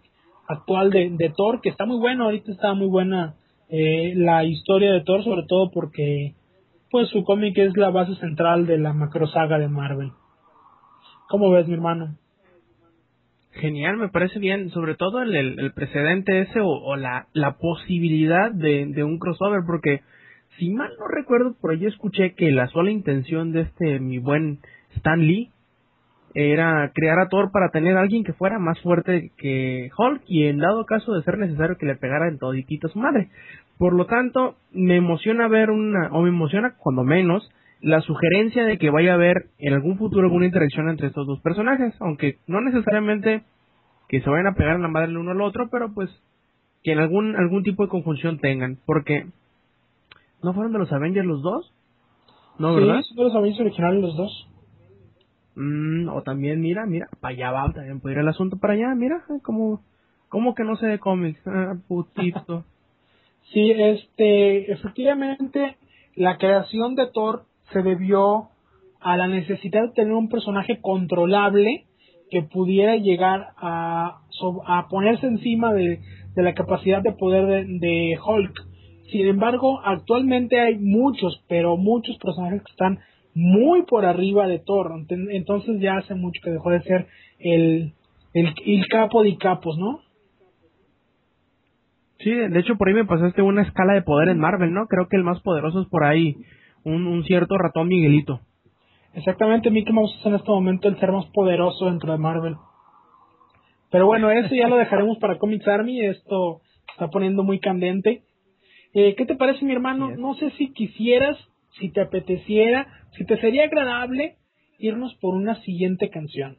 actual 0.47 0.89
de, 0.89 1.09
de, 1.11 1.29
Thor, 1.29 1.61
que 1.61 1.69
está 1.69 1.85
muy 1.85 1.97
bueno, 1.97 2.25
ahorita 2.25 2.51
está 2.51 2.73
muy 2.73 2.87
buena 2.87 3.35
eh, 3.69 4.13
la 4.15 4.43
historia 4.43 4.91
de 4.91 5.01
Thor, 5.01 5.23
sobre 5.23 5.43
todo 5.47 5.71
porque 5.71 6.35
pues 6.89 7.07
su 7.09 7.23
cómic 7.23 7.57
es 7.57 7.75
la 7.77 7.89
base 7.89 8.15
central 8.15 8.67
de 8.67 8.77
la 8.77 8.93
macro 8.93 9.27
saga 9.27 9.57
de 9.57 9.69
Marvel. 9.69 10.11
¿Cómo 11.29 11.49
ves, 11.49 11.67
mi 11.67 11.73
hermano? 11.73 12.17
Genial, 13.53 13.97
me 13.97 14.09
parece 14.09 14.39
bien, 14.39 14.69
sobre 14.69 14.95
todo 14.95 15.21
el, 15.21 15.35
el, 15.35 15.73
precedente 15.73 16.41
ese 16.41 16.59
o, 16.61 16.95
la, 16.95 17.27
la 17.33 17.57
posibilidad 17.57 18.51
de, 18.51 18.85
de 18.87 19.03
un 19.03 19.19
crossover, 19.19 19.61
porque 19.67 20.01
si 20.57 20.69
mal 20.69 20.91
no 20.97 21.07
recuerdo, 21.07 21.55
por 21.59 21.71
ahí 21.71 21.85
escuché 21.85 22.33
que 22.33 22.51
la 22.51 22.67
sola 22.67 22.91
intención 22.91 23.51
de 23.51 23.61
este 23.61 23.99
mi 23.99 24.19
buen 24.19 24.59
Stan 24.95 25.19
Lee 25.19 25.51
era 26.33 26.91
crear 26.93 27.19
a 27.19 27.27
Thor 27.27 27.51
para 27.51 27.69
tener 27.69 27.97
a 27.97 28.01
alguien 28.01 28.23
que 28.23 28.33
fuera 28.33 28.57
más 28.57 28.79
fuerte 28.81 29.31
que 29.37 29.89
Hulk 29.97 30.21
y 30.27 30.45
en 30.45 30.59
dado 30.59 30.85
caso 30.85 31.13
de 31.13 31.23
ser 31.23 31.37
necesario 31.37 31.77
que 31.77 31.85
le 31.85 31.95
pegara 31.95 32.27
en 32.29 32.37
toditito 32.37 32.87
a 32.87 32.91
su 32.91 32.99
madre. 32.99 33.29
Por 33.77 33.93
lo 33.93 34.05
tanto, 34.05 34.55
me 34.71 34.95
emociona 34.95 35.47
ver 35.47 35.71
una, 35.71 36.09
o 36.11 36.21
me 36.21 36.29
emociona 36.29 36.75
cuando 36.77 37.03
menos, 37.03 37.49
la 37.81 38.01
sugerencia 38.01 38.63
de 38.65 38.77
que 38.77 38.89
vaya 38.89 39.11
a 39.11 39.15
haber 39.15 39.47
en 39.57 39.73
algún 39.73 39.97
futuro 39.97 40.27
alguna 40.27 40.45
interacción 40.45 40.89
entre 40.89 41.07
estos 41.07 41.27
dos 41.27 41.39
personajes, 41.41 41.93
aunque 41.99 42.37
no 42.47 42.61
necesariamente 42.61 43.43
que 44.07 44.21
se 44.21 44.29
vayan 44.29 44.47
a 44.47 44.55
pegar 44.55 44.75
en 44.75 44.83
la 44.83 44.87
madre 44.87 45.09
el 45.09 45.17
uno 45.17 45.31
al 45.31 45.41
otro, 45.41 45.69
pero 45.69 45.93
pues 45.93 46.09
que 46.83 46.91
en 46.91 46.99
algún, 46.99 47.35
algún 47.35 47.63
tipo 47.63 47.83
de 47.83 47.89
conjunción 47.89 48.39
tengan, 48.39 48.77
porque 48.85 49.25
¿No 50.43 50.53
fueron 50.53 50.73
de 50.73 50.79
los 50.79 50.91
Avengers 50.91 51.25
los 51.25 51.41
dos? 51.41 51.71
¿No, 52.57 52.73
sí, 52.73 52.79
verdad? 52.79 53.01
Sí, 53.03 53.15
de 53.15 53.23
los 53.23 53.35
Avengers 53.35 53.61
originales 53.61 54.01
los 54.01 54.17
dos. 54.17 54.47
Mm, 55.55 56.09
o 56.09 56.21
también, 56.23 56.61
mira, 56.61 56.85
mira, 56.85 57.09
para 57.19 57.33
allá 57.33 57.51
va, 57.51 57.73
también 57.73 57.99
puede 57.99 58.15
ir 58.15 58.21
el 58.21 58.27
asunto 58.27 58.57
para 58.57 58.73
allá, 58.73 58.95
mira, 58.95 59.23
como, 59.43 59.81
como 60.29 60.55
que 60.55 60.63
no 60.63 60.77
sé 60.77 60.87
de 60.87 60.99
cómics, 60.99 61.39
ah, 61.45 61.75
putito. 61.87 62.63
sí, 63.53 63.71
este, 63.71 64.71
efectivamente, 64.71 65.77
la 66.15 66.37
creación 66.37 66.95
de 66.95 67.07
Thor 67.11 67.43
se 67.73 67.81
debió 67.81 68.49
a 68.99 69.17
la 69.17 69.27
necesidad 69.27 69.83
de 69.83 69.93
tener 69.93 70.13
un 70.13 70.29
personaje 70.29 70.79
controlable 70.81 71.85
que 72.29 72.43
pudiera 72.43 72.95
llegar 72.95 73.49
a, 73.57 74.21
a 74.65 74.87
ponerse 74.89 75.27
encima 75.27 75.73
de, 75.73 75.99
de, 76.35 76.43
la 76.43 76.53
capacidad 76.53 77.01
de 77.01 77.11
poder 77.11 77.45
de, 77.45 77.79
de 77.79 78.17
Hulk. 78.23 78.53
Sin 79.11 79.27
embargo, 79.27 79.81
actualmente 79.83 80.59
hay 80.59 80.77
muchos, 80.77 81.43
pero 81.49 81.75
muchos 81.75 82.17
personajes 82.17 82.63
que 82.63 82.71
están 82.71 82.99
muy 83.33 83.83
por 83.83 84.05
arriba 84.05 84.47
de 84.47 84.59
Thor. 84.59 84.91
Entonces 85.09 85.79
ya 85.79 85.97
hace 85.97 86.15
mucho 86.15 86.41
que 86.43 86.51
dejó 86.51 86.69
de 86.69 86.81
ser 86.83 87.07
el, 87.39 87.93
el, 88.33 88.87
capo 88.89 89.23
de 89.23 89.37
capos, 89.37 89.77
¿no? 89.77 89.99
Sí, 92.19 92.31
de 92.31 92.59
hecho 92.59 92.77
por 92.77 92.87
ahí 92.87 92.93
me 92.93 93.05
pasaste 93.05 93.41
una 93.41 93.63
escala 93.63 93.93
de 93.93 94.03
poder 94.03 94.29
en 94.29 94.39
Marvel, 94.39 94.71
¿no? 94.73 94.85
Creo 94.87 95.07
que 95.09 95.17
el 95.17 95.23
más 95.23 95.41
poderoso 95.41 95.81
es 95.81 95.87
por 95.87 96.03
ahí 96.03 96.37
un, 96.83 97.07
un 97.07 97.23
cierto 97.23 97.57
ratón 97.57 97.87
Miguelito. 97.87 98.41
Exactamente, 99.13 99.69
Mickey 99.69 99.93
Mouse 99.93 100.15
es 100.19 100.25
en 100.25 100.35
este 100.35 100.49
momento 100.49 100.87
el 100.87 100.99
ser 100.99 101.11
más 101.11 101.25
poderoso 101.27 101.85
dentro 101.85 102.11
de 102.11 102.17
Marvel. 102.17 102.55
Pero 103.89 104.05
bueno, 104.05 104.31
eso 104.31 104.55
ya 104.55 104.69
lo 104.69 104.77
dejaremos 104.77 105.17
para 105.17 105.37
Comics 105.37 105.67
Army, 105.67 106.05
esto 106.05 106.61
está 106.91 107.09
poniendo 107.09 107.43
muy 107.43 107.59
candente. 107.59 108.23
Eh, 108.93 109.15
¿Qué 109.15 109.25
te 109.25 109.35
parece, 109.35 109.65
mi 109.65 109.73
hermano? 109.73 110.15
No 110.15 110.33
sé 110.35 110.51
si 110.51 110.71
quisieras 110.71 111.37
si 111.79 111.89
te 111.89 112.01
apeteciera, 112.01 112.87
si 113.17 113.25
te 113.25 113.39
sería 113.39 113.65
agradable 113.65 114.37
irnos 114.77 115.15
por 115.15 115.35
una 115.35 115.55
siguiente 115.61 116.09
canción. 116.09 116.57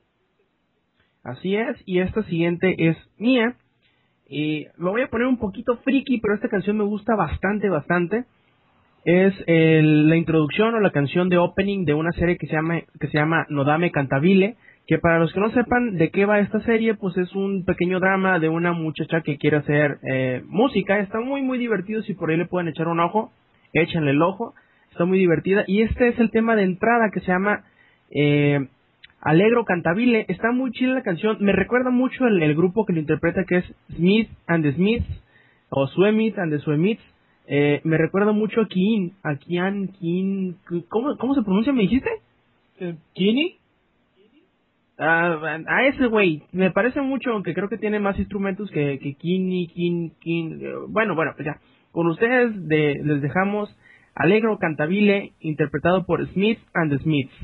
Así 1.23 1.55
es, 1.55 1.77
y 1.87 2.01
esta 2.01 2.23
siguiente 2.25 2.75
es 2.89 2.97
mía. 3.19 3.57
Y 4.29 4.67
lo 4.77 4.93
voy 4.93 5.03
a 5.03 5.09
poner 5.09 5.27
un 5.27 5.39
poquito 5.39 5.77
friki, 5.79 6.21
pero 6.21 6.35
esta 6.35 6.49
canción 6.49 6.79
me 6.79 6.85
gusta 6.85 7.15
bastante, 7.15 7.69
bastante. 7.69 8.25
Es 9.05 9.35
la 9.47 10.17
introducción 10.17 10.75
o 10.75 10.81
la 10.81 10.91
canción 10.91 11.29
de 11.29 11.39
opening 11.39 11.85
de 11.85 11.95
una 11.95 12.13
serie 12.13 12.37
que 12.37 12.47
se 12.47 12.55
llama, 12.55 12.81
que 13.01 13.09
se 13.09 13.19
llama 13.19 13.47
Nodame 13.49 13.91
Cantabile, 13.91 14.57
que 14.87 14.99
para 14.99 15.19
los 15.19 15.33
que 15.33 15.41
no 15.41 15.51
sepan 15.51 15.97
de 15.97 16.11
qué 16.11 16.25
va 16.25 16.39
esta 16.39 16.61
serie, 16.61 16.95
pues 16.95 17.17
es 17.17 17.35
un 17.35 17.65
pequeño 17.65 17.99
drama 17.99 18.39
de 18.39 18.49
una 18.49 18.73
muchacha 18.73 19.23
que 19.23 19.39
quiere 19.39 19.57
hacer 19.57 19.99
eh, 20.09 20.43
música. 20.47 21.01
Está 21.01 21.21
muy, 21.21 21.43
muy 21.43 21.59
divertido, 21.59 22.03
si 22.03 22.15
por 22.15 22.31
ahí 22.31 22.37
le 22.37 22.47
pueden 22.47 22.69
echar 22.69 22.89
un 22.89 23.01
ojo, 23.01 23.33
échenle 23.73 24.13
el 24.13 24.23
ojo 24.23 24.55
está 24.93 25.05
muy 25.05 25.19
divertida. 25.19 25.65
Y 25.67 25.83
este 25.83 26.09
es 26.09 26.19
el 26.19 26.31
tema 26.31 26.55
de 26.55 26.63
entrada 26.63 27.11
que 27.13 27.21
se 27.21 27.27
llama 27.27 27.65
eh, 28.11 28.69
Alegro 29.21 29.65
Cantabile. 29.65 30.27
Está 30.29 30.53
muy 30.53 30.71
chila 30.71 30.95
la 30.95 31.03
canción. 31.03 31.39
Me 31.41 31.53
recuerda 31.53 31.91
mucho 31.91 32.27
el, 32.27 32.55
grupo 32.55 32.87
que 32.87 32.93
lo 32.93 33.01
interpreta 33.01 33.45
que 33.45 33.59
es 33.59 33.65
Smith 33.97 34.29
and 34.47 34.65
the 34.65 34.73
Smiths 34.75 35.09
o 35.71 35.87
Suemith 35.89 36.39
and 36.39 36.53
the 36.53 36.59
Suemiths. 36.61 37.03
Eh, 37.55 37.83
me 37.85 37.99
recuerda 37.99 38.33
mucho 38.33 38.63
a 38.63 38.67
Kiin, 38.67 39.13
a 39.23 39.37
Kian, 39.37 39.89
Kiin, 39.89 40.57
¿cómo, 40.89 41.19
¿cómo 41.19 41.35
se 41.35 41.43
pronuncia 41.43 41.71
me 41.71 41.83
dijiste? 41.83 42.09
Eh, 42.79 42.97
¿Kini? 43.13 43.57
Ah, 44.97 45.59
a 45.67 45.87
ese 45.87 46.07
güey, 46.07 46.45
me 46.53 46.71
parece 46.71 47.03
mucho, 47.03 47.31
aunque 47.31 47.53
creo 47.53 47.69
que 47.69 47.77
tiene 47.77 48.01
más 48.01 48.19
instrumentos 48.19 48.71
que, 48.71 48.99
que 48.99 49.13
Kini, 49.17 49.67
Kin, 49.67 50.13
Kin, 50.19 50.63
bueno, 50.89 51.15
bueno, 51.15 51.33
pues 51.37 51.45
ya, 51.45 51.61
con 51.91 52.07
ustedes 52.07 52.57
les 52.57 53.21
dejamos 53.21 53.69
Alegro 54.15 54.57
Cantabile, 54.59 55.33
interpretado 55.41 56.07
por 56.07 56.27
Smith 56.29 56.59
and 56.73 56.91
the 56.91 57.03
Smiths. 57.03 57.35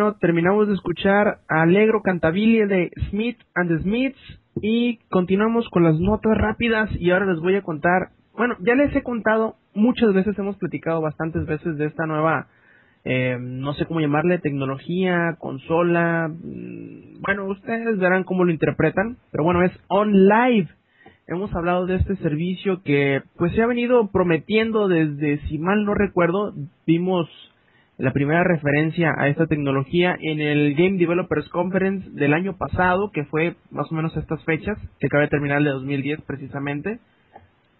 Bueno, 0.00 0.16
terminamos 0.18 0.66
de 0.66 0.72
escuchar 0.72 1.40
Alegro 1.46 2.00
Cantabile 2.00 2.66
de 2.66 2.90
Smith 3.10 3.36
and 3.54 3.68
the 3.68 3.82
Smiths 3.82 4.40
y 4.62 4.96
continuamos 5.10 5.68
con 5.68 5.84
las 5.84 6.00
notas 6.00 6.38
rápidas 6.38 6.88
y 6.98 7.10
ahora 7.10 7.26
les 7.26 7.38
voy 7.38 7.56
a 7.56 7.60
contar, 7.60 8.08
bueno, 8.34 8.56
ya 8.60 8.74
les 8.74 8.96
he 8.96 9.02
contado 9.02 9.56
muchas 9.74 10.14
veces, 10.14 10.38
hemos 10.38 10.56
platicado 10.56 11.02
bastantes 11.02 11.44
veces 11.44 11.76
de 11.76 11.84
esta 11.84 12.06
nueva, 12.06 12.46
eh, 13.04 13.36
no 13.38 13.74
sé 13.74 13.84
cómo 13.84 14.00
llamarle, 14.00 14.38
tecnología, 14.38 15.36
consola, 15.38 16.28
mm, 16.28 17.20
bueno, 17.20 17.44
ustedes 17.44 17.98
verán 17.98 18.24
cómo 18.24 18.46
lo 18.46 18.52
interpretan, 18.52 19.18
pero 19.30 19.44
bueno, 19.44 19.62
es 19.64 19.72
On 19.88 20.10
Live. 20.28 20.68
Hemos 21.26 21.54
hablado 21.54 21.84
de 21.84 21.96
este 21.96 22.16
servicio 22.16 22.82
que 22.82 23.20
pues 23.36 23.54
se 23.54 23.60
ha 23.60 23.66
venido 23.66 24.10
prometiendo 24.10 24.88
desde, 24.88 25.46
si 25.48 25.58
mal 25.58 25.84
no 25.84 25.92
recuerdo, 25.92 26.54
vimos 26.86 27.28
la 28.00 28.12
primera 28.12 28.42
referencia 28.42 29.14
a 29.18 29.28
esta 29.28 29.46
tecnología 29.46 30.16
en 30.18 30.40
el 30.40 30.74
Game 30.74 30.96
Developers 30.96 31.48
Conference 31.50 32.08
del 32.12 32.32
año 32.32 32.56
pasado, 32.56 33.10
que 33.10 33.24
fue 33.26 33.56
más 33.70 33.92
o 33.92 33.94
menos 33.94 34.16
a 34.16 34.20
estas 34.20 34.42
fechas, 34.44 34.78
que 34.98 35.06
acaba 35.06 35.24
de 35.24 35.28
terminar 35.28 35.58
el 35.58 35.64
de 35.64 35.70
2010 35.70 36.22
precisamente. 36.22 36.98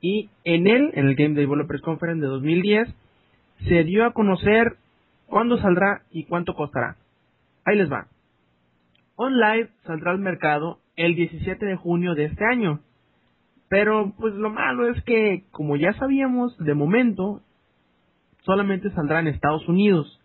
Y 0.03 0.29
en 0.45 0.67
él, 0.67 0.91
en 0.93 1.07
el 1.07 1.15
Game 1.15 1.35
Developers 1.35 1.81
Conference 1.81 2.21
de 2.21 2.27
2010, 2.27 2.89
se 3.67 3.85
dio 3.85 4.05
a 4.05 4.13
conocer 4.13 4.75
cuándo 5.27 5.57
saldrá 5.57 6.03
y 6.11 6.25
cuánto 6.25 6.55
costará. 6.55 6.97
Ahí 7.65 7.77
les 7.77 7.91
va. 7.91 8.07
OnLive 9.17 9.71
saldrá 9.87 10.11
al 10.11 10.19
mercado 10.19 10.81
el 10.97 11.15
17 11.15 11.65
de 11.65 11.77
junio 11.77 12.15
de 12.15 12.27
este 12.27 12.45
año. 12.45 12.81
Pero 13.71 14.13
pues 14.19 14.35
lo 14.35 14.51
malo 14.51 14.87
es 14.87 15.03
que, 15.05 15.45
como 15.51 15.77
ya 15.77 15.95
sabíamos, 15.95 16.59
de 16.59 16.75
momento 16.75 17.41
solamente 18.45 18.91
saldrá 18.91 19.21
en 19.21 19.29
Estados 19.29 19.67
Unidos. 19.69 20.21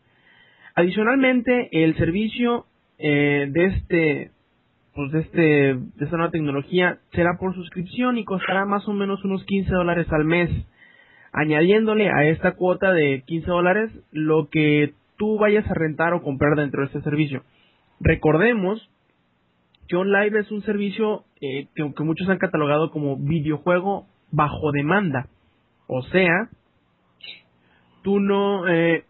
Adicionalmente, 0.75 1.69
el 1.71 1.95
servicio 1.97 2.65
eh, 2.97 3.47
de 3.49 3.65
este 3.65 4.31
pues 4.93 5.11
de 5.11 5.19
este 5.19 5.41
de 5.41 6.05
esta 6.05 6.15
nueva 6.15 6.31
tecnología 6.31 6.99
será 7.11 7.37
por 7.37 7.53
suscripción 7.53 8.17
y 8.17 8.23
costará 8.23 8.65
más 8.65 8.87
o 8.87 8.93
menos 8.93 9.23
unos 9.25 9.43
15 9.45 9.71
dólares 9.71 10.07
al 10.11 10.25
mes. 10.25 10.49
Añadiéndole 11.33 12.09
a 12.09 12.25
esta 12.25 12.53
cuota 12.53 12.93
de 12.93 13.23
15 13.25 13.47
dólares 13.47 13.91
lo 14.11 14.49
que 14.49 14.93
tú 15.17 15.37
vayas 15.37 15.69
a 15.69 15.73
rentar 15.73 16.13
o 16.13 16.23
comprar 16.23 16.55
dentro 16.55 16.81
de 16.81 16.87
este 16.87 17.01
servicio. 17.01 17.43
Recordemos 17.99 18.89
que 19.87 19.97
OnLive 19.97 20.39
es 20.39 20.51
un 20.51 20.61
servicio 20.63 21.25
eh, 21.41 21.67
que, 21.75 21.93
que 21.93 22.03
muchos 22.03 22.29
han 22.29 22.37
catalogado 22.37 22.89
como 22.91 23.17
videojuego 23.17 24.07
bajo 24.31 24.71
demanda. 24.71 25.27
O 25.87 26.01
sea 26.03 26.49
tú 28.05 28.19
no, 28.19 28.67
eh, 28.67 29.03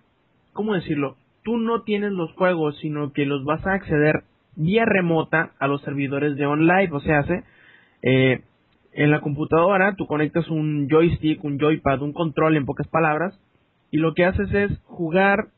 ¿cómo 0.54 0.74
decirlo? 0.74 1.18
Tú 1.44 1.58
no 1.58 1.84
tienes 1.84 2.14
los 2.14 2.32
juegos, 2.32 2.80
sino 2.80 3.12
que 3.12 3.26
los 3.26 3.44
vas 3.44 3.68
a 3.68 3.74
acceder 3.74 4.24
vía 4.56 4.86
remota 4.86 5.52
a 5.60 5.68
los 5.68 5.82
servidores 5.82 6.38
de 6.38 6.46
online, 6.46 6.90
o 6.94 7.02
sea, 7.02 7.20
hace, 7.20 7.44
eh, 8.04 8.42
en 8.94 9.12
la 9.12 9.20
computadora 9.20 9.96
tú 9.98 10.08
conectas 10.08 10.50
un 10.50 10.88
joystick, 10.90 11.44
un 11.44 11.60
joypad, 11.60 12.02
un 12.04 12.14
control 12.14 12.56
en 12.56 12.66
pocas 12.66 12.88
palabras, 12.88 13.38
y 13.92 13.98
lo 13.98 14.14
que 14.14 14.24
haces 14.24 14.50
es 14.54 14.80
jugar, 14.86 15.50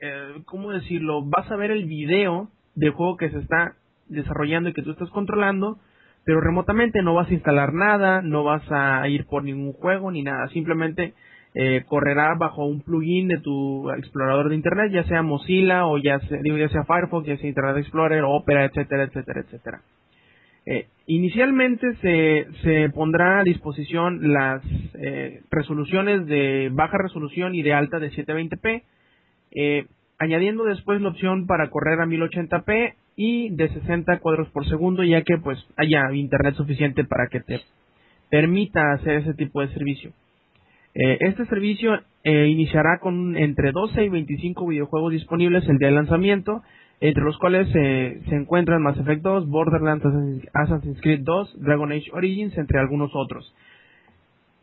eh, 0.00 0.42
¿cómo 0.46 0.72
decirlo? 0.72 1.22
Vas 1.22 1.50
a 1.50 1.56
ver 1.56 1.70
el 1.70 1.84
video 1.84 2.48
del 2.74 2.92
juego 2.92 3.18
que 3.18 3.28
se 3.28 3.40
está 3.40 3.74
desarrollando 4.08 4.70
y 4.70 4.72
que 4.72 4.82
tú 4.82 4.92
estás 4.92 5.10
controlando, 5.10 5.78
pero 6.24 6.40
remotamente 6.40 7.02
no 7.02 7.12
vas 7.12 7.28
a 7.28 7.34
instalar 7.34 7.74
nada, 7.74 8.22
no 8.22 8.42
vas 8.42 8.62
a 8.70 9.06
ir 9.06 9.26
por 9.26 9.44
ningún 9.44 9.74
juego 9.74 10.10
ni 10.10 10.22
nada, 10.22 10.48
simplemente 10.48 11.12
eh, 11.54 11.84
correrá 11.86 12.34
bajo 12.34 12.66
un 12.66 12.82
plugin 12.82 13.28
de 13.28 13.38
tu 13.38 13.88
explorador 13.90 14.48
de 14.48 14.56
internet, 14.56 14.90
ya 14.92 15.04
sea 15.04 15.22
Mozilla 15.22 15.86
o 15.86 15.98
ya 15.98 16.18
sea, 16.18 16.84
Firefox, 16.84 17.26
ya 17.26 17.36
sea 17.36 17.48
Internet 17.48 17.76
Explorer, 17.78 18.24
Opera, 18.24 18.64
etcétera, 18.64 19.04
etcétera, 19.04 19.40
etcétera. 19.40 19.80
Eh, 20.66 20.86
inicialmente 21.06 21.94
se, 21.96 22.46
se 22.62 22.88
pondrá 22.90 23.40
a 23.40 23.44
disposición 23.44 24.32
las 24.32 24.62
eh, 24.94 25.42
resoluciones 25.50 26.26
de 26.26 26.70
baja 26.72 26.98
resolución 26.98 27.54
y 27.54 27.62
de 27.62 27.74
alta 27.74 28.00
de 28.00 28.10
720p, 28.10 28.82
eh, 29.52 29.86
añadiendo 30.18 30.64
después 30.64 31.00
la 31.00 31.10
opción 31.10 31.46
para 31.46 31.68
correr 31.68 32.00
a 32.00 32.06
1080p 32.06 32.94
y 33.16 33.50
de 33.50 33.68
60 33.68 34.18
cuadros 34.18 34.48
por 34.50 34.66
segundo, 34.66 35.04
ya 35.04 35.22
que 35.22 35.36
pues 35.38 35.58
haya 35.76 36.12
internet 36.12 36.54
suficiente 36.54 37.04
para 37.04 37.28
que 37.28 37.40
te 37.40 37.60
permita 38.30 38.92
hacer 38.94 39.18
ese 39.18 39.34
tipo 39.34 39.60
de 39.60 39.68
servicio. 39.68 40.12
Eh, 40.94 41.18
este 41.20 41.44
servicio 41.46 42.00
eh, 42.22 42.46
iniciará 42.46 42.98
con 43.00 43.36
entre 43.36 43.72
12 43.72 44.04
y 44.04 44.08
25 44.08 44.66
videojuegos 44.66 45.12
disponibles 45.12 45.68
el 45.68 45.78
día 45.78 45.88
de 45.88 45.94
lanzamiento, 45.94 46.62
entre 47.00 47.24
los 47.24 47.36
cuales 47.38 47.68
se 47.70 48.34
encuentran 48.34 48.80
Mass 48.80 48.98
Effect 48.98 49.22
2, 49.22 49.48
Borderlands, 49.48 50.04
Assassin's 50.54 51.00
Creed 51.00 51.20
2, 51.24 51.60
Dragon 51.60 51.90
Age 51.90 52.10
Origins, 52.12 52.56
entre 52.56 52.78
algunos 52.78 53.10
otros. 53.14 53.52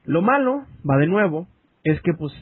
Lo 0.06 0.22
malo, 0.22 0.64
va 0.90 0.98
de 0.98 1.08
nuevo, 1.08 1.48
es 1.84 2.02
que 2.02 2.14
pues 2.14 2.34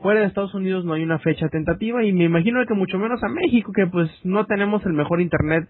fuera 0.00 0.20
de 0.20 0.26
Estados 0.26 0.54
Unidos 0.54 0.84
no 0.84 0.94
hay 0.94 1.02
una 1.02 1.18
fecha 1.18 1.48
tentativa 1.48 2.04
y 2.04 2.12
me 2.12 2.24
imagino 2.24 2.64
que 2.66 2.74
mucho 2.74 2.98
menos 2.98 3.22
a 3.22 3.28
México, 3.28 3.72
que 3.72 3.86
pues 3.86 4.08
no 4.24 4.46
tenemos 4.46 4.86
el 4.86 4.92
mejor 4.94 5.20
internet 5.20 5.68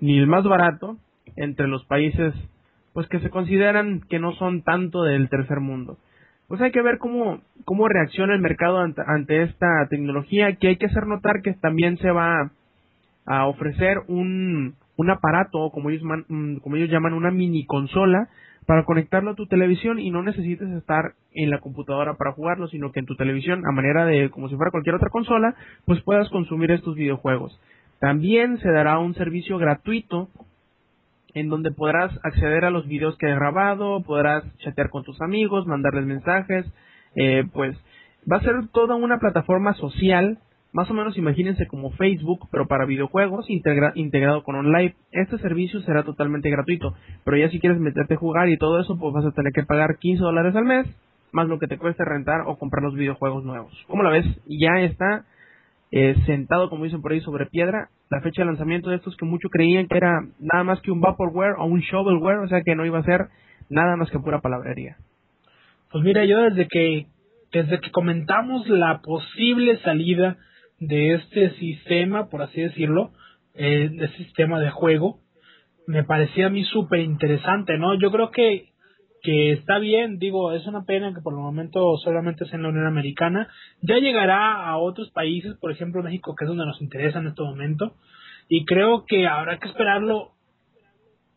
ni 0.00 0.18
el 0.18 0.26
más 0.26 0.44
barato 0.44 0.96
entre 1.36 1.68
los 1.68 1.84
países 1.86 2.34
pues 2.94 3.08
que 3.08 3.18
se 3.20 3.30
consideran 3.30 4.00
que 4.08 4.18
no 4.18 4.32
son 4.34 4.62
tanto 4.62 5.02
del 5.02 5.28
tercer 5.28 5.60
mundo 5.60 5.98
pues 6.48 6.60
hay 6.60 6.70
que 6.72 6.82
ver 6.82 6.98
cómo, 6.98 7.40
cómo 7.64 7.88
reacciona 7.88 8.34
el 8.34 8.40
mercado 8.40 8.78
ante, 8.80 9.42
esta 9.42 9.86
tecnología, 9.88 10.56
que 10.56 10.68
hay 10.68 10.76
que 10.76 10.86
hacer 10.86 11.06
notar 11.06 11.42
que 11.42 11.54
también 11.54 11.98
se 11.98 12.10
va 12.10 12.50
a 13.26 13.46
ofrecer 13.46 13.98
un, 14.08 14.74
un 14.96 15.10
aparato, 15.10 15.70
como 15.70 15.90
ellos, 15.90 16.02
mm, 16.28 16.56
como 16.56 16.76
ellos 16.76 16.90
llaman, 16.90 17.14
una 17.14 17.30
mini 17.30 17.64
consola, 17.64 18.28
para 18.66 18.84
conectarlo 18.84 19.32
a 19.32 19.34
tu 19.34 19.46
televisión 19.46 19.98
y 19.98 20.10
no 20.10 20.22
necesites 20.22 20.68
estar 20.70 21.14
en 21.32 21.50
la 21.50 21.60
computadora 21.60 22.14
para 22.14 22.32
jugarlo, 22.32 22.68
sino 22.68 22.92
que 22.92 23.00
en 23.00 23.06
tu 23.06 23.14
televisión, 23.14 23.62
a 23.66 23.72
manera 23.72 24.06
de 24.06 24.30
como 24.30 24.48
si 24.48 24.56
fuera 24.56 24.70
cualquier 24.70 24.94
otra 24.94 25.10
consola, 25.10 25.54
pues 25.84 26.00
puedas 26.02 26.28
consumir 26.30 26.70
estos 26.70 26.94
videojuegos. 26.94 27.58
También 28.00 28.58
se 28.58 28.70
dará 28.70 28.98
un 28.98 29.14
servicio 29.14 29.58
gratuito 29.58 30.28
en 31.34 31.48
donde 31.48 31.72
podrás 31.72 32.12
acceder 32.22 32.64
a 32.64 32.70
los 32.70 32.86
videos 32.86 33.16
que 33.18 33.26
he 33.26 33.34
grabado, 33.34 34.02
podrás 34.02 34.44
chatear 34.58 34.88
con 34.88 35.02
tus 35.02 35.20
amigos, 35.20 35.66
mandarles 35.66 36.06
mensajes, 36.06 36.64
eh, 37.16 37.44
pues 37.52 37.76
va 38.30 38.36
a 38.36 38.42
ser 38.42 38.68
toda 38.72 38.94
una 38.94 39.18
plataforma 39.18 39.74
social, 39.74 40.38
más 40.72 40.90
o 40.90 40.94
menos 40.94 41.18
imagínense 41.18 41.66
como 41.66 41.90
Facebook, 41.92 42.48
pero 42.50 42.66
para 42.66 42.86
videojuegos 42.86 43.46
integrado 43.48 44.42
con 44.42 44.56
online. 44.56 44.94
Este 45.12 45.38
servicio 45.38 45.80
será 45.82 46.04
totalmente 46.04 46.50
gratuito, 46.50 46.94
pero 47.24 47.36
ya 47.36 47.50
si 47.50 47.60
quieres 47.60 47.78
meterte 47.80 48.14
a 48.14 48.18
jugar 48.18 48.48
y 48.48 48.56
todo 48.56 48.80
eso, 48.80 48.96
pues 48.98 49.12
vas 49.12 49.24
a 49.24 49.32
tener 49.32 49.52
que 49.52 49.64
pagar 49.64 49.98
15 49.98 50.22
dólares 50.22 50.54
al 50.56 50.64
mes, 50.64 50.86
más 51.32 51.48
lo 51.48 51.58
que 51.58 51.66
te 51.66 51.78
cueste 51.78 52.04
rentar 52.04 52.42
o 52.46 52.58
comprar 52.58 52.82
los 52.82 52.94
videojuegos 52.94 53.44
nuevos. 53.44 53.72
¿Cómo 53.88 54.02
la 54.02 54.10
ves? 54.10 54.26
Ya 54.46 54.80
está 54.80 55.24
eh, 55.90 56.16
sentado, 56.26 56.70
como 56.70 56.84
dicen 56.84 57.02
por 57.02 57.12
ahí, 57.12 57.20
sobre 57.20 57.46
piedra, 57.46 57.88
la 58.10 58.20
fecha 58.20 58.42
de 58.42 58.46
lanzamiento 58.46 58.90
de 58.90 58.96
estos 58.96 59.16
que 59.16 59.24
muchos 59.24 59.50
creían 59.50 59.86
que 59.88 59.96
era 59.96 60.20
nada 60.38 60.64
más 60.64 60.80
que 60.80 60.90
un 60.90 61.00
vaporware 61.00 61.54
o 61.58 61.64
un 61.64 61.80
shovelware, 61.80 62.38
o 62.38 62.48
sea 62.48 62.62
que 62.62 62.74
no 62.74 62.84
iba 62.84 62.98
a 62.98 63.04
ser 63.04 63.28
nada 63.68 63.96
más 63.96 64.10
que 64.10 64.18
pura 64.18 64.40
palabrería. 64.40 64.96
Pues 65.90 66.04
mira, 66.04 66.24
yo 66.24 66.42
desde 66.42 66.66
que 66.68 67.06
desde 67.52 67.80
que 67.80 67.90
comentamos 67.92 68.68
la 68.68 69.00
posible 69.00 69.78
salida 69.78 70.36
de 70.80 71.14
este 71.14 71.50
sistema, 71.50 72.28
por 72.28 72.42
así 72.42 72.60
decirlo, 72.60 73.12
eh, 73.54 73.88
de 73.92 74.06
este 74.06 74.24
sistema 74.24 74.58
de 74.58 74.70
juego, 74.70 75.20
me 75.86 76.02
parecía 76.02 76.46
a 76.46 76.50
mí 76.50 76.64
súper 76.64 77.00
interesante, 77.00 77.78
¿no? 77.78 77.94
Yo 77.94 78.10
creo 78.10 78.30
que 78.30 78.70
que 79.24 79.52
está 79.52 79.78
bien, 79.78 80.18
digo, 80.18 80.52
es 80.52 80.66
una 80.66 80.84
pena 80.84 81.14
que 81.14 81.22
por 81.22 81.32
el 81.32 81.40
momento 81.40 81.96
solamente 81.96 82.44
es 82.44 82.52
en 82.52 82.62
la 82.62 82.68
Unión 82.68 82.86
Americana, 82.86 83.48
ya 83.80 83.96
llegará 83.96 84.68
a 84.68 84.76
otros 84.76 85.10
países, 85.10 85.56
por 85.60 85.72
ejemplo 85.72 86.02
México, 86.02 86.34
que 86.38 86.44
es 86.44 86.48
donde 86.48 86.66
nos 86.66 86.80
interesa 86.82 87.20
en 87.20 87.28
este 87.28 87.42
momento, 87.42 87.94
y 88.50 88.66
creo 88.66 89.06
que 89.06 89.26
habrá 89.26 89.58
que 89.58 89.68
esperarlo 89.68 90.32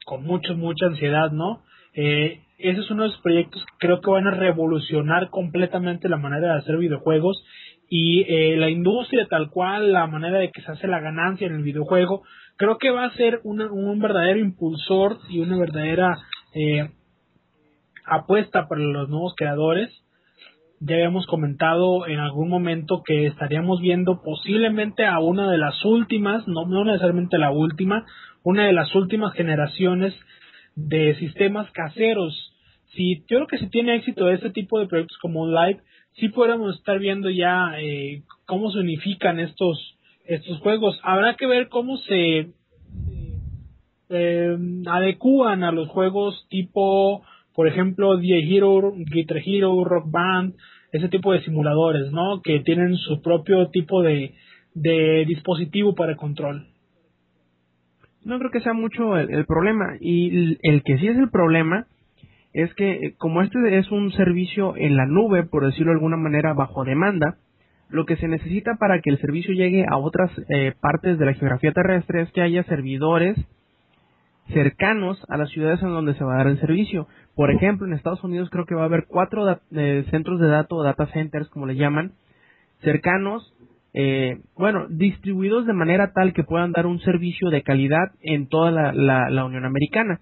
con 0.05 0.23
mucha, 0.23 0.53
mucha 0.53 0.87
ansiedad, 0.87 1.31
¿no? 1.31 1.63
Eh, 1.93 2.41
ese 2.57 2.81
es 2.81 2.91
uno 2.91 3.03
de 3.03 3.09
los 3.09 3.21
proyectos 3.21 3.63
que 3.63 3.87
creo 3.87 4.01
que 4.01 4.11
van 4.11 4.27
a 4.27 4.31
revolucionar 4.31 5.29
completamente 5.29 6.09
la 6.09 6.17
manera 6.17 6.53
de 6.53 6.59
hacer 6.59 6.77
videojuegos. 6.77 7.43
Y 7.89 8.23
eh, 8.23 8.57
la 8.57 8.69
industria 8.69 9.27
tal 9.29 9.49
cual, 9.49 9.93
la 9.93 10.07
manera 10.07 10.39
de 10.39 10.51
que 10.51 10.61
se 10.61 10.71
hace 10.71 10.87
la 10.87 10.99
ganancia 10.99 11.47
en 11.47 11.55
el 11.55 11.63
videojuego, 11.63 12.23
creo 12.57 12.77
que 12.79 12.89
va 12.89 13.05
a 13.05 13.15
ser 13.15 13.39
un 13.43 13.99
verdadero 13.99 14.39
impulsor 14.39 15.19
y 15.29 15.39
una 15.39 15.57
verdadera 15.57 16.17
eh, 16.53 16.89
apuesta 18.07 18.67
para 18.67 18.81
los 18.81 19.09
nuevos 19.09 19.33
creadores. 19.35 19.89
Ya 20.79 20.95
habíamos 20.95 21.25
comentado 21.25 22.07
en 22.07 22.19
algún 22.19 22.49
momento 22.49 23.01
que 23.03 23.25
estaríamos 23.25 23.81
viendo 23.81 24.21
posiblemente 24.21 25.05
a 25.05 25.19
una 25.19 25.49
de 25.49 25.57
las 25.57 25.83
últimas, 25.83 26.47
no, 26.47 26.65
no 26.65 26.85
necesariamente 26.85 27.37
la 27.37 27.51
última, 27.51 28.05
una 28.43 28.65
de 28.65 28.73
las 28.73 28.93
últimas 28.95 29.33
generaciones 29.33 30.13
de 30.75 31.15
sistemas 31.15 31.69
caseros. 31.71 32.53
Si, 32.93 33.19
yo 33.27 33.37
creo 33.37 33.47
que 33.47 33.57
si 33.57 33.69
tiene 33.69 33.95
éxito 33.95 34.29
este 34.29 34.51
tipo 34.51 34.79
de 34.79 34.87
proyectos 34.87 35.17
como 35.19 35.47
Live, 35.47 35.81
sí 36.13 36.29
podríamos 36.29 36.75
estar 36.77 36.99
viendo 36.99 37.29
ya 37.29 37.73
eh, 37.79 38.23
cómo 38.45 38.71
se 38.71 38.79
unifican 38.79 39.39
estos, 39.39 39.97
estos 40.25 40.59
juegos. 40.59 40.99
Habrá 41.03 41.35
que 41.35 41.47
ver 41.47 41.69
cómo 41.69 41.97
se 41.97 42.51
eh, 44.09 44.57
adecúan 44.87 45.63
a 45.63 45.71
los 45.71 45.89
juegos 45.89 46.45
tipo, 46.49 47.23
por 47.57 47.67
ejemplo, 47.67 48.19
The 48.19 48.55
Hero, 48.55 48.93
Guitar 48.95 49.39
Hero, 49.43 49.83
Rock 49.83 50.11
Band, 50.11 50.53
ese 50.91 51.09
tipo 51.09 51.33
de 51.33 51.41
simuladores, 51.41 52.11
¿no? 52.11 52.43
Que 52.43 52.59
tienen 52.59 52.95
su 52.97 53.19
propio 53.23 53.69
tipo 53.69 54.03
de, 54.03 54.35
de 54.75 55.25
dispositivo 55.27 55.95
para 55.95 56.17
control. 56.17 56.67
No 58.23 58.37
creo 58.37 58.51
que 58.51 58.59
sea 58.59 58.73
mucho 58.73 59.17
el, 59.17 59.43
problema. 59.47 59.95
Y 59.99 60.59
el, 60.61 60.83
que 60.83 60.99
sí 60.99 61.07
es 61.07 61.17
el 61.17 61.31
problema 61.31 61.87
es 62.53 62.71
que 62.75 62.91
eh, 62.91 63.15
como 63.17 63.41
este 63.41 63.57
es 63.75 63.89
un 63.89 64.11
servicio 64.11 64.77
en 64.77 64.95
la 64.95 65.07
nube, 65.07 65.41
por 65.41 65.65
decirlo 65.65 65.93
de 65.93 65.95
alguna 65.95 66.17
manera, 66.17 66.53
bajo 66.53 66.83
demanda, 66.83 67.39
lo 67.89 68.05
que 68.05 68.17
se 68.17 68.27
necesita 68.27 68.75
para 68.75 69.01
que 69.01 69.09
el 69.09 69.19
servicio 69.19 69.55
llegue 69.55 69.83
a 69.89 69.97
otras 69.97 70.29
eh, 70.49 70.73
partes 70.79 71.17
de 71.17 71.25
la 71.25 71.33
geografía 71.33 71.71
terrestre 71.71 72.21
es 72.21 72.31
que 72.33 72.41
haya 72.41 72.61
servidores 72.65 73.35
cercanos 74.53 75.19
a 75.27 75.37
las 75.37 75.49
ciudades 75.49 75.81
en 75.81 75.89
donde 75.89 76.13
se 76.13 76.23
va 76.23 76.35
a 76.35 76.37
dar 76.37 76.47
el 76.47 76.59
servicio. 76.59 77.07
Por 77.37 77.51
ejemplo, 77.51 77.85
en 77.85 77.93
Estados 77.93 78.23
Unidos 78.23 78.49
creo 78.49 78.65
que 78.65 78.73
va 78.73 78.81
a 78.81 78.85
haber 78.85 79.05
cuatro 79.07 79.47
eh, 79.71 80.05
centros 80.09 80.39
de 80.39 80.47
datos, 80.47 80.83
data 80.83 81.05
centers, 81.13 81.47
como 81.49 81.67
le 81.67 81.75
llaman, 81.75 82.13
cercanos, 82.81 83.53
eh, 83.93 84.39
bueno, 84.55 84.87
distribuidos 84.89 85.67
de 85.67 85.73
manera 85.73 86.13
tal 86.13 86.33
que 86.33 86.43
puedan 86.43 86.71
dar 86.71 86.87
un 86.87 86.99
servicio 86.99 87.51
de 87.51 87.61
calidad 87.61 88.11
en 88.21 88.47
toda 88.47 88.71
la, 88.71 89.45
Unión 89.45 89.65
Americana. 89.65 90.19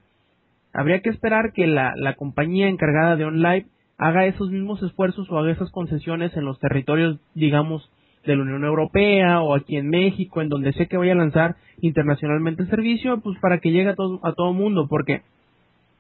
Habría 0.74 1.00
que 1.00 1.10
esperar 1.10 1.54
que 1.54 1.68
la, 1.68 1.94
la 1.96 2.16
compañía 2.16 2.68
encargada 2.68 3.16
de 3.16 3.24
OnLive 3.24 3.68
haga 3.98 4.26
esos 4.26 4.52
mismos 4.52 4.84
esfuerzos 4.84 5.32
o 5.32 5.38
haga 5.38 5.54
esas 5.54 5.72
concesiones 5.72 6.36
en 6.36 6.44
los 6.44 6.60
territorios, 6.60 7.18
digamos, 7.34 7.90
de 8.26 8.36
la 8.36 8.42
Unión 8.42 8.66
Europea 8.66 9.40
o 9.40 9.56
aquí 9.56 9.78
en 9.78 9.88
México, 9.88 10.42
en 10.42 10.50
donde 10.50 10.74
sé 10.74 10.88
que 10.88 10.98
voy 10.98 11.12
a 11.12 11.16
lanzar 11.16 11.56
internacionalmente 11.80 12.64
el 12.64 12.70
servicio, 12.70 13.22
pues 13.22 13.40
para 13.40 13.60
que 13.60 13.72
llegue 13.72 13.92
a 13.92 13.96
todo, 13.96 14.20
a 14.22 14.34
todo 14.34 14.52
mundo, 14.52 14.88
porque 14.90 15.22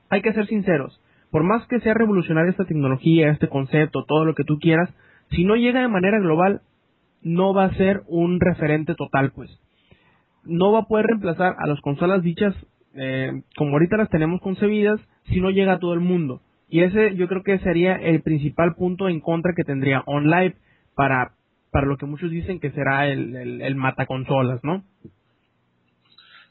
hay 0.10 0.22
que 0.22 0.34
ser 0.34 0.48
sinceros, 0.48 1.00
por 1.32 1.44
más 1.44 1.66
que 1.68 1.80
sea 1.80 1.94
revolucionaria 1.94 2.52
esta 2.52 2.66
tecnología, 2.66 3.30
este 3.30 3.50
concepto, 3.50 4.06
todo 4.06 4.26
lo 4.26 4.36
que 4.36 4.44
tú 4.44 4.60
quieras, 4.60 4.94
si 5.32 5.44
no 5.44 5.56
llega 5.56 5.82
de 5.82 5.88
manera 5.88 6.20
global, 6.20 6.62
no 7.22 7.54
va 7.54 7.66
a 7.66 7.74
ser 7.74 8.04
un 8.08 8.40
referente 8.40 8.96
total, 8.96 9.32
pues. 9.32 9.50
No 10.44 10.72
va 10.72 10.80
a 10.80 10.86
poder 10.88 11.08
reemplazar 11.08 11.56
a 11.58 11.68
las 11.68 11.82
consolas 11.82 12.22
dichas 12.22 12.56
eh, 12.94 13.42
como 13.58 13.72
ahorita 13.72 13.98
las 13.98 14.10
tenemos 14.10 14.40
concebidas 14.42 15.02
si 15.26 15.42
no 15.42 15.50
llega 15.50 15.74
a 15.74 15.80
todo 15.80 15.94
el 15.94 16.00
mundo. 16.00 16.42
Y 16.70 16.82
ese 16.82 17.16
yo 17.16 17.28
creo 17.28 17.44
que 17.44 17.60
sería 17.60 17.96
el 17.96 18.22
principal 18.22 18.76
punto 18.76 19.10
en 19.10 19.20
contra 19.20 19.54
que 19.56 19.64
tendría 19.64 20.04
OnLive 20.06 20.56
para 20.96 21.34
para 21.72 21.88
lo 21.88 21.98
que 21.98 22.06
muchos 22.06 22.32
dicen 22.32 22.62
que 22.62 22.72
será 22.72 23.06
el, 23.08 23.36
el, 23.36 23.76
mataconsolas, 23.76 24.64
¿no? 24.64 24.86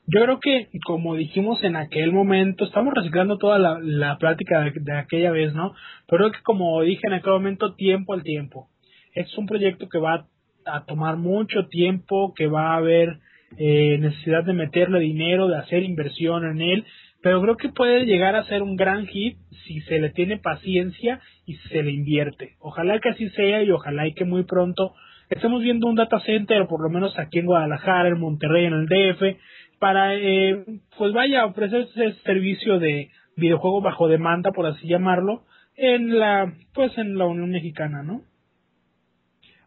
Yo 0.06 0.22
creo 0.22 0.38
que, 0.38 0.68
como 0.84 1.14
dijimos 1.14 1.62
en 1.64 1.76
aquel 1.76 2.12
momento, 2.12 2.64
estamos 2.64 2.92
reciclando 2.94 3.38
toda 3.38 3.58
la, 3.58 3.78
la 3.80 4.18
plática 4.18 4.60
de, 4.60 4.98
aquella 4.98 5.30
vez, 5.30 5.54
¿no? 5.54 5.74
Pero 6.06 6.30
que, 6.30 6.42
como 6.42 6.82
dije 6.82 7.06
en 7.06 7.14
aquel 7.14 7.32
momento, 7.32 7.74
tiempo 7.74 8.12
al 8.12 8.22
tiempo. 8.22 8.68
Es 9.14 9.36
un 9.38 9.46
proyecto 9.46 9.88
que 9.88 9.98
va 9.98 10.26
a 10.66 10.84
tomar 10.84 11.16
mucho 11.16 11.68
tiempo, 11.68 12.34
que 12.34 12.46
va 12.46 12.72
a 12.72 12.76
haber 12.76 13.18
eh, 13.56 13.98
necesidad 13.98 14.44
de 14.44 14.52
meterle 14.52 15.00
dinero, 15.00 15.48
de 15.48 15.58
hacer 15.58 15.84
inversión 15.84 16.44
en 16.44 16.60
él, 16.60 16.84
pero 17.22 17.40
creo 17.40 17.56
que 17.56 17.68
puede 17.68 18.04
llegar 18.04 18.36
a 18.36 18.44
ser 18.44 18.62
un 18.62 18.76
gran 18.76 19.06
hit 19.06 19.38
si 19.66 19.80
se 19.82 19.98
le 19.98 20.10
tiene 20.10 20.38
paciencia 20.38 21.20
y 21.46 21.54
se 21.54 21.82
le 21.82 21.92
invierte. 21.92 22.56
Ojalá 22.58 22.98
que 22.98 23.10
así 23.10 23.28
sea 23.30 23.62
y 23.62 23.70
ojalá 23.70 24.06
y 24.06 24.14
que 24.14 24.24
muy 24.24 24.44
pronto 24.44 24.94
estamos 25.30 25.62
viendo 25.62 25.86
un 25.86 25.94
data 25.94 26.20
center, 26.20 26.66
por 26.66 26.82
lo 26.82 26.90
menos 26.90 27.18
aquí 27.18 27.38
en 27.38 27.46
Guadalajara, 27.46 28.08
en 28.08 28.20
Monterrey, 28.20 28.66
en 28.66 28.74
el 28.74 28.86
DF, 28.86 29.38
para, 29.84 30.14
eh, 30.14 30.64
pues 30.96 31.12
vaya, 31.12 31.44
ofrecer 31.44 31.82
ese 31.82 32.14
servicio 32.22 32.78
de 32.78 33.10
videojuego 33.36 33.82
bajo 33.82 34.08
demanda, 34.08 34.50
por 34.50 34.64
así 34.64 34.88
llamarlo, 34.88 35.42
en 35.76 36.18
la, 36.18 36.54
pues 36.72 36.96
en 36.96 37.18
la 37.18 37.26
Unión 37.26 37.50
Mexicana, 37.50 38.02
¿no? 38.02 38.22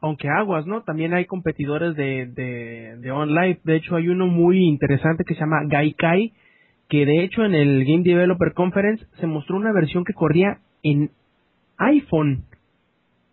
Aunque 0.01 0.27
aguas, 0.27 0.65
¿no? 0.65 0.81
También 0.81 1.13
hay 1.13 1.25
competidores 1.25 1.95
de, 1.95 2.25
de, 2.33 2.97
de 2.97 3.11
online. 3.11 3.59
De 3.63 3.75
hecho, 3.75 3.95
hay 3.95 4.07
uno 4.07 4.25
muy 4.25 4.57
interesante 4.67 5.23
que 5.23 5.35
se 5.35 5.41
llama 5.41 5.61
Gaikai, 5.67 6.33
que 6.89 7.05
de 7.05 7.23
hecho 7.23 7.45
en 7.45 7.53
el 7.53 7.85
Game 7.85 8.01
Developer 8.01 8.53
Conference 8.53 9.05
se 9.19 9.27
mostró 9.27 9.57
una 9.57 9.71
versión 9.71 10.03
que 10.03 10.13
corría 10.13 10.61
en 10.81 11.11
iPhone 11.77 12.45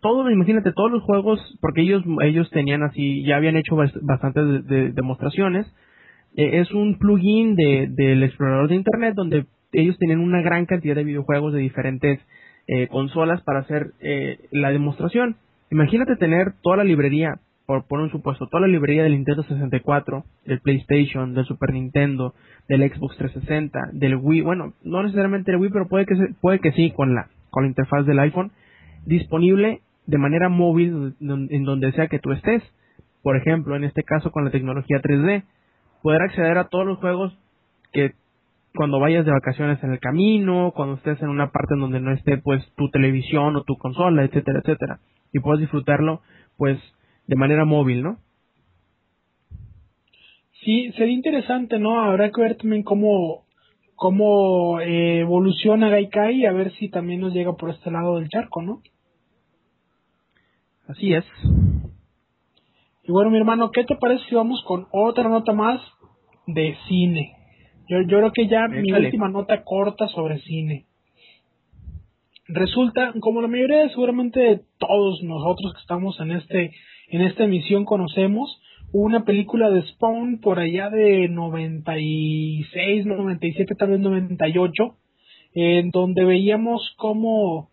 todo, 0.01 0.29
imagínate, 0.29 0.71
todos 0.71 0.91
los 0.91 1.01
juegos, 1.01 1.39
porque 1.61 1.81
ellos, 1.81 2.03
ellos 2.21 2.47
tenían 2.51 2.83
así, 2.83 3.25
ya 3.25 3.37
habían 3.37 3.57
hecho 3.57 3.75
bastantes 3.75 4.67
demostraciones, 4.93 5.65
eh, 6.35 6.59
es 6.59 6.71
un 6.71 6.97
plugin 6.97 7.55
de, 7.55 7.87
del 7.89 8.23
explorador 8.23 8.69
de 8.69 8.75
internet 8.75 9.13
donde 9.15 9.45
ellos 9.71 9.97
tienen 9.97 10.19
una 10.19 10.41
gran 10.41 10.65
cantidad 10.65 10.95
de 10.95 11.03
videojuegos 11.03 11.53
de 11.53 11.59
diferentes 11.59 12.19
eh, 12.67 12.87
consolas 12.87 13.41
para 13.43 13.59
hacer 13.59 13.91
eh, 13.99 14.39
la 14.51 14.71
demostración. 14.71 15.37
Imagínate 15.71 16.15
tener 16.15 16.53
toda 16.61 16.77
la 16.77 16.83
librería, 16.83 17.39
por 17.65 17.87
poner 17.87 18.05
un 18.05 18.11
supuesto, 18.11 18.47
toda 18.47 18.61
la 18.61 18.67
librería 18.67 19.03
del 19.03 19.13
Nintendo 19.13 19.43
64, 19.43 20.23
del 20.45 20.59
PlayStation, 20.59 21.33
del 21.33 21.45
Super 21.45 21.73
Nintendo, 21.73 22.33
del 22.67 22.81
Xbox 22.89 23.17
360, 23.17 23.79
del 23.93 24.15
Wii, 24.15 24.41
bueno, 24.41 24.73
no 24.83 25.03
necesariamente 25.03 25.51
el 25.51 25.57
Wii, 25.57 25.71
pero 25.71 25.87
puede 25.87 26.05
que, 26.05 26.15
puede 26.41 26.59
que 26.59 26.71
sí 26.73 26.91
con 26.91 27.15
la, 27.15 27.29
con 27.49 27.63
la 27.63 27.69
interfaz 27.69 28.05
del 28.05 28.19
iPhone, 28.19 28.51
disponible 29.05 29.81
de 30.05 30.17
manera 30.17 30.49
móvil 30.49 31.15
en 31.19 31.63
donde 31.63 31.91
sea 31.93 32.07
que 32.07 32.19
tú 32.19 32.31
estés. 32.31 32.61
Por 33.23 33.37
ejemplo, 33.37 33.75
en 33.75 33.83
este 33.83 34.03
caso 34.03 34.31
con 34.31 34.45
la 34.45 34.51
tecnología 34.51 35.01
3D, 35.01 35.43
poder 36.05 36.21
acceder 36.21 36.59
a 36.59 36.67
todos 36.67 36.85
los 36.85 36.99
juegos 36.99 37.35
que 37.91 38.11
cuando 38.75 38.99
vayas 38.99 39.25
de 39.25 39.31
vacaciones 39.31 39.83
en 39.83 39.91
el 39.91 39.99
camino, 39.99 40.71
cuando 40.75 40.97
estés 40.97 41.19
en 41.23 41.29
una 41.29 41.49
parte 41.49 41.73
en 41.73 41.79
donde 41.79 41.99
no 41.99 42.11
esté 42.11 42.37
pues 42.37 42.63
tu 42.75 42.91
televisión 42.91 43.55
o 43.55 43.63
tu 43.63 43.75
consola, 43.75 44.23
etcétera, 44.23 44.59
etcétera, 44.59 44.99
y 45.33 45.39
puedas 45.39 45.61
disfrutarlo 45.61 46.21
pues 46.57 46.77
de 47.25 47.35
manera 47.35 47.65
móvil, 47.65 48.03
¿no? 48.03 48.19
Sí, 50.63 50.91
sería 50.91 51.15
interesante, 51.15 51.79
¿no? 51.79 51.99
Habrá 51.99 52.29
que 52.29 52.39
ver 52.39 52.55
también 52.57 52.83
cómo 52.83 53.45
cómo 53.95 54.81
eh, 54.81 55.21
evoluciona 55.21 55.89
Gaikai 55.89 56.35
y 56.35 56.45
a 56.45 56.51
ver 56.51 56.71
si 56.73 56.87
también 56.89 57.21
nos 57.21 57.33
llega 57.33 57.53
por 57.53 57.71
este 57.71 57.89
lado 57.89 58.19
del 58.19 58.29
charco, 58.29 58.61
¿no? 58.61 58.83
Así 60.87 61.15
es. 61.15 61.25
Y 63.07 63.11
bueno, 63.11 63.29
mi 63.29 63.37
hermano, 63.37 63.71
¿qué 63.71 63.83
te 63.83 63.95
parece 63.95 64.25
si 64.29 64.35
vamos 64.35 64.63
con 64.65 64.87
otra 64.91 65.29
nota 65.29 65.53
más 65.53 65.79
de 66.47 66.75
cine? 66.87 67.33
Yo, 67.87 68.01
yo 68.01 68.17
creo 68.17 68.31
que 68.31 68.47
ya 68.47 68.67
mi 68.67 68.91
última 68.91 69.29
nota 69.29 69.63
corta 69.63 70.07
sobre 70.07 70.39
cine. 70.39 70.85
Resulta, 72.47 73.13
como 73.19 73.41
la 73.41 73.47
mayoría 73.47 73.83
de 73.83 73.89
seguramente 73.89 74.61
todos 74.77 75.21
nosotros 75.23 75.73
que 75.73 75.81
estamos 75.81 76.19
en 76.19 76.31
este 76.31 76.71
en 77.09 77.21
esta 77.21 77.43
emisión 77.43 77.85
conocemos, 77.85 78.59
una 78.91 79.25
película 79.25 79.69
de 79.69 79.83
Spawn 79.83 80.39
por 80.39 80.59
allá 80.59 80.89
de 80.89 81.27
96, 81.29 83.05
97, 83.05 83.75
tal 83.75 83.91
vez 83.91 83.99
98, 83.99 84.97
en 85.53 85.91
donde 85.91 86.23
veíamos 86.23 86.93
cómo 86.97 87.69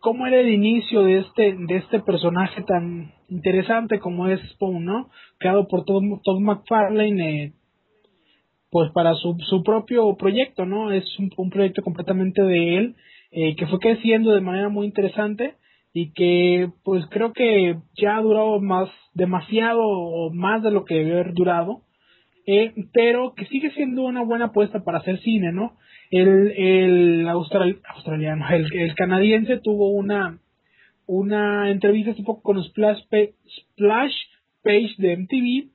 cómo 0.00 0.26
era 0.26 0.40
el 0.40 0.48
inicio 0.48 1.02
de 1.02 1.18
este, 1.18 1.54
de 1.58 1.76
este 1.76 2.00
personaje 2.00 2.62
tan 2.62 3.12
interesante 3.28 3.98
como 4.00 4.28
es 4.28 4.40
Spawn, 4.52 4.84
¿no? 4.84 5.10
Creado 5.38 5.68
por 5.68 5.84
Todd, 5.84 6.40
McFarlane, 6.40 7.44
eh, 7.44 7.52
pues 8.70 8.90
para 8.92 9.14
su, 9.14 9.36
su 9.48 9.62
propio 9.62 10.16
proyecto, 10.16 10.64
¿no? 10.64 10.92
Es 10.92 11.04
un, 11.18 11.50
proyecto 11.50 11.82
completamente 11.82 12.42
de 12.42 12.76
él, 12.76 12.96
eh, 13.30 13.56
que 13.56 13.66
fue 13.66 13.78
creciendo 13.78 14.32
de 14.32 14.40
manera 14.40 14.68
muy 14.68 14.86
interesante 14.86 15.54
y 15.92 16.12
que 16.12 16.70
pues 16.84 17.04
creo 17.10 17.32
que 17.32 17.76
ya 18.00 18.16
ha 18.16 18.22
durado 18.22 18.60
más, 18.60 18.88
demasiado 19.14 19.82
o 19.82 20.32
más 20.32 20.62
de 20.62 20.70
lo 20.70 20.84
que 20.84 20.94
debe 20.94 21.12
haber 21.14 21.34
durado, 21.34 21.82
eh, 22.46 22.72
pero 22.92 23.34
que 23.34 23.46
sigue 23.46 23.70
siendo 23.72 24.02
una 24.02 24.22
buena 24.22 24.46
apuesta 24.46 24.82
para 24.82 24.98
hacer 24.98 25.20
cine, 25.20 25.52
¿no? 25.52 25.76
El, 26.10 26.52
el 26.56 27.28
australiano, 27.28 28.48
el, 28.50 28.66
el, 28.72 28.94
canadiense 28.94 29.58
tuvo 29.58 29.90
una, 29.90 30.38
una 31.06 31.70
entrevista 31.70 32.10
hace 32.10 32.22
poco 32.22 32.42
con 32.42 32.62
Splash, 32.64 33.02
Splash 33.04 34.14
Page 34.62 34.94
de 34.98 35.16
MTV 35.16 35.70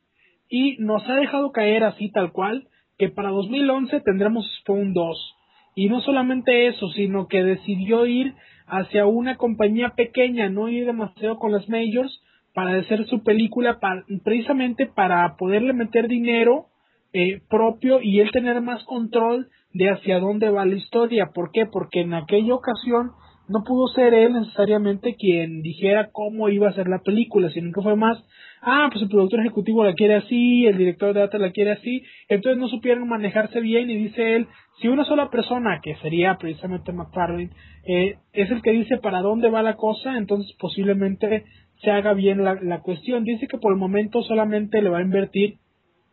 y 0.50 0.78
nos 0.80 1.08
ha 1.10 1.16
dejado 1.16 1.52
caer 1.52 1.84
así 1.84 2.12
tal 2.12 2.32
cual 2.32 2.68
que 2.98 3.10
para 3.10 3.30
2011 3.30 4.02
tendremos 4.02 4.46
Spawn 4.62 4.94
2. 4.94 5.36
Y 5.76 5.90
no 5.90 6.02
solamente 6.02 6.68
eso, 6.68 6.88
sino 6.90 7.28
que 7.28 7.44
decidió 7.44 8.06
ir 8.06 8.34
hacia 8.68 9.06
una 9.06 9.36
compañía 9.36 9.90
pequeña, 9.96 10.50
no 10.50 10.70
ir 10.70 10.86
demasiado 10.86 11.38
con 11.38 11.52
las 11.52 11.68
majors, 11.68 12.22
para 12.54 12.80
hacer 12.80 13.06
su 13.08 13.22
película 13.22 13.80
precisamente 14.24 14.86
para 14.86 15.36
poderle 15.36 15.74
meter 15.74 16.08
dinero 16.08 16.68
eh, 17.12 17.42
propio 17.50 18.02
y 18.02 18.22
él 18.22 18.32
tener 18.32 18.62
más 18.62 18.84
control 18.86 19.50
de 19.76 19.90
hacia 19.90 20.20
dónde 20.20 20.50
va 20.50 20.66
la 20.66 20.76
historia. 20.76 21.32
¿Por 21.34 21.52
qué? 21.52 21.66
Porque 21.66 22.00
en 22.00 22.14
aquella 22.14 22.56
ocasión 22.56 23.12
no 23.50 23.64
pudo 23.66 23.88
ser 23.90 24.14
él 24.14 24.34
necesariamente 24.34 25.16
quien 25.16 25.62
dijera 25.62 26.10
cómo 26.14 26.48
iba 26.48 26.70
a 26.70 26.74
ser 26.74 26.88
la 26.88 27.00
película, 27.00 27.50
sino 27.50 27.74
que 27.74 27.82
fue 27.82 27.98
más, 27.98 28.18
ah, 28.62 28.88
pues 28.90 29.04
el 29.04 29.10
productor 29.10 29.42
ejecutivo 29.42 29.84
la 29.84 29.94
quiere 29.94 30.16
así, 30.16 30.66
el 30.66 30.78
director 30.78 31.14
de 31.14 31.24
arte 31.24 31.38
la 31.40 31.52
quiere 31.52 31.74
así, 31.74 32.04
entonces 32.30 32.60
no 32.60 32.70
supieron 32.70 33.08
manejarse 33.10 33.60
bien 33.60 33.90
y 33.90 33.98
dice 33.98 34.38
él, 34.38 34.48
si 34.82 34.88
una 34.88 35.04
sola 35.04 35.30
persona, 35.30 35.82
que 35.84 35.96
sería 35.98 36.38
precisamente 36.38 36.94
McFarlane, 36.94 37.52
eh, 37.86 38.16
es 38.32 38.50
el 38.50 38.62
que 38.62 38.72
dice 38.72 38.98
para 38.98 39.22
dónde 39.22 39.50
va 39.50 39.62
la 39.62 39.76
cosa, 39.76 40.18
entonces 40.18 40.56
posiblemente 40.58 41.44
se 41.82 41.92
haga 41.92 42.14
bien 42.14 42.46
la, 42.46 42.56
la 42.62 42.80
cuestión. 42.80 43.26
Dice 43.26 43.48
que 43.48 43.58
por 43.58 43.74
el 43.74 43.78
momento 43.78 44.24
solamente 44.24 44.82
le 44.82 44.90
va 44.90 45.00
a 45.00 45.04
invertir, 45.04 45.58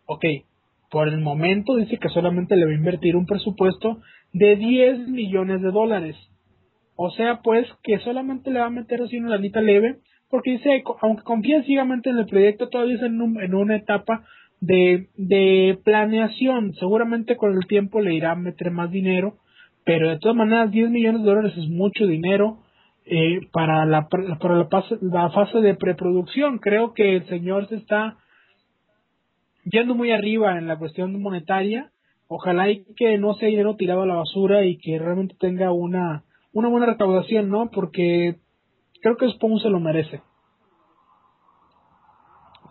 ok, 0.07 0.25
por 0.93 1.09
el 1.09 1.21
momento 1.21 1.77
dice 1.77 1.97
que 1.97 2.11
solamente 2.11 2.55
le 2.55 2.67
va 2.67 2.71
a 2.71 2.75
invertir 2.75 3.17
un 3.17 3.25
presupuesto 3.25 4.03
de 4.35 4.57
10 4.57 5.09
millones 5.09 5.63
de 5.63 5.71
dólares. 5.71 6.17
O 6.97 7.11
sea, 7.11 7.41
pues 7.43 7.67
que 7.83 7.99
solamente 8.01 8.51
le 8.51 8.61
va 8.61 8.67
a 8.67 8.71
meter 8.71 9.01
así 9.01 9.17
una 9.17 9.31
lanita 9.31 9.63
leve, 9.63 9.97
porque 10.29 10.51
dice, 10.51 10.85
aunque 11.01 11.23
confía 11.23 11.63
ciegamente 11.63 12.11
en 12.11 12.19
el 12.19 12.27
proyecto, 12.27 12.69
todavía 12.69 12.97
es 12.97 13.03
en, 13.03 13.19
en 13.41 13.55
una 13.55 13.77
etapa 13.77 14.27
de, 14.61 15.09
de 15.17 15.79
planeación. 15.83 16.75
Seguramente 16.75 17.37
con 17.37 17.55
el 17.55 17.67
tiempo 17.67 18.03
le 18.03 18.15
irá 18.15 18.33
a 18.33 18.37
meter 18.37 18.71
más 18.71 18.91
dinero, 18.91 19.39
pero 19.87 20.11
de 20.11 20.19
todas 20.19 20.37
maneras 20.37 20.71
10 20.71 20.91
millones 20.91 21.23
de 21.23 21.27
dólares 21.27 21.55
es 21.57 21.69
mucho 21.71 22.07
dinero 22.07 22.59
eh, 23.07 23.41
para, 23.51 23.87
la, 23.87 24.09
para 24.09 24.57
la 24.57 25.31
fase 25.31 25.59
de 25.59 25.75
preproducción. 25.75 26.59
Creo 26.59 26.93
que 26.93 27.17
el 27.17 27.27
señor 27.29 27.67
se 27.71 27.77
está 27.77 28.19
yendo 29.65 29.95
muy 29.95 30.11
arriba 30.11 30.59
en 30.59 30.67
la 30.67 30.79
cuestión 30.79 31.21
monetaria. 31.21 31.91
Ojalá 32.29 32.71
y 32.71 32.85
que 32.97 33.19
no 33.19 33.35
sea 33.35 33.49
dinero 33.49 33.77
tirado 33.77 34.03
a 34.03 34.07
la 34.07 34.15
basura 34.15 34.65
y 34.65 34.79
que 34.79 34.99
realmente 34.99 35.37
tenga 35.39 35.73
una, 35.73 36.25
una 36.53 36.69
buena 36.69 36.87
recaudación, 36.87 37.51
¿no? 37.51 37.71
Porque 37.71 38.37
creo 39.03 39.17
que 39.17 39.29
Spawn 39.29 39.59
se 39.61 39.69
lo 39.69 39.81
merece. 39.81 40.23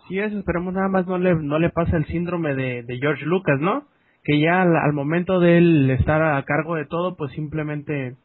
Sí, 0.08 0.18
es, 0.18 0.32
esperemos 0.32 0.74
nada 0.74 0.88
más 0.88 1.06
no 1.06 1.16
le, 1.18 1.34
no 1.36 1.58
le 1.58 1.70
pase 1.70 1.96
el 1.96 2.06
síndrome 2.06 2.54
de, 2.54 2.82
de 2.82 2.98
George 2.98 3.24
Lucas, 3.24 3.60
¿no? 3.60 3.84
Que 4.24 4.40
ya 4.40 4.62
al, 4.62 4.92
momento 4.92 5.38
de 5.38 5.58
él 5.58 5.90
estar 5.90 6.22
a 6.22 6.42
cargo 6.44 6.74
de 6.74 6.86
todo, 6.86 7.16
pues 7.16 7.32
simplemente 7.32 8.16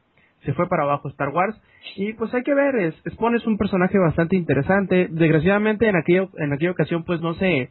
se 0.43 0.53
fue 0.53 0.67
para 0.67 0.83
abajo 0.83 1.07
Star 1.09 1.29
Wars. 1.29 1.55
Y 1.95 2.13
pues 2.13 2.33
hay 2.33 2.43
que 2.43 2.53
ver, 2.53 2.75
es, 2.77 2.95
Spawn 3.13 3.35
es 3.35 3.45
un 3.45 3.57
personaje 3.57 3.99
bastante 3.99 4.35
interesante. 4.35 5.07
Desgraciadamente 5.11 5.87
en 5.87 5.95
aquella, 5.95 6.27
en 6.37 6.53
aquella 6.53 6.71
ocasión 6.71 7.03
pues 7.03 7.21
no 7.21 7.35
se 7.35 7.69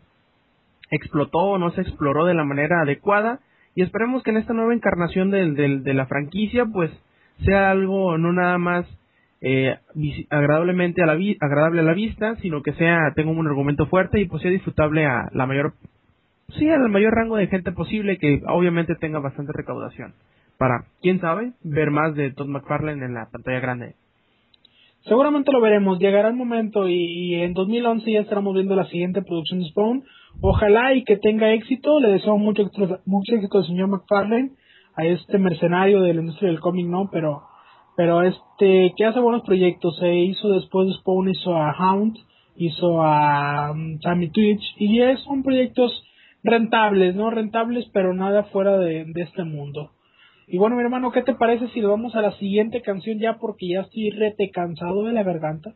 explotó, 0.91 1.59
no 1.59 1.71
se 1.71 1.81
exploró 1.83 2.25
de 2.27 2.35
la 2.35 2.45
manera 2.45 2.83
adecuada 2.83 3.41
y 3.75 3.83
esperemos 3.83 4.23
que 4.23 4.31
en 4.31 4.39
esta 4.39 4.55
nueva 4.55 4.75
encarnación 4.75 5.31
de, 5.31 5.79
de, 5.81 5.95
la 5.95 6.07
franquicia 6.07 6.65
pues 6.67 6.91
sea 7.45 7.71
algo 7.71 8.17
no 8.19 8.33
nada 8.33 8.59
más 8.59 8.87
eh, 9.43 9.77
agradablemente 10.31 11.03
a 11.03 11.07
la 11.07 11.19
agradable 11.41 11.81
a 11.81 11.85
la 11.85 11.93
vista, 11.93 12.37
sino 12.37 12.63
que 12.63 12.73
sea 12.73 13.13
tenga 13.15 13.31
un 13.31 13.47
argumento 13.47 13.87
fuerte 13.87 14.21
y 14.21 14.27
pues 14.27 14.43
sea 14.43 14.51
disfrutable 14.51 15.05
a 15.05 15.29
la 15.33 15.47
mayor 15.47 15.75
sí 16.57 16.69
al 16.71 16.89
mayor 16.89 17.15
rango 17.15 17.37
de 17.37 17.49
gente 17.49 17.73
posible 17.73 18.19
que 18.19 18.43
obviamente 18.49 18.95
tenga 18.95 19.19
bastante 19.19 19.53
recaudación. 19.53 20.15
Para 20.59 20.87
quién 21.03 21.21
sabe 21.21 21.53
ver 21.63 21.91
más 21.91 22.15
de 22.15 22.31
Todd 22.31 22.49
McFarlane 22.49 23.05
en 23.05 23.13
la 23.13 23.29
pantalla 23.31 23.61
grande. 23.61 23.95
Seguramente 25.03 25.53
lo 25.53 25.61
veremos, 25.61 25.99
llegará 25.99 26.29
el 26.29 26.35
momento 26.35 26.89
y, 26.89 26.95
y 26.95 27.35
en 27.35 27.53
2011 27.53 28.11
ya 28.11 28.21
estaremos 28.21 28.55
viendo 28.55 28.75
la 28.75 28.87
siguiente 28.87 29.23
producción 29.23 29.61
de 29.61 29.67
Spawn 29.67 30.03
Ojalá 30.41 30.95
y 30.95 31.05
que 31.05 31.17
tenga 31.17 31.53
éxito. 31.53 32.01
Le 32.01 32.11
deseo 32.13 32.37
mucho, 32.39 32.71
mucho 33.05 33.35
éxito 33.35 33.59
al 33.59 33.67
señor 33.67 33.89
McFarlane, 33.89 34.53
a 34.95 35.05
este 35.05 35.39
mercenario 35.39 36.03
de 36.03 36.15
la 36.15 36.21
industria 36.21 36.51
del 36.51 36.61
cómic, 36.61 36.87
¿no? 36.87 37.09
Pero, 37.11 37.43
pero 37.97 38.23
este, 38.23 38.93
que 38.97 39.05
hace 39.05 39.21
buenos 39.21 39.43
proyectos. 39.43 39.97
Se 39.99 40.15
hizo 40.15 40.49
después 40.51 40.89
de 40.89 40.95
Spawn, 40.95 41.29
hizo 41.29 41.55
a 41.55 41.73
Hound, 41.73 42.17
hizo 42.57 43.03
a 43.03 43.73
um, 43.73 43.99
Tammy 43.99 44.31
Twitch, 44.31 44.63
y 44.79 45.01
es, 45.01 45.21
son 45.21 45.43
proyectos 45.43 46.03
rentables, 46.43 47.15
¿no? 47.15 47.31
Rentables, 47.31 47.89
pero 47.93 48.15
nada 48.15 48.45
fuera 48.45 48.79
de, 48.79 49.05
de 49.05 49.23
este 49.23 49.45
mundo. 49.45 49.91
Y 50.49 50.59
bueno, 50.59 50.77
mi 50.77 50.83
hermano, 50.83 51.11
¿qué 51.11 51.23
te 51.23 51.35
parece 51.35 51.67
si 51.69 51.81
lo 51.81 51.91
vamos 51.91 52.15
a 52.15 52.23
la 52.23 52.33
siguiente 52.39 52.81
canción 52.81 53.19
ya? 53.19 53.39
Porque 53.39 53.69
ya 53.69 53.81
estoy 53.81 54.11
rete 54.11 54.51
cansado 54.51 55.03
de 55.05 55.13
la 55.13 55.25
garganta. 55.25 55.75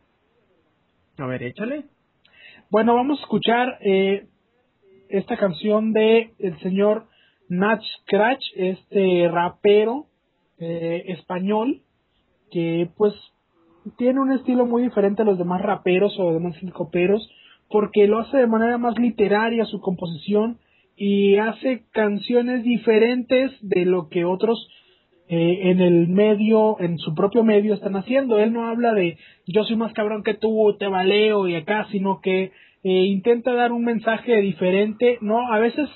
A 1.17 1.25
ver, 1.25 1.43
échale. 1.43 1.85
Bueno, 2.69 2.95
vamos 2.95 3.19
a 3.19 3.23
escuchar 3.23 3.79
eh, 3.81 4.27
esta 5.11 5.37
canción 5.37 5.93
de 5.93 6.31
el 6.39 6.59
señor 6.59 7.05
Natch 7.49 7.83
Scratch, 8.01 8.43
este 8.55 9.27
rapero 9.29 10.05
eh, 10.59 11.03
español, 11.07 11.81
que 12.51 12.89
pues 12.97 13.13
tiene 13.97 14.19
un 14.19 14.31
estilo 14.31 14.65
muy 14.65 14.83
diferente 14.83 15.21
a 15.21 15.25
los 15.25 15.37
demás 15.37 15.61
raperos 15.61 16.17
o 16.19 16.33
demás 16.33 16.55
coperos, 16.73 17.29
porque 17.69 18.07
lo 18.07 18.19
hace 18.19 18.37
de 18.37 18.47
manera 18.47 18.77
más 18.77 18.97
literaria 18.97 19.65
su 19.65 19.81
composición 19.81 20.59
y 20.95 21.37
hace 21.37 21.83
canciones 21.91 22.63
diferentes 22.63 23.51
de 23.61 23.85
lo 23.85 24.09
que 24.09 24.25
otros 24.25 24.67
eh, 25.29 25.71
en 25.71 25.79
el 25.79 26.09
medio, 26.09 26.77
en 26.79 26.97
su 26.97 27.15
propio 27.15 27.43
medio 27.43 27.73
están 27.73 27.95
haciendo. 27.95 28.37
Él 28.37 28.53
no 28.53 28.67
habla 28.67 28.93
de 28.93 29.17
yo 29.47 29.63
soy 29.63 29.77
más 29.77 29.93
cabrón 29.93 30.23
que 30.23 30.33
tú, 30.33 30.75
te 30.77 30.87
valeo 30.87 31.47
y 31.47 31.55
acá, 31.55 31.87
sino 31.91 32.19
que 32.21 32.51
eh, 32.83 33.05
intenta 33.05 33.53
dar 33.53 33.71
un 33.71 33.83
mensaje 33.83 34.37
diferente, 34.41 35.17
¿no? 35.21 35.51
A 35.51 35.59
veces, 35.59 35.89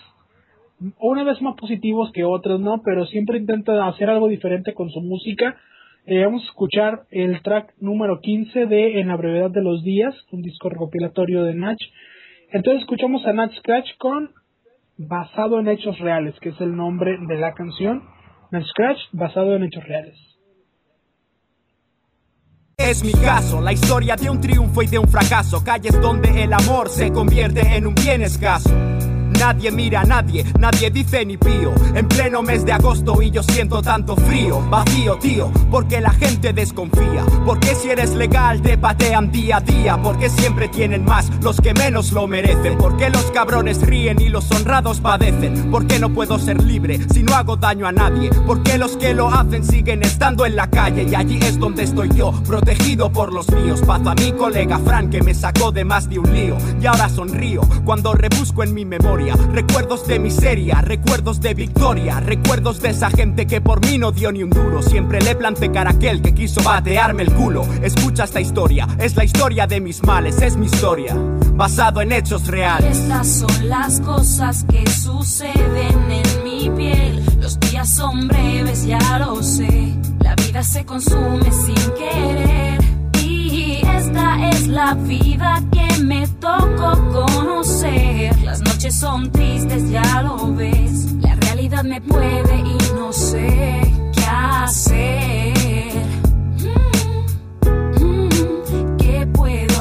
una 0.99 1.23
vez 1.23 1.41
más 1.41 1.55
positivos 1.55 2.11
que 2.11 2.23
otros, 2.23 2.59
¿no? 2.59 2.81
Pero 2.83 3.05
siempre 3.05 3.39
intenta 3.39 3.87
hacer 3.87 4.09
algo 4.09 4.27
diferente 4.27 4.73
con 4.73 4.89
su 4.89 5.01
música. 5.01 5.57
Eh, 6.05 6.23
vamos 6.23 6.43
a 6.43 6.47
escuchar 6.47 7.01
el 7.09 7.41
track 7.41 7.73
número 7.79 8.19
15 8.21 8.67
de 8.67 8.99
En 8.99 9.07
la 9.07 9.17
brevedad 9.17 9.49
de 9.49 9.63
los 9.63 9.83
días, 9.83 10.13
un 10.31 10.43
disco 10.43 10.69
recopilatorio 10.69 11.43
de 11.43 11.55
Natch. 11.55 11.81
Entonces 12.51 12.81
escuchamos 12.81 13.25
a 13.25 13.33
Natch 13.33 13.57
Scratch 13.57 13.97
con 13.97 14.29
Basado 14.97 15.59
en 15.59 15.67
Hechos 15.67 15.97
Reales, 15.99 16.35
que 16.39 16.49
es 16.49 16.61
el 16.61 16.75
nombre 16.75 17.17
de 17.27 17.35
la 17.37 17.53
canción. 17.53 18.03
Natch 18.51 18.67
Scratch, 18.67 18.99
basado 19.11 19.55
en 19.55 19.63
hechos 19.63 19.83
reales. 19.85 20.34
Es 22.77 23.03
mi 23.03 23.13
caso, 23.13 23.61
la 23.61 23.71
historia 23.71 24.17
de 24.17 24.29
un 24.29 24.41
triunfo 24.41 24.81
y 24.81 24.87
de 24.87 24.99
un 24.99 25.07
fracaso, 25.07 25.63
calles 25.63 25.99
donde 26.01 26.43
el 26.43 26.51
amor 26.51 26.89
se 26.89 27.11
convierte 27.11 27.61
en 27.61 27.87
un 27.87 27.95
bien 27.95 28.21
escaso. 28.21 28.69
Nadie 29.39 29.71
mira 29.71 30.01
a 30.01 30.05
nadie, 30.05 30.45
nadie 30.59 30.89
dice 30.89 31.25
ni 31.25 31.37
pío. 31.37 31.73
En 31.93 32.07
pleno 32.07 32.41
mes 32.41 32.65
de 32.65 32.73
agosto 32.73 33.21
y 33.21 33.31
yo 33.31 33.43
siento 33.43 33.81
tanto 33.81 34.15
frío, 34.15 34.61
vacío, 34.69 35.17
tío, 35.17 35.51
porque 35.69 36.01
la 36.01 36.11
gente 36.11 36.53
desconfía. 36.53 37.25
Porque 37.45 37.75
si 37.75 37.89
eres 37.89 38.11
legal 38.11 38.61
te 38.61 38.77
patean 38.77 39.31
día 39.31 39.57
a 39.57 39.61
día. 39.61 39.97
Porque 40.01 40.29
siempre 40.29 40.67
tienen 40.67 41.05
más 41.05 41.29
los 41.41 41.59
que 41.59 41.73
menos 41.73 42.11
lo 42.11 42.27
merecen. 42.27 42.77
Porque 42.77 43.09
los 43.09 43.23
cabrones 43.31 43.81
ríen 43.81 44.21
y 44.21 44.29
los 44.29 44.49
honrados 44.51 44.99
padecen. 44.99 45.69
Porque 45.71 45.99
no 45.99 46.13
puedo 46.13 46.39
ser 46.39 46.61
libre 46.63 46.99
si 47.13 47.23
no 47.23 47.35
hago 47.35 47.55
daño 47.55 47.87
a 47.87 47.91
nadie. 47.91 48.29
Porque 48.45 48.77
los 48.77 48.97
que 48.97 49.13
lo 49.13 49.29
hacen 49.29 49.63
siguen 49.63 50.03
estando 50.03 50.45
en 50.45 50.55
la 50.55 50.69
calle. 50.69 51.03
Y 51.03 51.15
allí 51.15 51.39
es 51.41 51.59
donde 51.59 51.83
estoy 51.83 52.09
yo, 52.15 52.31
protegido 52.47 53.11
por 53.11 53.33
los 53.33 53.49
míos. 53.51 53.81
Paz 53.85 54.01
a 54.05 54.15
mi 54.15 54.31
colega 54.31 54.79
Fran 54.79 55.09
que 55.09 55.21
me 55.21 55.33
sacó 55.33 55.71
de 55.71 55.83
más 55.83 56.09
de 56.09 56.19
un 56.19 56.33
lío. 56.33 56.57
Y 56.81 56.85
ahora 56.85 57.09
sonrío 57.09 57.61
cuando 57.83 58.13
rebusco 58.13 58.63
en 58.63 58.73
mi 58.73 58.85
memoria 58.85 59.24
recuerdos 59.33 60.07
de 60.07 60.19
miseria, 60.19 60.81
recuerdos 60.81 61.41
de 61.41 61.53
victoria, 61.53 62.19
recuerdos 62.19 62.79
de 62.81 62.89
esa 62.89 63.09
gente 63.09 63.47
que 63.47 63.61
por 63.61 63.83
mí 63.85 63.97
no 63.97 64.11
dio 64.11 64.31
ni 64.31 64.43
un 64.43 64.49
duro. 64.49 64.81
Siempre 64.81 65.21
le 65.21 65.35
planté 65.35 65.71
cara 65.71 65.89
a 65.89 65.93
aquel 65.93 66.21
que 66.21 66.33
quiso 66.33 66.61
batearme 66.61 67.23
el 67.23 67.33
culo. 67.33 67.65
Escucha 67.81 68.25
esta 68.25 68.39
historia, 68.39 68.87
es 68.99 69.15
la 69.15 69.23
historia 69.23 69.67
de 69.67 69.81
mis 69.81 70.03
males, 70.03 70.41
es 70.41 70.55
mi 70.57 70.67
historia, 70.67 71.15
basado 71.53 72.01
en 72.01 72.11
hechos 72.11 72.47
reales. 72.47 72.97
Estas 72.97 73.27
son 73.27 73.69
las 73.69 73.99
cosas 74.01 74.65
que 74.65 74.89
suceden 74.89 76.11
en 76.11 76.43
mi 76.43 76.69
piel. 76.69 77.23
Los 77.39 77.59
días 77.59 77.95
son 77.95 78.27
breves, 78.27 78.85
ya 78.85 79.19
lo 79.19 79.41
sé. 79.41 79.93
La 80.19 80.35
vida 80.35 80.63
se 80.63 80.85
consume 80.85 81.51
sin 81.51 81.91
querer. 81.93 82.74
Es 84.51 84.67
la 84.67 84.93
vida 84.93 85.61
que 85.71 86.03
me 86.03 86.27
tocó 86.39 86.93
conocer. 87.11 88.37
Las 88.41 88.61
noches 88.61 88.97
son 88.99 89.31
tristes, 89.31 89.89
ya 89.89 90.21
lo 90.21 90.53
ves. 90.53 91.11
La 91.21 91.35
realidad 91.35 91.83
me 91.83 92.01
puede 92.01 92.57
y 92.57 92.77
no 92.95 93.11
sé 93.11 93.81
qué 94.13 94.25
hacer. 94.25 95.44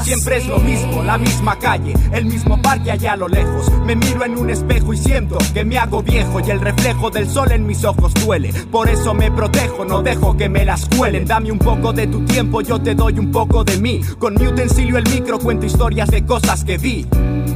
Siempre 0.05 0.37
es 0.37 0.47
lo 0.47 0.59
mismo, 0.59 1.03
la 1.03 1.17
misma 1.17 1.59
calle, 1.59 1.95
el 2.13 2.27
mismo 2.27 2.61
parque 2.61 2.91
allá 2.91 3.15
a 3.15 3.17
lo 3.17 3.27
lejos. 3.27 3.73
Me 3.87 3.97
miro 3.97 4.23
en 4.27 4.37
un 4.37 4.51
espejo 4.51 4.93
y 4.93 4.99
siento 4.99 5.39
que 5.55 5.65
me 5.65 5.79
hago 5.79 6.03
viejo 6.03 6.41
y 6.41 6.51
el 6.51 6.61
reflejo 6.61 7.11
del 7.11 7.27
sol 7.27 7.51
en 7.53 7.67
mis 7.67 7.83
ojos 7.87 8.13
duele. 8.23 8.53
Por 8.71 8.91
eso 8.91 9.15
me 9.15 9.31
protejo, 9.31 9.87
no 9.87 10.03
dejo 10.03 10.37
que 10.37 10.51
me 10.51 10.67
las 10.67 10.87
cuelen. 10.91 11.25
Dame 11.25 11.51
un 11.51 11.59
poco 11.59 11.95
de 11.95 12.07
tu 12.07 12.23
tiempo, 12.27 12.61
yo 12.61 12.79
te 12.83 12.95
doy 12.95 13.19
un 13.19 13.33
poco 13.33 13.65
de 13.65 13.79
mí. 13.79 14.03
Con 14.19 14.35
mi 14.35 14.47
utensilio 14.47 14.99
el 14.99 15.09
micro 15.09 15.39
cuento 15.39 15.65
historias 15.65 16.11
de 16.11 16.23
cosas 16.27 16.65
que 16.65 16.77
vi. 16.77 17.07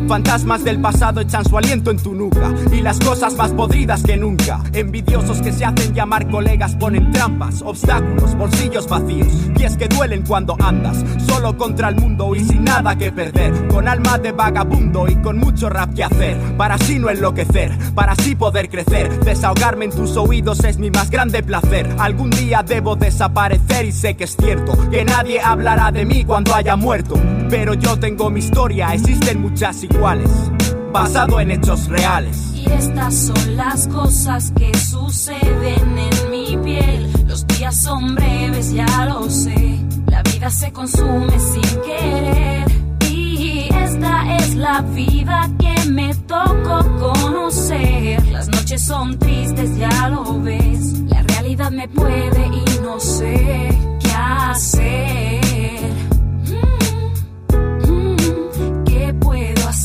Fantasmas 0.08 0.64
del 0.64 0.80
pasado 0.80 1.20
echan 1.20 1.44
su 1.44 1.56
aliento 1.58 1.90
en 1.90 1.98
tu 1.98 2.14
nuca 2.14 2.54
y 2.72 2.80
las 2.80 2.98
cosas 2.98 3.34
más 3.34 3.52
podridas 3.52 4.02
que 4.02 4.16
nunca. 4.16 4.60
Envidiosos 4.72 5.42
que 5.42 5.52
se 5.52 5.64
hacen 5.64 5.94
llamar 5.94 6.28
colegas 6.30 6.74
ponen 6.76 7.10
trampas, 7.12 7.62
obstáculos, 7.62 8.34
bolsillos 8.36 8.88
vacíos, 8.88 9.28
pies 9.56 9.76
que 9.76 9.88
duelen 9.88 10.24
cuando 10.26 10.56
andas 10.60 11.04
solo 11.26 11.56
contra 11.56 11.90
el 11.90 11.96
mundo 11.96 12.34
y 12.34 12.44
sin 12.44 12.64
nada 12.64 12.96
que 12.96 13.12
perder. 13.12 13.68
Con 13.68 13.86
alma 13.86 14.18
de 14.18 14.32
vagabundo 14.32 15.06
y 15.08 15.16
con 15.16 15.38
mucho 15.38 15.68
rap 15.68 15.94
que 15.94 16.04
hacer, 16.04 16.36
para 16.56 16.74
así 16.74 16.98
no 16.98 17.10
enloquecer, 17.10 17.76
para 17.94 18.12
así 18.12 18.34
poder 18.34 18.68
crecer. 18.68 19.20
Desahogarme 19.20 19.86
en 19.86 19.90
tus 19.90 20.16
oídos 20.16 20.64
es 20.64 20.78
mi 20.78 20.90
más 20.90 21.10
grande 21.10 21.42
placer. 21.42 21.88
Algún 21.98 22.30
día 22.30 22.62
debo 22.62 22.96
desaparecer 22.96 23.86
y 23.86 23.92
sé 23.92 24.16
que 24.16 24.24
es 24.24 24.36
cierto 24.36 24.72
que 24.90 25.04
nadie 25.04 25.40
hablará 25.40 25.92
de 25.92 26.04
mí 26.04 26.24
cuando 26.24 26.54
haya 26.54 26.76
muerto. 26.76 27.20
Pero 27.50 27.74
yo 27.74 27.98
tengo 27.98 28.30
mi 28.30 28.40
historia, 28.40 28.92
existen 28.92 29.40
muchas 29.40 29.77
iguales, 29.82 30.30
basado 30.92 31.40
en 31.40 31.50
hechos 31.50 31.86
reales. 31.88 32.52
Y 32.54 32.70
estas 32.70 33.14
son 33.14 33.56
las 33.56 33.86
cosas 33.88 34.52
que 34.56 34.76
suceden 34.76 35.98
en 35.98 36.30
mi 36.30 36.56
piel. 36.56 37.10
Los 37.26 37.46
días 37.46 37.82
son 37.82 38.14
breves, 38.14 38.72
ya 38.72 39.06
lo 39.06 39.28
sé. 39.30 39.78
La 40.06 40.22
vida 40.22 40.50
se 40.50 40.72
consume 40.72 41.38
sin 41.38 41.80
querer. 41.82 42.66
Y 43.10 43.68
esta 43.74 44.36
es 44.36 44.54
la 44.54 44.80
vida 44.82 45.50
que 45.58 45.90
me 45.90 46.14
tocó 46.14 46.84
conocer. 46.98 48.24
Las 48.28 48.48
noches 48.48 48.84
son 48.84 49.18
tristes, 49.18 49.76
ya 49.76 50.08
lo 50.08 50.40
ves. 50.40 51.00
La 51.08 51.22
realidad 51.22 51.70
me 51.70 51.88
puede 51.88 52.46
y 52.46 52.80
no 52.82 52.98
sé 52.98 53.78
qué 54.00 54.12
hacer. 54.12 55.47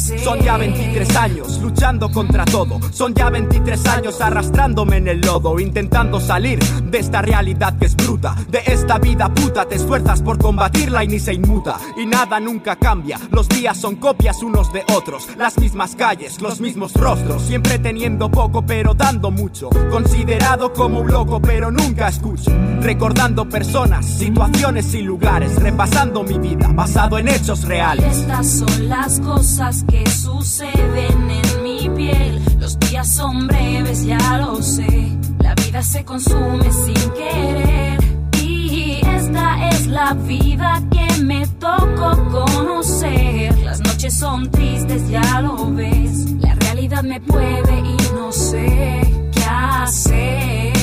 Son 0.03 0.37
ya 0.41 0.57
23 0.57 1.15
años 1.15 1.61
luchando 1.61 2.11
contra 2.11 2.43
todo. 2.43 2.77
Son 2.91 3.13
ya 3.13 3.29
23 3.29 3.85
años 3.87 4.19
arrastrándome 4.19 4.97
en 4.97 5.07
el 5.07 5.21
lodo, 5.21 5.57
intentando 5.61 6.19
salir 6.19 6.59
de 6.59 6.99
esta 6.99 7.21
realidad 7.21 7.77
que 7.77 7.85
es 7.85 7.95
bruta. 7.95 8.35
De 8.49 8.61
esta 8.65 8.99
vida 8.99 9.33
puta 9.33 9.65
te 9.65 9.75
esfuerzas 9.75 10.21
por 10.21 10.37
combatirla 10.39 11.05
y 11.05 11.07
ni 11.07 11.19
se 11.19 11.33
inmuta. 11.33 11.77
Y 11.95 12.05
nada 12.05 12.41
nunca 12.41 12.75
cambia. 12.75 13.17
Los 13.31 13.47
días 13.47 13.77
son 13.77 13.95
copias 13.95 14.43
unos 14.43 14.73
de 14.73 14.83
otros. 14.93 15.29
Las 15.37 15.57
mismas 15.57 15.95
calles, 15.95 16.41
los 16.41 16.59
mismos 16.59 16.93
rostros. 16.95 17.41
Siempre 17.43 17.79
teniendo 17.79 18.29
poco 18.29 18.65
pero 18.65 18.93
dando 18.93 19.31
mucho. 19.31 19.69
Considerado 19.89 20.73
como 20.73 20.99
un 20.99 21.07
loco 21.11 21.41
pero 21.41 21.71
nunca 21.71 22.09
escucho. 22.09 22.51
Recordando 22.81 23.47
personas, 23.47 24.05
situaciones 24.05 24.93
y 24.95 25.01
lugares. 25.01 25.55
Repasando 25.55 26.23
mi 26.23 26.37
vida 26.39 26.67
basado 26.73 27.17
en 27.17 27.29
hechos 27.29 27.63
reales. 27.63 28.17
Estas 28.17 28.59
son 28.59 28.89
las 28.89 29.21
cosas 29.21 29.85
que 29.87 29.92
suceden 30.09 31.31
en 31.31 31.63
mi 31.63 31.89
piel. 31.95 32.41
Los 32.59 32.79
días 32.79 33.15
son 33.15 33.47
breves, 33.47 34.05
ya 34.05 34.37
lo 34.37 34.61
sé. 34.61 35.11
La 35.39 35.53
vida 35.55 35.81
se 35.83 36.03
consume 36.03 36.71
sin 36.71 37.11
querer. 37.11 37.99
Y 38.41 39.01
esta 39.05 39.69
es 39.69 39.87
la 39.87 40.13
vida 40.13 40.81
que 40.91 41.23
me 41.23 41.45
tocó 41.59 42.11
conocer. 42.31 43.57
Las 43.59 43.79
noches 43.81 44.17
son 44.17 44.49
tristes, 44.51 45.09
ya 45.09 45.41
lo 45.41 45.71
ves. 45.71 46.31
La 46.41 46.55
realidad 46.55 47.03
me 47.03 47.19
puede 47.21 47.79
y 47.79 47.97
no 48.15 48.31
sé 48.31 49.01
qué 49.31 49.43
hacer. 49.43 50.82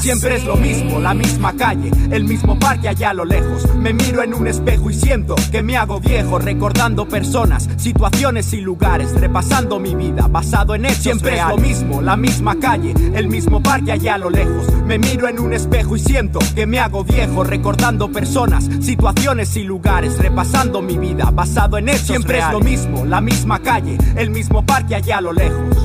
Siempre 0.00 0.36
es 0.36 0.44
lo 0.44 0.56
mismo, 0.56 0.98
la 0.98 1.12
misma 1.12 1.54
calle, 1.54 1.90
el 2.10 2.24
mismo 2.24 2.58
parque 2.58 2.88
allá 2.88 3.10
a 3.10 3.14
lo 3.14 3.26
lejos. 3.26 3.66
Me 3.76 3.92
miro 3.92 4.22
en 4.22 4.32
un 4.32 4.46
espejo 4.46 4.88
y 4.90 4.94
siento 4.94 5.34
que 5.52 5.62
me 5.62 5.76
hago 5.76 6.00
viejo, 6.00 6.38
recordando 6.38 7.06
personas, 7.06 7.68
situaciones 7.76 8.52
y 8.54 8.62
lugares, 8.62 9.12
repasando 9.12 9.78
mi 9.78 9.94
vida, 9.94 10.26
basado 10.26 10.74
en 10.74 10.86
hechos 10.86 11.02
Siempre 11.02 11.38
es 11.38 11.46
lo 11.46 11.58
mismo, 11.58 12.00
la 12.00 12.16
misma 12.16 12.58
calle, 12.58 12.94
el 13.14 13.28
mismo 13.28 13.62
parque 13.62 13.92
allá 13.92 14.14
a 14.14 14.18
lo 14.18 14.30
lejos. 14.30 14.72
Me 14.86 14.98
miro 14.98 15.28
en 15.28 15.38
un 15.38 15.52
espejo 15.52 15.96
y 15.96 16.00
siento 16.00 16.38
que 16.54 16.66
me 16.66 16.78
hago 16.78 17.04
viejo, 17.04 17.44
recordando 17.44 18.10
personas, 18.10 18.70
situaciones 18.80 19.54
y 19.56 19.64
lugares, 19.64 20.18
repasando 20.18 20.80
mi 20.80 20.96
vida, 20.96 21.30
basado 21.30 21.76
en 21.76 21.90
hechos 21.90 22.06
Siempre 22.06 22.38
es 22.38 22.50
lo 22.52 22.60
mismo, 22.60 23.04
la 23.04 23.20
misma 23.20 23.60
calle, 23.60 23.98
el 24.16 24.30
mismo 24.30 24.64
parque 24.64 24.94
allá 24.94 25.18
a 25.18 25.20
lo 25.20 25.32
lejos. 25.32 25.76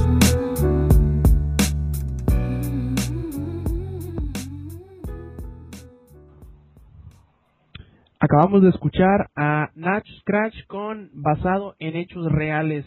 Acabamos 8.26 8.64
de 8.64 8.70
escuchar 8.70 9.30
a 9.36 9.70
Natch 9.76 10.10
Scratch 10.22 10.66
con 10.66 11.12
basado 11.14 11.76
en 11.78 11.96
hechos 11.96 12.26
reales. 12.32 12.84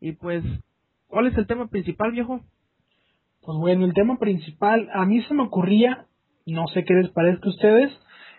Y 0.00 0.12
pues, 0.12 0.42
¿cuál 1.06 1.26
es 1.26 1.36
el 1.36 1.46
tema 1.46 1.66
principal, 1.66 2.12
viejo? 2.12 2.40
Pues 3.42 3.58
bueno, 3.58 3.84
el 3.84 3.92
tema 3.92 4.18
principal, 4.18 4.88
a 4.94 5.04
mí 5.04 5.20
se 5.24 5.34
me 5.34 5.42
ocurría, 5.42 6.06
no 6.46 6.66
sé 6.68 6.84
qué 6.84 6.94
les 6.94 7.10
parezca 7.10 7.46
a 7.46 7.50
ustedes, 7.50 7.92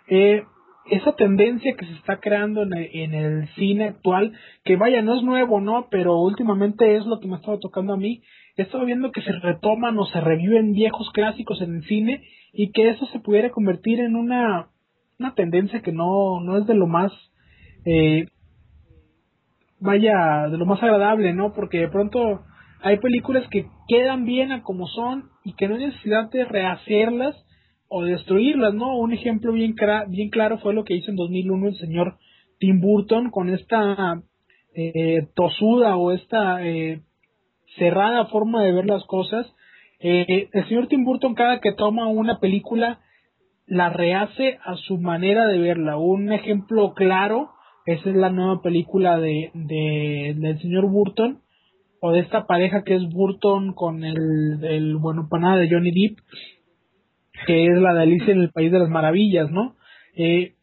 eh, 0.07 0.41
esa 0.89 1.15
tendencia 1.15 1.75
que 1.75 1.85
se 1.85 1.93
está 1.93 2.19
creando 2.19 2.63
en 2.63 2.73
el, 2.73 2.89
en 2.91 3.13
el, 3.13 3.47
cine 3.49 3.89
actual, 3.89 4.33
que 4.63 4.77
vaya, 4.77 5.03
no 5.03 5.17
es 5.17 5.21
nuevo, 5.21 5.61
¿no? 5.61 5.89
Pero 5.91 6.19
últimamente 6.19 6.95
es 6.95 7.05
lo 7.05 7.19
que 7.19 7.27
me 7.27 7.35
ha 7.35 7.37
estado 7.37 7.59
tocando 7.59 7.93
a 7.93 7.97
mí. 7.97 8.23
He 8.57 8.63
estado 8.63 8.83
viendo 8.85 9.11
que 9.11 9.21
se 9.21 9.31
retoman 9.31 9.95
o 9.99 10.07
se 10.07 10.19
reviven 10.19 10.73
viejos 10.73 11.07
clásicos 11.13 11.61
en 11.61 11.75
el 11.75 11.83
cine 11.83 12.23
y 12.51 12.71
que 12.71 12.89
eso 12.89 13.05
se 13.13 13.19
pudiera 13.19 13.51
convertir 13.51 13.99
en 13.99 14.15
una 14.15 14.70
una 15.21 15.35
tendencia 15.35 15.81
que 15.81 15.91
no, 15.91 16.41
no 16.41 16.57
es 16.57 16.65
de 16.65 16.73
lo 16.73 16.87
más, 16.87 17.11
eh, 17.85 18.25
vaya, 19.79 20.47
de 20.49 20.57
lo 20.57 20.65
más 20.65 20.81
agradable, 20.81 21.33
¿no? 21.33 21.53
Porque 21.53 21.79
de 21.79 21.87
pronto 21.89 22.41
hay 22.81 22.97
películas 22.97 23.47
que 23.49 23.67
quedan 23.87 24.25
bien 24.25 24.51
a 24.51 24.63
como 24.63 24.87
son 24.87 25.29
y 25.43 25.53
que 25.53 25.67
no 25.67 25.75
hay 25.75 25.85
necesidad 25.85 26.29
de 26.31 26.45
rehacerlas 26.45 27.35
o 27.87 28.03
destruirlas, 28.03 28.73
¿no? 28.73 28.97
Un 28.97 29.13
ejemplo 29.13 29.51
bien, 29.53 29.75
bien 30.07 30.29
claro 30.29 30.57
fue 30.59 30.73
lo 30.73 30.83
que 30.83 30.95
hizo 30.95 31.11
en 31.11 31.17
2001 31.17 31.67
el 31.67 31.75
señor 31.77 32.17
Tim 32.59 32.79
Burton 32.79 33.29
con 33.29 33.49
esta 33.49 34.21
eh, 34.73 35.27
tosuda 35.35 35.97
o 35.97 36.11
esta 36.11 36.65
eh, 36.65 37.01
cerrada 37.77 38.25
forma 38.25 38.63
de 38.63 38.71
ver 38.71 38.85
las 38.85 39.03
cosas. 39.05 39.45
Eh, 39.99 40.49
el 40.51 40.67
señor 40.67 40.87
Tim 40.87 41.03
Burton 41.03 41.35
cada 41.35 41.59
que 41.59 41.73
toma 41.73 42.07
una 42.07 42.39
película 42.39 42.99
la 43.65 43.89
rehace 43.89 44.59
a 44.63 44.75
su 44.75 44.97
manera 44.97 45.47
de 45.47 45.59
verla. 45.59 45.97
Un 45.97 46.31
ejemplo 46.31 46.93
claro, 46.93 47.51
esa 47.85 48.09
es 48.09 48.15
la 48.15 48.29
nueva 48.29 48.61
película 48.61 49.17
de, 49.19 49.51
del 49.53 50.59
señor 50.59 50.89
Burton, 50.89 51.41
o 52.01 52.11
de 52.11 52.19
esta 52.19 52.47
pareja 52.47 52.83
que 52.83 52.95
es 52.95 53.03
Burton 53.09 53.73
con 53.73 54.03
el, 54.03 54.63
el 54.63 54.97
bueno 54.97 55.27
panada 55.29 55.57
de 55.57 55.69
Johnny 55.69 55.91
Depp, 55.91 56.19
que 57.45 57.67
es 57.67 57.77
la 57.77 57.93
de 57.93 58.03
Alicia 58.03 58.33
en 58.33 58.41
el 58.41 58.51
País 58.51 58.71
de 58.71 58.79
las 58.79 58.89
Maravillas, 58.89 59.51
¿no? 59.51 59.75
Eh, 60.15 60.55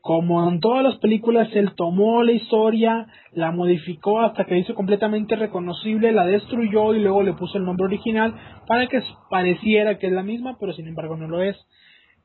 como 0.00 0.48
en 0.48 0.60
todas 0.60 0.82
las 0.82 0.96
películas, 0.98 1.48
él 1.52 1.72
tomó 1.76 2.22
la 2.22 2.32
historia, 2.32 3.06
la 3.32 3.52
modificó 3.52 4.20
hasta 4.20 4.46
que 4.46 4.58
hizo 4.58 4.74
completamente 4.74 5.36
reconocible, 5.36 6.12
la 6.12 6.24
destruyó 6.24 6.94
y 6.94 7.00
luego 7.00 7.22
le 7.22 7.34
puso 7.34 7.58
el 7.58 7.64
nombre 7.64 7.84
original 7.86 8.34
para 8.66 8.86
que 8.86 9.02
pareciera 9.28 9.98
que 9.98 10.06
es 10.06 10.12
la 10.12 10.22
misma, 10.22 10.56
pero 10.58 10.72
sin 10.72 10.88
embargo 10.88 11.16
no 11.16 11.28
lo 11.28 11.42
es. 11.42 11.56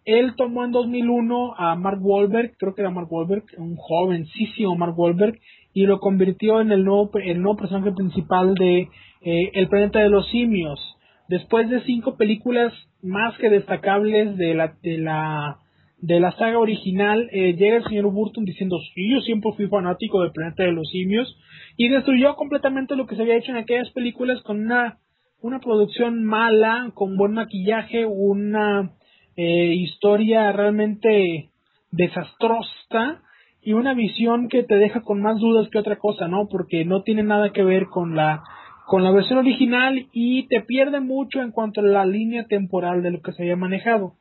Él 0.05 0.35
tomó 0.35 0.63
en 0.63 0.71
2001 0.71 1.55
a 1.57 1.75
Mark 1.75 1.99
Wahlberg, 1.99 2.55
creo 2.57 2.75
que 2.75 2.81
era 2.81 2.91
Mark 2.91 3.11
Wahlberg, 3.11 3.43
un 3.57 3.75
jovencísimo 3.75 4.75
Mark 4.75 4.97
Wahlberg, 4.97 5.39
y 5.73 5.87
lo 5.87 5.99
convirtió 5.99 6.61
en 6.61 6.71
el 6.71 6.85
nuevo, 6.85 7.09
el 7.15 7.41
nuevo 7.41 7.57
personaje 7.57 7.91
principal 7.91 8.53
de 8.53 8.87
eh, 9.21 9.51
El 9.53 9.67
planeta 9.67 9.99
de 9.99 10.09
los 10.09 10.29
simios. 10.29 10.79
Después 11.27 11.71
de 11.71 11.81
cinco 11.81 12.17
películas 12.17 12.71
más 13.01 13.35
que 13.39 13.49
destacables 13.49 14.37
de 14.37 14.53
la, 14.53 14.75
de 14.83 14.99
la, 14.99 15.57
de 15.97 16.19
la 16.19 16.31
saga 16.33 16.59
original, 16.59 17.27
eh, 17.31 17.55
llega 17.55 17.77
el 17.77 17.85
señor 17.85 18.11
Burton 18.11 18.45
diciendo, 18.45 18.77
sí, 18.93 19.09
yo 19.09 19.21
siempre 19.21 19.53
fui 19.53 19.67
fanático 19.67 20.21
del 20.21 20.31
planeta 20.31 20.63
de 20.63 20.71
los 20.71 20.87
simios, 20.89 21.35
y 21.77 21.89
destruyó 21.89 22.35
completamente 22.35 22.95
lo 22.95 23.07
que 23.07 23.15
se 23.15 23.23
había 23.23 23.37
hecho 23.37 23.51
en 23.51 23.57
aquellas 23.57 23.89
películas 23.89 24.39
con 24.43 24.59
una, 24.59 24.99
una 25.41 25.59
producción 25.59 26.23
mala, 26.23 26.91
con 26.93 27.17
buen 27.17 27.33
maquillaje, 27.33 28.05
una 28.05 28.91
eh, 29.35 29.73
historia 29.73 30.51
realmente 30.51 31.49
desastrosa 31.91 33.21
y 33.61 33.73
una 33.73 33.93
visión 33.93 34.47
que 34.47 34.63
te 34.63 34.75
deja 34.75 35.01
con 35.01 35.21
más 35.21 35.39
dudas 35.39 35.69
que 35.69 35.79
otra 35.79 35.97
cosa, 35.97 36.27
¿no? 36.27 36.47
Porque 36.47 36.85
no 36.85 37.03
tiene 37.03 37.23
nada 37.23 37.51
que 37.51 37.63
ver 37.63 37.87
con 37.87 38.15
la 38.15 38.43
con 38.85 39.03
la 39.03 39.11
versión 39.11 39.39
original 39.39 40.07
y 40.13 40.47
te 40.47 40.61
pierde 40.61 40.99
mucho 40.99 41.41
en 41.41 41.51
cuanto 41.51 41.81
a 41.81 41.83
la 41.83 42.05
línea 42.05 42.45
temporal 42.45 43.01
de 43.01 43.11
lo 43.11 43.21
que 43.21 43.31
se 43.31 43.41
había 43.41 43.55
manejado. 43.55 44.13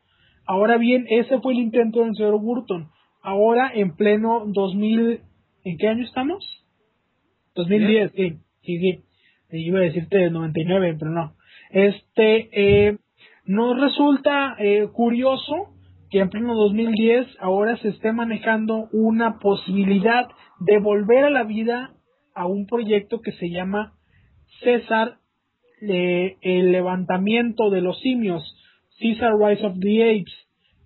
Ahora 0.47 0.78
bien, 0.78 1.07
ese 1.09 1.39
fue 1.41 1.53
el 1.53 1.59
intento 1.59 2.01
del 2.01 2.15
señor 2.16 2.41
Burton. 2.41 2.89
Ahora, 3.23 3.70
en 3.74 3.95
pleno 3.95 4.45
2000, 4.47 5.20
¿en 5.65 5.78
qué 5.78 5.89
año 5.89 6.05
estamos? 6.05 6.65
2010, 7.55 8.12
sí, 8.12 8.39
sí, 8.62 8.78
sí. 8.78 9.01
Iba 9.51 9.78
a 9.78 9.82
decirte 9.82 10.31
99, 10.31 10.97
pero 10.99 11.11
no. 11.11 11.35
Este, 11.70 12.49
eh, 12.53 12.99
nos 13.46 13.78
resulta 13.78 14.56
eh, 14.58 14.88
curioso 14.92 15.74
que 16.10 16.20
en 16.20 16.30
pleno 16.30 16.54
2010 16.54 17.26
ahora 17.40 17.76
se 17.78 17.88
esté 17.88 18.12
manejando 18.12 18.88
una 18.92 19.38
posibilidad 19.38 20.28
de 20.60 20.78
volver 20.78 21.24
a 21.24 21.30
la 21.30 21.42
vida 21.42 21.94
a 22.34 22.46
un 22.46 22.66
proyecto 22.66 23.20
que 23.20 23.32
se 23.32 23.50
llama 23.50 23.94
César, 24.62 25.18
el 25.80 26.72
levantamiento 26.72 27.68
de 27.68 27.82
los 27.82 28.00
simios, 28.00 28.42
César 28.98 29.32
Rise 29.38 29.66
of 29.66 29.78
the 29.80 30.02
Apes. 30.04 30.32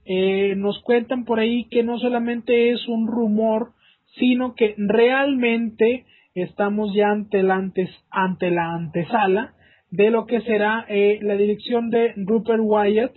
Eh, 0.04 0.54
nos 0.56 0.80
cuentan 0.82 1.24
por 1.24 1.38
ahí 1.38 1.68
que 1.68 1.82
no 1.82 1.98
solamente 1.98 2.70
es 2.70 2.88
un 2.88 3.06
rumor, 3.06 3.72
sino 4.18 4.54
que 4.54 4.74
realmente 4.78 6.06
estamos 6.34 6.94
ya 6.94 7.10
ante 7.10 7.42
la, 7.42 7.56
antes, 7.56 7.90
ante 8.10 8.50
la 8.50 8.72
antesala 8.72 9.54
de 9.90 10.10
lo 10.10 10.26
que 10.26 10.40
será 10.42 10.84
eh, 10.88 11.18
la 11.22 11.34
dirección 11.34 11.90
de 11.90 12.12
Rupert 12.16 12.60
Wyatt 12.62 13.12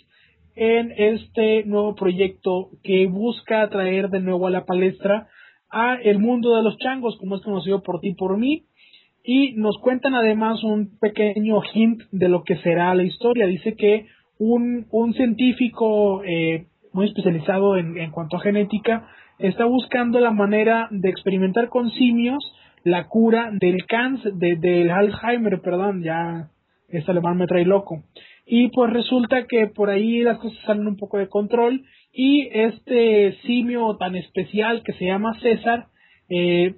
en 0.56 0.92
este 0.98 1.64
nuevo 1.66 1.96
proyecto 1.96 2.70
que 2.84 3.08
busca 3.08 3.70
traer 3.70 4.10
de 4.10 4.20
nuevo 4.20 4.48
a 4.48 4.52
la 4.52 4.66
palestra 4.66 5.28
a 5.70 5.96
el 5.96 6.20
mundo 6.20 6.56
de 6.56 6.64
los 6.64 6.78
changos, 6.78 7.18
como 7.18 7.38
es 7.38 7.42
conocido 7.42 7.82
por 7.82 8.02
ti 8.02 8.10
y 8.10 8.16
por 8.16 8.38
mí, 8.38 8.66
y 9.24 9.54
nos 9.54 9.78
cuentan 9.78 10.16
además 10.16 10.64
un 10.64 10.98
pequeño 11.00 11.62
hint 11.74 12.02
de 12.12 12.28
lo 12.28 12.44
que 12.44 12.58
será 12.58 12.94
la 12.96 13.04
historia. 13.04 13.48
Dice 13.48 13.76
que 13.76 14.08
un, 14.40 14.88
un 14.92 15.14
científico 15.14 16.24
eh, 16.24 16.66
muy 16.92 17.08
especializado 17.08 17.78
en, 17.78 17.98
en 17.98 18.12
cuanto 18.12 18.38
a 18.38 18.42
genética 18.42 19.08
está 19.40 19.66
buscando 19.66 20.20
la 20.20 20.32
manera 20.32 20.88
de 20.92 21.10
experimentar 21.10 21.70
con 21.70 21.90
simios 21.92 22.44
la 22.84 23.08
cura 23.08 23.52
del 23.54 23.86
cáncer, 23.86 24.34
de, 24.34 24.56
del 24.56 24.90
Alzheimer, 24.90 25.62
perdón, 25.62 26.04
ya 26.04 26.50
este 26.98 27.12
alemán 27.12 27.38
me 27.38 27.48
trae 27.48 27.66
loco. 27.66 28.04
Y 28.46 28.70
pues 28.70 28.92
resulta 28.92 29.46
que 29.48 29.68
por 29.68 29.90
ahí 29.90 30.24
las 30.24 30.40
cosas 30.40 30.58
salen 30.66 30.88
un 30.88 30.98
poco 30.98 31.18
de 31.18 31.30
control 31.30 31.84
y 32.12 32.50
este 32.52 33.38
simio 33.46 33.96
tan 33.98 34.16
especial 34.16 34.84
que 34.84 34.94
se 34.94 35.06
llama 35.06 35.40
César 35.42 35.88
eh, 36.30 36.76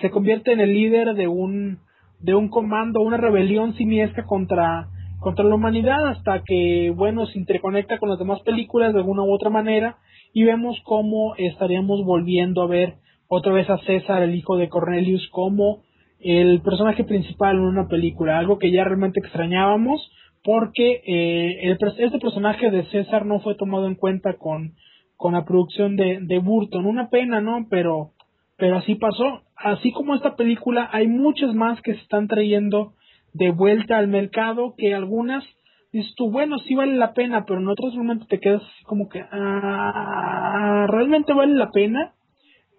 se 0.00 0.10
convierte 0.10 0.52
en 0.52 0.60
el 0.60 0.74
líder 0.74 1.14
de 1.14 1.28
un 1.28 1.78
de 2.20 2.34
un 2.34 2.48
comando, 2.48 3.00
una 3.00 3.16
rebelión 3.16 3.74
simiesca 3.74 4.24
contra 4.24 4.88
contra 5.20 5.44
la 5.44 5.54
humanidad 5.54 6.08
hasta 6.08 6.42
que 6.44 6.92
bueno 6.94 7.26
se 7.26 7.38
interconecta 7.38 7.98
con 7.98 8.08
las 8.08 8.18
demás 8.18 8.40
películas 8.42 8.92
de 8.92 9.00
alguna 9.00 9.22
u 9.22 9.32
otra 9.32 9.50
manera 9.50 9.96
y 10.32 10.44
vemos 10.44 10.78
cómo 10.84 11.34
estaríamos 11.36 12.04
volviendo 12.04 12.62
a 12.62 12.66
ver 12.66 12.94
otra 13.28 13.52
vez 13.52 13.68
a 13.68 13.78
César, 13.78 14.22
el 14.22 14.34
hijo 14.34 14.56
de 14.56 14.68
Cornelius, 14.68 15.28
como 15.30 15.82
el 16.20 16.60
personaje 16.62 17.04
principal 17.04 17.56
en 17.56 17.62
una 17.62 17.88
película, 17.88 18.38
algo 18.38 18.58
que 18.58 18.70
ya 18.70 18.84
realmente 18.84 19.20
extrañábamos 19.20 20.10
porque 20.44 21.02
eh, 21.06 21.58
el, 21.62 21.78
este 21.98 22.18
personaje 22.18 22.70
de 22.70 22.84
César 22.86 23.26
no 23.26 23.40
fue 23.40 23.54
tomado 23.54 23.86
en 23.86 23.94
cuenta 23.94 24.34
con, 24.34 24.74
con 25.16 25.34
la 25.34 25.44
producción 25.44 25.96
de, 25.96 26.20
de 26.22 26.38
Burton. 26.38 26.86
Una 26.86 27.10
pena, 27.10 27.40
¿no? 27.40 27.66
Pero, 27.68 28.12
pero 28.56 28.76
así 28.76 28.94
pasó. 28.94 29.42
Así 29.56 29.92
como 29.92 30.14
esta 30.14 30.36
película, 30.36 30.88
hay 30.92 31.08
muchas 31.08 31.54
más 31.54 31.80
que 31.82 31.94
se 31.94 32.00
están 32.00 32.28
trayendo 32.28 32.94
de 33.34 33.50
vuelta 33.50 33.98
al 33.98 34.08
mercado 34.08 34.74
que 34.76 34.94
algunas 34.94 35.44
dices 35.92 36.14
tú, 36.16 36.30
bueno, 36.30 36.58
sí 36.60 36.74
vale 36.74 36.96
la 36.96 37.14
pena, 37.14 37.44
pero 37.46 37.60
en 37.60 37.68
otros 37.68 37.94
momentos 37.94 38.28
te 38.28 38.40
quedas 38.40 38.62
como 38.84 39.08
que, 39.08 39.20
ah, 39.20 40.86
¿realmente 40.88 41.32
vale 41.32 41.54
la 41.54 41.70
pena? 41.70 42.12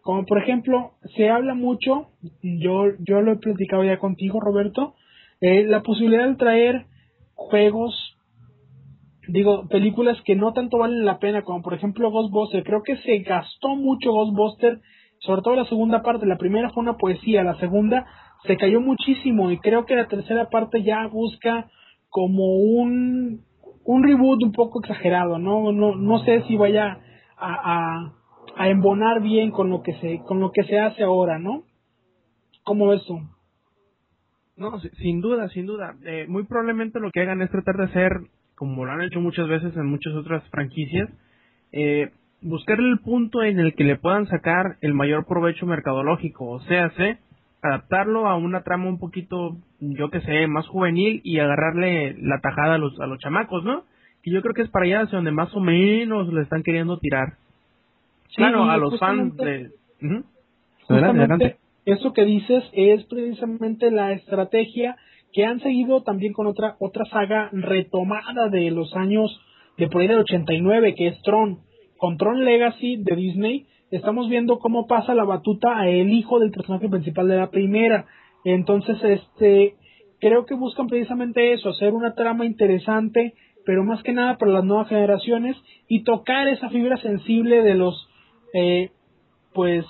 Como 0.09 0.25
por 0.25 0.39
ejemplo, 0.39 0.93
se 1.15 1.29
habla 1.29 1.53
mucho, 1.53 2.07
yo, 2.41 2.85
yo 2.97 3.21
lo 3.21 3.33
he 3.33 3.35
platicado 3.35 3.83
ya 3.83 3.99
contigo, 3.99 4.39
Roberto, 4.39 4.95
eh, 5.39 5.63
la 5.65 5.83
posibilidad 5.83 6.27
de 6.27 6.33
traer 6.33 6.87
juegos, 7.35 7.93
digo, 9.27 9.67
películas 9.67 10.17
que 10.25 10.35
no 10.35 10.51
tanto 10.51 10.79
valen 10.79 11.05
la 11.05 11.19
pena, 11.19 11.43
como 11.43 11.61
por 11.61 11.75
ejemplo 11.75 12.09
Ghostbuster. 12.09 12.63
Creo 12.63 12.81
que 12.81 12.97
se 12.97 13.19
gastó 13.19 13.75
mucho 13.75 14.11
Ghostbuster, 14.11 14.79
sobre 15.19 15.43
todo 15.43 15.55
la 15.55 15.65
segunda 15.65 16.01
parte. 16.01 16.25
La 16.25 16.39
primera 16.39 16.71
fue 16.71 16.81
una 16.81 16.97
poesía, 16.97 17.43
la 17.43 17.59
segunda 17.59 18.07
se 18.47 18.57
cayó 18.57 18.81
muchísimo 18.81 19.51
y 19.51 19.59
creo 19.59 19.85
que 19.85 19.95
la 19.95 20.07
tercera 20.07 20.49
parte 20.49 20.81
ya 20.81 21.05
busca 21.05 21.69
como 22.09 22.55
un, 22.55 23.41
un 23.85 24.03
reboot 24.03 24.41
un 24.41 24.53
poco 24.53 24.79
exagerado, 24.79 25.37
¿no? 25.37 25.71
No, 25.71 25.95
no 25.95 26.23
sé 26.23 26.41
si 26.47 26.57
vaya 26.57 26.97
a, 27.37 27.53
a, 28.07 28.18
a 28.59 28.67
embonar 28.67 29.21
bien 29.21 29.51
con 29.51 29.69
lo 29.69 29.81
que 29.83 29.93
se, 29.93 30.19
con 30.27 30.41
lo 30.41 30.51
que 30.51 30.63
se 30.63 30.77
hace 30.77 31.01
ahora, 31.01 31.39
¿no? 31.39 31.63
¿Cómo 32.65 32.89
ves 32.89 33.01
tú? 33.07 33.17
No, 34.57 34.77
sin 34.97 35.21
duda, 35.21 35.47
sin 35.47 35.65
duda. 35.65 35.95
Eh, 36.03 36.25
muy 36.27 36.43
probablemente 36.43 36.99
lo 36.99 37.09
que 37.09 37.21
hagan 37.21 37.41
es 37.41 37.49
tratar 37.49 37.77
de 37.77 37.85
hacer, 37.85 38.11
como 38.55 38.83
lo 38.83 38.91
han 38.91 39.01
hecho 39.01 39.21
muchas 39.21 39.47
veces 39.47 39.77
en 39.77 39.85
muchas 39.85 40.13
otras 40.13 40.43
franquicias, 40.49 41.09
eh, 41.71 42.11
buscarle 42.41 42.89
el 42.89 42.99
punto 42.99 43.43
en 43.43 43.61
el 43.61 43.75
que 43.75 43.85
le 43.85 43.95
puedan 43.95 44.27
sacar 44.27 44.75
el 44.81 44.93
mayor 44.93 45.25
provecho 45.25 45.65
mercadológico, 45.65 46.49
o 46.49 46.59
sea, 46.63 46.89
sé, 46.97 47.17
adaptarlo 47.61 48.27
a 48.27 48.35
una 48.35 48.63
trama 48.63 48.89
un 48.89 48.99
poquito, 48.99 49.55
yo 49.79 50.09
que 50.09 50.19
sé, 50.19 50.47
más 50.47 50.67
juvenil 50.67 51.21
y 51.23 51.39
agarrarle 51.39 52.17
la 52.19 52.41
tajada 52.41 52.75
a 52.75 52.77
los, 52.77 52.99
a 52.99 53.07
los 53.07 53.19
chamacos, 53.19 53.63
¿no? 53.63 53.85
Que 54.21 54.31
yo 54.31 54.41
creo 54.41 54.53
que 54.53 54.63
es 54.63 54.69
para 54.69 54.83
allá 54.83 55.01
hacia 55.03 55.15
donde 55.15 55.31
más 55.31 55.55
o 55.55 55.61
menos 55.61 56.27
le 56.33 56.41
están 56.41 56.61
queriendo 56.61 56.99
tirar. 56.99 57.37
Claro, 58.35 58.63
a 58.65 58.77
los 58.77 58.99
fans 58.99 59.35
de... 59.35 59.71
adelante 60.87 61.57
eso 61.91 62.13
que 62.13 62.23
dices 62.23 62.63
es 62.73 63.03
precisamente 63.05 63.91
la 63.91 64.13
estrategia 64.13 64.95
que 65.33 65.45
han 65.45 65.59
seguido 65.59 66.03
también 66.03 66.33
con 66.33 66.47
otra 66.47 66.75
otra 66.79 67.05
saga 67.05 67.49
retomada 67.51 68.49
de 68.49 68.69
los 68.71 68.95
años 68.95 69.39
de 69.77 69.87
por 69.87 70.01
ahí 70.01 70.07
del 70.07 70.19
89 70.19 70.95
que 70.95 71.07
es 71.07 71.21
Tron. 71.21 71.59
Con 71.97 72.17
Tron 72.17 72.45
Legacy 72.45 72.97
de 72.97 73.15
Disney 73.15 73.65
estamos 73.91 74.29
viendo 74.29 74.59
cómo 74.59 74.87
pasa 74.87 75.15
la 75.15 75.23
batuta 75.23 75.79
a 75.79 75.89
el 75.89 76.11
hijo 76.11 76.39
del 76.39 76.51
personaje 76.51 76.89
principal 76.89 77.27
de 77.27 77.37
la 77.37 77.49
primera. 77.49 78.05
Entonces, 78.43 78.97
este 79.03 79.75
creo 80.19 80.45
que 80.45 80.55
buscan 80.55 80.87
precisamente 80.87 81.53
eso, 81.53 81.69
hacer 81.69 81.93
una 81.93 82.13
trama 82.13 82.45
interesante, 82.45 83.33
pero 83.65 83.83
más 83.83 84.03
que 84.03 84.13
nada 84.13 84.37
para 84.37 84.51
las 84.51 84.65
nuevas 84.65 84.89
generaciones 84.89 85.55
y 85.87 86.03
tocar 86.03 86.47
esa 86.49 86.69
fibra 86.69 86.97
sensible 86.97 87.63
de 87.63 87.75
los 87.75 88.08
eh, 88.53 88.91
pues 89.53 89.85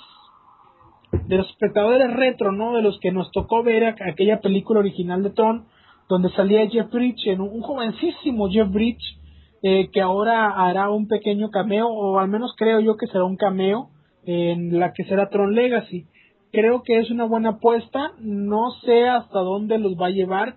de 1.12 1.38
los 1.38 1.50
espectadores 1.50 2.14
retro, 2.14 2.52
¿no? 2.52 2.76
De 2.76 2.82
los 2.82 3.00
que 3.00 3.12
nos 3.12 3.32
tocó 3.32 3.64
ver 3.64 3.86
aquella 3.86 4.42
película 4.42 4.80
original 4.80 5.24
de 5.24 5.32
Tron, 5.32 5.66
donde 6.08 6.30
salía 6.32 6.68
Jeff 6.68 6.92
Bridge, 6.92 7.38
un, 7.38 7.62
jovencísimo 7.62 8.50
Jeff 8.50 8.70
Bridge, 8.72 9.18
eh, 9.62 9.90
que 9.92 10.02
ahora 10.02 10.50
hará 10.52 10.90
un 10.90 11.08
pequeño 11.08 11.50
cameo, 11.50 11.88
o 11.88 12.20
al 12.20 12.30
menos 12.30 12.54
creo 12.58 12.80
yo 12.80 12.98
que 12.98 13.08
será 13.08 13.26
un 13.26 13.38
cameo 13.38 13.90
en 14.26 14.80
la 14.80 14.94
que 14.94 15.04
será 15.06 15.30
Tron 15.30 15.56
Legacy. 15.56 16.06
Creo 16.52 16.84
que 16.84 17.00
es 17.00 17.12
una 17.12 17.26
buena 17.26 17.50
apuesta, 17.50 18.14
no 18.20 18.72
sé 18.84 19.08
hasta 19.08 19.40
dónde 19.40 19.78
los 19.78 19.96
va 19.96 20.08
a 20.08 20.12
llevar. 20.12 20.56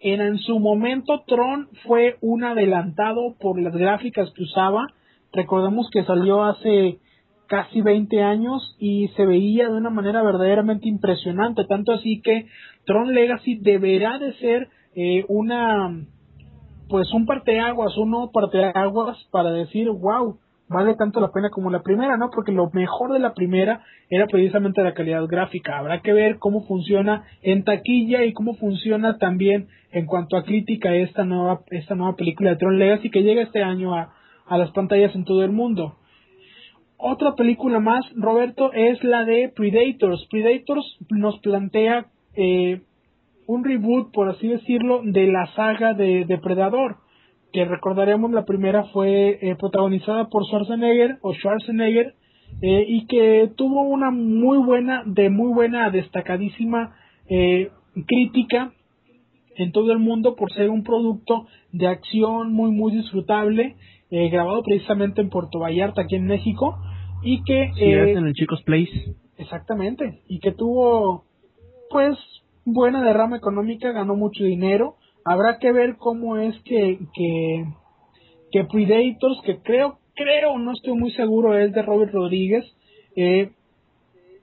En, 0.00 0.20
en 0.20 0.38
su 0.38 0.58
momento 0.58 1.22
Tron 1.26 1.68
fue 1.86 2.16
un 2.20 2.44
adelantado 2.44 3.36
por 3.38 3.60
las 3.60 3.74
gráficas 3.74 4.30
que 4.34 4.42
usaba. 4.42 4.86
Recordemos 5.32 5.88
que 5.92 6.04
salió 6.04 6.42
hace 6.42 6.98
casi 7.50 7.82
20 7.82 8.22
años 8.22 8.76
y 8.78 9.08
se 9.16 9.26
veía 9.26 9.68
de 9.68 9.76
una 9.76 9.90
manera 9.90 10.22
verdaderamente 10.22 10.88
impresionante, 10.88 11.64
tanto 11.64 11.90
así 11.90 12.20
que 12.22 12.46
Tron 12.86 13.12
Legacy 13.12 13.56
deberá 13.56 14.20
de 14.20 14.32
ser 14.34 14.68
eh, 14.94 15.24
una 15.26 15.90
pues 16.88 17.12
un 17.12 17.26
parteaguas, 17.26 17.96
uno 17.96 18.30
parteaguas 18.32 19.18
para 19.32 19.50
decir, 19.50 19.90
wow, 19.90 20.38
vale 20.68 20.94
tanto 20.94 21.20
la 21.20 21.32
pena 21.32 21.50
como 21.50 21.70
la 21.70 21.82
primera, 21.82 22.16
¿no? 22.16 22.30
Porque 22.30 22.52
lo 22.52 22.70
mejor 22.72 23.12
de 23.12 23.18
la 23.18 23.34
primera 23.34 23.82
era 24.08 24.28
precisamente 24.28 24.82
la 24.82 24.94
calidad 24.94 25.26
gráfica. 25.26 25.76
Habrá 25.76 26.02
que 26.02 26.12
ver 26.12 26.38
cómo 26.38 26.64
funciona 26.66 27.24
en 27.42 27.64
taquilla 27.64 28.24
y 28.24 28.32
cómo 28.32 28.54
funciona 28.54 29.18
también 29.18 29.66
en 29.90 30.06
cuanto 30.06 30.36
a 30.36 30.44
crítica 30.44 30.94
esta 30.94 31.24
nueva, 31.24 31.62
esta 31.70 31.96
nueva 31.96 32.14
película 32.14 32.50
de 32.50 32.56
Tron 32.56 32.78
Legacy 32.78 33.10
que 33.10 33.22
llega 33.22 33.42
este 33.42 33.64
año 33.64 33.94
a, 33.94 34.12
a 34.46 34.56
las 34.56 34.70
pantallas 34.70 35.14
en 35.16 35.24
todo 35.24 35.42
el 35.42 35.50
mundo. 35.50 35.96
Otra 37.02 37.34
película 37.34 37.80
más, 37.80 38.04
Roberto, 38.14 38.74
es 38.74 39.02
la 39.02 39.24
de 39.24 39.50
Predators. 39.56 40.26
Predators 40.30 40.98
nos 41.08 41.38
plantea 41.38 42.08
eh, 42.36 42.82
un 43.46 43.64
reboot, 43.64 44.12
por 44.12 44.28
así 44.28 44.46
decirlo, 44.48 45.00
de 45.02 45.26
la 45.28 45.46
saga 45.54 45.94
de 45.94 46.26
Depredador, 46.26 46.96
que 47.54 47.64
recordaremos 47.64 48.30
la 48.32 48.44
primera 48.44 48.84
fue 48.92 49.38
eh, 49.40 49.56
protagonizada 49.58 50.28
por 50.28 50.44
Schwarzenegger 50.44 51.16
o 51.22 51.32
Schwarzenegger 51.32 52.16
eh, 52.60 52.84
y 52.86 53.06
que 53.06 53.50
tuvo 53.56 53.80
una 53.80 54.10
muy 54.10 54.58
buena, 54.58 55.02
de 55.06 55.30
muy 55.30 55.54
buena, 55.54 55.88
destacadísima 55.88 56.96
crítica 58.06 58.72
en 59.54 59.72
todo 59.72 59.92
el 59.92 60.00
mundo 60.00 60.34
por 60.34 60.52
ser 60.52 60.68
un 60.68 60.82
producto 60.82 61.46
de 61.70 61.86
acción 61.86 62.52
muy 62.52 62.72
muy 62.72 62.90
disfrutable 62.90 63.76
grabado 64.10 64.62
precisamente 64.62 65.20
en 65.20 65.30
Puerto 65.30 65.60
Vallarta 65.60 66.02
aquí 66.02 66.16
en 66.16 66.26
México 66.26 66.78
y 67.22 67.42
que 67.44 67.62
eh, 67.76 68.12
en 68.12 68.26
el 68.26 68.32
Chicos 68.34 68.62
Place 68.64 69.14
exactamente 69.36 70.22
y 70.26 70.40
que 70.40 70.52
tuvo 70.52 71.24
pues 71.90 72.16
buena 72.64 73.02
derrama 73.02 73.36
económica 73.36 73.92
ganó 73.92 74.16
mucho 74.16 74.44
dinero 74.44 74.96
habrá 75.24 75.58
que 75.58 75.72
ver 75.72 75.96
cómo 75.96 76.36
es 76.36 76.58
que 76.62 76.98
que 77.14 77.64
que 78.50 78.64
Predators 78.64 79.40
que 79.44 79.58
creo 79.62 80.00
creo, 80.20 80.58
no 80.58 80.72
estoy 80.72 80.94
muy 80.94 81.12
seguro, 81.12 81.56
es 81.56 81.72
de 81.72 81.82
Robert 81.82 82.12
Rodríguez. 82.12 82.64
Eh, 83.16 83.50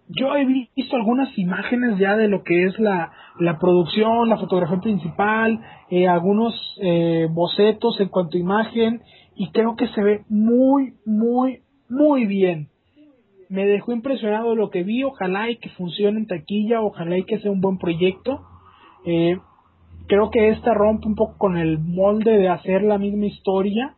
yo 0.09 0.35
he 0.35 0.45
visto 0.45 0.95
algunas 0.95 1.37
imágenes 1.37 1.97
ya 1.99 2.15
de 2.15 2.27
lo 2.27 2.43
que 2.43 2.65
es 2.65 2.79
la, 2.79 3.11
la 3.39 3.59
producción, 3.59 4.29
la 4.29 4.37
fotografía 4.37 4.79
principal, 4.79 5.59
eh, 5.89 6.07
algunos 6.07 6.53
eh, 6.81 7.27
bocetos 7.29 7.99
en 7.99 8.07
cuanto 8.09 8.37
a 8.37 8.39
imagen 8.39 9.01
y 9.35 9.51
creo 9.51 9.75
que 9.75 9.87
se 9.89 10.01
ve 10.01 10.23
muy, 10.29 10.93
muy, 11.05 11.59
muy 11.89 12.25
bien. 12.25 12.69
Me 13.49 13.65
dejó 13.65 13.91
impresionado 13.91 14.55
lo 14.55 14.69
que 14.69 14.83
vi, 14.83 15.03
ojalá 15.03 15.49
y 15.49 15.57
que 15.57 15.69
funcione 15.69 16.19
en 16.19 16.27
taquilla, 16.27 16.81
ojalá 16.81 17.17
y 17.17 17.23
que 17.23 17.39
sea 17.39 17.51
un 17.51 17.61
buen 17.61 17.77
proyecto. 17.77 18.41
Eh, 19.05 19.37
creo 20.07 20.29
que 20.31 20.49
esta 20.49 20.73
rompe 20.73 21.07
un 21.07 21.15
poco 21.15 21.37
con 21.37 21.57
el 21.57 21.79
molde 21.79 22.37
de 22.37 22.49
hacer 22.49 22.81
la 22.83 22.97
misma 22.97 23.25
historia 23.25 23.95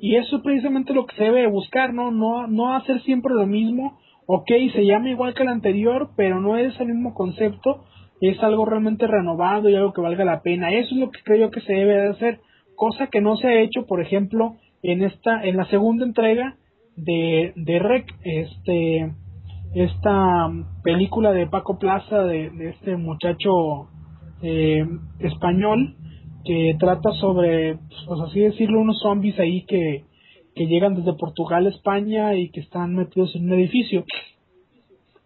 y 0.00 0.14
eso 0.16 0.36
es 0.36 0.42
precisamente 0.42 0.94
lo 0.94 1.06
que 1.06 1.16
se 1.16 1.24
debe 1.24 1.48
buscar, 1.48 1.92
¿no? 1.92 2.12
No, 2.12 2.46
no 2.46 2.74
hacer 2.74 3.00
siempre 3.02 3.34
lo 3.34 3.46
mismo 3.46 3.98
ok, 4.30 4.50
se 4.74 4.84
llama 4.84 5.08
igual 5.08 5.32
que 5.32 5.42
el 5.42 5.48
anterior, 5.48 6.10
pero 6.14 6.38
no 6.38 6.58
es 6.58 6.78
el 6.80 6.88
mismo 6.88 7.14
concepto, 7.14 7.84
es 8.20 8.40
algo 8.42 8.66
realmente 8.66 9.06
renovado 9.06 9.70
y 9.70 9.74
algo 9.74 9.94
que 9.94 10.02
valga 10.02 10.22
la 10.22 10.42
pena. 10.42 10.70
Eso 10.70 10.94
es 10.94 11.00
lo 11.00 11.10
que 11.10 11.20
creo 11.24 11.50
que 11.50 11.62
se 11.62 11.72
debe 11.72 11.94
de 11.94 12.08
hacer, 12.10 12.40
cosa 12.76 13.06
que 13.06 13.22
no 13.22 13.36
se 13.36 13.48
ha 13.48 13.60
hecho, 13.62 13.86
por 13.86 14.02
ejemplo, 14.02 14.56
en 14.82 15.02
esta, 15.02 15.42
en 15.44 15.56
la 15.56 15.64
segunda 15.70 16.04
entrega 16.04 16.56
de, 16.94 17.54
de 17.56 17.78
Rec, 17.78 18.04
este, 18.22 19.14
esta 19.74 20.50
película 20.84 21.32
de 21.32 21.46
Paco 21.46 21.78
Plaza 21.78 22.22
de, 22.24 22.50
este 22.68 22.98
muchacho 22.98 23.88
eh, 24.42 24.84
español 25.20 25.96
que 26.44 26.76
trata 26.78 27.12
sobre, 27.12 27.78
pues 28.06 28.20
así 28.28 28.40
decirlo, 28.40 28.80
unos 28.80 29.00
zombies 29.00 29.38
ahí 29.38 29.64
que, 29.64 30.04
que 30.58 30.66
llegan 30.66 30.96
desde 30.96 31.12
Portugal 31.12 31.66
a 31.66 31.70
España 31.70 32.34
y 32.34 32.50
que 32.50 32.60
están 32.60 32.96
metidos 32.96 33.34
en 33.36 33.44
un 33.44 33.60
edificio. 33.60 34.04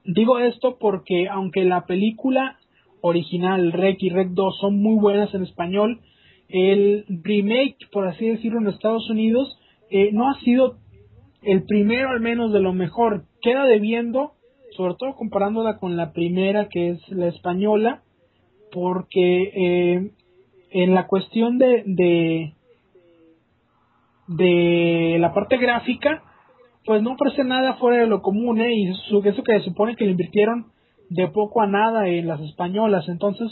Digo 0.04 0.38
esto 0.38 0.76
porque 0.78 1.26
aunque 1.28 1.64
la 1.64 1.86
película 1.86 2.58
original 3.00 3.72
Rec 3.72 3.96
y 4.02 4.10
Rec 4.10 4.28
2 4.28 4.58
son 4.60 4.82
muy 4.82 5.00
buenas 5.00 5.32
en 5.34 5.44
español, 5.44 6.00
el 6.50 7.06
remake, 7.08 7.78
por 7.90 8.06
así 8.06 8.28
decirlo, 8.28 8.60
en 8.60 8.68
Estados 8.68 9.08
Unidos 9.08 9.58
eh, 9.90 10.10
no 10.12 10.28
ha 10.28 10.38
sido 10.40 10.76
el 11.40 11.64
primero 11.64 12.10
al 12.10 12.20
menos 12.20 12.52
de 12.52 12.60
lo 12.60 12.74
mejor. 12.74 13.24
Queda 13.40 13.64
debiendo, 13.64 14.32
sobre 14.76 14.94
todo 14.98 15.14
comparándola 15.14 15.78
con 15.78 15.96
la 15.96 16.12
primera 16.12 16.68
que 16.68 16.90
es 16.90 17.08
la 17.08 17.28
española, 17.28 18.02
porque 18.70 19.42
eh, 19.44 20.10
en 20.70 20.94
la 20.94 21.06
cuestión 21.06 21.56
de, 21.56 21.84
de 21.86 22.52
de 24.36 25.16
la 25.18 25.32
parte 25.32 25.56
gráfica, 25.56 26.22
pues 26.84 27.02
no 27.02 27.12
ofrece 27.12 27.44
nada 27.44 27.74
fuera 27.74 27.98
de 27.98 28.06
lo 28.06 28.22
común, 28.22 28.60
¿eh? 28.60 28.74
Y 28.74 28.88
eso, 28.88 29.22
que 29.22 29.32
se 29.32 29.60
supone 29.64 29.96
que 29.96 30.04
le 30.04 30.12
invirtieron 30.12 30.66
de 31.10 31.28
poco 31.28 31.62
a 31.62 31.66
nada 31.66 32.08
en 32.08 32.26
las 32.26 32.40
españolas. 32.40 33.08
Entonces, 33.08 33.50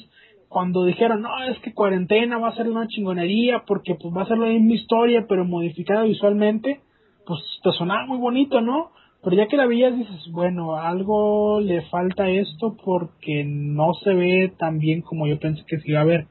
cuando 0.48 0.84
dijeron, 0.84 1.22
no, 1.22 1.30
es 1.44 1.58
que 1.60 1.74
cuarentena 1.74 2.38
va 2.38 2.48
a 2.48 2.56
ser 2.56 2.68
una 2.68 2.88
chingonería 2.88 3.64
porque 3.66 3.94
pues 3.94 4.14
va 4.16 4.22
a 4.22 4.26
ser 4.26 4.38
la 4.38 4.46
misma 4.46 4.74
historia, 4.74 5.26
pero 5.28 5.44
modificada 5.44 6.02
visualmente, 6.02 6.80
pues 7.26 7.40
te 7.62 7.70
sonaba 7.72 8.06
muy 8.06 8.18
bonito, 8.18 8.60
¿no? 8.60 8.90
Pero 9.22 9.36
ya 9.36 9.46
que 9.46 9.56
la 9.56 9.66
veías 9.66 9.96
dices, 9.96 10.28
bueno, 10.32 10.76
algo 10.76 11.60
le 11.60 11.82
falta 11.82 12.24
a 12.24 12.30
esto 12.30 12.76
porque 12.82 13.44
no 13.44 13.92
se 14.02 14.14
ve 14.14 14.52
tan 14.58 14.78
bien 14.78 15.02
como 15.02 15.26
yo 15.26 15.38
pensé 15.38 15.62
que 15.66 15.78
se 15.78 15.90
iba 15.90 16.00
a 16.00 16.04
ver. 16.04 16.26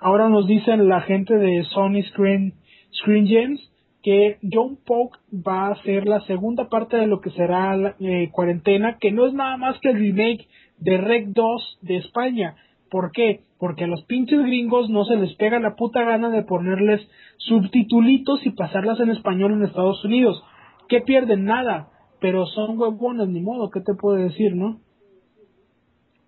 Ahora 0.00 0.28
nos 0.28 0.46
dicen 0.46 0.88
la 0.88 1.00
gente 1.02 1.34
de 1.34 1.64
Sony 1.64 2.02
Screen 2.10 2.54
Screen 2.92 3.26
Gems 3.26 3.72
que 4.02 4.38
John 4.42 4.78
Poke 4.84 5.18
va 5.32 5.68
a 5.68 5.82
ser 5.82 6.06
la 6.06 6.20
segunda 6.22 6.68
parte 6.68 6.96
de 6.96 7.06
lo 7.06 7.20
que 7.20 7.30
será 7.30 7.76
la 7.76 7.94
eh, 8.00 8.30
cuarentena, 8.32 8.98
que 9.00 9.12
no 9.12 9.26
es 9.26 9.32
nada 9.32 9.56
más 9.56 9.78
que 9.80 9.90
el 9.90 9.98
remake 9.98 10.48
de 10.78 10.98
Rec 10.98 11.28
2 11.28 11.78
de 11.82 11.96
España. 11.98 12.56
¿Por 12.90 13.12
qué? 13.12 13.42
Porque 13.58 13.84
a 13.84 13.86
los 13.86 14.04
pinches 14.04 14.40
gringos 14.42 14.90
no 14.90 15.04
se 15.04 15.16
les 15.16 15.34
pega 15.36 15.60
la 15.60 15.76
puta 15.76 16.02
gana 16.02 16.30
de 16.30 16.42
ponerles 16.42 17.00
subtitulitos 17.38 18.44
y 18.44 18.50
pasarlas 18.50 18.98
en 19.00 19.10
español 19.10 19.52
en 19.52 19.62
Estados 19.62 20.04
Unidos. 20.04 20.42
¿Qué 20.88 21.00
pierden? 21.00 21.44
Nada. 21.44 21.88
Pero 22.20 22.46
son 22.46 22.78
huevones, 22.78 23.28
ni 23.28 23.40
modo, 23.40 23.70
¿qué 23.70 23.80
te 23.80 23.94
puedo 23.94 24.16
decir, 24.16 24.54
no? 24.54 24.80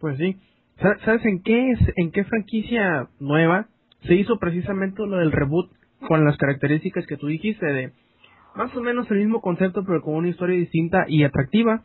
Pues 0.01 0.16
sí. 0.19 0.36
¿Sabes 1.05 1.24
en 1.24 1.43
qué, 1.43 1.74
en 1.97 2.11
qué 2.11 2.24
franquicia 2.24 3.09
nueva 3.20 3.69
se 4.03 4.15
hizo 4.15 4.39
precisamente 4.39 5.07
lo 5.07 5.19
del 5.19 5.32
reboot 5.32 5.70
con 6.06 6.24
las 6.24 6.36
características 6.36 7.06
que 7.06 7.16
tú 7.16 7.26
dijiste 7.26 7.66
de 7.66 7.93
más 8.55 8.74
o 8.76 8.81
menos 8.81 9.10
el 9.10 9.18
mismo 9.18 9.40
concepto 9.40 9.85
pero 9.85 10.02
con 10.02 10.14
una 10.14 10.28
historia 10.28 10.56
distinta 10.56 11.05
y 11.09 11.24
atractiva. 11.24 11.82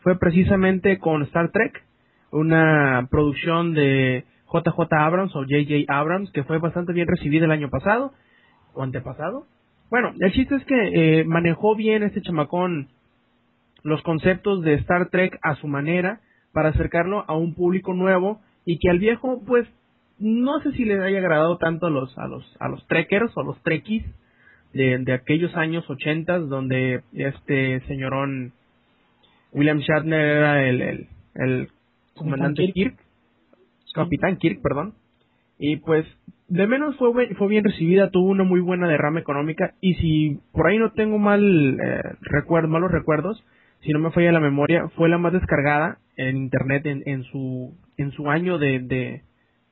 Fue 0.00 0.18
precisamente 0.18 0.98
con 0.98 1.22
Star 1.22 1.50
Trek 1.50 1.82
una 2.30 3.08
producción 3.10 3.72
de 3.74 4.24
JJ 4.52 4.92
Abrams 4.92 5.34
o 5.34 5.44
JJ 5.44 5.86
Abrams 5.88 6.30
que 6.32 6.44
fue 6.44 6.58
bastante 6.58 6.92
bien 6.92 7.08
recibida 7.08 7.46
el 7.46 7.52
año 7.52 7.70
pasado 7.70 8.12
o 8.74 8.82
antepasado. 8.82 9.46
Bueno 9.90 10.12
el 10.20 10.32
chiste 10.32 10.56
es 10.56 10.64
que 10.64 11.20
eh, 11.20 11.24
manejó 11.24 11.74
bien 11.74 12.02
este 12.02 12.20
chamacón 12.20 12.88
los 13.82 14.02
conceptos 14.02 14.62
de 14.62 14.74
Star 14.74 15.08
Trek 15.08 15.38
a 15.42 15.54
su 15.56 15.68
manera 15.68 16.20
para 16.52 16.70
acercarlo 16.70 17.24
a 17.26 17.34
un 17.34 17.54
público 17.54 17.94
nuevo 17.94 18.40
y 18.64 18.78
que 18.78 18.90
al 18.90 18.98
viejo 18.98 19.42
pues 19.46 19.66
no 20.18 20.60
sé 20.60 20.72
si 20.72 20.84
les 20.84 21.00
haya 21.00 21.18
agradado 21.18 21.58
tanto 21.58 21.86
a 21.86 21.90
los 21.90 22.16
a 22.18 22.26
los 22.26 22.44
a 22.60 22.68
los 22.68 22.86
trekkers 22.86 23.32
o 23.36 23.42
los 23.42 23.60
trekkies 23.62 24.04
de, 24.72 24.98
de 24.98 25.12
aquellos 25.12 25.54
años 25.56 25.88
ochentas 25.88 26.48
donde 26.48 27.02
este 27.12 27.80
señorón 27.86 28.52
William 29.54 29.78
Shatner 29.78 30.20
era 30.20 30.68
el, 30.68 30.82
el, 30.82 31.08
el 31.36 31.68
comandante 32.14 32.70
Kirk. 32.72 32.96
Capitán 33.94 34.36
Kirk, 34.36 34.60
perdón. 34.60 34.94
Y 35.58 35.76
pues, 35.76 36.04
de 36.48 36.66
menos 36.66 36.96
fue, 36.96 37.34
fue 37.36 37.48
bien 37.48 37.64
recibida, 37.64 38.10
tuvo 38.10 38.28
una 38.28 38.42
muy 38.42 38.60
buena 38.60 38.88
derrama 38.88 39.20
económica. 39.20 39.74
Y 39.80 39.94
si 39.94 40.40
por 40.52 40.66
ahí 40.66 40.78
no 40.78 40.90
tengo 40.92 41.18
mal 41.18 41.78
eh, 41.80 42.02
recuerdo, 42.22 42.68
malos 42.68 42.90
recuerdos, 42.90 43.42
si 43.82 43.92
no 43.92 44.00
me 44.00 44.10
falla 44.10 44.32
la 44.32 44.40
memoria, 44.40 44.88
fue 44.96 45.08
la 45.08 45.18
más 45.18 45.32
descargada 45.32 45.98
en 46.16 46.36
internet 46.36 46.86
en, 46.86 47.02
en 47.06 47.22
su 47.24 47.74
en 47.96 48.10
su 48.10 48.28
año 48.30 48.58
de, 48.58 48.80
de, 48.80 49.22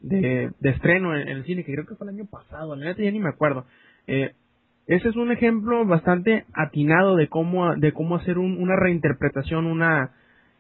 de, 0.03 0.51
estreno 0.63 1.17
en, 1.17 1.29
el 1.29 1.45
cine, 1.45 1.65
que 1.65 1.73
creo 1.73 1.87
que 1.87 1.95
fue 1.95 2.07
el 2.09 2.15
año 2.15 2.27
pasado, 2.27 2.77
la 2.77 2.87
neta 2.87 3.03
ya 3.03 3.11
ni 3.11 3.21
me 3.21 3.31
acuerdo. 3.31 3.67
Eh, 4.07 4.33
ese 4.87 5.09
es 5.09 5.17
un 5.17 5.31
ejemplo 5.31 5.85
bastante 5.87 6.45
atinado 6.53 7.17
de 7.17 7.29
cómo, 7.29 7.75
de 7.77 7.93
cómo 7.93 8.17
hacer 8.17 8.39
una 8.39 8.77
reinterpretación, 8.77 9.67
una, 9.67 10.11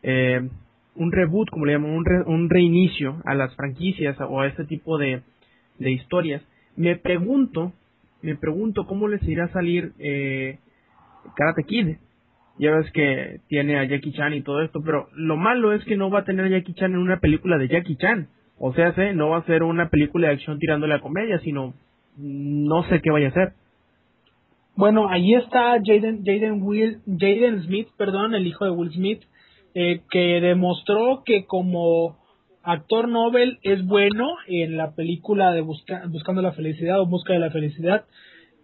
eh, 0.02 0.48
un 0.94 1.12
reboot, 1.12 1.50
como 1.50 1.66
le 1.66 1.72
llaman, 1.72 1.90
un, 1.90 2.04
un 2.26 2.48
reinicio 2.48 3.20
a 3.24 3.34
las 3.34 3.54
franquicias 3.56 4.16
o 4.20 4.40
a 4.40 4.46
este 4.46 4.64
tipo 4.64 4.96
de, 4.96 5.22
de 5.78 5.90
historias. 5.90 6.42
Me 6.76 6.96
pregunto, 6.96 7.72
me 8.22 8.36
pregunto 8.36 8.86
cómo 8.86 9.08
les 9.08 9.22
irá 9.24 9.44
a 9.44 9.52
salir 9.52 9.92
eh, 9.98 10.58
Karate 11.34 11.64
Kid. 11.64 11.96
Ya 12.58 12.70
ves 12.76 12.90
que 12.92 13.40
tiene 13.48 13.78
a 13.78 13.84
Jackie 13.84 14.12
Chan 14.12 14.34
y 14.34 14.42
todo 14.42 14.62
esto, 14.62 14.82
pero 14.84 15.08
lo 15.14 15.36
malo 15.36 15.72
es 15.72 15.84
que 15.84 15.96
no 15.96 16.10
va 16.10 16.20
a 16.20 16.24
tener 16.24 16.46
a 16.46 16.50
Jackie 16.50 16.74
Chan 16.74 16.92
en 16.92 16.98
una 16.98 17.18
película 17.18 17.58
de 17.58 17.68
Jackie 17.68 17.96
Chan. 17.96 18.28
O 18.64 18.72
sea, 18.74 18.94
no 19.12 19.30
va 19.30 19.38
a 19.38 19.44
ser 19.44 19.64
una 19.64 19.88
película 19.88 20.28
de 20.28 20.34
acción 20.34 20.60
tirándole 20.60 20.94
a 20.94 21.00
comedia, 21.00 21.40
sino 21.40 21.74
no 22.16 22.84
sé 22.84 23.00
qué 23.02 23.10
vaya 23.10 23.26
a 23.26 23.32
ser. 23.32 23.54
Bueno, 24.76 25.08
ahí 25.08 25.34
está 25.34 25.80
Jaden, 25.84 26.22
Jaden, 26.24 26.62
Will, 26.62 27.00
Jaden 27.04 27.64
Smith, 27.64 27.88
perdón, 27.98 28.36
el 28.36 28.46
hijo 28.46 28.64
de 28.64 28.70
Will 28.70 28.92
Smith, 28.92 29.22
eh, 29.74 30.02
que 30.12 30.40
demostró 30.40 31.24
que 31.24 31.44
como 31.44 32.16
actor 32.62 33.08
Nobel 33.08 33.58
es 33.64 33.84
bueno 33.84 34.28
en 34.46 34.76
la 34.76 34.92
película 34.92 35.50
de 35.50 35.62
Buscando 35.62 36.40
la 36.40 36.52
Felicidad 36.52 37.00
o 37.00 37.06
Busca 37.06 37.32
de 37.32 37.40
la 37.40 37.50
Felicidad. 37.50 38.04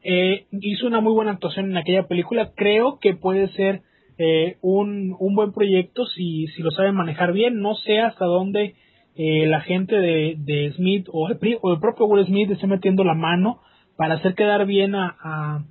Eh, 0.05 0.47
hizo 0.53 0.87
una 0.87 1.01
muy 1.01 1.13
buena 1.13 1.33
actuación 1.33 1.73
en 1.73 1.77
aquella 1.77 2.07
película. 2.07 2.53
Creo 2.55 3.01
que 3.01 3.15
puede 3.15 3.49
ser 3.49 3.83
eh, 4.17 4.59
un, 4.61 5.17
un 5.19 5.35
buen 5.35 5.53
proyecto 5.53 6.07
si, 6.07 6.47
si 6.55 6.63
lo 6.63 6.71
saben 6.71 6.95
manejar 6.95 7.33
bien. 7.33 7.61
No 7.61 7.75
sé 7.75 7.99
hasta 7.99 8.27
dónde 8.27 8.77
eh, 9.21 9.49
la 9.49 9.61
gente 9.63 9.97
de, 9.97 10.37
de 10.39 10.73
Smith 10.77 11.09
o 11.11 11.29
el, 11.29 11.39
propio 11.39 12.07
Will 12.07 12.25
Smith 12.27 12.53
esté 12.53 12.69
metiendo 12.69 13.03
la 13.03 13.15
mano 13.15 13.61
para 13.97 14.15
hacer 14.15 14.37
quedar 14.37 14.65
bien 14.65 14.95
a, 14.95 15.17
a, 15.21 15.65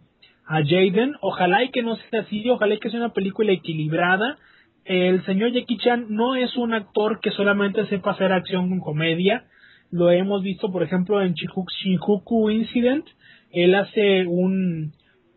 Jaden. 0.66 1.16
Ojalá 1.22 1.64
y 1.64 1.72
que 1.72 1.82
no 1.82 1.96
sea 1.96 2.22
así, 2.22 2.48
ojalá 2.50 2.76
y 2.76 2.80
que 2.80 2.90
sea 2.90 3.00
una 3.00 3.14
película 3.14 3.54
equilibrada. 3.54 4.38
El 4.84 5.24
señor 5.26 5.54
Jackie 5.54 5.78
Chan 5.78 6.08
no 6.10 6.36
es 6.36 6.58
un 6.58 6.74
actor 6.74 7.22
que 7.22 7.32
solamente 7.32 7.86
sepa 7.88 8.12
hacer 8.12 8.34
acción 8.34 8.68
con 8.68 8.82
comedia. 8.82 9.46
Lo 9.92 10.12
hemos 10.12 10.44
visto, 10.44 10.70
por 10.70 10.84
ejemplo, 10.84 11.22
en 11.22 11.34
Shinjuku 11.34 12.50
Incident. 12.50 13.06
Él 13.52 13.76
hace 13.76 14.28
un, 14.28 14.92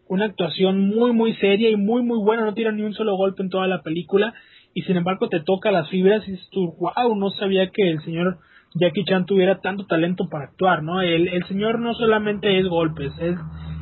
una 0.08 0.24
actuación 0.24 0.80
muy, 0.80 1.12
muy 1.12 1.34
seria 1.34 1.70
y 1.70 1.76
muy, 1.76 2.02
muy 2.02 2.18
buena. 2.18 2.44
No 2.44 2.54
tira 2.54 2.72
ni 2.72 2.82
un 2.82 2.94
solo 2.94 3.16
golpe 3.16 3.44
en 3.44 3.50
toda 3.50 3.68
la 3.68 3.82
película 3.82 4.34
y 4.74 4.82
sin 4.82 4.96
embargo 4.96 5.28
te 5.28 5.40
toca 5.40 5.70
las 5.70 5.88
fibras 5.88 6.26
y 6.26 6.32
dices 6.32 6.48
tú, 6.50 6.74
wow, 6.78 7.14
no 7.16 7.30
sabía 7.30 7.70
que 7.70 7.90
el 7.90 8.00
señor 8.02 8.38
Jackie 8.74 9.04
Chan 9.04 9.26
tuviera 9.26 9.60
tanto 9.60 9.86
talento 9.86 10.28
para 10.28 10.44
actuar, 10.44 10.82
¿no? 10.82 11.02
El, 11.02 11.28
el 11.28 11.44
señor 11.46 11.80
no 11.80 11.94
solamente 11.94 12.58
es 12.58 12.68
golpes, 12.68 13.12
es, 13.20 13.36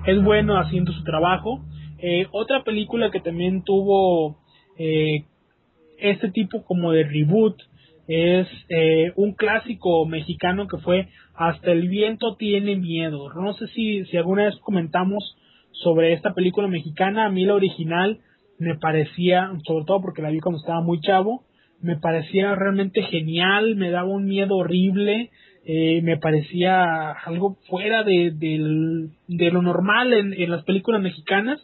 es 0.07 0.23
bueno 0.23 0.59
haciendo 0.59 0.93
su 0.93 1.05
trabajo. 1.05 1.65
Eh, 1.99 2.27
otra 2.31 2.63
película 2.65 3.11
que 3.11 3.21
también 3.21 3.65
tuvo 3.65 4.39
eh, 4.79 5.25
este 5.99 6.31
tipo 6.31 6.65
como 6.65 6.93
de 6.93 7.05
reboot 7.05 7.61
es 8.07 8.47
eh, 8.71 9.13
un 9.17 9.35
clásico 9.35 10.07
mexicano 10.07 10.67
que 10.67 10.79
fue 10.79 11.09
Hasta 11.35 11.73
el 11.73 11.89
viento 11.89 12.37
tiene 12.37 12.77
miedo. 12.77 13.33
No 13.35 13.53
sé 13.55 13.67
si, 13.69 14.05
si 14.07 14.17
alguna 14.17 14.45
vez 14.45 14.57
comentamos 14.61 15.37
sobre 15.73 16.15
esta 16.15 16.33
película 16.33 16.67
mexicana. 16.69 17.27
A 17.27 17.31
mí 17.31 17.45
la 17.45 17.55
original 17.55 18.21
me 18.59 18.77
parecía, 18.77 19.51
sobre 19.67 19.85
todo 19.85 20.01
porque 20.01 20.23
la 20.23 20.31
vi 20.31 20.41
cuando 20.41 20.61
estaba 20.61 20.81
muy 20.81 21.01
chavo, 21.01 21.45
me 21.81 21.97
parecía 21.97 22.55
realmente 22.55 23.03
genial, 23.03 23.77
me 23.77 23.91
daba 23.91 24.09
un 24.09 24.25
miedo 24.25 24.57
horrible, 24.57 25.31
eh, 25.65 26.01
me 26.03 26.17
parecía 26.17 27.13
algo 27.13 27.59
fuera 27.69 28.03
de, 28.03 28.33
de 28.33 29.51
lo 29.51 29.63
normal 29.63 30.13
en, 30.13 30.33
en 30.33 30.51
las 30.51 30.65
películas 30.65 31.03
mexicanas, 31.03 31.61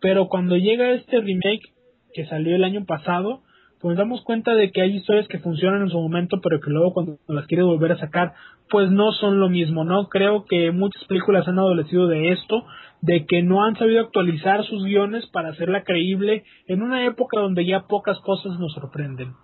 pero 0.00 0.28
cuando 0.28 0.56
llega 0.56 0.92
este 0.92 1.20
remake 1.20 1.72
que 2.14 2.26
salió 2.26 2.54
el 2.54 2.64
año 2.64 2.84
pasado, 2.84 3.42
pues 3.80 3.96
damos 3.96 4.22
cuenta 4.22 4.54
de 4.54 4.70
que 4.70 4.80
hay 4.80 4.96
historias 4.96 5.28
que 5.28 5.38
funcionan 5.38 5.82
en 5.82 5.90
su 5.90 5.98
momento, 5.98 6.40
pero 6.42 6.60
que 6.60 6.70
luego 6.70 6.92
cuando 6.92 7.18
las 7.28 7.46
quieres 7.46 7.66
volver 7.66 7.92
a 7.92 7.98
sacar, 7.98 8.32
pues 8.70 8.90
no 8.90 9.12
son 9.12 9.38
lo 9.38 9.48
mismo, 9.48 9.84
¿no? 9.84 10.08
Creo 10.08 10.44
que 10.44 10.70
muchas 10.70 11.04
películas 11.04 11.46
han 11.46 11.58
adolecido 11.58 12.06
de 12.06 12.32
esto, 12.32 12.64
de 13.02 13.26
que 13.26 13.42
no 13.42 13.64
han 13.64 13.76
sabido 13.76 14.00
actualizar 14.00 14.64
sus 14.64 14.84
guiones 14.84 15.26
para 15.32 15.50
hacerla 15.50 15.84
creíble 15.84 16.44
en 16.66 16.82
una 16.82 17.04
época 17.04 17.40
donde 17.40 17.66
ya 17.66 17.86
pocas 17.86 18.18
cosas 18.20 18.58
nos 18.58 18.72
sorprenden. 18.72 19.34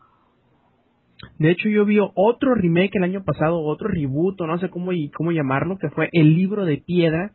De 1.39 1.51
hecho, 1.51 1.69
yo 1.69 1.85
vi 1.85 1.99
otro 2.15 2.55
remake 2.55 2.97
el 2.97 3.05
año 3.05 3.25
pasado, 3.25 3.61
otro 3.61 3.89
reboot, 3.89 4.41
no 4.41 4.59
sé 4.59 4.71
cómo, 4.71 4.91
cómo 5.15 5.33
llamarlo, 5.33 5.79
que 5.79 5.91
fue 5.91 6.09
El 6.13 6.35
libro 6.35 6.65
de 6.65 6.79
piedra, 6.79 7.33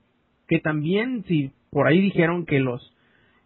que 0.47 0.59
también, 0.59 1.23
si 1.27 1.51
por 1.71 1.87
ahí 1.87 2.01
dijeron 2.01 2.45
que 2.45 2.59
los 2.59 2.93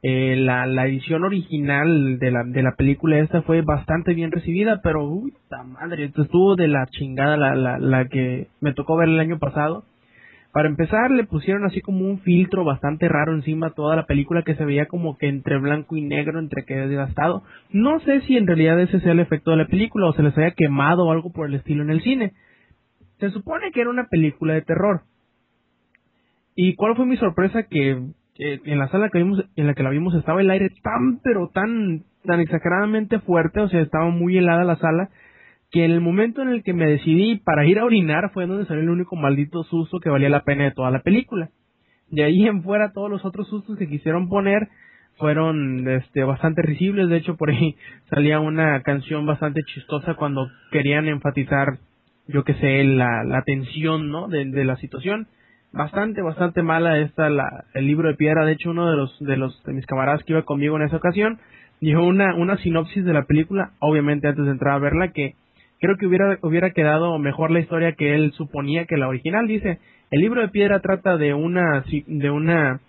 eh, 0.03 0.35
la, 0.35 0.65
la 0.65 0.87
edición 0.87 1.23
original 1.23 2.17
de 2.17 2.31
la, 2.31 2.43
de 2.43 2.63
la 2.63 2.75
película 2.75 3.19
esta 3.19 3.43
fue 3.43 3.61
bastante 3.61 4.15
bien 4.15 4.31
recibida, 4.31 4.81
pero 4.81 5.07
uy, 5.07 5.33
ta 5.47 5.63
madre, 5.63 6.05
estuvo 6.05 6.55
de 6.55 6.67
la 6.67 6.87
chingada 6.87 7.37
la, 7.37 7.53
la, 7.53 7.77
la 7.77 8.07
que 8.07 8.47
me 8.61 8.73
tocó 8.73 8.97
ver 8.97 9.09
el 9.09 9.19
año 9.19 9.37
pasado. 9.37 9.83
Para 10.51 10.67
empezar, 10.67 11.11
le 11.11 11.23
pusieron 11.23 11.63
así 11.65 11.79
como 11.81 12.05
un 12.05 12.19
filtro 12.19 12.65
bastante 12.65 13.07
raro 13.07 13.33
encima 13.33 13.69
toda 13.69 13.95
la 13.95 14.05
película 14.05 14.43
que 14.43 14.55
se 14.55 14.65
veía 14.65 14.85
como 14.85 15.17
que 15.17 15.27
entre 15.27 15.57
blanco 15.57 15.95
y 15.95 16.01
negro, 16.01 16.39
entre 16.39 16.65
que 16.65 16.75
desgastado. 16.75 17.43
No 17.71 17.99
sé 18.01 18.21
si 18.21 18.35
en 18.35 18.47
realidad 18.47 18.79
ese 18.81 18.99
sea 18.99 19.13
el 19.13 19.21
efecto 19.21 19.51
de 19.51 19.57
la 19.57 19.67
película 19.67 20.07
o 20.07 20.13
se 20.13 20.23
les 20.23 20.37
haya 20.37 20.51
quemado 20.51 21.05
o 21.05 21.11
algo 21.11 21.31
por 21.31 21.47
el 21.47 21.55
estilo 21.55 21.83
en 21.83 21.89
el 21.89 22.01
cine. 22.01 22.33
Se 23.19 23.29
supone 23.29 23.71
que 23.71 23.81
era 23.81 23.89
una 23.89 24.07
película 24.07 24.53
de 24.53 24.61
terror. 24.61 25.03
¿Y 26.55 26.75
cuál 26.75 26.95
fue 26.97 27.05
mi 27.05 27.15
sorpresa? 27.15 27.63
Que 27.63 28.01
en 28.37 28.79
la 28.79 28.89
sala 28.89 29.09
que 29.09 29.19
vimos, 29.19 29.45
en 29.55 29.67
la 29.67 29.73
que 29.73 29.83
la 29.83 29.89
vimos 29.89 30.15
estaba 30.15 30.41
el 30.41 30.49
aire 30.49 30.69
tan 30.83 31.19
pero 31.23 31.49
tan 31.49 32.03
tan 32.25 32.39
exageradamente 32.39 33.19
fuerte, 33.19 33.61
o 33.61 33.69
sea, 33.69 33.81
estaba 33.81 34.09
muy 34.09 34.37
helada 34.37 34.63
la 34.63 34.75
sala, 34.77 35.09
que 35.71 35.85
en 35.85 35.91
el 35.91 36.01
momento 36.01 36.41
en 36.41 36.49
el 36.49 36.63
que 36.63 36.73
me 36.73 36.85
decidí 36.87 37.37
para 37.37 37.65
ir 37.65 37.79
a 37.79 37.85
orinar 37.85 38.31
fue 38.33 38.45
donde 38.45 38.65
salió 38.65 38.83
el 38.83 38.89
único 38.89 39.15
maldito 39.15 39.63
susto 39.63 39.99
que 39.99 40.09
valía 40.09 40.29
la 40.29 40.43
pena 40.43 40.65
de 40.65 40.71
toda 40.71 40.91
la 40.91 40.99
película. 40.99 41.49
De 42.09 42.23
ahí 42.23 42.45
en 42.45 42.61
fuera 42.61 42.91
todos 42.91 43.09
los 43.09 43.23
otros 43.23 43.47
sustos 43.47 43.77
que 43.77 43.87
quisieron 43.87 44.27
poner 44.27 44.67
fueron 45.17 45.87
este 45.87 46.23
bastante 46.23 46.61
risibles, 46.61 47.09
de 47.09 47.17
hecho 47.17 47.37
por 47.37 47.51
ahí 47.51 47.75
salía 48.09 48.39
una 48.39 48.81
canción 48.81 49.25
bastante 49.25 49.61
chistosa 49.63 50.15
cuando 50.15 50.49
querían 50.71 51.07
enfatizar 51.07 51.77
yo 52.27 52.43
que 52.43 52.53
sé 52.55 52.83
la, 52.83 53.23
la 53.23 53.43
tensión 53.43 54.09
¿no? 54.09 54.27
de, 54.27 54.45
de 54.45 54.65
la 54.65 54.75
situación 54.77 55.27
bastante, 55.71 56.21
bastante 56.21 56.61
mala 56.61 56.99
esta, 56.99 57.29
la, 57.29 57.65
el 57.73 57.85
libro 57.87 58.09
de 58.09 58.15
piedra. 58.15 58.45
De 58.45 58.53
hecho, 58.53 58.71
uno 58.71 58.89
de 58.89 58.97
los, 58.97 59.19
de 59.19 59.37
los, 59.37 59.63
de 59.63 59.73
mis 59.73 59.85
camaradas 59.85 60.23
que 60.23 60.33
iba 60.33 60.43
conmigo 60.43 60.77
en 60.77 60.83
esa 60.83 60.97
ocasión, 60.97 61.39
dijo 61.79 62.03
una, 62.03 62.35
una 62.35 62.57
sinopsis 62.57 63.05
de 63.05 63.13
la 63.13 63.23
película, 63.23 63.71
obviamente 63.79 64.27
antes 64.27 64.45
de 64.45 64.51
entrar 64.51 64.75
a 64.75 64.79
verla, 64.79 65.11
que 65.11 65.35
creo 65.81 65.97
que 65.97 66.05
hubiera, 66.05 66.37
hubiera 66.43 66.69
quedado 66.71 67.17
mejor 67.17 67.49
la 67.51 67.59
historia 67.59 67.93
que 67.93 68.13
él 68.13 68.31
suponía 68.33 68.85
que 68.85 68.97
la 68.97 69.07
original. 69.07 69.47
Dice, 69.47 69.79
el 70.11 70.21
libro 70.21 70.41
de 70.41 70.49
piedra 70.49 70.79
trata 70.79 71.17
de 71.17 71.33
una, 71.33 71.83
de 72.05 72.29
una, 72.29 72.79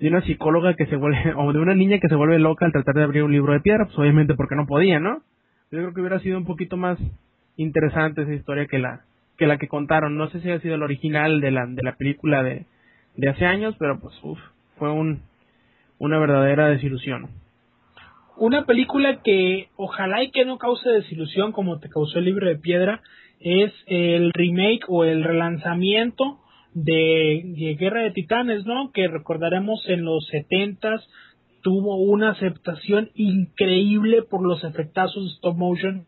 de 0.00 0.08
una 0.08 0.20
psicóloga 0.22 0.74
que 0.74 0.86
se 0.86 0.96
vuelve, 0.96 1.32
o 1.36 1.52
de 1.52 1.60
una 1.60 1.74
niña 1.74 2.00
que 2.00 2.08
se 2.08 2.16
vuelve 2.16 2.38
loca 2.40 2.66
al 2.66 2.72
tratar 2.72 2.96
de 2.96 3.04
abrir 3.04 3.22
un 3.22 3.32
libro 3.32 3.52
de 3.52 3.60
piedra, 3.60 3.84
pues 3.86 3.98
obviamente 3.98 4.34
porque 4.34 4.56
no 4.56 4.66
podía, 4.66 4.98
¿no? 4.98 5.22
Yo 5.70 5.78
creo 5.78 5.94
que 5.94 6.00
hubiera 6.00 6.18
sido 6.18 6.36
un 6.36 6.46
poquito 6.46 6.76
más 6.76 6.98
interesante 7.56 8.22
esa 8.22 8.34
historia 8.34 8.66
que 8.66 8.80
la, 8.80 9.02
que 9.38 9.46
la 9.46 9.58
que 9.58 9.68
contaron. 9.68 10.16
No 10.16 10.28
sé 10.30 10.40
si 10.40 10.50
ha 10.50 10.58
sido 10.58 10.74
el 10.74 10.82
original 10.82 11.40
de 11.40 11.52
la, 11.52 11.64
de 11.66 11.82
la 11.84 11.94
película 11.94 12.42
de, 12.42 12.66
de 13.16 13.28
hace 13.28 13.46
años, 13.46 13.76
pero 13.78 14.00
pues 14.00 14.18
uf, 14.24 14.38
fue 14.78 14.90
un, 14.90 15.22
una 15.98 16.18
verdadera 16.18 16.66
desilusión. 16.66 17.28
Una 18.40 18.64
película 18.64 19.20
que 19.22 19.68
ojalá 19.76 20.24
y 20.24 20.30
que 20.30 20.46
no 20.46 20.56
cause 20.56 20.88
desilusión 20.88 21.52
como 21.52 21.78
te 21.78 21.90
causó 21.90 22.18
el 22.18 22.24
libro 22.24 22.48
de 22.48 22.56
piedra 22.56 23.02
es 23.38 23.70
el 23.86 24.32
remake 24.32 24.86
o 24.88 25.04
el 25.04 25.22
relanzamiento 25.22 26.38
de, 26.72 27.76
Guerra 27.78 28.00
de 28.00 28.12
Titanes, 28.12 28.64
¿no? 28.64 28.92
Que 28.92 29.08
recordaremos 29.08 29.86
en 29.88 30.06
los 30.06 30.26
setentas 30.28 31.06
tuvo 31.62 31.96
una 31.96 32.30
aceptación 32.30 33.10
increíble 33.14 34.22
por 34.22 34.40
los 34.42 34.64
efectazos 34.64 35.34
stop 35.34 35.58
motion 35.58 36.06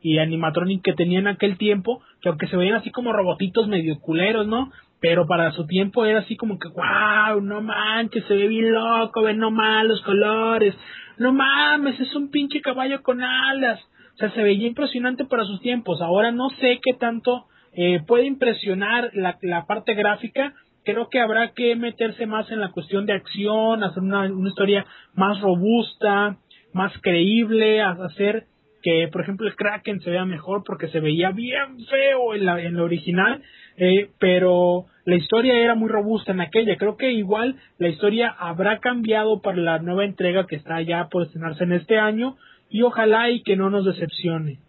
y 0.00 0.16
animatronic 0.16 0.82
que 0.82 0.94
tenía 0.94 1.18
en 1.18 1.28
aquel 1.28 1.58
tiempo, 1.58 2.00
que 2.22 2.30
aunque 2.30 2.46
se 2.46 2.56
veían 2.56 2.76
así 2.76 2.90
como 2.90 3.12
robotitos 3.12 3.68
medio 3.68 4.00
culeros, 4.00 4.46
¿no? 4.46 4.72
Pero 5.08 5.24
para 5.24 5.52
su 5.52 5.68
tiempo 5.68 6.04
era 6.04 6.18
así 6.18 6.36
como 6.36 6.58
que, 6.58 6.66
wow, 6.66 7.40
no 7.40 7.60
manches, 7.60 8.24
se 8.24 8.34
ve 8.34 8.48
bien 8.48 8.72
loco, 8.72 9.22
ven 9.22 9.38
nomás 9.38 9.84
los 9.84 10.02
colores, 10.02 10.74
no 11.16 11.32
mames, 11.32 12.00
es 12.00 12.12
un 12.16 12.28
pinche 12.28 12.60
caballo 12.60 13.04
con 13.04 13.22
alas. 13.22 13.80
O 14.14 14.16
sea, 14.16 14.32
se 14.32 14.42
veía 14.42 14.66
impresionante 14.66 15.24
para 15.24 15.44
sus 15.44 15.60
tiempos. 15.60 16.02
Ahora 16.02 16.32
no 16.32 16.50
sé 16.58 16.80
qué 16.82 16.92
tanto 16.94 17.46
eh, 17.72 18.02
puede 18.04 18.26
impresionar 18.26 19.12
la, 19.14 19.38
la 19.42 19.64
parte 19.66 19.94
gráfica, 19.94 20.54
creo 20.84 21.08
que 21.08 21.20
habrá 21.20 21.52
que 21.52 21.76
meterse 21.76 22.26
más 22.26 22.50
en 22.50 22.60
la 22.60 22.72
cuestión 22.72 23.06
de 23.06 23.12
acción, 23.12 23.84
hacer 23.84 24.02
una, 24.02 24.22
una 24.22 24.48
historia 24.48 24.86
más 25.14 25.40
robusta, 25.40 26.38
más 26.72 26.92
creíble, 27.00 27.80
hacer 27.80 28.46
que 28.86 29.08
por 29.10 29.22
ejemplo 29.22 29.48
el 29.48 29.56
Kraken 29.56 29.98
se 29.98 30.10
vea 30.10 30.24
mejor 30.24 30.62
porque 30.64 30.86
se 30.86 31.00
veía 31.00 31.32
bien 31.32 31.84
feo 31.90 32.36
en 32.36 32.46
la, 32.46 32.62
en 32.62 32.76
la 32.76 32.84
original, 32.84 33.42
eh, 33.76 34.10
pero 34.20 34.84
la 35.04 35.16
historia 35.16 35.58
era 35.58 35.74
muy 35.74 35.88
robusta 35.88 36.30
en 36.30 36.40
aquella. 36.40 36.76
Creo 36.76 36.96
que 36.96 37.10
igual 37.10 37.56
la 37.78 37.88
historia 37.88 38.28
habrá 38.38 38.78
cambiado 38.78 39.42
para 39.42 39.56
la 39.56 39.80
nueva 39.80 40.04
entrega 40.04 40.46
que 40.46 40.54
está 40.54 40.80
ya 40.82 41.08
por 41.08 41.24
estrenarse 41.24 41.64
en 41.64 41.72
este 41.72 41.98
año 41.98 42.36
y 42.70 42.82
ojalá 42.82 43.28
y 43.28 43.42
que 43.42 43.56
no 43.56 43.70
nos 43.70 43.84
decepcione. 43.86 44.60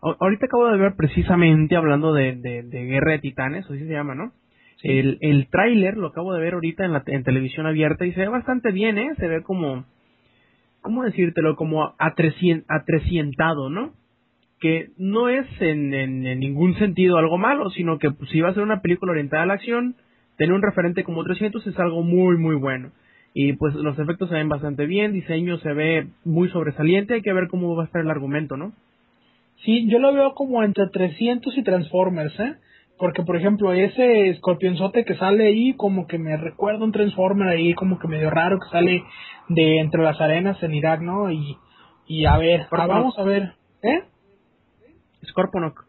Ahorita 0.00 0.46
acabo 0.46 0.70
de 0.70 0.78
ver 0.78 0.94
precisamente 0.96 1.76
hablando 1.76 2.14
de, 2.14 2.34
de, 2.36 2.84
Guerra 2.86 3.12
de 3.12 3.18
Titanes, 3.18 3.66
así 3.66 3.80
se 3.80 3.92
llama, 3.92 4.14
¿no? 4.14 4.32
El, 4.82 5.18
el 5.20 5.48
tráiler 5.50 5.98
lo 5.98 6.06
acabo 6.06 6.32
de 6.32 6.40
ver 6.40 6.54
ahorita 6.54 6.86
en 6.86 6.94
la 6.94 7.02
en 7.06 7.24
televisión 7.24 7.66
abierta 7.66 8.06
y 8.06 8.12
se 8.12 8.20
ve 8.20 8.28
bastante 8.28 8.72
bien, 8.72 8.96
¿eh? 8.96 9.10
Se 9.18 9.28
ve 9.28 9.42
como 9.42 9.84
¿cómo 10.86 11.02
decírtelo? 11.02 11.56
Como 11.56 11.94
atrecientado, 11.98 13.68
¿no? 13.70 13.92
Que 14.60 14.90
no 14.96 15.28
es 15.28 15.44
en, 15.60 16.22
ningún 16.38 16.78
sentido 16.78 17.18
algo 17.18 17.38
malo, 17.38 17.70
sino 17.70 17.98
que 17.98 18.12
pues, 18.12 18.30
si 18.30 18.40
va 18.40 18.50
a 18.50 18.54
ser 18.54 18.62
una 18.62 18.82
película 18.82 19.10
orientada 19.10 19.42
a 19.42 19.46
la 19.46 19.54
acción, 19.54 19.96
tener 20.38 20.54
un 20.54 20.62
referente 20.62 21.02
como 21.02 21.24
300 21.24 21.66
es 21.66 21.76
algo 21.80 22.04
muy, 22.04 22.38
muy 22.38 22.54
bueno. 22.54 22.92
Y 23.34 23.54
pues 23.54 23.74
los 23.74 23.98
efectos 23.98 24.28
se 24.28 24.36
ven 24.36 24.48
bastante 24.48 24.86
bien, 24.86 25.12
diseño 25.12 25.58
se 25.58 25.72
ve 25.72 26.06
muy 26.24 26.48
sobresaliente, 26.50 27.14
hay 27.14 27.22
que 27.22 27.32
ver 27.32 27.48
cómo 27.48 27.74
va 27.74 27.82
a 27.82 27.86
estar 27.86 28.00
el 28.00 28.10
argumento, 28.10 28.56
¿no? 28.56 28.72
Sí, 29.64 29.88
yo 29.88 29.98
lo 29.98 30.14
veo 30.14 30.34
como 30.34 30.62
entre 30.62 30.86
300 30.86 31.58
y 31.58 31.64
Transformers, 31.64 32.38
¿eh? 32.38 32.54
Porque, 32.98 33.22
por 33.22 33.36
ejemplo, 33.36 33.72
ese 33.72 34.28
escorpionzote 34.28 35.04
que 35.04 35.16
sale 35.16 35.46
ahí, 35.46 35.74
como 35.74 36.06
que 36.06 36.18
me 36.18 36.36
recuerda 36.36 36.84
un 36.84 36.92
Transformer 36.92 37.48
ahí, 37.48 37.74
como 37.74 37.98
que 37.98 38.08
medio 38.08 38.30
raro, 38.30 38.58
que 38.58 38.70
sale 38.70 39.02
de 39.48 39.80
entre 39.80 40.02
las 40.02 40.20
arenas 40.20 40.62
en 40.62 40.74
Irak, 40.74 41.02
¿no? 41.02 41.30
Y, 41.30 41.56
y 42.06 42.24
a 42.24 42.38
ver, 42.38 42.66
vamos 42.70 43.18
a 43.18 43.22
ver. 43.22 43.52
¿Eh? 43.82 44.02
Scorponok. 45.26 45.84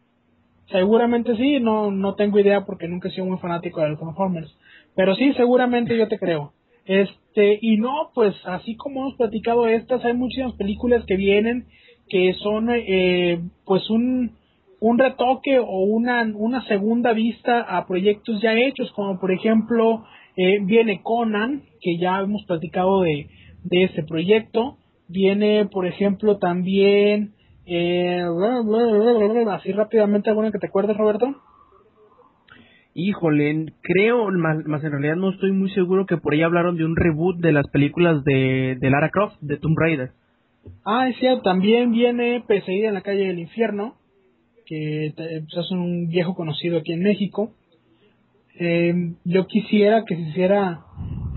Seguramente 0.69 1.37
sí, 1.37 1.61
no, 1.61 1.91
no 1.91 2.15
tengo 2.15 2.39
idea 2.39 2.65
porque 2.65 2.89
nunca 2.89 3.07
he 3.07 3.11
sido 3.11 3.25
muy 3.25 3.37
fanático 3.37 3.79
de 3.81 3.89
los 3.89 3.99
Transformers. 3.99 4.57
Pero 4.95 5.15
sí, 5.15 5.33
seguramente 5.33 5.97
yo 5.97 6.09
te 6.09 6.19
creo. 6.19 6.51
Este, 6.85 7.57
y 7.61 7.77
no, 7.77 8.11
pues 8.13 8.35
así 8.45 8.75
como 8.75 9.01
hemos 9.01 9.15
platicado 9.15 9.67
estas, 9.67 10.03
hay 10.03 10.13
muchísimas 10.13 10.53
películas 10.53 11.05
que 11.05 11.15
vienen 11.15 11.67
que 12.09 12.33
son, 12.41 12.69
eh, 12.69 13.41
pues 13.65 13.89
un 13.89 14.36
un 14.79 14.97
retoque 14.97 15.59
o 15.59 15.83
una, 15.85 16.23
una 16.35 16.63
segunda 16.67 17.13
vista 17.13 17.61
a 17.61 17.87
proyectos 17.87 18.41
ya 18.41 18.53
hechos, 18.53 18.91
como 18.93 19.19
por 19.19 19.31
ejemplo 19.31 20.03
eh, 20.35 20.59
viene 20.63 21.01
Conan, 21.01 21.63
que 21.81 21.97
ya 21.97 22.19
hemos 22.19 22.45
platicado 22.45 23.01
de, 23.01 23.27
de 23.63 23.83
ese 23.83 24.03
proyecto, 24.03 24.77
viene 25.07 25.65
por 25.65 25.87
ejemplo 25.87 26.37
también, 26.37 27.33
eh, 27.65 28.21
así 29.49 29.71
rápidamente, 29.71 30.29
alguna 30.29 30.51
que 30.51 30.59
te 30.59 30.67
acuerdes 30.67 30.95
Roberto? 30.95 31.35
Híjole, 32.93 33.73
creo, 33.81 34.31
más, 34.31 34.65
más, 34.65 34.83
en 34.83 34.91
realidad 34.91 35.17
no 35.17 35.29
estoy 35.29 35.51
muy 35.51 35.69
seguro 35.71 36.07
que 36.07 36.17
por 36.17 36.33
ahí 36.33 36.41
hablaron 36.41 36.77
de 36.77 36.85
un 36.85 36.95
reboot 36.95 37.37
de 37.37 37.51
las 37.51 37.67
películas 37.69 38.23
de, 38.23 38.75
de 38.79 38.89
Lara 38.89 39.09
Croft, 39.09 39.35
de 39.41 39.57
Tomb 39.57 39.77
Raider. 39.77 40.11
Ah, 40.83 41.07
es 41.07 41.15
cierto, 41.17 41.43
también 41.43 41.91
viene 41.91 42.43
Pesadilla 42.47 42.87
en 42.87 42.95
la 42.95 43.01
calle 43.01 43.27
del 43.27 43.39
infierno, 43.39 43.95
que 44.67 45.13
pues, 45.15 45.65
es 45.65 45.71
un 45.71 46.07
viejo 46.07 46.35
conocido 46.35 46.77
aquí 46.77 46.93
en 46.93 47.03
México. 47.03 47.51
Eh, 48.59 49.13
yo 49.23 49.47
quisiera 49.47 50.03
que 50.05 50.15
se 50.15 50.21
hiciera 50.21 50.81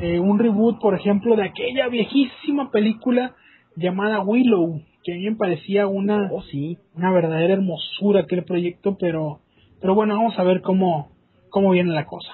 eh, 0.00 0.18
un 0.18 0.38
reboot, 0.38 0.80
por 0.80 0.94
ejemplo, 0.94 1.36
de 1.36 1.44
aquella 1.44 1.88
viejísima 1.88 2.70
película 2.70 3.34
llamada 3.76 4.22
Willow, 4.22 4.80
que 5.04 5.12
a 5.12 5.16
mí 5.16 5.30
me 5.30 5.36
parecía 5.36 5.86
una, 5.86 6.30
oh, 6.32 6.42
sí. 6.42 6.78
una 6.94 7.12
verdadera 7.12 7.54
hermosura 7.54 8.22
aquel 8.22 8.44
proyecto, 8.44 8.96
pero, 8.98 9.40
pero 9.80 9.94
bueno, 9.94 10.16
vamos 10.16 10.38
a 10.38 10.44
ver 10.44 10.60
cómo, 10.62 11.10
cómo 11.50 11.70
viene 11.70 11.92
la 11.92 12.06
cosa. 12.06 12.32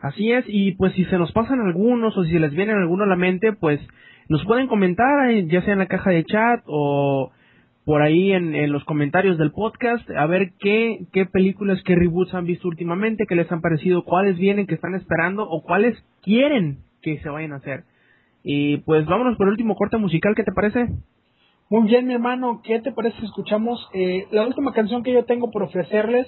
Así 0.00 0.32
es, 0.32 0.44
y 0.48 0.72
pues 0.72 0.94
si 0.94 1.04
se 1.04 1.18
nos 1.18 1.30
pasan 1.32 1.60
algunos 1.60 2.16
o 2.16 2.24
si 2.24 2.38
les 2.38 2.52
vienen 2.52 2.76
alguno 2.76 3.04
a 3.04 3.06
la 3.06 3.16
mente, 3.16 3.52
pues 3.52 3.80
nos 4.28 4.44
pueden 4.44 4.66
comentar, 4.66 5.30
eh, 5.30 5.46
ya 5.46 5.62
sea 5.62 5.74
en 5.74 5.78
la 5.78 5.86
caja 5.86 6.10
de 6.10 6.24
chat 6.24 6.62
o 6.66 7.30
por 7.84 8.02
ahí 8.02 8.32
en, 8.32 8.70
los 8.70 8.84
comentarios 8.84 9.38
del 9.38 9.50
podcast, 9.50 10.08
a 10.10 10.26
ver 10.26 10.52
qué, 10.60 11.06
qué 11.12 11.26
películas, 11.26 11.82
qué 11.84 11.96
reboots 11.96 12.34
han 12.34 12.46
visto 12.46 12.68
últimamente, 12.68 13.26
qué 13.28 13.34
les 13.34 13.50
han 13.50 13.60
parecido, 13.60 14.04
cuáles 14.04 14.38
vienen, 14.38 14.66
que 14.66 14.74
están 14.74 14.94
esperando 14.94 15.48
o 15.48 15.62
cuáles 15.62 15.98
quieren 16.22 16.78
que 17.02 17.18
se 17.18 17.28
vayan 17.28 17.52
a 17.52 17.56
hacer. 17.56 17.84
Y 18.44 18.78
pues 18.78 19.04
vámonos 19.06 19.36
por 19.36 19.46
el 19.46 19.52
último 19.52 19.74
corte 19.74 19.96
musical, 19.96 20.34
¿qué 20.36 20.44
te 20.44 20.52
parece? 20.52 20.88
Muy 21.70 21.88
bien, 21.88 22.06
mi 22.06 22.14
hermano, 22.14 22.60
¿qué 22.62 22.80
te 22.80 22.92
parece 22.92 23.18
si 23.18 23.26
escuchamos 23.26 23.88
eh, 23.94 24.26
la 24.30 24.46
última 24.46 24.72
canción 24.72 25.02
que 25.02 25.12
yo 25.12 25.24
tengo 25.24 25.50
por 25.50 25.62
ofrecerles? 25.62 26.26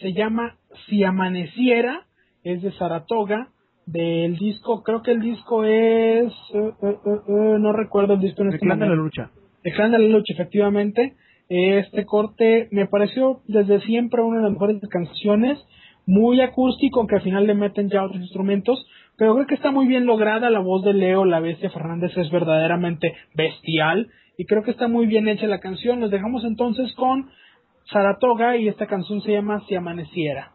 Se 0.00 0.12
llama 0.12 0.56
Si 0.86 1.04
Amaneciera, 1.04 2.06
es 2.42 2.62
de 2.62 2.72
Saratoga, 2.72 3.48
del 3.86 4.36
disco, 4.36 4.82
creo 4.82 5.02
que 5.02 5.12
el 5.12 5.20
disco 5.20 5.64
es, 5.64 6.32
eh, 6.54 6.72
eh, 6.82 7.56
no 7.58 7.72
recuerdo 7.72 8.14
el 8.14 8.20
disco 8.20 8.42
en 8.42 8.52
este 8.52 8.66
de 8.66 8.76
la 8.76 8.94
lucha. 8.94 9.30
El 9.64 9.72
clan 9.74 9.92
de 9.92 9.98
la 9.98 10.08
lucha, 10.08 10.32
efectivamente. 10.34 11.14
Este 11.48 12.04
corte 12.04 12.68
me 12.70 12.86
pareció 12.86 13.42
desde 13.46 13.80
siempre 13.80 14.22
una 14.22 14.38
de 14.38 14.44
las 14.44 14.52
mejores 14.52 14.80
canciones, 14.88 15.58
muy 16.06 16.40
acústico, 16.40 17.06
que 17.06 17.16
al 17.16 17.22
final 17.22 17.46
le 17.46 17.54
meten 17.54 17.88
ya 17.90 18.04
otros 18.04 18.22
instrumentos, 18.22 18.86
pero 19.16 19.34
creo 19.34 19.46
que 19.46 19.54
está 19.54 19.70
muy 19.70 19.86
bien 19.86 20.06
lograda 20.06 20.50
la 20.50 20.60
voz 20.60 20.82
de 20.82 20.94
Leo, 20.94 21.24
la 21.24 21.40
bestia 21.40 21.70
Fernández 21.70 22.16
es 22.16 22.30
verdaderamente 22.30 23.14
bestial 23.34 24.08
y 24.36 24.46
creo 24.46 24.62
que 24.62 24.70
está 24.70 24.88
muy 24.88 25.06
bien 25.06 25.28
hecha 25.28 25.46
la 25.46 25.60
canción. 25.60 26.00
Nos 26.00 26.10
dejamos 26.10 26.44
entonces 26.44 26.92
con 26.94 27.30
Saratoga 27.92 28.56
y 28.56 28.68
esta 28.68 28.86
canción 28.86 29.20
se 29.20 29.32
llama 29.32 29.62
Si 29.68 29.74
amaneciera. 29.74 30.52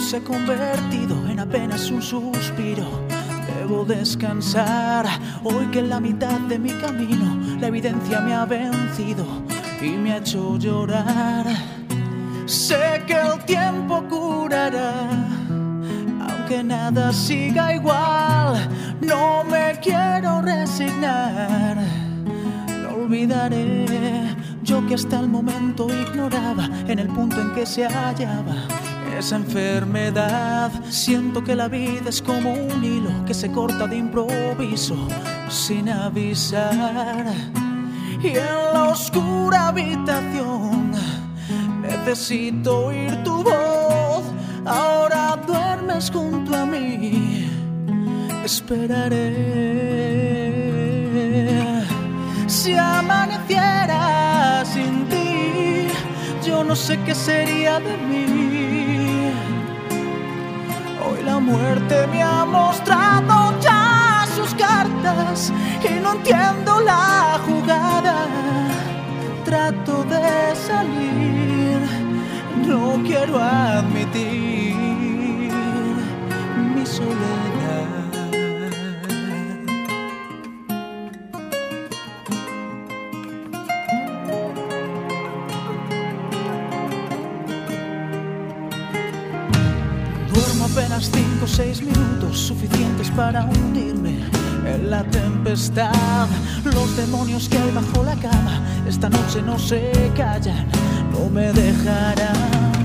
Se 0.00 0.16
ha 0.16 0.20
convertido 0.20 1.28
en 1.28 1.38
apenas 1.38 1.88
un 1.88 2.02
suspiro. 2.02 2.84
Debo 3.46 3.84
descansar 3.84 5.06
hoy 5.44 5.66
que 5.70 5.78
en 5.78 5.90
la 5.90 6.00
mitad 6.00 6.40
de 6.40 6.58
mi 6.58 6.70
camino 6.70 7.58
la 7.60 7.68
evidencia 7.68 8.20
me 8.20 8.34
ha 8.34 8.46
vencido 8.46 9.24
y 9.80 9.90
me 9.90 10.12
ha 10.12 10.16
hecho 10.16 10.58
llorar. 10.58 11.46
Sé 12.46 13.04
que 13.06 13.14
el 13.14 13.44
tiempo 13.44 14.02
curará, 14.08 15.08
aunque 16.28 16.64
nada 16.64 17.12
siga 17.12 17.74
igual. 17.74 18.68
No 19.00 19.44
me 19.44 19.78
quiero 19.80 20.42
resignar, 20.42 21.76
no 22.82 23.04
olvidaré 23.04 24.34
yo 24.64 24.84
que 24.86 24.94
hasta 24.94 25.20
el 25.20 25.28
momento 25.28 25.86
ignoraba 25.88 26.68
en 26.88 26.98
el 26.98 27.06
punto 27.08 27.40
en 27.40 27.54
que 27.54 27.64
se 27.66 27.86
hallaba 27.86 28.56
esa 29.18 29.36
enfermedad. 29.36 30.70
Siento 30.88 31.42
que 31.42 31.54
la 31.54 31.68
vida 31.68 32.08
es 32.08 32.20
como 32.22 32.52
un 32.52 32.84
hilo 32.84 33.10
que 33.26 33.34
se 33.34 33.50
corta 33.50 33.86
de 33.86 33.96
improviso 33.96 34.96
sin 35.48 35.88
avisar. 35.88 37.26
Y 38.22 38.28
en 38.28 38.72
la 38.72 38.84
oscura 38.90 39.68
habitación 39.68 40.92
necesito 41.82 42.86
oír 42.86 43.22
tu 43.22 43.42
voz. 43.42 44.24
Ahora 44.64 45.38
duermes 45.46 46.10
junto 46.10 46.56
a 46.56 46.64
mí. 46.66 47.50
Esperaré. 48.44 49.64
Si 52.46 52.74
amaneciera 52.74 54.64
sin 54.64 55.06
ti, 55.08 55.88
yo 56.46 56.64
no 56.64 56.74
sé 56.76 56.98
qué 57.04 57.14
sería 57.14 57.80
de 57.80 57.96
mí 57.96 58.53
la 61.24 61.38
muerte 61.38 62.06
me 62.08 62.22
ha 62.22 62.44
mostrado 62.44 63.58
ya 63.60 64.26
sus 64.34 64.54
cartas 64.54 65.52
y 65.82 66.00
no 66.00 66.12
entiendo 66.12 66.80
la 66.80 67.38
jugada. 67.46 68.26
Trato 69.44 70.04
de 70.04 70.54
salir, 70.54 71.80
no 72.66 73.02
quiero 73.04 73.38
admitir 73.38 74.74
mi 76.74 76.86
soledad. 76.86 77.53
Seis 91.46 91.82
minutos 91.82 92.38
suficientes 92.38 93.10
para 93.10 93.44
hundirme 93.44 94.18
en 94.66 94.90
la 94.90 95.04
tempestad. 95.04 96.26
Los 96.64 96.96
demonios 96.96 97.48
que 97.48 97.58
hay 97.58 97.70
bajo 97.70 98.02
la 98.02 98.14
cama 98.16 98.62
esta 98.86 99.08
noche 99.08 99.42
no 99.42 99.58
se 99.58 99.92
callan, 100.16 100.66
no 101.12 101.28
me 101.30 101.52
dejarán. 101.52 102.84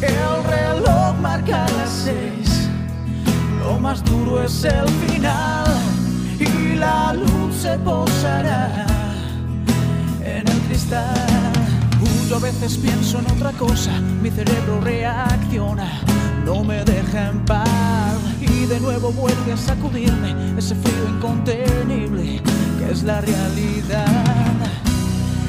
El 0.00 0.44
reloj 0.44 1.16
marca 1.20 1.66
las 1.78 1.90
seis, 1.90 2.68
lo 3.60 3.78
más 3.80 4.04
duro 4.04 4.42
es 4.44 4.64
el 4.64 4.88
final 4.88 5.66
y 6.38 6.76
la 6.76 7.12
luz 7.14 7.56
se 7.62 7.76
posará 7.78 8.86
en 10.22 10.46
el 10.46 10.58
cristal. 10.68 11.52
Yo 12.28 12.36
a 12.36 12.40
veces 12.40 12.76
pienso 12.76 13.18
en 13.18 13.26
otra 13.32 13.52
cosa, 13.52 13.90
mi 14.22 14.30
cerebro 14.30 14.80
reacciona 14.82 15.88
no 16.48 16.64
me 16.64 16.82
deja 16.82 17.28
en 17.28 17.44
paz 17.44 18.16
y 18.40 18.64
de 18.64 18.80
nuevo 18.80 19.12
vuelve 19.12 19.52
a 19.52 19.56
sacudirme 19.56 20.34
ese 20.56 20.74
frío 20.74 21.04
incontenible 21.14 22.40
que 22.78 22.90
es 22.90 23.02
la 23.02 23.20
realidad. 23.20 24.06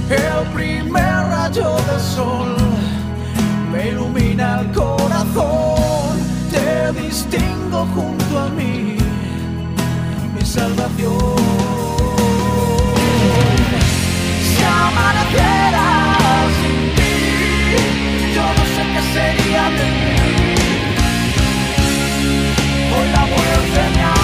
El 0.10 0.46
primer 0.54 1.16
rayo 1.36 1.70
del 1.88 2.02
sol 2.02 2.54
me 3.72 3.88
ilumina 3.92 4.60
el 4.60 4.72
corazón, 4.74 6.18
te 6.52 6.92
distingo 7.02 7.88
junto 7.96 8.38
a 8.38 8.50
mí, 8.50 8.98
mi 10.36 10.46
salvación. 10.46 11.38
Si 14.50 14.62
amaneciera 14.64 15.86
sin 16.60 16.80
ti, 16.98 17.16
yo 18.36 18.46
no 18.58 18.64
sé 18.74 18.82
qué 18.94 19.02
sería 19.14 19.64
de 19.80 19.88
mí. 20.02 20.29
La 23.30 23.38
muerte 23.38 24.19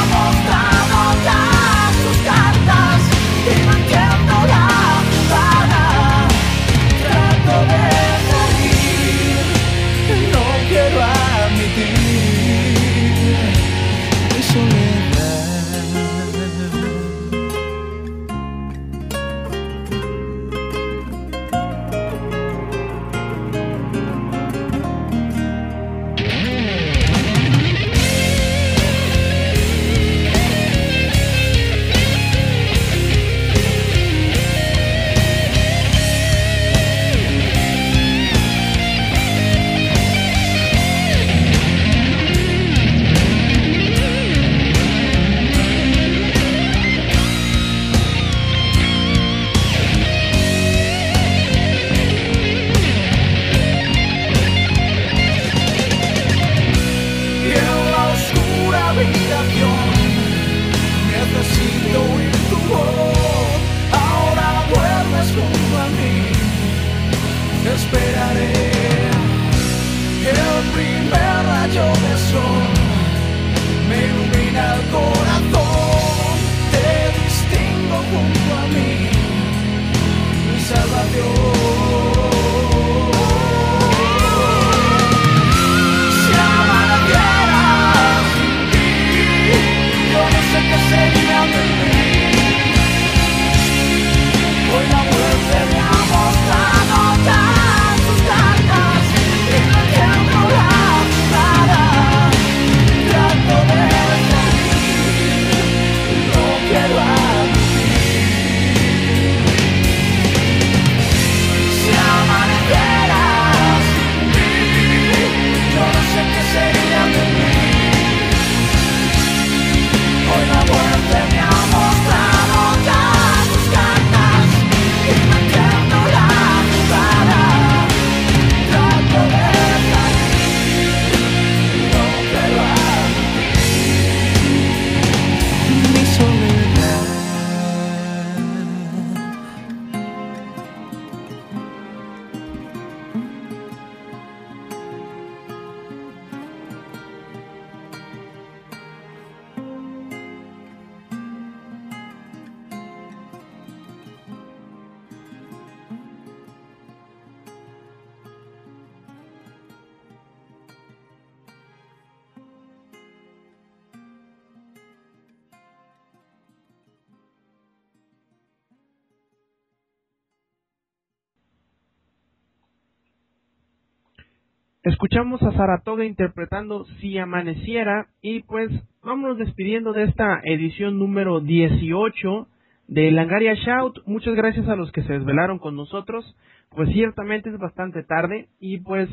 Escuchamos 174.86 175.42
a 175.42 175.52
Saratoga 175.54 176.06
interpretando 176.06 176.86
Si 177.02 177.18
Amaneciera 177.18 178.06
y 178.22 178.44
pues 178.44 178.70
vámonos 179.04 179.40
despidiendo 179.40 179.94
de 179.94 180.04
esta 180.04 180.42
edición 180.44 181.00
número 181.00 181.40
18 181.40 182.48
de 182.90 183.10
Langaria 183.10 183.56
Shout. 183.56 184.04
Muchas 184.06 184.36
gracias 184.36 184.68
a 184.68 184.76
los 184.76 184.92
que 184.92 185.02
se 185.02 185.14
desvelaron 185.14 185.58
con 185.58 185.76
nosotros. 185.76 186.38
Pues 186.70 186.90
ciertamente 186.94 187.50
es 187.50 187.58
bastante 187.58 188.04
tarde 188.04 188.50
y 188.60 188.78
pues 188.82 189.10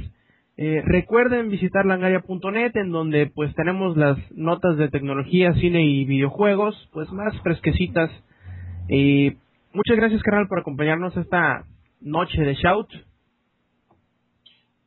eh, 0.59 0.82
recuerden 0.85 1.49
visitar 1.49 1.86
langaria.net 1.86 2.77
en 2.77 2.90
donde 2.90 3.28
pues 3.35 3.55
tenemos 3.55 3.97
las 3.97 4.19
notas 4.31 4.77
de 4.77 4.90
tecnología, 4.90 5.55
cine 5.55 5.86
y 5.86 6.05
videojuegos 6.05 6.90
pues 6.93 7.11
más 7.12 7.32
fresquecitas. 7.40 8.11
y 8.90 9.39
muchas 9.73 9.97
gracias 9.97 10.23
carnal 10.23 10.49
por 10.49 10.59
acompañarnos 10.59 11.16
esta 11.16 11.65
noche 12.03 12.43
de 12.43 12.57
Shout. 12.57 12.90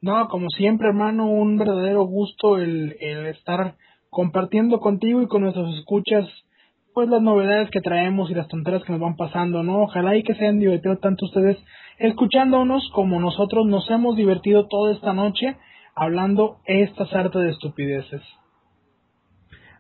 No, 0.06 0.28
como 0.28 0.52
siempre, 0.52 0.90
hermano, 0.90 1.26
un 1.26 1.58
verdadero 1.58 2.04
gusto 2.04 2.60
el, 2.60 2.96
el 3.00 3.26
estar 3.26 3.74
compartiendo 4.12 4.80
contigo 4.80 5.24
y 5.24 5.28
con 5.28 5.42
nuestros 5.42 5.76
escuchas 5.80 6.30
pues 6.94 7.10
las 7.10 7.24
novedades 7.24 7.72
que 7.72 7.82
traemos 7.82 8.30
y 8.30 8.36
las 8.36 8.48
tonteras 8.48 8.84
que 8.84 8.92
nos 8.92 9.02
van 9.02 9.16
pasando, 9.16 9.64
¿no? 9.64 9.82
Ojalá 9.82 10.16
y 10.16 10.22
que 10.22 10.36
se 10.36 10.44
hayan 10.44 10.60
divertido 10.60 11.00
tanto 11.00 11.26
ustedes 11.26 11.58
escuchándonos 11.98 12.88
como 12.94 13.20
nosotros 13.20 13.66
nos 13.66 13.90
hemos 13.90 14.16
divertido 14.16 14.68
toda 14.68 14.94
esta 14.94 15.12
noche 15.12 15.58
hablando 15.96 16.58
estas 16.66 17.12
artes 17.12 17.42
de 17.42 17.50
estupideces. 17.50 18.22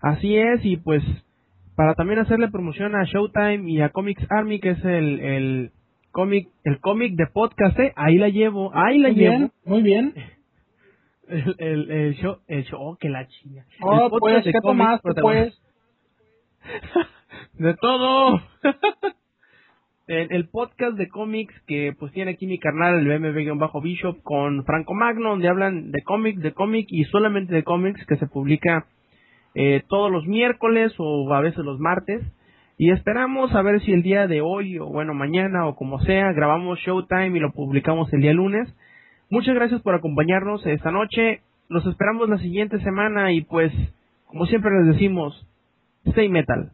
Así 0.01 0.35
es, 0.35 0.65
y 0.65 0.77
pues 0.77 1.03
para 1.75 1.93
también 1.93 2.17
hacerle 2.17 2.49
promoción 2.49 2.95
a 2.95 3.03
Showtime 3.03 3.69
y 3.69 3.79
a 3.79 3.89
Comics 3.89 4.25
Army, 4.31 4.59
que 4.59 4.71
es 4.71 4.83
el, 4.85 5.19
el 5.19 5.71
cómic, 6.15 6.47
el 6.63 6.79
cómic 6.79 7.15
de 7.17 7.27
podcast, 7.27 7.77
¿eh? 7.77 7.91
ahí 7.97 8.17
la 8.17 8.29
llevo, 8.29 8.71
ahí 8.73 8.99
la 8.99 9.09
muy 9.09 9.17
llevo. 9.17 9.37
Bien, 9.37 9.51
muy 9.65 9.81
bien. 9.83 10.13
El, 11.27 11.55
el, 11.57 11.91
el 11.91 12.15
show, 12.17 12.37
el 12.47 12.63
show, 12.65 12.79
oh, 12.79 12.97
que 12.97 13.09
la 13.09 13.25
chinga. 13.25 13.65
Oh, 13.81 14.11
pues, 14.19 14.43
¿qué 14.43 14.61
tomaste, 14.61 15.09
pues? 15.19 15.59
de 17.53 17.73
todo. 17.81 18.39
el, 20.07 20.27
el, 20.29 20.47
podcast 20.49 20.95
de 20.97 21.09
cómics 21.09 21.55
que 21.65 21.95
pues 21.97 22.11
tiene 22.11 22.29
aquí 22.29 22.45
mi 22.45 22.59
carnal, 22.59 22.99
el 22.99 23.07
BMB-Bishop, 23.07 24.21
con 24.21 24.65
Franco 24.65 24.93
Magno, 24.93 25.31
donde 25.31 25.49
hablan 25.49 25.91
de 25.91 26.03
cómics, 26.03 26.43
de 26.43 26.53
cómic 26.53 26.85
y 26.91 27.05
solamente 27.05 27.55
de 27.55 27.63
cómics, 27.63 28.05
que 28.05 28.17
se 28.17 28.27
publica 28.27 28.85
eh, 29.55 29.81
todos 29.89 30.11
los 30.11 30.27
miércoles 30.27 30.93
o 30.99 31.33
a 31.33 31.41
veces 31.41 31.65
los 31.65 31.79
martes. 31.79 32.21
Y 32.77 32.91
esperamos 32.91 33.53
a 33.55 33.61
ver 33.61 33.81
si 33.81 33.93
el 33.93 34.01
día 34.03 34.27
de 34.27 34.41
hoy, 34.41 34.79
o 34.79 34.87
bueno, 34.87 35.13
mañana, 35.13 35.65
o 35.67 35.75
como 35.75 35.99
sea, 36.01 36.33
grabamos 36.33 36.79
Showtime 36.79 37.37
y 37.37 37.39
lo 37.39 37.51
publicamos 37.53 38.11
el 38.11 38.21
día 38.21 38.33
lunes. 38.33 38.67
Muchas 39.29 39.55
gracias 39.55 39.81
por 39.81 39.95
acompañarnos 39.95 40.65
esta 40.65 40.91
noche. 40.91 41.41
Los 41.69 41.85
esperamos 41.85 42.27
la 42.29 42.37
siguiente 42.37 42.79
semana 42.81 43.31
y 43.31 43.41
pues, 43.41 43.71
como 44.27 44.45
siempre 44.45 44.71
les 44.77 44.93
decimos, 44.93 45.47
stay 46.05 46.27
metal. 46.27 46.71